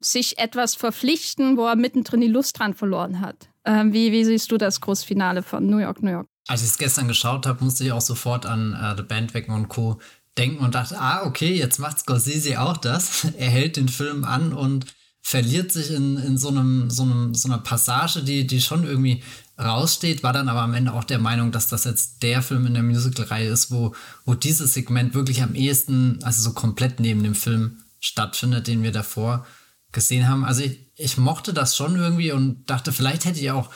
sich 0.00 0.38
etwas 0.38 0.74
verpflichten, 0.74 1.56
wo 1.56 1.66
er 1.66 1.76
mittendrin 1.76 2.20
die 2.20 2.28
Lust 2.28 2.58
dran 2.58 2.74
verloren 2.74 3.20
hat. 3.20 3.48
Ähm, 3.64 3.92
wie, 3.92 4.12
wie 4.12 4.24
siehst 4.24 4.52
du 4.52 4.58
das 4.58 4.80
Großfinale 4.80 5.42
von 5.42 5.66
New 5.66 5.78
York, 5.78 6.02
New 6.02 6.10
York? 6.10 6.28
Als 6.46 6.62
ich 6.62 6.68
es 6.68 6.78
gestern 6.78 7.08
geschaut 7.08 7.46
habe, 7.46 7.64
musste 7.64 7.84
ich 7.84 7.92
auch 7.92 8.00
sofort 8.00 8.46
an 8.46 8.74
äh, 8.74 8.96
The 8.96 9.02
Bandwagon 9.02 9.54
und 9.54 9.68
Co. 9.68 9.98
denken 10.36 10.64
und 10.64 10.74
dachte, 10.74 10.98
ah, 10.98 11.26
okay, 11.26 11.52
jetzt 11.52 11.78
macht 11.78 11.98
Scorsese 11.98 12.60
auch 12.60 12.76
das. 12.76 13.24
er 13.38 13.50
hält 13.50 13.76
den 13.76 13.88
Film 13.88 14.24
an 14.24 14.52
und 14.52 14.86
verliert 15.28 15.70
sich 15.72 15.90
in, 15.90 16.16
in 16.16 16.38
so, 16.38 16.48
einem, 16.48 16.88
so, 16.88 17.02
einem, 17.02 17.34
so 17.34 17.48
einer 17.48 17.58
Passage, 17.58 18.22
die, 18.22 18.46
die 18.46 18.62
schon 18.62 18.84
irgendwie 18.84 19.22
raussteht, 19.58 20.22
war 20.22 20.32
dann 20.32 20.48
aber 20.48 20.62
am 20.62 20.72
Ende 20.72 20.94
auch 20.94 21.04
der 21.04 21.18
Meinung, 21.18 21.52
dass 21.52 21.68
das 21.68 21.84
jetzt 21.84 22.22
der 22.22 22.40
Film 22.40 22.64
in 22.64 22.72
der 22.72 22.82
Musical-Reihe 22.82 23.50
ist, 23.50 23.70
wo, 23.70 23.94
wo 24.24 24.32
dieses 24.32 24.72
Segment 24.72 25.12
wirklich 25.12 25.42
am 25.42 25.54
ehesten, 25.54 26.18
also 26.22 26.40
so 26.40 26.54
komplett 26.54 26.98
neben 26.98 27.22
dem 27.22 27.34
Film 27.34 27.82
stattfindet, 28.00 28.68
den 28.68 28.82
wir 28.82 28.90
davor 28.90 29.44
gesehen 29.92 30.26
haben. 30.30 30.46
Also 30.46 30.62
ich, 30.62 30.86
ich 30.96 31.18
mochte 31.18 31.52
das 31.52 31.76
schon 31.76 31.96
irgendwie 31.96 32.32
und 32.32 32.64
dachte, 32.70 32.90
vielleicht 32.90 33.26
hätte 33.26 33.38
ich 33.38 33.50
auch 33.50 33.68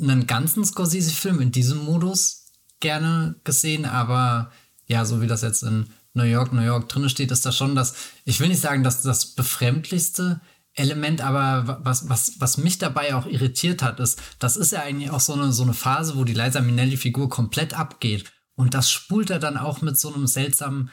einen 0.00 0.26
ganzen 0.26 0.64
Scorsese-Film 0.64 1.40
in 1.40 1.52
diesem 1.52 1.84
Modus 1.84 2.46
gerne 2.80 3.36
gesehen, 3.44 3.84
aber 3.84 4.50
ja, 4.88 5.04
so 5.04 5.20
wie 5.20 5.28
das 5.28 5.42
jetzt 5.42 5.62
in 5.62 5.86
New 6.14 6.24
York, 6.24 6.52
New 6.52 6.62
York 6.62 6.88
drin 6.88 7.08
steht, 7.08 7.30
ist 7.30 7.46
das 7.46 7.56
schon 7.56 7.76
das, 7.76 7.94
ich 8.24 8.40
will 8.40 8.48
nicht 8.48 8.60
sagen, 8.60 8.82
dass 8.82 9.02
das 9.02 9.36
befremdlichste 9.36 10.40
Element, 10.76 11.22
aber 11.22 11.80
was, 11.82 12.08
was, 12.08 12.38
was 12.38 12.58
mich 12.58 12.78
dabei 12.78 13.14
auch 13.14 13.26
irritiert 13.26 13.82
hat, 13.82 13.98
ist, 13.98 14.20
das 14.38 14.56
ist 14.56 14.72
ja 14.72 14.82
eigentlich 14.82 15.10
auch 15.10 15.20
so 15.20 15.32
eine, 15.32 15.52
so 15.52 15.62
eine 15.62 15.74
Phase, 15.74 16.16
wo 16.16 16.24
die 16.24 16.34
Liza 16.34 16.60
Minnelli-Figur 16.60 17.30
komplett 17.30 17.74
abgeht. 17.74 18.30
Und 18.54 18.74
das 18.74 18.90
spult 18.90 19.30
er 19.30 19.38
dann 19.38 19.56
auch 19.56 19.80
mit 19.80 19.98
so 19.98 20.12
einem 20.12 20.26
seltsamen, 20.26 20.90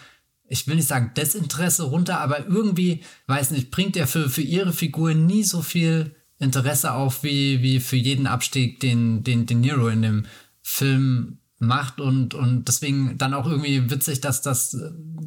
ich 0.47 0.67
will 0.67 0.75
nicht 0.75 0.87
sagen 0.87 1.11
Desinteresse 1.15 1.83
runter, 1.83 2.19
aber 2.19 2.47
irgendwie, 2.47 3.03
weiß 3.27 3.51
nicht, 3.51 3.71
bringt 3.71 3.97
er 3.97 4.07
für, 4.07 4.29
für 4.29 4.41
ihre 4.41 4.73
Figur 4.73 5.13
nie 5.13 5.43
so 5.43 5.61
viel 5.61 6.15
Interesse 6.39 6.93
auf, 6.93 7.23
wie, 7.23 7.61
wie 7.61 7.79
für 7.79 7.97
jeden 7.97 8.27
Abstieg, 8.27 8.79
den, 8.79 9.23
den, 9.23 9.45
den 9.45 9.61
Nero 9.61 9.89
in 9.89 10.01
dem 10.01 10.25
Film 10.61 11.39
macht 11.59 11.99
und, 11.99 12.33
und 12.33 12.67
deswegen 12.67 13.17
dann 13.17 13.33
auch 13.33 13.47
irgendwie 13.47 13.89
witzig, 13.89 14.21
dass 14.21 14.41
das 14.41 14.77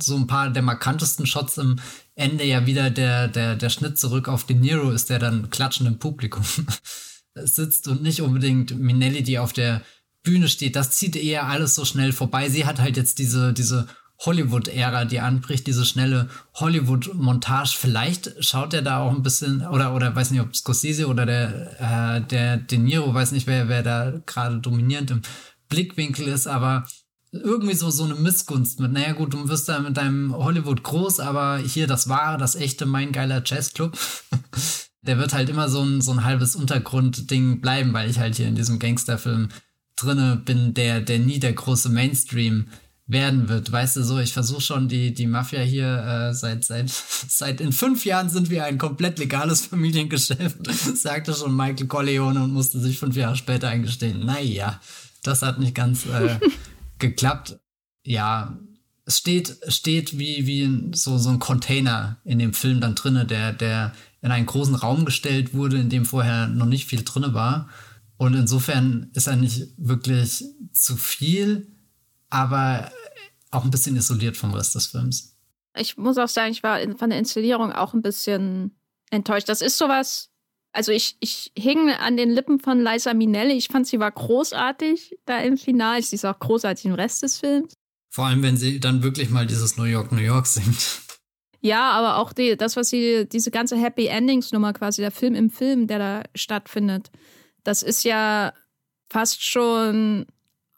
so 0.02 0.16
ein 0.16 0.26
paar 0.26 0.50
der 0.50 0.62
markantesten 0.62 1.26
Shots 1.26 1.58
im 1.58 1.76
Ende 2.16 2.44
ja 2.44 2.66
wieder 2.66 2.90
der, 2.90 3.28
der, 3.28 3.54
der 3.56 3.70
Schnitt 3.70 3.98
zurück 3.98 4.28
auf 4.28 4.44
den 4.44 4.60
Nero 4.60 4.90
ist, 4.90 5.10
der 5.10 5.18
dann 5.18 5.50
klatschend 5.50 5.88
im 5.88 5.98
Publikum 5.98 6.44
sitzt 7.34 7.86
und 7.88 8.02
nicht 8.02 8.22
unbedingt 8.22 8.76
Minelli, 8.78 9.22
die 9.22 9.38
auf 9.38 9.52
der 9.52 9.82
Bühne 10.22 10.48
steht. 10.48 10.76
Das 10.76 10.90
zieht 10.90 11.14
eher 11.14 11.46
alles 11.46 11.74
so 11.74 11.84
schnell 11.84 12.12
vorbei. 12.12 12.48
Sie 12.48 12.66
hat 12.66 12.80
halt 12.80 12.96
jetzt 12.96 13.18
diese, 13.18 13.52
diese 13.52 13.86
Hollywood-Ära, 14.20 15.04
die 15.04 15.20
anbricht, 15.20 15.66
diese 15.66 15.84
schnelle 15.84 16.28
Hollywood-Montage. 16.54 17.76
Vielleicht 17.78 18.32
schaut 18.40 18.72
er 18.72 18.80
da 18.82 19.00
auch 19.00 19.14
ein 19.14 19.22
bisschen, 19.22 19.66
oder, 19.66 19.94
oder 19.94 20.16
weiß 20.16 20.30
nicht, 20.30 20.40
ob 20.40 20.56
Scorsese 20.56 21.08
oder 21.08 21.26
der, 21.26 22.16
äh, 22.16 22.20
der 22.22 22.56
De 22.56 22.78
Niro, 22.78 23.12
weiß 23.12 23.32
nicht, 23.32 23.46
wer, 23.46 23.68
wer 23.68 23.82
da 23.82 24.14
gerade 24.24 24.58
dominierend 24.58 25.10
im 25.10 25.22
Blickwinkel 25.68 26.28
ist, 26.28 26.46
aber 26.46 26.86
irgendwie 27.42 27.74
so, 27.74 27.90
so 27.90 28.04
eine 28.04 28.14
Missgunst 28.14 28.80
mit, 28.80 28.92
naja 28.92 29.12
gut, 29.12 29.34
du 29.34 29.48
wirst 29.48 29.68
da 29.68 29.80
mit 29.80 29.96
deinem 29.96 30.34
Hollywood 30.34 30.82
groß, 30.82 31.20
aber 31.20 31.58
hier 31.58 31.86
das 31.86 32.08
wahre, 32.08 32.38
das 32.38 32.54
echte, 32.54 32.86
mein 32.86 33.12
geiler 33.12 33.42
Jazzclub, 33.44 33.96
der 35.02 35.18
wird 35.18 35.32
halt 35.32 35.48
immer 35.48 35.68
so 35.68 35.82
ein, 35.82 36.00
so 36.00 36.12
ein 36.12 36.24
halbes 36.24 36.56
Untergrundding 36.56 37.60
bleiben, 37.60 37.92
weil 37.92 38.10
ich 38.10 38.18
halt 38.18 38.36
hier 38.36 38.48
in 38.48 38.56
diesem 38.56 38.78
Gangsterfilm 38.78 39.48
drinne 39.96 40.36
bin, 40.36 40.74
der, 40.74 41.00
der 41.00 41.18
nie 41.18 41.38
der 41.38 41.52
große 41.52 41.88
Mainstream 41.88 42.66
werden 43.06 43.48
wird. 43.48 43.70
Weißt 43.70 43.96
du 43.96 44.02
so, 44.02 44.18
ich 44.18 44.32
versuche 44.32 44.60
schon 44.60 44.88
die, 44.88 45.14
die 45.14 45.26
Mafia 45.26 45.60
hier 45.60 46.30
äh, 46.30 46.34
seit, 46.34 46.64
seit, 46.64 46.90
seit 47.28 47.60
in 47.60 47.72
fünf 47.72 48.04
Jahren 48.04 48.28
sind 48.28 48.50
wir 48.50 48.64
ein 48.64 48.78
komplett 48.78 49.18
legales 49.18 49.66
Familiengeschäft, 49.66 50.58
sagte 50.96 51.34
schon 51.34 51.56
Michael 51.56 51.86
Corleone 51.86 52.42
und 52.42 52.52
musste 52.52 52.80
sich 52.80 52.98
fünf 52.98 53.16
Jahre 53.16 53.36
später 53.36 53.68
eingestehen. 53.68 54.26
Naja, 54.26 54.80
das 55.22 55.42
hat 55.42 55.58
nicht 55.58 55.74
ganz 55.74 56.06
äh, 56.06 56.38
geklappt. 56.98 57.58
Ja, 58.04 58.58
es 59.04 59.18
steht, 59.18 59.56
steht 59.68 60.18
wie, 60.18 60.46
wie 60.46 60.90
so, 60.94 61.16
so 61.18 61.30
ein 61.30 61.38
Container 61.38 62.18
in 62.24 62.38
dem 62.38 62.52
Film 62.52 62.80
dann 62.80 62.94
drinne, 62.94 63.24
der, 63.24 63.52
der 63.52 63.92
in 64.20 64.32
einen 64.32 64.46
großen 64.46 64.74
Raum 64.74 65.04
gestellt 65.04 65.54
wurde, 65.54 65.78
in 65.78 65.90
dem 65.90 66.04
vorher 66.04 66.48
noch 66.48 66.66
nicht 66.66 66.86
viel 66.86 67.04
drinne 67.04 67.32
war. 67.32 67.68
Und 68.16 68.34
insofern 68.34 69.10
ist 69.14 69.28
er 69.28 69.36
nicht 69.36 69.68
wirklich 69.76 70.44
zu 70.72 70.96
viel, 70.96 71.68
aber 72.30 72.90
auch 73.50 73.64
ein 73.64 73.70
bisschen 73.70 73.96
isoliert 73.96 74.36
vom 74.36 74.54
Rest 74.54 74.74
des 74.74 74.86
Films. 74.86 75.36
Ich 75.76 75.96
muss 75.96 76.18
auch 76.18 76.28
sagen, 76.28 76.52
ich 76.52 76.62
war 76.62 76.80
von 76.96 77.10
der 77.10 77.18
Inszenierung 77.18 77.72
auch 77.72 77.94
ein 77.94 78.02
bisschen 78.02 78.76
enttäuscht. 79.10 79.48
Das 79.48 79.60
ist 79.60 79.78
sowas, 79.78 80.30
also 80.76 80.92
ich, 80.92 81.16
ich 81.20 81.52
hing 81.56 81.90
an 81.90 82.16
den 82.16 82.30
Lippen 82.30 82.60
von 82.60 82.80
Liza 82.80 83.14
Minnelli. 83.14 83.54
Ich 83.54 83.68
fand, 83.68 83.86
sie 83.86 83.98
war 83.98 84.10
großartig 84.10 85.18
da 85.24 85.38
im 85.38 85.56
Finale. 85.56 86.02
Sie 86.02 86.16
ist 86.16 86.26
auch 86.26 86.38
großartig 86.38 86.84
im 86.84 86.92
Rest 86.92 87.22
des 87.22 87.38
Films. 87.38 87.72
Vor 88.10 88.26
allem, 88.26 88.42
wenn 88.42 88.56
sie 88.56 88.78
dann 88.78 89.02
wirklich 89.02 89.30
mal 89.30 89.46
dieses 89.46 89.78
New 89.78 89.84
York, 89.84 90.12
New 90.12 90.20
York 90.20 90.46
singt. 90.46 91.00
Ja, 91.62 91.90
aber 91.92 92.18
auch 92.18 92.32
die, 92.32 92.56
das, 92.56 92.76
was 92.76 92.90
sie, 92.90 93.26
diese 93.26 93.50
ganze 93.50 93.76
Happy 93.76 94.06
Endings 94.06 94.52
Nummer 94.52 94.72
quasi, 94.74 95.00
der 95.00 95.10
Film 95.10 95.34
im 95.34 95.50
Film, 95.50 95.86
der 95.86 95.98
da 95.98 96.22
stattfindet, 96.34 97.10
das 97.64 97.82
ist 97.82 98.04
ja 98.04 98.52
fast 99.08 99.42
schon 99.42 100.26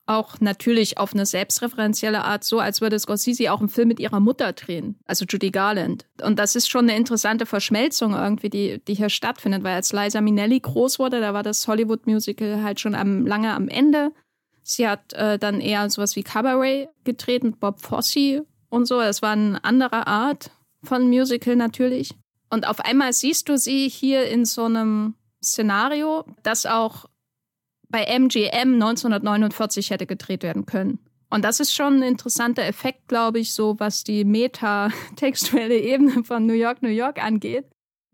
auch 0.09 0.41
natürlich 0.41 0.99
auf 0.99 1.13
eine 1.13 1.27
selbstreferenzielle 1.27 2.25
Art 2.25 2.45
so, 2.45 2.59
als 2.59 2.81
würde 2.81 2.99
Scorsese 2.99 3.53
auch 3.53 3.61
einen 3.61 3.69
Film 3.69 3.89
mit 3.89 4.01
ihrer 4.01 4.21
Mutter 4.21 4.53
drehen, 4.53 4.99
also 5.05 5.25
Judy 5.29 5.51
Garland. 5.51 6.07
Und 6.23 6.39
das 6.39 6.57
ist 6.57 6.69
schon 6.69 6.89
eine 6.89 6.97
interessante 6.97 7.47
Verschmelzung 7.47 8.15
irgendwie, 8.15 8.51
die, 8.51 8.83
die 8.87 8.95
hier 8.95 9.11
stattfindet, 9.11 9.63
weil 9.65 9.75
als 9.75 9.93
Liza 9.93 10.21
Minnelli 10.21 10.61
groß 10.61 10.99
wurde, 10.99 11.21
da 11.21 11.35
war 11.35 11.43
das 11.43 11.67
Hollywood-Musical 11.69 12.63
halt 12.63 12.81
schon 12.81 12.95
am, 12.95 13.27
lange 13.27 13.53
am 13.53 13.69
Ende. 13.69 14.13
Sie 14.63 14.89
hat 14.89 15.13
äh, 15.13 15.39
dann 15.39 15.61
eher 15.61 15.89
sowas 15.91 16.17
wie 16.17 16.23
Cabaret 16.23 16.89
gedreht 17.05 17.45
mit 17.45 17.61
Bob 17.61 17.81
Fosse 17.81 18.47
und 18.69 18.87
so. 18.87 19.01
Es 19.01 19.23
war 19.23 19.33
eine 19.33 19.63
andere 19.65 20.07
Art 20.07 20.51
von 20.83 21.09
Musical 21.09 21.57
natürlich. 21.57 22.15
Und 22.51 22.67
auf 22.67 22.81
einmal 22.81 23.13
siehst 23.13 23.49
du 23.49 23.59
sie 23.59 23.89
hier 23.89 24.27
in 24.29 24.45
so 24.45 24.65
einem 24.65 25.15
Szenario, 25.43 26.25
das 26.43 26.67
auch 26.67 27.07
bei 27.89 28.05
MGM 28.05 28.74
1949 28.74 29.91
hätte 29.91 30.07
gedreht 30.07 30.43
werden 30.43 30.66
können. 30.66 30.99
Und 31.30 31.45
das 31.45 31.61
ist 31.61 31.74
schon 31.74 31.97
ein 31.97 32.03
interessanter 32.03 32.64
Effekt, 32.64 33.09
glaube 33.09 33.39
ich, 33.39 33.53
so 33.53 33.78
was 33.78 34.03
die 34.03 34.24
metatextuelle 34.24 35.78
Ebene 35.78 36.24
von 36.24 36.47
New 36.47 36.55
York, 36.55 36.82
New 36.82 36.89
York 36.89 37.22
angeht. 37.22 37.66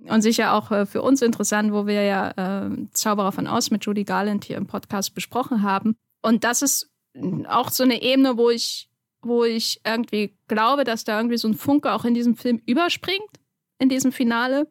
Und 0.07 0.23
sicher 0.23 0.53
auch 0.53 0.71
äh, 0.71 0.87
für 0.87 1.03
uns 1.03 1.23
interessant, 1.23 1.73
wo 1.73 1.87
wir 1.87 2.03
ja 2.03 2.67
äh, 2.67 2.71
Zauberer 2.93 3.33
von 3.33 3.47
Aus 3.47 3.71
mit 3.71 3.85
Judy 3.85 4.05
Garland 4.05 4.45
hier 4.45 4.57
im 4.57 4.67
Podcast 4.67 5.15
besprochen 5.15 5.63
haben. 5.63 5.97
Und 6.21 6.45
das 6.45 6.63
ist 6.63 6.91
auch 7.47 7.71
so 7.71 7.85
eine 7.85 8.03
Ebene, 8.03 8.37
wo 8.37 8.51
ich, 8.51 8.91
wo 9.23 9.45
ich 9.45 9.81
irgendwie 9.87 10.37
glaube, 10.49 10.85
dass 10.85 11.05
da 11.05 11.19
irgendwie 11.19 11.39
so 11.39 11.49
ein 11.49 11.55
Funke 11.55 11.93
auch 11.93 12.05
in 12.05 12.15
diesem 12.15 12.37
Film 12.37 12.61
überspringt, 12.67 13.31
in 13.79 13.89
diesem 13.89 14.13
Finale. 14.13 14.67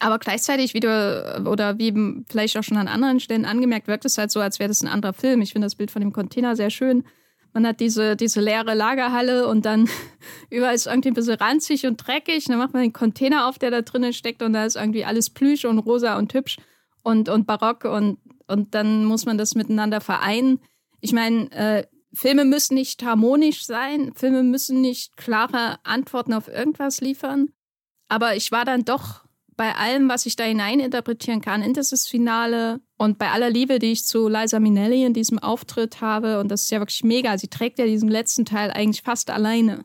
Aber 0.00 0.18
gleichzeitig, 0.18 0.72
wie 0.72 0.80
du, 0.80 1.42
oder 1.46 1.78
wie 1.78 2.24
vielleicht 2.28 2.56
auch 2.56 2.62
schon 2.62 2.78
an 2.78 2.88
anderen 2.88 3.20
Stellen 3.20 3.44
angemerkt, 3.44 3.86
wirkt 3.86 4.06
es 4.06 4.16
halt 4.16 4.30
so, 4.30 4.40
als 4.40 4.58
wäre 4.58 4.68
das 4.68 4.82
ein 4.82 4.88
anderer 4.88 5.12
Film. 5.12 5.42
Ich 5.42 5.52
finde 5.52 5.66
das 5.66 5.74
Bild 5.74 5.90
von 5.90 6.00
dem 6.00 6.12
Container 6.12 6.56
sehr 6.56 6.70
schön. 6.70 7.04
Man 7.52 7.66
hat 7.66 7.80
diese, 7.80 8.16
diese 8.16 8.40
leere 8.40 8.74
Lagerhalle 8.74 9.46
und 9.46 9.66
dann 9.66 9.88
überall 10.50 10.74
ist 10.74 10.86
irgendwie 10.86 11.10
ein 11.10 11.14
bisschen 11.14 11.34
ranzig 11.34 11.86
und 11.86 11.98
dreckig. 11.98 12.44
Dann 12.46 12.58
macht 12.58 12.72
man 12.72 12.82
den 12.82 12.94
Container 12.94 13.46
auf, 13.46 13.58
der 13.58 13.70
da 13.70 13.82
drinnen 13.82 14.14
steckt 14.14 14.42
und 14.42 14.54
da 14.54 14.64
ist 14.64 14.76
irgendwie 14.76 15.04
alles 15.04 15.28
plüsch 15.28 15.66
und 15.66 15.78
rosa 15.78 16.16
und 16.16 16.32
hübsch 16.32 16.56
und, 17.02 17.28
und 17.28 17.46
barock 17.46 17.84
und, 17.84 18.18
und 18.46 18.74
dann 18.74 19.04
muss 19.04 19.26
man 19.26 19.36
das 19.36 19.54
miteinander 19.54 20.00
vereinen. 20.00 20.60
Ich 21.00 21.12
meine, 21.12 21.50
äh, 21.52 21.84
Filme 22.14 22.46
müssen 22.46 22.74
nicht 22.74 23.04
harmonisch 23.04 23.66
sein, 23.66 24.12
Filme 24.14 24.42
müssen 24.42 24.80
nicht 24.80 25.16
klare 25.18 25.78
Antworten 25.84 26.32
auf 26.32 26.48
irgendwas 26.48 27.02
liefern. 27.02 27.50
Aber 28.08 28.34
ich 28.34 28.50
war 28.50 28.64
dann 28.64 28.84
doch 28.84 29.24
bei 29.60 29.74
allem, 29.74 30.08
was 30.08 30.24
ich 30.24 30.36
da 30.36 30.44
hineininterpretieren 30.44 31.42
kann 31.42 31.60
in 31.60 31.74
dieses 31.74 32.06
Finale 32.06 32.80
und 32.96 33.18
bei 33.18 33.30
aller 33.30 33.50
Liebe, 33.50 33.78
die 33.78 33.92
ich 33.92 34.06
zu 34.06 34.26
Liza 34.26 34.58
Minnelli 34.58 35.04
in 35.04 35.12
diesem 35.12 35.38
Auftritt 35.38 36.00
habe, 36.00 36.40
und 36.40 36.48
das 36.48 36.62
ist 36.62 36.70
ja 36.70 36.78
wirklich 36.78 37.04
mega, 37.04 37.36
sie 37.36 37.48
trägt 37.48 37.78
ja 37.78 37.84
diesen 37.84 38.08
letzten 38.08 38.46
Teil 38.46 38.70
eigentlich 38.70 39.02
fast 39.02 39.28
alleine. 39.28 39.84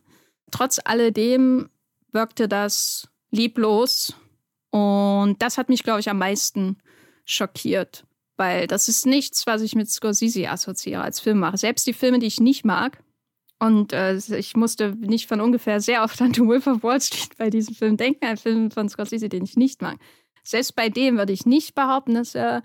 Trotz 0.50 0.80
alledem 0.82 1.70
wirkte 2.14 2.48
das 2.48 3.10
lieblos 3.32 4.16
und 4.70 5.42
das 5.42 5.58
hat 5.58 5.68
mich, 5.68 5.84
glaube 5.84 6.00
ich, 6.00 6.10
am 6.10 6.20
meisten 6.20 6.78
schockiert, 7.26 8.06
weil 8.38 8.68
das 8.68 8.88
ist 8.88 9.06
nichts, 9.06 9.46
was 9.46 9.62
ich 9.62 9.76
mit 9.76 9.92
Scorsese 9.92 10.50
assoziiere 10.50 11.02
als 11.02 11.20
Filmemacher. 11.20 11.58
Selbst 11.58 11.86
die 11.86 11.92
Filme, 11.92 12.20
die 12.20 12.28
ich 12.28 12.40
nicht 12.40 12.64
mag, 12.64 13.04
und 13.66 13.94
äh, 13.94 14.16
ich 14.16 14.56
musste 14.56 14.96
nicht 14.96 15.28
von 15.28 15.42
ungefähr 15.42 15.82
sehr 15.82 16.04
oft 16.04 16.22
an 16.22 16.34
The 16.34 16.42
Wolf 16.42 16.68
of 16.68 16.84
Wall 16.84 17.02
Street 17.02 17.38
bei 17.38 17.50
diesem 17.50 17.74
Film 17.74 17.98
denken, 17.98 18.26
ein 18.26 18.38
Film 18.38 18.70
von 18.70 18.88
Scorsese, 18.90 19.28
den 19.28 19.44
ich 19.44 19.58
nicht 19.58 19.82
mag. 19.82 19.98
Selbst 20.44 20.76
bei 20.76 20.90
dem 20.90 21.18
würde 21.18 21.34
ich 21.34 21.46
nicht 21.46 21.74
behaupten, 21.74 22.14
dass 22.14 22.36
er 22.36 22.64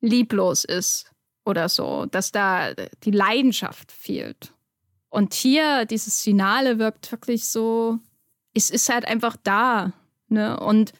lieblos 0.00 0.64
ist 0.64 1.10
oder 1.46 1.68
so, 1.68 2.04
dass 2.06 2.30
da 2.30 2.74
die 3.02 3.10
Leidenschaft 3.10 3.90
fehlt. 3.90 4.52
Und 5.08 5.32
hier, 5.32 5.86
dieses 5.86 6.22
Finale 6.22 6.78
wirkt 6.78 7.10
wirklich 7.10 7.48
so, 7.48 7.98
es 8.52 8.68
ist 8.68 8.88
halt 8.90 9.06
einfach 9.06 9.36
da. 9.42 9.92
Ne? 10.28 10.60
Und, 10.60 10.92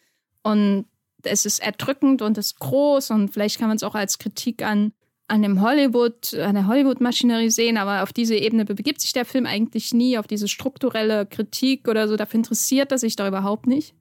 und 0.42 0.86
es 1.22 1.44
ist 1.44 1.58
erdrückend 1.58 2.22
und 2.22 2.38
es 2.38 2.46
ist 2.46 2.60
groß 2.60 3.10
und 3.10 3.30
vielleicht 3.30 3.58
kann 3.58 3.68
man 3.68 3.76
es 3.76 3.82
auch 3.82 3.94
als 3.94 4.18
Kritik 4.18 4.62
an 4.62 4.92
an 5.26 5.60
Hollywood, 5.60 6.34
an 6.34 6.54
der 6.54 6.66
Hollywood-Maschinerie 6.66 7.50
sehen, 7.50 7.78
aber 7.78 8.02
auf 8.02 8.12
diese 8.12 8.36
Ebene 8.36 8.64
begibt 8.64 9.00
sich 9.00 9.12
der 9.12 9.24
Film 9.24 9.46
eigentlich 9.46 9.92
nie, 9.94 10.18
auf 10.18 10.26
diese 10.26 10.48
strukturelle 10.48 11.26
Kritik 11.26 11.88
oder 11.88 12.08
so. 12.08 12.16
Dafür 12.16 12.38
interessiert 12.38 12.92
er 12.92 12.98
sich 12.98 13.16
da 13.16 13.26
überhaupt 13.26 13.66
nicht. 13.66 13.94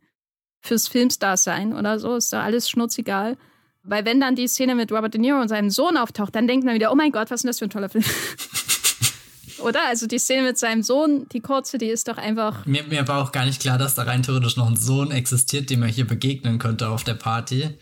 Fürs 0.61 0.87
Filmstar-Sein 0.87 1.73
oder 1.73 1.99
so 1.99 2.15
ist 2.15 2.31
da 2.33 2.43
alles 2.43 2.69
schnurzegal. 2.69 3.37
Weil 3.83 4.05
wenn 4.05 4.21
dann 4.21 4.35
die 4.35 4.47
Szene 4.47 4.75
mit 4.75 4.91
Robert 4.91 5.13
De 5.13 5.19
Niro 5.19 5.41
und 5.41 5.49
seinem 5.49 5.69
Sohn 5.69 5.97
auftaucht, 5.97 6.35
dann 6.35 6.47
denkt 6.47 6.65
man 6.65 6.75
wieder, 6.75 6.91
oh 6.91 6.95
mein 6.95 7.11
Gott, 7.11 7.31
was 7.31 7.39
ist 7.39 7.43
denn 7.43 7.49
das 7.49 7.59
für 7.59 7.65
ein 7.65 7.69
toller 7.69 7.89
Film? 7.89 8.05
Oder? 9.59 9.79
Also 9.87 10.07
die 10.07 10.19
Szene 10.19 10.43
mit 10.43 10.57
seinem 10.57 10.83
Sohn, 10.83 11.27
die 11.29 11.39
kurze, 11.39 11.77
die 11.77 11.87
ist 11.87 12.07
doch 12.07 12.17
einfach. 12.17 12.65
Mir, 12.65 12.83
mir 12.83 13.07
war 13.07 13.21
auch 13.21 13.31
gar 13.31 13.45
nicht 13.45 13.61
klar, 13.61 13.77
dass 13.77 13.95
da 13.95 14.03
rein 14.03 14.23
theoretisch 14.23 14.57
noch 14.57 14.67
ein 14.67 14.75
Sohn 14.75 15.11
existiert, 15.11 15.69
dem 15.69 15.83
er 15.83 15.89
hier 15.89 16.05
begegnen 16.05 16.59
könnte 16.59 16.89
auf 16.89 17.03
der 17.03 17.13
Party. 17.13 17.77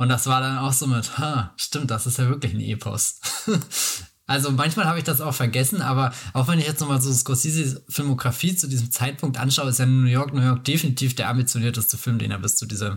Und 0.00 0.08
das 0.08 0.26
war 0.26 0.40
dann 0.40 0.56
auch 0.56 0.72
so 0.72 0.86
mit, 0.86 1.18
ha, 1.18 1.52
stimmt, 1.58 1.90
das 1.90 2.06
ist 2.06 2.16
ja 2.16 2.26
wirklich 2.26 2.54
ein 2.54 2.60
Epos. 2.60 3.20
also 4.26 4.50
manchmal 4.50 4.86
habe 4.86 4.96
ich 4.96 5.04
das 5.04 5.20
auch 5.20 5.34
vergessen, 5.34 5.82
aber 5.82 6.14
auch 6.32 6.48
wenn 6.48 6.58
ich 6.58 6.66
jetzt 6.66 6.80
nochmal 6.80 7.02
so 7.02 7.12
Scorsese's 7.12 7.82
Filmografie 7.86 8.56
zu 8.56 8.66
diesem 8.66 8.90
Zeitpunkt 8.90 9.36
anschaue, 9.36 9.68
ist 9.68 9.78
ja 9.78 9.84
New 9.84 10.08
York, 10.08 10.32
New 10.32 10.40
York 10.40 10.64
definitiv 10.64 11.14
der 11.16 11.28
ambitionierteste 11.28 11.98
Film, 11.98 12.18
den 12.18 12.30
er 12.30 12.38
bis 12.38 12.56
zu 12.56 12.64
diesem 12.64 12.96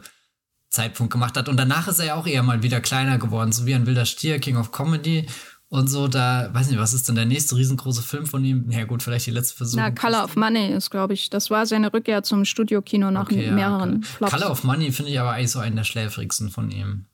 Zeitpunkt 0.69 1.11
gemacht 1.11 1.35
hat. 1.35 1.49
Und 1.49 1.57
danach 1.57 1.89
ist 1.89 1.99
er 1.99 2.05
ja 2.05 2.15
auch 2.15 2.25
eher 2.25 2.41
mal 2.41 2.63
wieder 2.63 2.79
kleiner 2.79 3.17
geworden, 3.17 3.51
so 3.51 3.65
wie 3.65 3.75
ein 3.75 3.85
wilder 3.85 4.05
Stier, 4.05 4.39
King 4.39 4.55
of 4.55 4.71
Comedy 4.71 5.27
und 5.73 5.87
so, 5.87 6.07
da, 6.07 6.49
weiß 6.53 6.69
nicht, 6.69 6.79
was 6.79 6.93
ist 6.93 7.07
denn 7.07 7.15
der 7.15 7.25
nächste 7.25 7.55
riesengroße 7.55 8.03
Film 8.03 8.27
von 8.27 8.45
ihm? 8.45 8.69
Ja, 8.69 8.85
gut, 8.85 9.01
vielleicht 9.01 9.25
die 9.25 9.31
letzte 9.31 9.55
Versuch. 9.55 9.79
Na, 9.79 9.89
Color 9.89 10.25
of 10.25 10.35
Money 10.35 10.67
ist, 10.67 10.91
glaube 10.91 11.15
ich, 11.15 11.31
das 11.31 11.49
war 11.49 11.65
seine 11.65 11.91
Rückkehr 11.91 12.21
zum 12.21 12.45
Studiokino 12.45 13.09
nach 13.09 13.23
okay, 13.23 13.49
mehreren 13.49 14.01
ja, 14.03 14.07
Flops. 14.07 14.33
Color 14.33 14.51
of 14.51 14.63
Money 14.63 14.91
finde 14.91 15.09
ich 15.09 15.19
aber 15.19 15.31
eigentlich 15.31 15.49
so 15.49 15.57
einen 15.57 15.75
der 15.75 15.83
schläfrigsten 15.83 16.51
von 16.51 16.69
ihm. 16.69 17.05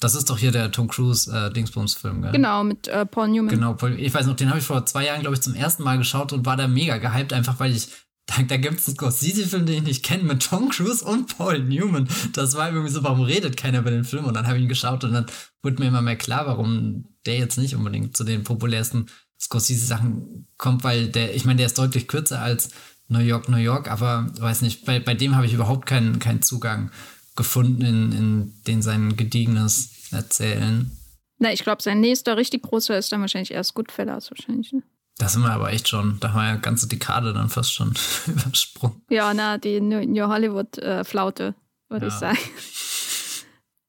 Das 0.00 0.16
ist 0.16 0.28
doch 0.28 0.38
hier 0.38 0.50
der 0.50 0.72
Tom 0.72 0.88
Cruise 0.88 1.30
äh, 1.30 1.52
Dingsbums-Film, 1.52 2.22
gell? 2.22 2.32
Genau, 2.32 2.64
mit 2.64 2.88
äh, 2.88 3.06
Paul 3.06 3.28
Newman. 3.28 3.48
Genau, 3.48 3.74
Paul, 3.74 3.92
ich 3.96 4.12
weiß 4.12 4.26
noch, 4.26 4.34
den 4.34 4.48
habe 4.48 4.58
ich 4.58 4.64
vor 4.64 4.84
zwei 4.86 5.06
Jahren, 5.06 5.20
glaube 5.20 5.36
ich, 5.36 5.40
zum 5.40 5.54
ersten 5.54 5.84
Mal 5.84 5.96
geschaut 5.96 6.32
und 6.32 6.44
war 6.44 6.56
da 6.56 6.66
mega 6.66 6.96
gehypt, 6.98 7.32
einfach 7.32 7.60
weil 7.60 7.70
ich 7.70 7.90
da, 8.36 8.42
da 8.42 8.56
gibt 8.56 8.80
es 8.80 8.86
einen 8.86 8.96
Scorsese-Film, 8.96 9.66
den 9.66 9.76
ich 9.76 9.82
nicht 9.82 10.04
kenne, 10.04 10.24
mit 10.24 10.42
Tom 10.42 10.68
Cruise 10.68 11.04
und 11.04 11.36
Paul 11.36 11.58
Newman. 11.60 12.08
Das 12.32 12.54
war 12.54 12.68
irgendwie 12.68 12.92
so, 12.92 13.02
warum 13.02 13.22
redet 13.22 13.56
keiner 13.56 13.80
über 13.80 13.90
den 13.90 14.04
Film? 14.04 14.24
Und 14.24 14.34
dann 14.34 14.46
habe 14.46 14.56
ich 14.56 14.62
ihn 14.62 14.68
geschaut 14.68 15.04
und 15.04 15.12
dann 15.12 15.26
wurde 15.62 15.80
mir 15.80 15.88
immer 15.88 16.02
mehr 16.02 16.16
klar, 16.16 16.46
warum 16.46 17.06
der 17.26 17.38
jetzt 17.38 17.58
nicht 17.58 17.74
unbedingt 17.74 18.16
zu 18.16 18.24
den 18.24 18.44
populärsten 18.44 19.06
Scorsese-Sachen 19.40 20.46
kommt, 20.58 20.84
weil 20.84 21.08
der, 21.08 21.34
ich 21.34 21.44
meine, 21.44 21.58
der 21.58 21.66
ist 21.66 21.78
deutlich 21.78 22.08
kürzer 22.08 22.40
als 22.40 22.70
New 23.08 23.20
York, 23.20 23.48
New 23.48 23.56
York, 23.56 23.90
aber 23.90 24.30
weiß 24.38 24.62
nicht, 24.62 24.84
bei, 24.84 25.00
bei 25.00 25.14
dem 25.14 25.34
habe 25.34 25.46
ich 25.46 25.52
überhaupt 25.52 25.86
keinen, 25.86 26.18
keinen 26.18 26.42
Zugang 26.42 26.90
gefunden 27.36 27.82
in, 27.82 28.12
in 28.12 28.62
den 28.66 28.82
sein 28.82 29.16
gediegenes 29.16 30.12
Erzählen. 30.12 30.90
Na, 31.38 31.52
ich 31.52 31.62
glaube, 31.62 31.82
sein 31.82 32.00
nächster 32.00 32.36
richtig 32.36 32.62
großer 32.62 32.98
ist 32.98 33.12
dann 33.12 33.22
wahrscheinlich 33.22 33.52
erst 33.52 33.74
Goodfellas 33.74 34.30
wahrscheinlich. 34.30 34.72
Ne? 34.72 34.82
Das 35.20 35.34
sind 35.34 35.42
wir 35.42 35.50
aber 35.50 35.70
echt 35.70 35.86
schon, 35.86 36.16
da 36.18 36.28
haben 36.28 36.36
wir 36.36 36.44
ja 36.44 36.50
eine 36.52 36.60
ganze 36.60 36.88
Dekade 36.88 37.34
dann 37.34 37.50
fast 37.50 37.74
schon 37.74 37.92
übersprungen. 38.26 39.02
Ja, 39.10 39.34
na, 39.34 39.58
die 39.58 39.78
New 39.78 40.26
Hollywood-Flaute, 40.26 41.54
äh, 41.54 41.90
würde 41.92 42.06
ja. 42.06 42.12
ich 42.12 42.18
sagen. 42.18 42.38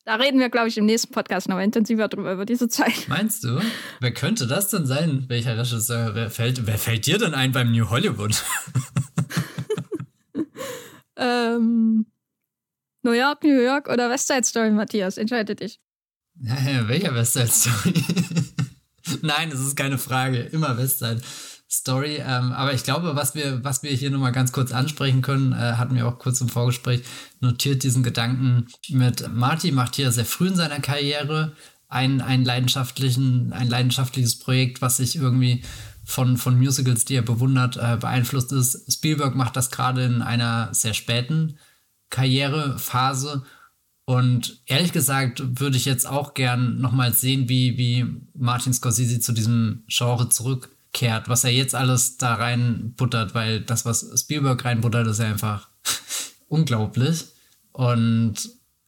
Da 0.04 0.16
reden 0.16 0.40
wir, 0.40 0.50
glaube 0.50 0.68
ich, 0.68 0.78
im 0.78 0.86
nächsten 0.86 1.14
Podcast 1.14 1.48
noch 1.48 1.60
intensiver 1.60 2.10
drüber, 2.10 2.34
über 2.34 2.46
diese 2.46 2.68
Zeit. 2.68 3.08
Meinst 3.08 3.46
du? 3.46 3.62
Wer 4.02 4.14
könnte 4.14 4.46
das 4.46 4.70
denn 4.70 4.86
sein? 4.86 5.24
Welcher 5.30 5.58
Regisseur? 5.58 6.16
Wer 6.16 6.30
fällt, 6.30 6.68
wer 6.68 6.78
fällt 6.78 7.06
dir 7.06 7.18
denn 7.18 7.34
ein 7.34 7.54
beim 7.54 7.72
New 7.72 7.90
Hollywood? 7.90 8.44
ähm, 11.16 12.08
New 13.04 13.14
York, 13.14 13.44
New 13.44 13.62
York 13.62 13.88
oder 13.88 14.10
West 14.10 14.28
Side 14.28 14.44
Story, 14.44 14.72
Matthias? 14.72 15.18
Entscheide 15.18 15.56
dich. 15.56 15.80
Ja, 16.42 16.60
ja, 16.60 16.88
welcher 16.90 17.16
West 17.16 17.34
Side 17.34 17.48
Story? 17.48 17.94
Nein, 19.22 19.52
es 19.52 19.60
ist 19.60 19.76
keine 19.76 19.98
Frage. 19.98 20.40
Immer 20.40 20.78
West 20.78 21.00
Side 21.00 21.22
Story. 21.70 22.18
Ähm, 22.18 22.52
aber 22.52 22.74
ich 22.74 22.84
glaube, 22.84 23.16
was 23.16 23.34
wir, 23.34 23.64
was 23.64 23.82
wir 23.82 23.92
hier 23.92 24.12
nochmal 24.12 24.34
ganz 24.34 24.52
kurz 24.52 24.72
ansprechen 24.72 25.22
können, 25.22 25.54
äh, 25.54 25.56
hatten 25.56 25.96
wir 25.96 26.08
auch 26.08 26.20
kurz 26.20 26.42
im 26.42 26.50
Vorgespräch 26.50 27.04
notiert, 27.40 27.84
diesen 27.84 28.04
Gedanken 28.04 28.68
mit 28.90 29.34
Marty 29.34 29.72
macht 29.72 29.96
hier 29.96 30.12
sehr 30.12 30.26
früh 30.26 30.48
in 30.48 30.56
seiner 30.56 30.80
Karriere 30.80 31.54
ein, 31.88 32.22
ein, 32.22 32.44
leidenschaftlichen, 32.46 33.54
ein 33.54 33.70
leidenschaftliches 33.70 34.40
Projekt, 34.40 34.82
was 34.82 34.98
sich 34.98 35.16
irgendwie 35.16 35.64
von, 36.04 36.38
von 36.38 36.58
Musicals, 36.58 37.06
die 37.06 37.16
er 37.16 37.22
bewundert, 37.22 37.78
äh, 37.78 37.98
beeinflusst 38.00 38.52
ist. 38.52 38.92
Spielberg 38.92 39.36
macht 39.36 39.56
das 39.56 39.72
gerade 39.72 40.04
in 40.04 40.22
einer 40.22 40.74
sehr 40.74 40.94
späten 40.94 41.58
Karrierephase. 42.10 43.44
Und 44.06 44.62
ehrlich 44.66 44.92
gesagt 44.92 45.42
würde 45.60 45.78
ich 45.78 45.86
jetzt 45.86 46.08
auch 46.08 46.34
gern 46.34 46.80
nochmal 46.80 47.14
sehen, 47.14 47.48
wie, 47.50 47.78
wie 47.78 48.06
Martin 48.34 48.74
Scorsese 48.74 49.20
zu 49.20 49.32
diesem 49.32 49.84
Genre 49.88 50.30
zurück 50.30 50.76
kehrt, 50.94 51.30
was 51.30 51.44
er 51.44 51.52
jetzt 51.52 51.76
alles 51.76 52.18
da 52.18 52.34
reinbuttert, 52.34 53.34
weil 53.34 53.62
das, 53.62 53.86
was 53.86 54.12
Spielberg 54.20 54.66
reinbuttert, 54.66 55.08
ist 55.08 55.20
ja 55.20 55.28
einfach 55.28 55.70
unglaublich. 56.48 57.26
Und 57.72 58.36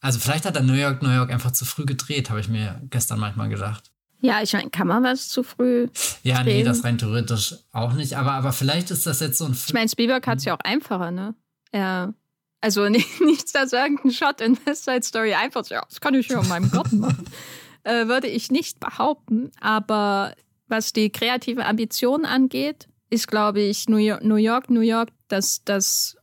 also 0.02 0.20
vielleicht 0.20 0.46
hat 0.46 0.58
er 0.58 0.64
New 0.64 0.74
York, 0.74 1.02
New 1.02 1.10
York 1.12 1.32
einfach 1.32 1.52
zu 1.52 1.64
früh 1.64 1.86
gedreht, 1.86 2.30
habe 2.30 2.42
ich 2.42 2.50
mir 2.50 2.82
gestern 2.90 3.20
manchmal 3.20 3.50
gedacht. 3.50 3.94
Ja, 4.20 4.42
ich 4.42 4.54
meine, 4.54 4.70
kann 4.70 4.88
man 4.88 5.04
was 5.04 5.28
zu 5.28 5.44
früh? 5.44 5.90
Ja, 6.24 6.44
drehen? 6.44 6.58
nee, 6.58 6.64
das 6.64 6.84
rein 6.86 6.98
theoretisch 6.98 7.56
auch 7.74 7.94
nicht. 7.94 8.16
Aber, 8.16 8.32
aber 8.32 8.54
vielleicht 8.54 8.90
ist 8.90 9.06
das 9.06 9.20
jetzt 9.20 9.38
so 9.38 9.46
ein. 9.46 9.54
Film. 9.54 9.66
Ich 9.68 9.74
meine, 9.74 9.90
Spielberg 9.90 10.26
hat 10.28 10.38
es 10.38 10.46
ja 10.46 10.56
auch 10.56 10.62
einfacher, 10.64 11.12
ne? 11.12 11.36
Er, 11.72 12.14
also 12.64 12.88
nicht, 12.90 13.22
nichts, 13.22 13.52
dass 13.52 13.74
irgendein 13.74 14.12
Shot 14.12 14.42
in 14.42 14.58
West 14.66 14.86
Side 14.86 15.04
Story 15.04 15.34
einfach, 15.34 15.68
ja, 15.68 15.84
das 15.88 16.00
kann 16.00 16.16
ich 16.16 16.28
ja 16.30 16.42
in 16.42 16.48
meinem 16.48 16.72
Garten 16.72 17.00
machen. 17.00 17.26
äh, 17.84 18.08
würde 18.08 18.28
ich 18.28 18.50
nicht 18.52 18.80
behaupten. 18.80 19.52
Aber 19.60 20.34
was 20.68 20.94
die 20.94 21.12
kreative 21.12 21.66
Ambition 21.66 22.26
angeht, 22.26 22.88
ist, 23.10 23.28
glaube 23.28 23.62
ich, 23.62 23.90
New 23.90 23.98
York, 23.98 24.24
New 24.24 24.38
York, 24.38 24.70
New 24.70 24.82
York 24.82 25.10
das, 25.28 25.64
das 25.66 26.16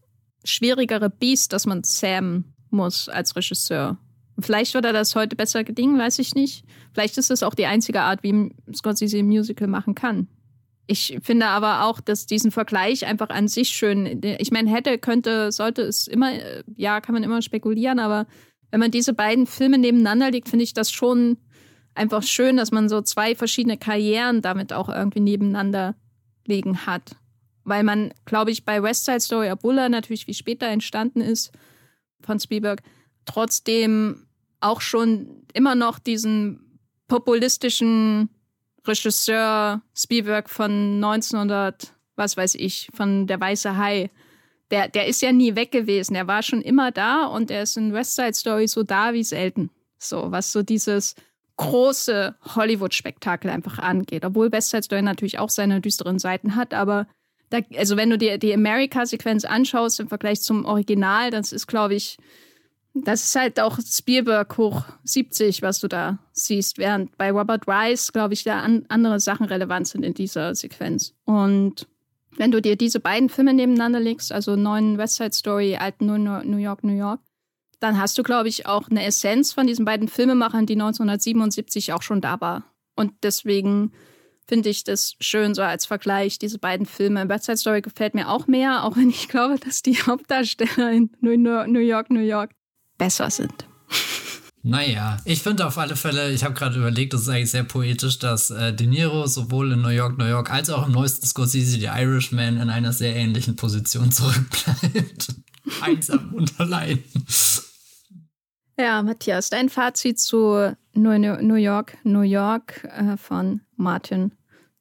schwierigere 0.44 1.10
Biest, 1.10 1.52
das 1.52 1.66
man 1.66 1.84
zähmen 1.84 2.54
muss 2.70 3.08
als 3.08 3.36
Regisseur. 3.36 3.98
Vielleicht 4.38 4.72
wird 4.72 4.86
er 4.86 4.94
das 4.94 5.14
heute 5.14 5.36
besser 5.36 5.62
gedingen, 5.64 5.98
weiß 5.98 6.18
ich 6.20 6.34
nicht. 6.34 6.64
Vielleicht 6.94 7.18
ist 7.18 7.28
das 7.28 7.42
auch 7.42 7.54
die 7.54 7.66
einzige 7.66 8.00
Art, 8.00 8.22
wie 8.22 8.54
Scorsese 8.74 9.18
ein 9.18 9.26
Musical 9.26 9.68
machen 9.68 9.94
kann. 9.94 10.28
Ich 10.90 11.18
finde 11.22 11.46
aber 11.46 11.84
auch, 11.84 12.00
dass 12.00 12.26
diesen 12.26 12.50
Vergleich 12.50 13.06
einfach 13.06 13.28
an 13.28 13.46
sich 13.46 13.68
schön, 13.68 14.20
ich 14.40 14.50
meine, 14.50 14.68
hätte, 14.72 14.98
könnte, 14.98 15.52
sollte 15.52 15.82
es 15.82 16.08
immer, 16.08 16.32
ja, 16.74 17.00
kann 17.00 17.12
man 17.12 17.22
immer 17.22 17.42
spekulieren, 17.42 18.00
aber 18.00 18.26
wenn 18.72 18.80
man 18.80 18.90
diese 18.90 19.12
beiden 19.12 19.46
Filme 19.46 19.78
nebeneinander 19.78 20.32
legt, 20.32 20.48
finde 20.48 20.64
ich 20.64 20.74
das 20.74 20.90
schon 20.90 21.36
einfach 21.94 22.24
schön, 22.24 22.56
dass 22.56 22.72
man 22.72 22.88
so 22.88 23.02
zwei 23.02 23.36
verschiedene 23.36 23.78
Karrieren 23.78 24.42
damit 24.42 24.72
auch 24.72 24.88
irgendwie 24.88 25.20
nebeneinander 25.20 25.94
legen 26.44 26.86
hat. 26.86 27.14
Weil 27.62 27.84
man, 27.84 28.12
glaube 28.24 28.50
ich, 28.50 28.64
bei 28.64 28.82
West 28.82 29.04
Side 29.04 29.20
Story, 29.20 29.52
obwohl 29.52 29.78
er 29.78 29.90
natürlich 29.90 30.26
wie 30.26 30.34
später 30.34 30.66
entstanden 30.66 31.20
ist 31.20 31.52
von 32.20 32.40
Spielberg, 32.40 32.82
trotzdem 33.26 34.26
auch 34.58 34.80
schon 34.80 35.44
immer 35.52 35.76
noch 35.76 36.00
diesen 36.00 36.80
populistischen 37.06 38.28
Regisseur 38.86 39.82
Spielberg 39.94 40.48
von 40.48 41.02
1900, 41.02 41.94
was 42.16 42.36
weiß 42.36 42.54
ich, 42.56 42.88
von 42.94 43.26
Der 43.26 43.40
Weiße 43.40 43.76
Hai, 43.76 44.10
der, 44.70 44.88
der 44.88 45.06
ist 45.06 45.22
ja 45.22 45.32
nie 45.32 45.56
weg 45.56 45.72
gewesen. 45.72 46.14
Er 46.14 46.26
war 46.26 46.42
schon 46.42 46.62
immer 46.62 46.92
da 46.92 47.26
und 47.26 47.50
er 47.50 47.62
ist 47.62 47.76
in 47.76 47.92
West 47.92 48.14
Side 48.14 48.34
Story 48.34 48.68
so 48.68 48.82
da 48.82 49.12
wie 49.12 49.24
selten. 49.24 49.70
So, 49.98 50.30
was 50.30 50.52
so 50.52 50.62
dieses 50.62 51.14
große 51.56 52.34
Hollywood-Spektakel 52.54 53.50
einfach 53.50 53.78
angeht. 53.78 54.24
Obwohl 54.24 54.50
West 54.50 54.70
Side 54.70 54.84
Story 54.84 55.02
natürlich 55.02 55.38
auch 55.38 55.50
seine 55.50 55.80
düsteren 55.80 56.18
Seiten 56.18 56.56
hat, 56.56 56.72
aber 56.72 57.06
da, 57.50 57.58
also 57.76 57.96
wenn 57.96 58.10
du 58.10 58.16
dir 58.16 58.38
die 58.38 58.54
America-Sequenz 58.54 59.44
anschaust 59.44 60.00
im 60.00 60.08
Vergleich 60.08 60.40
zum 60.40 60.64
Original, 60.64 61.30
das 61.30 61.52
ist, 61.52 61.66
glaube 61.66 61.96
ich, 61.96 62.16
das 62.94 63.24
ist 63.24 63.36
halt 63.36 63.60
auch 63.60 63.78
Spielberg 63.80 64.56
hoch 64.58 64.84
70, 65.04 65.62
was 65.62 65.80
du 65.80 65.88
da 65.88 66.18
siehst, 66.32 66.78
während 66.78 67.16
bei 67.16 67.30
Robert 67.30 67.66
Rice, 67.68 68.12
glaube 68.12 68.34
ich, 68.34 68.44
da 68.44 68.60
an, 68.60 68.84
andere 68.88 69.20
Sachen 69.20 69.46
relevant 69.46 69.88
sind 69.88 70.04
in 70.04 70.14
dieser 70.14 70.54
Sequenz. 70.54 71.14
Und 71.24 71.86
wenn 72.36 72.50
du 72.50 72.60
dir 72.60 72.76
diese 72.76 73.00
beiden 73.00 73.28
Filme 73.28 73.54
nebeneinander 73.54 74.00
legst, 74.00 74.32
also 74.32 74.56
neuen 74.56 74.98
West 74.98 75.16
Side 75.16 75.32
Story, 75.32 75.76
alten 75.76 76.06
New 76.06 76.56
York, 76.56 76.84
New 76.84 76.96
York, 76.96 77.20
dann 77.80 77.98
hast 77.98 78.18
du, 78.18 78.22
glaube 78.22 78.48
ich, 78.48 78.66
auch 78.66 78.88
eine 78.90 79.04
Essenz 79.04 79.52
von 79.52 79.66
diesen 79.66 79.84
beiden 79.84 80.08
Filmemachern, 80.08 80.66
die 80.66 80.74
1977 80.74 81.92
auch 81.92 82.02
schon 82.02 82.20
da 82.20 82.40
war. 82.40 82.64
Und 82.94 83.12
deswegen 83.22 83.92
finde 84.46 84.68
ich 84.68 84.84
das 84.84 85.14
schön 85.20 85.54
so 85.54 85.62
als 85.62 85.86
Vergleich, 85.86 86.38
diese 86.38 86.58
beiden 86.58 86.84
Filme. 86.84 87.28
West 87.28 87.44
Side 87.44 87.56
Story 87.56 87.80
gefällt 87.82 88.14
mir 88.14 88.28
auch 88.28 88.46
mehr, 88.46 88.84
auch 88.84 88.96
wenn 88.96 89.08
ich 89.08 89.28
glaube, 89.28 89.58
dass 89.58 89.82
die 89.82 89.96
Hauptdarsteller 89.96 90.90
in 90.90 91.10
New 91.20 91.30
York, 91.30 92.10
New 92.10 92.20
York 92.20 92.50
besser 93.00 93.30
sind. 93.30 93.66
Naja, 94.62 95.16
ich 95.24 95.42
finde 95.42 95.66
auf 95.66 95.78
alle 95.78 95.96
Fälle, 95.96 96.30
ich 96.32 96.44
habe 96.44 96.52
gerade 96.52 96.78
überlegt, 96.78 97.14
das 97.14 97.22
ist 97.22 97.28
eigentlich 97.30 97.50
sehr 97.50 97.64
poetisch, 97.64 98.18
dass 98.18 98.50
äh, 98.50 98.74
De 98.74 98.86
Niro 98.86 99.26
sowohl 99.26 99.72
in 99.72 99.80
New 99.80 99.88
York, 99.88 100.18
New 100.18 100.26
York 100.26 100.52
als 100.52 100.68
auch 100.68 100.86
im 100.86 100.92
neuesten 100.92 101.26
Scorsese, 101.26 101.80
The 101.80 101.86
Irishman, 101.86 102.60
in 102.60 102.68
einer 102.68 102.92
sehr 102.92 103.16
ähnlichen 103.16 103.56
Position 103.56 104.12
zurückbleibt. 104.12 105.34
Einsam 105.80 106.34
und 106.34 106.60
allein. 106.60 107.02
Ja, 108.78 109.02
Matthias, 109.02 109.48
dein 109.48 109.70
Fazit 109.70 110.20
zu 110.20 110.76
New 110.92 111.54
York, 111.54 111.96
New 112.04 112.20
York 112.20 112.84
äh, 112.84 113.16
von 113.16 113.62
Martin 113.76 114.32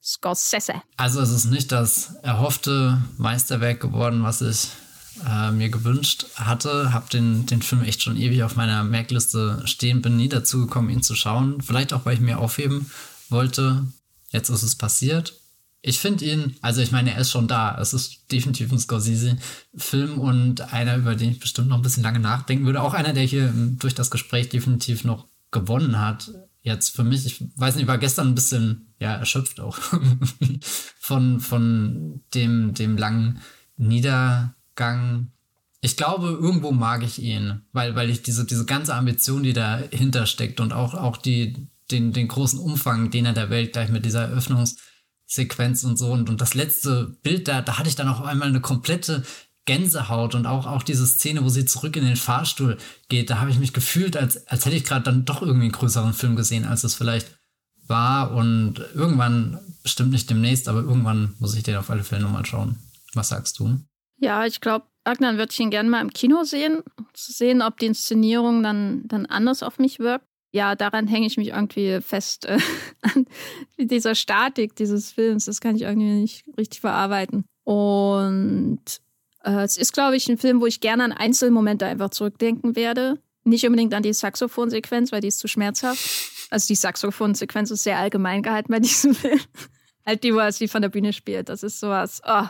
Scorsese. 0.04 0.82
Also 0.98 1.22
es 1.22 1.32
ist 1.32 1.46
nicht 1.46 1.72
das 1.72 2.16
erhoffte 2.22 2.98
Meisterwerk 3.18 3.80
geworden, 3.80 4.24
was 4.24 4.42
ich 4.42 4.68
äh, 5.28 5.52
mir 5.52 5.70
gewünscht 5.70 6.26
hatte. 6.36 6.94
Habe 6.94 7.10
den, 7.10 7.46
den 7.46 7.62
Film 7.62 7.84
echt 7.84 8.04
schon 8.04 8.18
ewig 8.18 8.44
auf 8.44 8.56
meiner 8.56 8.84
Merkliste 8.84 9.62
stehen, 9.66 10.02
bin 10.02 10.18
nie 10.18 10.30
dazu 10.30 10.60
gekommen, 10.60 10.90
ihn 10.90 11.04
zu 11.04 11.16
schauen. 11.16 11.62
Vielleicht 11.62 11.94
auch, 11.94 12.06
weil 12.06 12.16
ich 12.16 12.22
mir 12.22 12.40
aufheben 12.40 12.92
wollte. 13.30 13.86
Jetzt 14.32 14.50
ist 14.50 14.64
es 14.64 14.76
passiert 14.76 15.40
ich 15.82 16.00
finde 16.00 16.26
ihn, 16.26 16.56
also 16.62 16.82
ich 16.82 16.92
meine, 16.92 17.14
er 17.14 17.22
ist 17.22 17.32
schon 17.32 17.48
da. 17.48 17.78
Es 17.80 17.94
ist 17.94 18.32
definitiv 18.32 18.72
ein 18.72 18.80
Scorsese-Film 18.80 20.20
und 20.20 20.74
einer, 20.74 20.98
über 20.98 21.16
den 21.16 21.32
ich 21.32 21.40
bestimmt 21.40 21.70
noch 21.70 21.78
ein 21.78 21.82
bisschen 21.82 22.04
lange 22.04 22.20
nachdenken 22.20 22.66
würde. 22.66 22.82
Auch 22.82 22.94
einer, 22.94 23.14
der 23.14 23.24
hier 23.24 23.48
ähm, 23.48 23.78
durch 23.80 23.96
das 23.96 24.12
Gespräch 24.12 24.50
definitiv 24.50 25.06
noch 25.06 25.28
gewonnen 25.52 26.00
hat. 26.00 26.32
Jetzt 26.62 26.96
für 26.96 27.06
mich, 27.06 27.26
ich 27.26 27.44
weiß 27.56 27.76
nicht, 27.76 27.88
war 27.88 27.98
gestern 27.98 28.28
ein 28.28 28.36
bisschen, 28.36 28.94
ja, 29.00 29.16
erschöpft 29.16 29.62
auch 29.62 29.78
von, 31.00 31.40
von 31.40 32.22
dem, 32.34 32.74
dem 32.74 32.98
langen 32.98 33.40
Niedergang. 34.80 35.32
Ich 35.82 35.96
glaube, 35.96 36.28
irgendwo 36.28 36.72
mag 36.72 37.04
ich 37.04 37.22
ihn, 37.22 37.62
weil, 37.72 37.96
weil 37.96 38.10
ich 38.10 38.22
diese, 38.22 38.46
diese 38.46 38.66
ganze 38.66 38.96
Ambition, 38.96 39.44
die 39.44 39.54
dahinter 39.54 40.26
steckt 40.26 40.60
und 40.60 40.74
auch, 40.74 40.94
auch 40.94 41.18
die, 41.18 41.68
den, 41.90 42.12
den 42.12 42.28
großen 42.28 42.60
Umfang, 42.60 43.12
den 43.12 43.26
er 43.26 43.34
der 43.34 43.50
Welt 43.50 43.74
gleich 43.74 43.90
mit 43.90 44.06
dieser 44.06 44.30
Eröffnungs- 44.30 44.78
Sequenz 45.32 45.84
und 45.84 45.98
so. 45.98 46.12
Und, 46.12 46.28
und 46.28 46.42
das 46.42 46.56
letzte 46.56 47.16
Bild, 47.22 47.48
da, 47.48 47.62
da 47.62 47.78
hatte 47.78 47.88
ich 47.88 47.96
dann 47.96 48.08
auch 48.08 48.22
einmal 48.22 48.48
eine 48.48 48.62
komplette 48.62 49.24
Gänsehaut 49.66 50.34
und 50.34 50.48
auch, 50.48 50.66
auch 50.66 50.82
diese 50.82 51.06
Szene, 51.06 51.44
wo 51.44 51.50
sie 51.50 51.66
zurück 51.66 51.96
in 51.96 52.04
den 52.04 52.16
Fahrstuhl 52.16 52.80
geht, 53.10 53.30
da 53.30 53.40
habe 53.40 53.52
ich 53.52 53.60
mich 53.60 53.72
gefühlt, 53.72 54.18
als, 54.18 54.48
als 54.48 54.66
hätte 54.66 54.76
ich 54.76 54.84
gerade 54.84 55.04
dann 55.04 55.26
doch 55.26 55.44
irgendwie 55.44 55.66
einen 55.66 55.72
größeren 55.72 56.14
Film 56.14 56.36
gesehen, 56.36 56.66
als 56.66 56.84
es 56.84 56.96
vielleicht 56.96 57.38
war. 57.86 58.32
Und 58.32 58.80
irgendwann, 58.96 59.60
bestimmt 59.84 60.10
nicht 60.12 60.30
demnächst, 60.32 60.68
aber 60.68 60.80
irgendwann 60.80 61.36
muss 61.38 61.56
ich 61.56 61.62
den 61.62 61.76
auf 61.76 61.92
alle 61.92 62.04
Fälle 62.04 62.24
nochmal 62.24 62.48
schauen. 62.48 62.80
Was 63.14 63.30
sagst 63.30 63.60
du? 63.60 63.80
Ja, 64.20 64.46
ich 64.46 64.62
glaube, 64.62 64.86
Agnan 65.04 65.38
würde 65.38 65.52
ich 65.52 65.60
ihn 65.60 65.70
gerne 65.70 65.90
mal 65.90 66.02
im 66.02 66.12
Kino 66.12 66.44
sehen, 66.44 66.84
zu 67.14 67.32
sehen, 67.32 67.62
ob 67.62 67.80
die 67.80 67.88
Inszenierung 67.88 68.62
dann, 68.64 69.08
dann 69.08 69.26
anders 69.26 69.64
auf 69.64 69.80
mich 69.80 70.00
wirkt. 70.00 70.26
Ja, 70.52 70.76
daran 70.76 71.08
hänge 71.08 71.28
ich 71.28 71.38
mich 71.38 71.50
irgendwie 71.50 72.02
fest 72.02 72.46
äh, 72.46 72.60
an 73.02 73.26
dieser 73.78 74.16
Statik 74.16 74.76
dieses 74.76 75.12
Films. 75.12 75.46
Das 75.46 75.62
kann 75.62 75.76
ich 75.76 75.84
irgendwie 75.84 76.22
nicht 76.22 76.46
richtig 76.58 76.82
verarbeiten. 76.82 77.46
Und 77.64 78.82
äh, 79.44 79.64
es 79.64 79.78
ist, 79.78 79.94
glaube 79.94 80.16
ich, 80.16 80.28
ein 80.28 80.38
Film, 80.38 80.60
wo 80.60 80.66
ich 80.66 80.82
gerne 80.82 81.04
an 81.04 81.12
Einzelmomente 81.12 81.86
einfach 81.86 82.10
zurückdenken 82.10 82.76
werde. 82.76 83.20
Nicht 83.44 83.66
unbedingt 83.66 83.94
an 83.94 84.04
die 84.04 84.14
Saxophonsequenz, 84.14 85.12
weil 85.12 85.22
die 85.22 85.28
ist 85.28 85.40
zu 85.40 85.48
schmerzhaft. 85.48 86.50
Also 86.50 86.68
die 86.68 86.76
Saxophonsequenz 86.76 87.72
ist 87.72 87.84
sehr 87.84 88.00
allgemein 88.00 88.42
gehalten 88.42 88.72
bei 88.72 88.80
diesem 88.80 89.14
Film. 89.16 89.40
halt 90.06 90.24
die, 90.24 90.34
wo 90.34 90.40
er 90.40 90.52
sie 90.52 90.68
von 90.68 90.82
der 90.82 90.90
Bühne 90.90 91.14
spielt. 91.14 91.50
Das 91.50 91.64
ist 91.64 91.80
sowas. 91.80 92.22
Oh. 92.26 92.48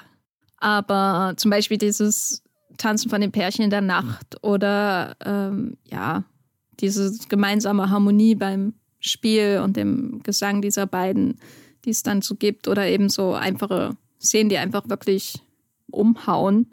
Aber 0.60 1.34
zum 1.38 1.52
Beispiel 1.52 1.78
dieses 1.78 2.44
Tanzen 2.78 3.10
von 3.10 3.22
den 3.22 3.32
Pärchen 3.32 3.64
in 3.64 3.70
der 3.70 3.82
Nacht 3.82 4.44
oder 4.44 5.16
ähm, 5.24 5.78
ja, 5.86 6.24
diese 6.80 7.14
gemeinsame 7.28 7.90
Harmonie 7.90 8.36
beim 8.36 8.74
Spiel 9.00 9.62
und 9.64 9.78
dem 9.78 10.22
Gesang 10.24 10.62
dieser 10.62 10.86
beiden, 10.86 11.40
die 11.86 11.92
es 11.92 12.04
dann 12.04 12.22
so 12.22 12.36
gibt, 12.36 12.68
oder 12.68 12.88
eben 12.88 13.10
so 13.10 13.34
einfache 13.34 13.96
Szenen, 14.20 14.50
die 14.50 14.58
einfach 14.58 14.90
wirklich 14.90 15.42
umhauen. 15.90 16.72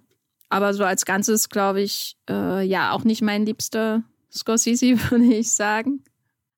Aber 0.48 0.74
so 0.74 0.84
als 0.84 1.04
Ganzes, 1.04 1.48
glaube 1.48 1.82
ich, 1.82 2.16
äh, 2.28 2.64
ja, 2.64 2.92
auch 2.92 3.04
nicht 3.04 3.22
mein 3.22 3.46
liebster 3.46 4.02
Scorsese, 4.32 4.96
würde 5.10 5.24
ich 5.24 5.52
sagen. 5.52 6.02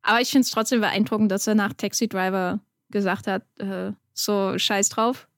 Aber 0.02 0.20
ich 0.20 0.30
finde 0.30 0.44
es 0.44 0.50
trotzdem 0.50 0.80
beeindruckend, 0.80 1.30
dass 1.30 1.46
er 1.46 1.54
nach 1.54 1.74
Taxi 1.74 2.08
Driver 2.08 2.60
gesagt 2.90 3.26
hat, 3.26 3.42
äh, 3.58 3.92
so 4.14 4.58
scheiß 4.58 4.88
drauf, 4.88 5.28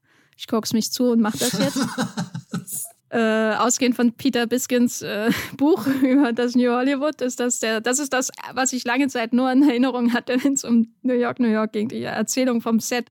ich 0.40 0.46
guck's 0.46 0.72
mich 0.72 0.90
zu 0.90 1.10
und 1.10 1.20
mach 1.20 1.36
das 1.36 1.52
jetzt. 1.52 1.78
äh, 3.10 3.54
ausgehend 3.56 3.94
von 3.94 4.12
Peter 4.12 4.46
Biskins 4.46 5.02
äh, 5.02 5.30
Buch 5.58 5.86
über 6.02 6.32
das 6.32 6.54
New 6.54 6.70
Hollywood, 6.70 7.20
ist 7.20 7.40
das 7.40 7.60
der, 7.60 7.82
das 7.82 7.98
ist 7.98 8.14
das, 8.14 8.30
was 8.54 8.72
ich 8.72 8.84
lange 8.84 9.08
Zeit 9.08 9.34
nur 9.34 9.52
in 9.52 9.62
Erinnerung 9.62 10.14
hatte, 10.14 10.42
wenn 10.42 10.54
es 10.54 10.64
um 10.64 10.94
New 11.02 11.12
York, 11.12 11.40
New 11.40 11.48
York 11.50 11.72
ging, 11.72 11.88
die 11.88 12.02
Erzählung 12.02 12.62
vom 12.62 12.80
Set 12.80 13.08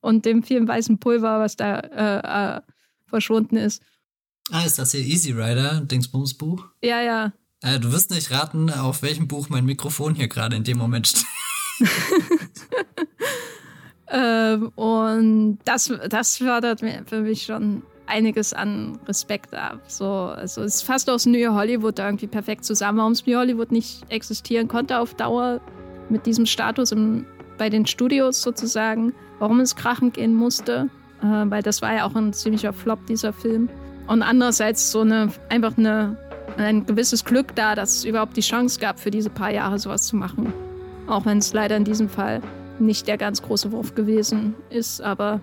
und 0.00 0.24
dem 0.24 0.44
vielen 0.44 0.68
weißen 0.68 1.00
Pulver, 1.00 1.40
was 1.40 1.56
da 1.56 1.80
äh, 1.80 2.56
äh, 2.58 2.60
verschwunden 3.06 3.56
ist. 3.56 3.82
Ah, 4.52 4.64
ist 4.64 4.78
das 4.78 4.92
hier 4.92 5.00
Easy 5.00 5.32
Rider, 5.32 5.80
Dingsbums 5.80 6.34
Buch? 6.34 6.66
Ja, 6.82 7.00
ja. 7.00 7.32
Äh, 7.62 7.80
du 7.80 7.90
wirst 7.90 8.12
nicht 8.12 8.30
raten, 8.30 8.70
auf 8.70 9.02
welchem 9.02 9.26
Buch 9.26 9.48
mein 9.48 9.64
Mikrofon 9.64 10.14
hier 10.14 10.28
gerade 10.28 10.54
in 10.54 10.62
dem 10.62 10.78
Moment 10.78 11.08
steht. 11.08 11.26
ähm, 14.10 14.72
und 14.74 15.58
das, 15.64 15.92
das 16.08 16.36
fördert 16.38 16.80
für 17.06 17.20
mich 17.20 17.44
schon 17.44 17.82
einiges 18.06 18.52
an 18.52 18.98
Respekt 19.06 19.54
ab. 19.54 19.80
So, 19.86 20.06
also 20.06 20.62
es 20.62 20.76
ist 20.76 20.82
fast 20.82 21.08
aus 21.08 21.26
New 21.26 21.54
Hollywood 21.54 21.98
irgendwie 21.98 22.26
perfekt 22.26 22.64
zusammen. 22.64 22.98
Warum 22.98 23.12
es 23.12 23.24
New 23.24 23.38
Hollywood 23.38 23.70
nicht 23.70 24.02
existieren 24.10 24.68
konnte 24.68 24.98
auf 24.98 25.14
Dauer 25.14 25.60
mit 26.08 26.26
diesem 26.26 26.44
Status 26.44 26.92
im, 26.92 27.24
bei 27.56 27.70
den 27.70 27.86
Studios 27.86 28.42
sozusagen. 28.42 29.14
Warum 29.38 29.60
es 29.60 29.76
krachen 29.76 30.12
gehen 30.12 30.34
musste, 30.34 30.88
äh, 31.22 31.26
weil 31.26 31.62
das 31.62 31.80
war 31.82 31.94
ja 31.94 32.04
auch 32.04 32.14
ein 32.14 32.32
ziemlicher 32.32 32.72
Flop, 32.72 33.06
dieser 33.06 33.32
Film. 33.32 33.68
Und 34.08 34.22
andererseits 34.22 34.90
so 34.90 35.02
eine, 35.02 35.28
einfach 35.48 35.78
eine, 35.78 36.16
ein 36.56 36.84
gewisses 36.84 37.24
Glück 37.24 37.54
da, 37.54 37.76
dass 37.76 37.98
es 37.98 38.04
überhaupt 38.04 38.36
die 38.36 38.42
Chance 38.42 38.80
gab, 38.80 38.98
für 38.98 39.12
diese 39.12 39.30
paar 39.30 39.52
Jahre 39.52 39.78
sowas 39.78 40.08
zu 40.08 40.16
machen. 40.16 40.52
Auch 41.06 41.26
wenn 41.26 41.38
es 41.38 41.52
leider 41.52 41.76
in 41.76 41.84
diesem 41.84 42.08
Fall 42.08 42.42
nicht 42.80 43.06
der 43.06 43.18
ganz 43.18 43.42
große 43.42 43.72
Wurf 43.72 43.94
gewesen 43.94 44.54
ist. 44.70 45.00
Aber 45.00 45.40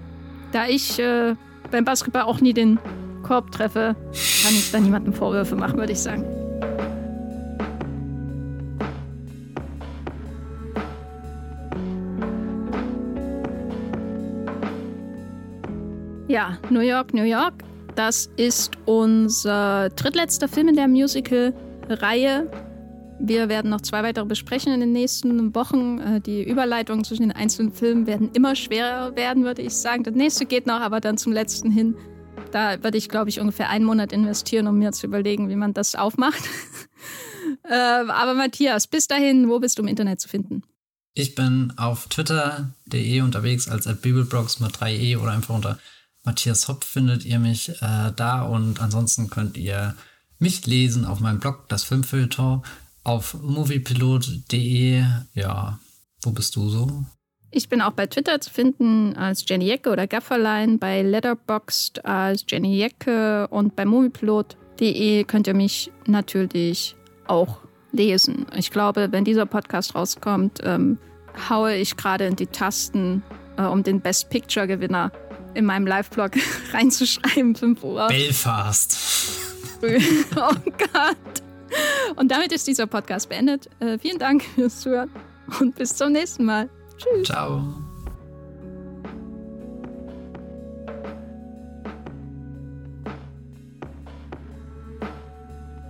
da 0.51 0.67
ich 0.67 0.99
äh, 0.99 1.35
beim 1.71 1.85
Basketball 1.85 2.23
auch 2.23 2.41
nie 2.41 2.53
den 2.53 2.79
Korb 3.23 3.51
treffe, 3.51 3.95
kann 4.43 4.53
ich 4.53 4.71
da 4.71 4.79
niemandem 4.79 5.13
Vorwürfe 5.13 5.55
machen, 5.55 5.77
würde 5.77 5.93
ich 5.93 5.99
sagen. 5.99 6.25
Ja, 16.27 16.57
New 16.69 16.81
York, 16.81 17.13
New 17.13 17.23
York. 17.23 17.53
Das 17.95 18.29
ist 18.35 18.71
unser 18.85 19.89
drittletzter 19.89 20.47
Film 20.47 20.67
in 20.67 20.75
der 20.75 20.87
Musical-Reihe. 20.87 22.51
Wir 23.19 23.49
werden 23.49 23.71
noch 23.71 23.81
zwei 23.81 24.03
weitere 24.03 24.25
besprechen 24.25 24.73
in 24.73 24.79
den 24.79 24.91
nächsten 24.91 25.53
Wochen. 25.55 25.99
Äh, 25.99 26.21
die 26.21 26.43
Überleitungen 26.43 27.03
zwischen 27.03 27.23
den 27.23 27.31
einzelnen 27.31 27.71
Filmen 27.71 28.05
werden 28.05 28.29
immer 28.33 28.55
schwerer 28.55 29.15
werden, 29.15 29.43
würde 29.43 29.63
ich 29.63 29.73
sagen. 29.73 30.03
Das 30.03 30.13
nächste 30.13 30.45
geht 30.45 30.67
noch, 30.67 30.79
aber 30.79 30.99
dann 30.99 31.17
zum 31.17 31.33
letzten 31.33 31.71
hin. 31.71 31.95
Da 32.51 32.83
würde 32.83 32.97
ich, 32.97 33.09
glaube 33.09 33.29
ich, 33.29 33.39
ungefähr 33.39 33.69
einen 33.69 33.85
Monat 33.85 34.13
investieren, 34.13 34.67
um 34.67 34.77
mir 34.77 34.91
zu 34.91 35.07
überlegen, 35.07 35.49
wie 35.49 35.55
man 35.55 35.73
das 35.73 35.95
aufmacht. 35.95 36.43
Äh, 37.63 37.73
aber 37.73 38.33
Matthias, 38.33 38.87
bis 38.87 39.07
dahin, 39.07 39.49
wo 39.49 39.59
bist 39.59 39.77
du 39.77 39.81
im 39.81 39.89
Internet 39.89 40.21
zu 40.21 40.29
finden? 40.29 40.63
Ich 41.13 41.35
bin 41.35 41.73
auf 41.75 42.07
twitter.de 42.07 43.21
unterwegs 43.21 43.67
als 43.67 43.85
bibelbrox 44.01 44.61
mit 44.61 44.71
3e 44.71 45.17
oder 45.17 45.31
einfach 45.31 45.55
unter 45.55 45.77
Matthias 46.23 46.67
Hopp 46.67 46.83
findet 46.83 47.25
ihr 47.25 47.39
mich 47.39 47.69
äh, 47.81 48.11
da 48.15 48.43
und 48.43 48.81
ansonsten 48.81 49.29
könnt 49.29 49.57
ihr 49.57 49.95
mich 50.39 50.65
lesen 50.65 51.05
auf 51.05 51.19
meinem 51.19 51.39
Blog, 51.39 51.67
das 51.69 51.83
Filmfilter 51.83 52.61
auf 53.07 53.37
moviepilot.de. 53.41 55.01
Ja, 55.33 55.79
wo 56.21 56.31
bist 56.31 56.55
du 56.55 56.67
so? 56.69 57.05
Ich 57.49 57.69
bin 57.69 57.81
auch 57.81 57.93
bei 57.93 58.05
Twitter 58.07 58.41
zu 58.41 58.49
finden 58.49 59.15
als 59.15 59.45
Jenny 59.47 59.65
Jecke 59.65 59.89
oder 59.89 60.05
Gafferlein, 60.05 60.77
bei 60.77 61.01
Letterboxd 61.01 62.03
als 62.05 62.45
Jenny 62.47 62.77
Jecke 62.77 63.47
und 63.47 63.75
bei 63.75 63.85
moviepilot.de 63.85 65.23
könnt 65.23 65.47
ihr 65.47 65.53
mich 65.53 65.91
natürlich 66.05 66.97
auch 67.27 67.59
lesen. 67.93 68.45
Ich 68.55 68.71
glaube, 68.71 69.07
wenn 69.11 69.23
dieser 69.23 69.45
Podcast 69.45 69.95
rauskommt, 69.95 70.59
ähm, 70.63 70.97
haue 71.49 71.75
ich 71.75 71.95
gerade 71.95 72.25
in 72.25 72.35
die 72.35 72.47
Tasten, 72.47 73.23
äh, 73.57 73.63
um 73.63 73.83
den 73.83 74.01
Best 74.01 74.29
Picture 74.29 74.67
Gewinner 74.67 75.13
in 75.53 75.63
meinem 75.63 75.87
Live-Blog 75.87 76.31
reinzuschreiben, 76.73 77.55
5 77.55 77.83
Uhr. 77.83 78.07
Belfast. 78.07 78.97
oh 79.81 80.55
Gott. 80.93 81.46
Und 82.15 82.31
damit 82.31 82.51
ist 82.51 82.67
dieser 82.67 82.87
Podcast 82.87 83.29
beendet. 83.29 83.69
Äh, 83.79 83.97
vielen 83.97 84.19
Dank 84.19 84.43
fürs 84.43 84.79
Zuhören 84.81 85.11
und 85.59 85.75
bis 85.75 85.95
zum 85.95 86.11
nächsten 86.11 86.45
Mal. 86.45 86.69
Tschüss. 86.97 87.27
Ciao. 87.27 87.61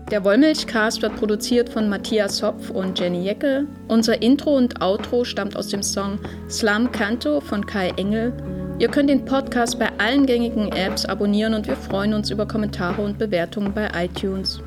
Der 0.10 0.24
Wollmilchcast 0.24 1.02
wird 1.02 1.18
produziert 1.18 1.68
von 1.68 1.90
Matthias 1.90 2.41
Hopf 2.41 2.70
und 2.70 2.98
Jenny 2.98 3.24
Jecke. 3.24 3.68
Unser 3.90 4.22
Intro 4.22 4.56
und 4.56 4.82
Outro 4.82 5.26
stammt 5.26 5.58
aus 5.58 5.68
dem 5.68 5.84
Song 5.84 6.18
Slam 6.49 6.90
Canto 6.94 7.41
von 7.41 7.66
Kai 7.66 7.90
Engel. 7.98 8.32
Ihr 8.80 8.88
könnt 8.88 9.10
den 9.10 9.26
Podcast 9.26 9.78
bei 9.78 9.90
allen 9.98 10.26
gängigen 10.26 10.72
Apps 10.72 11.06
abonnieren 11.06 11.54
und 11.54 11.68
wir 11.68 11.76
freuen 11.76 12.14
uns 12.14 12.30
über 12.30 12.48
Kommentare 12.48 13.02
und 13.02 13.18
Bewertungen 13.18 13.74
bei 13.74 13.90
iTunes. 14.06 14.62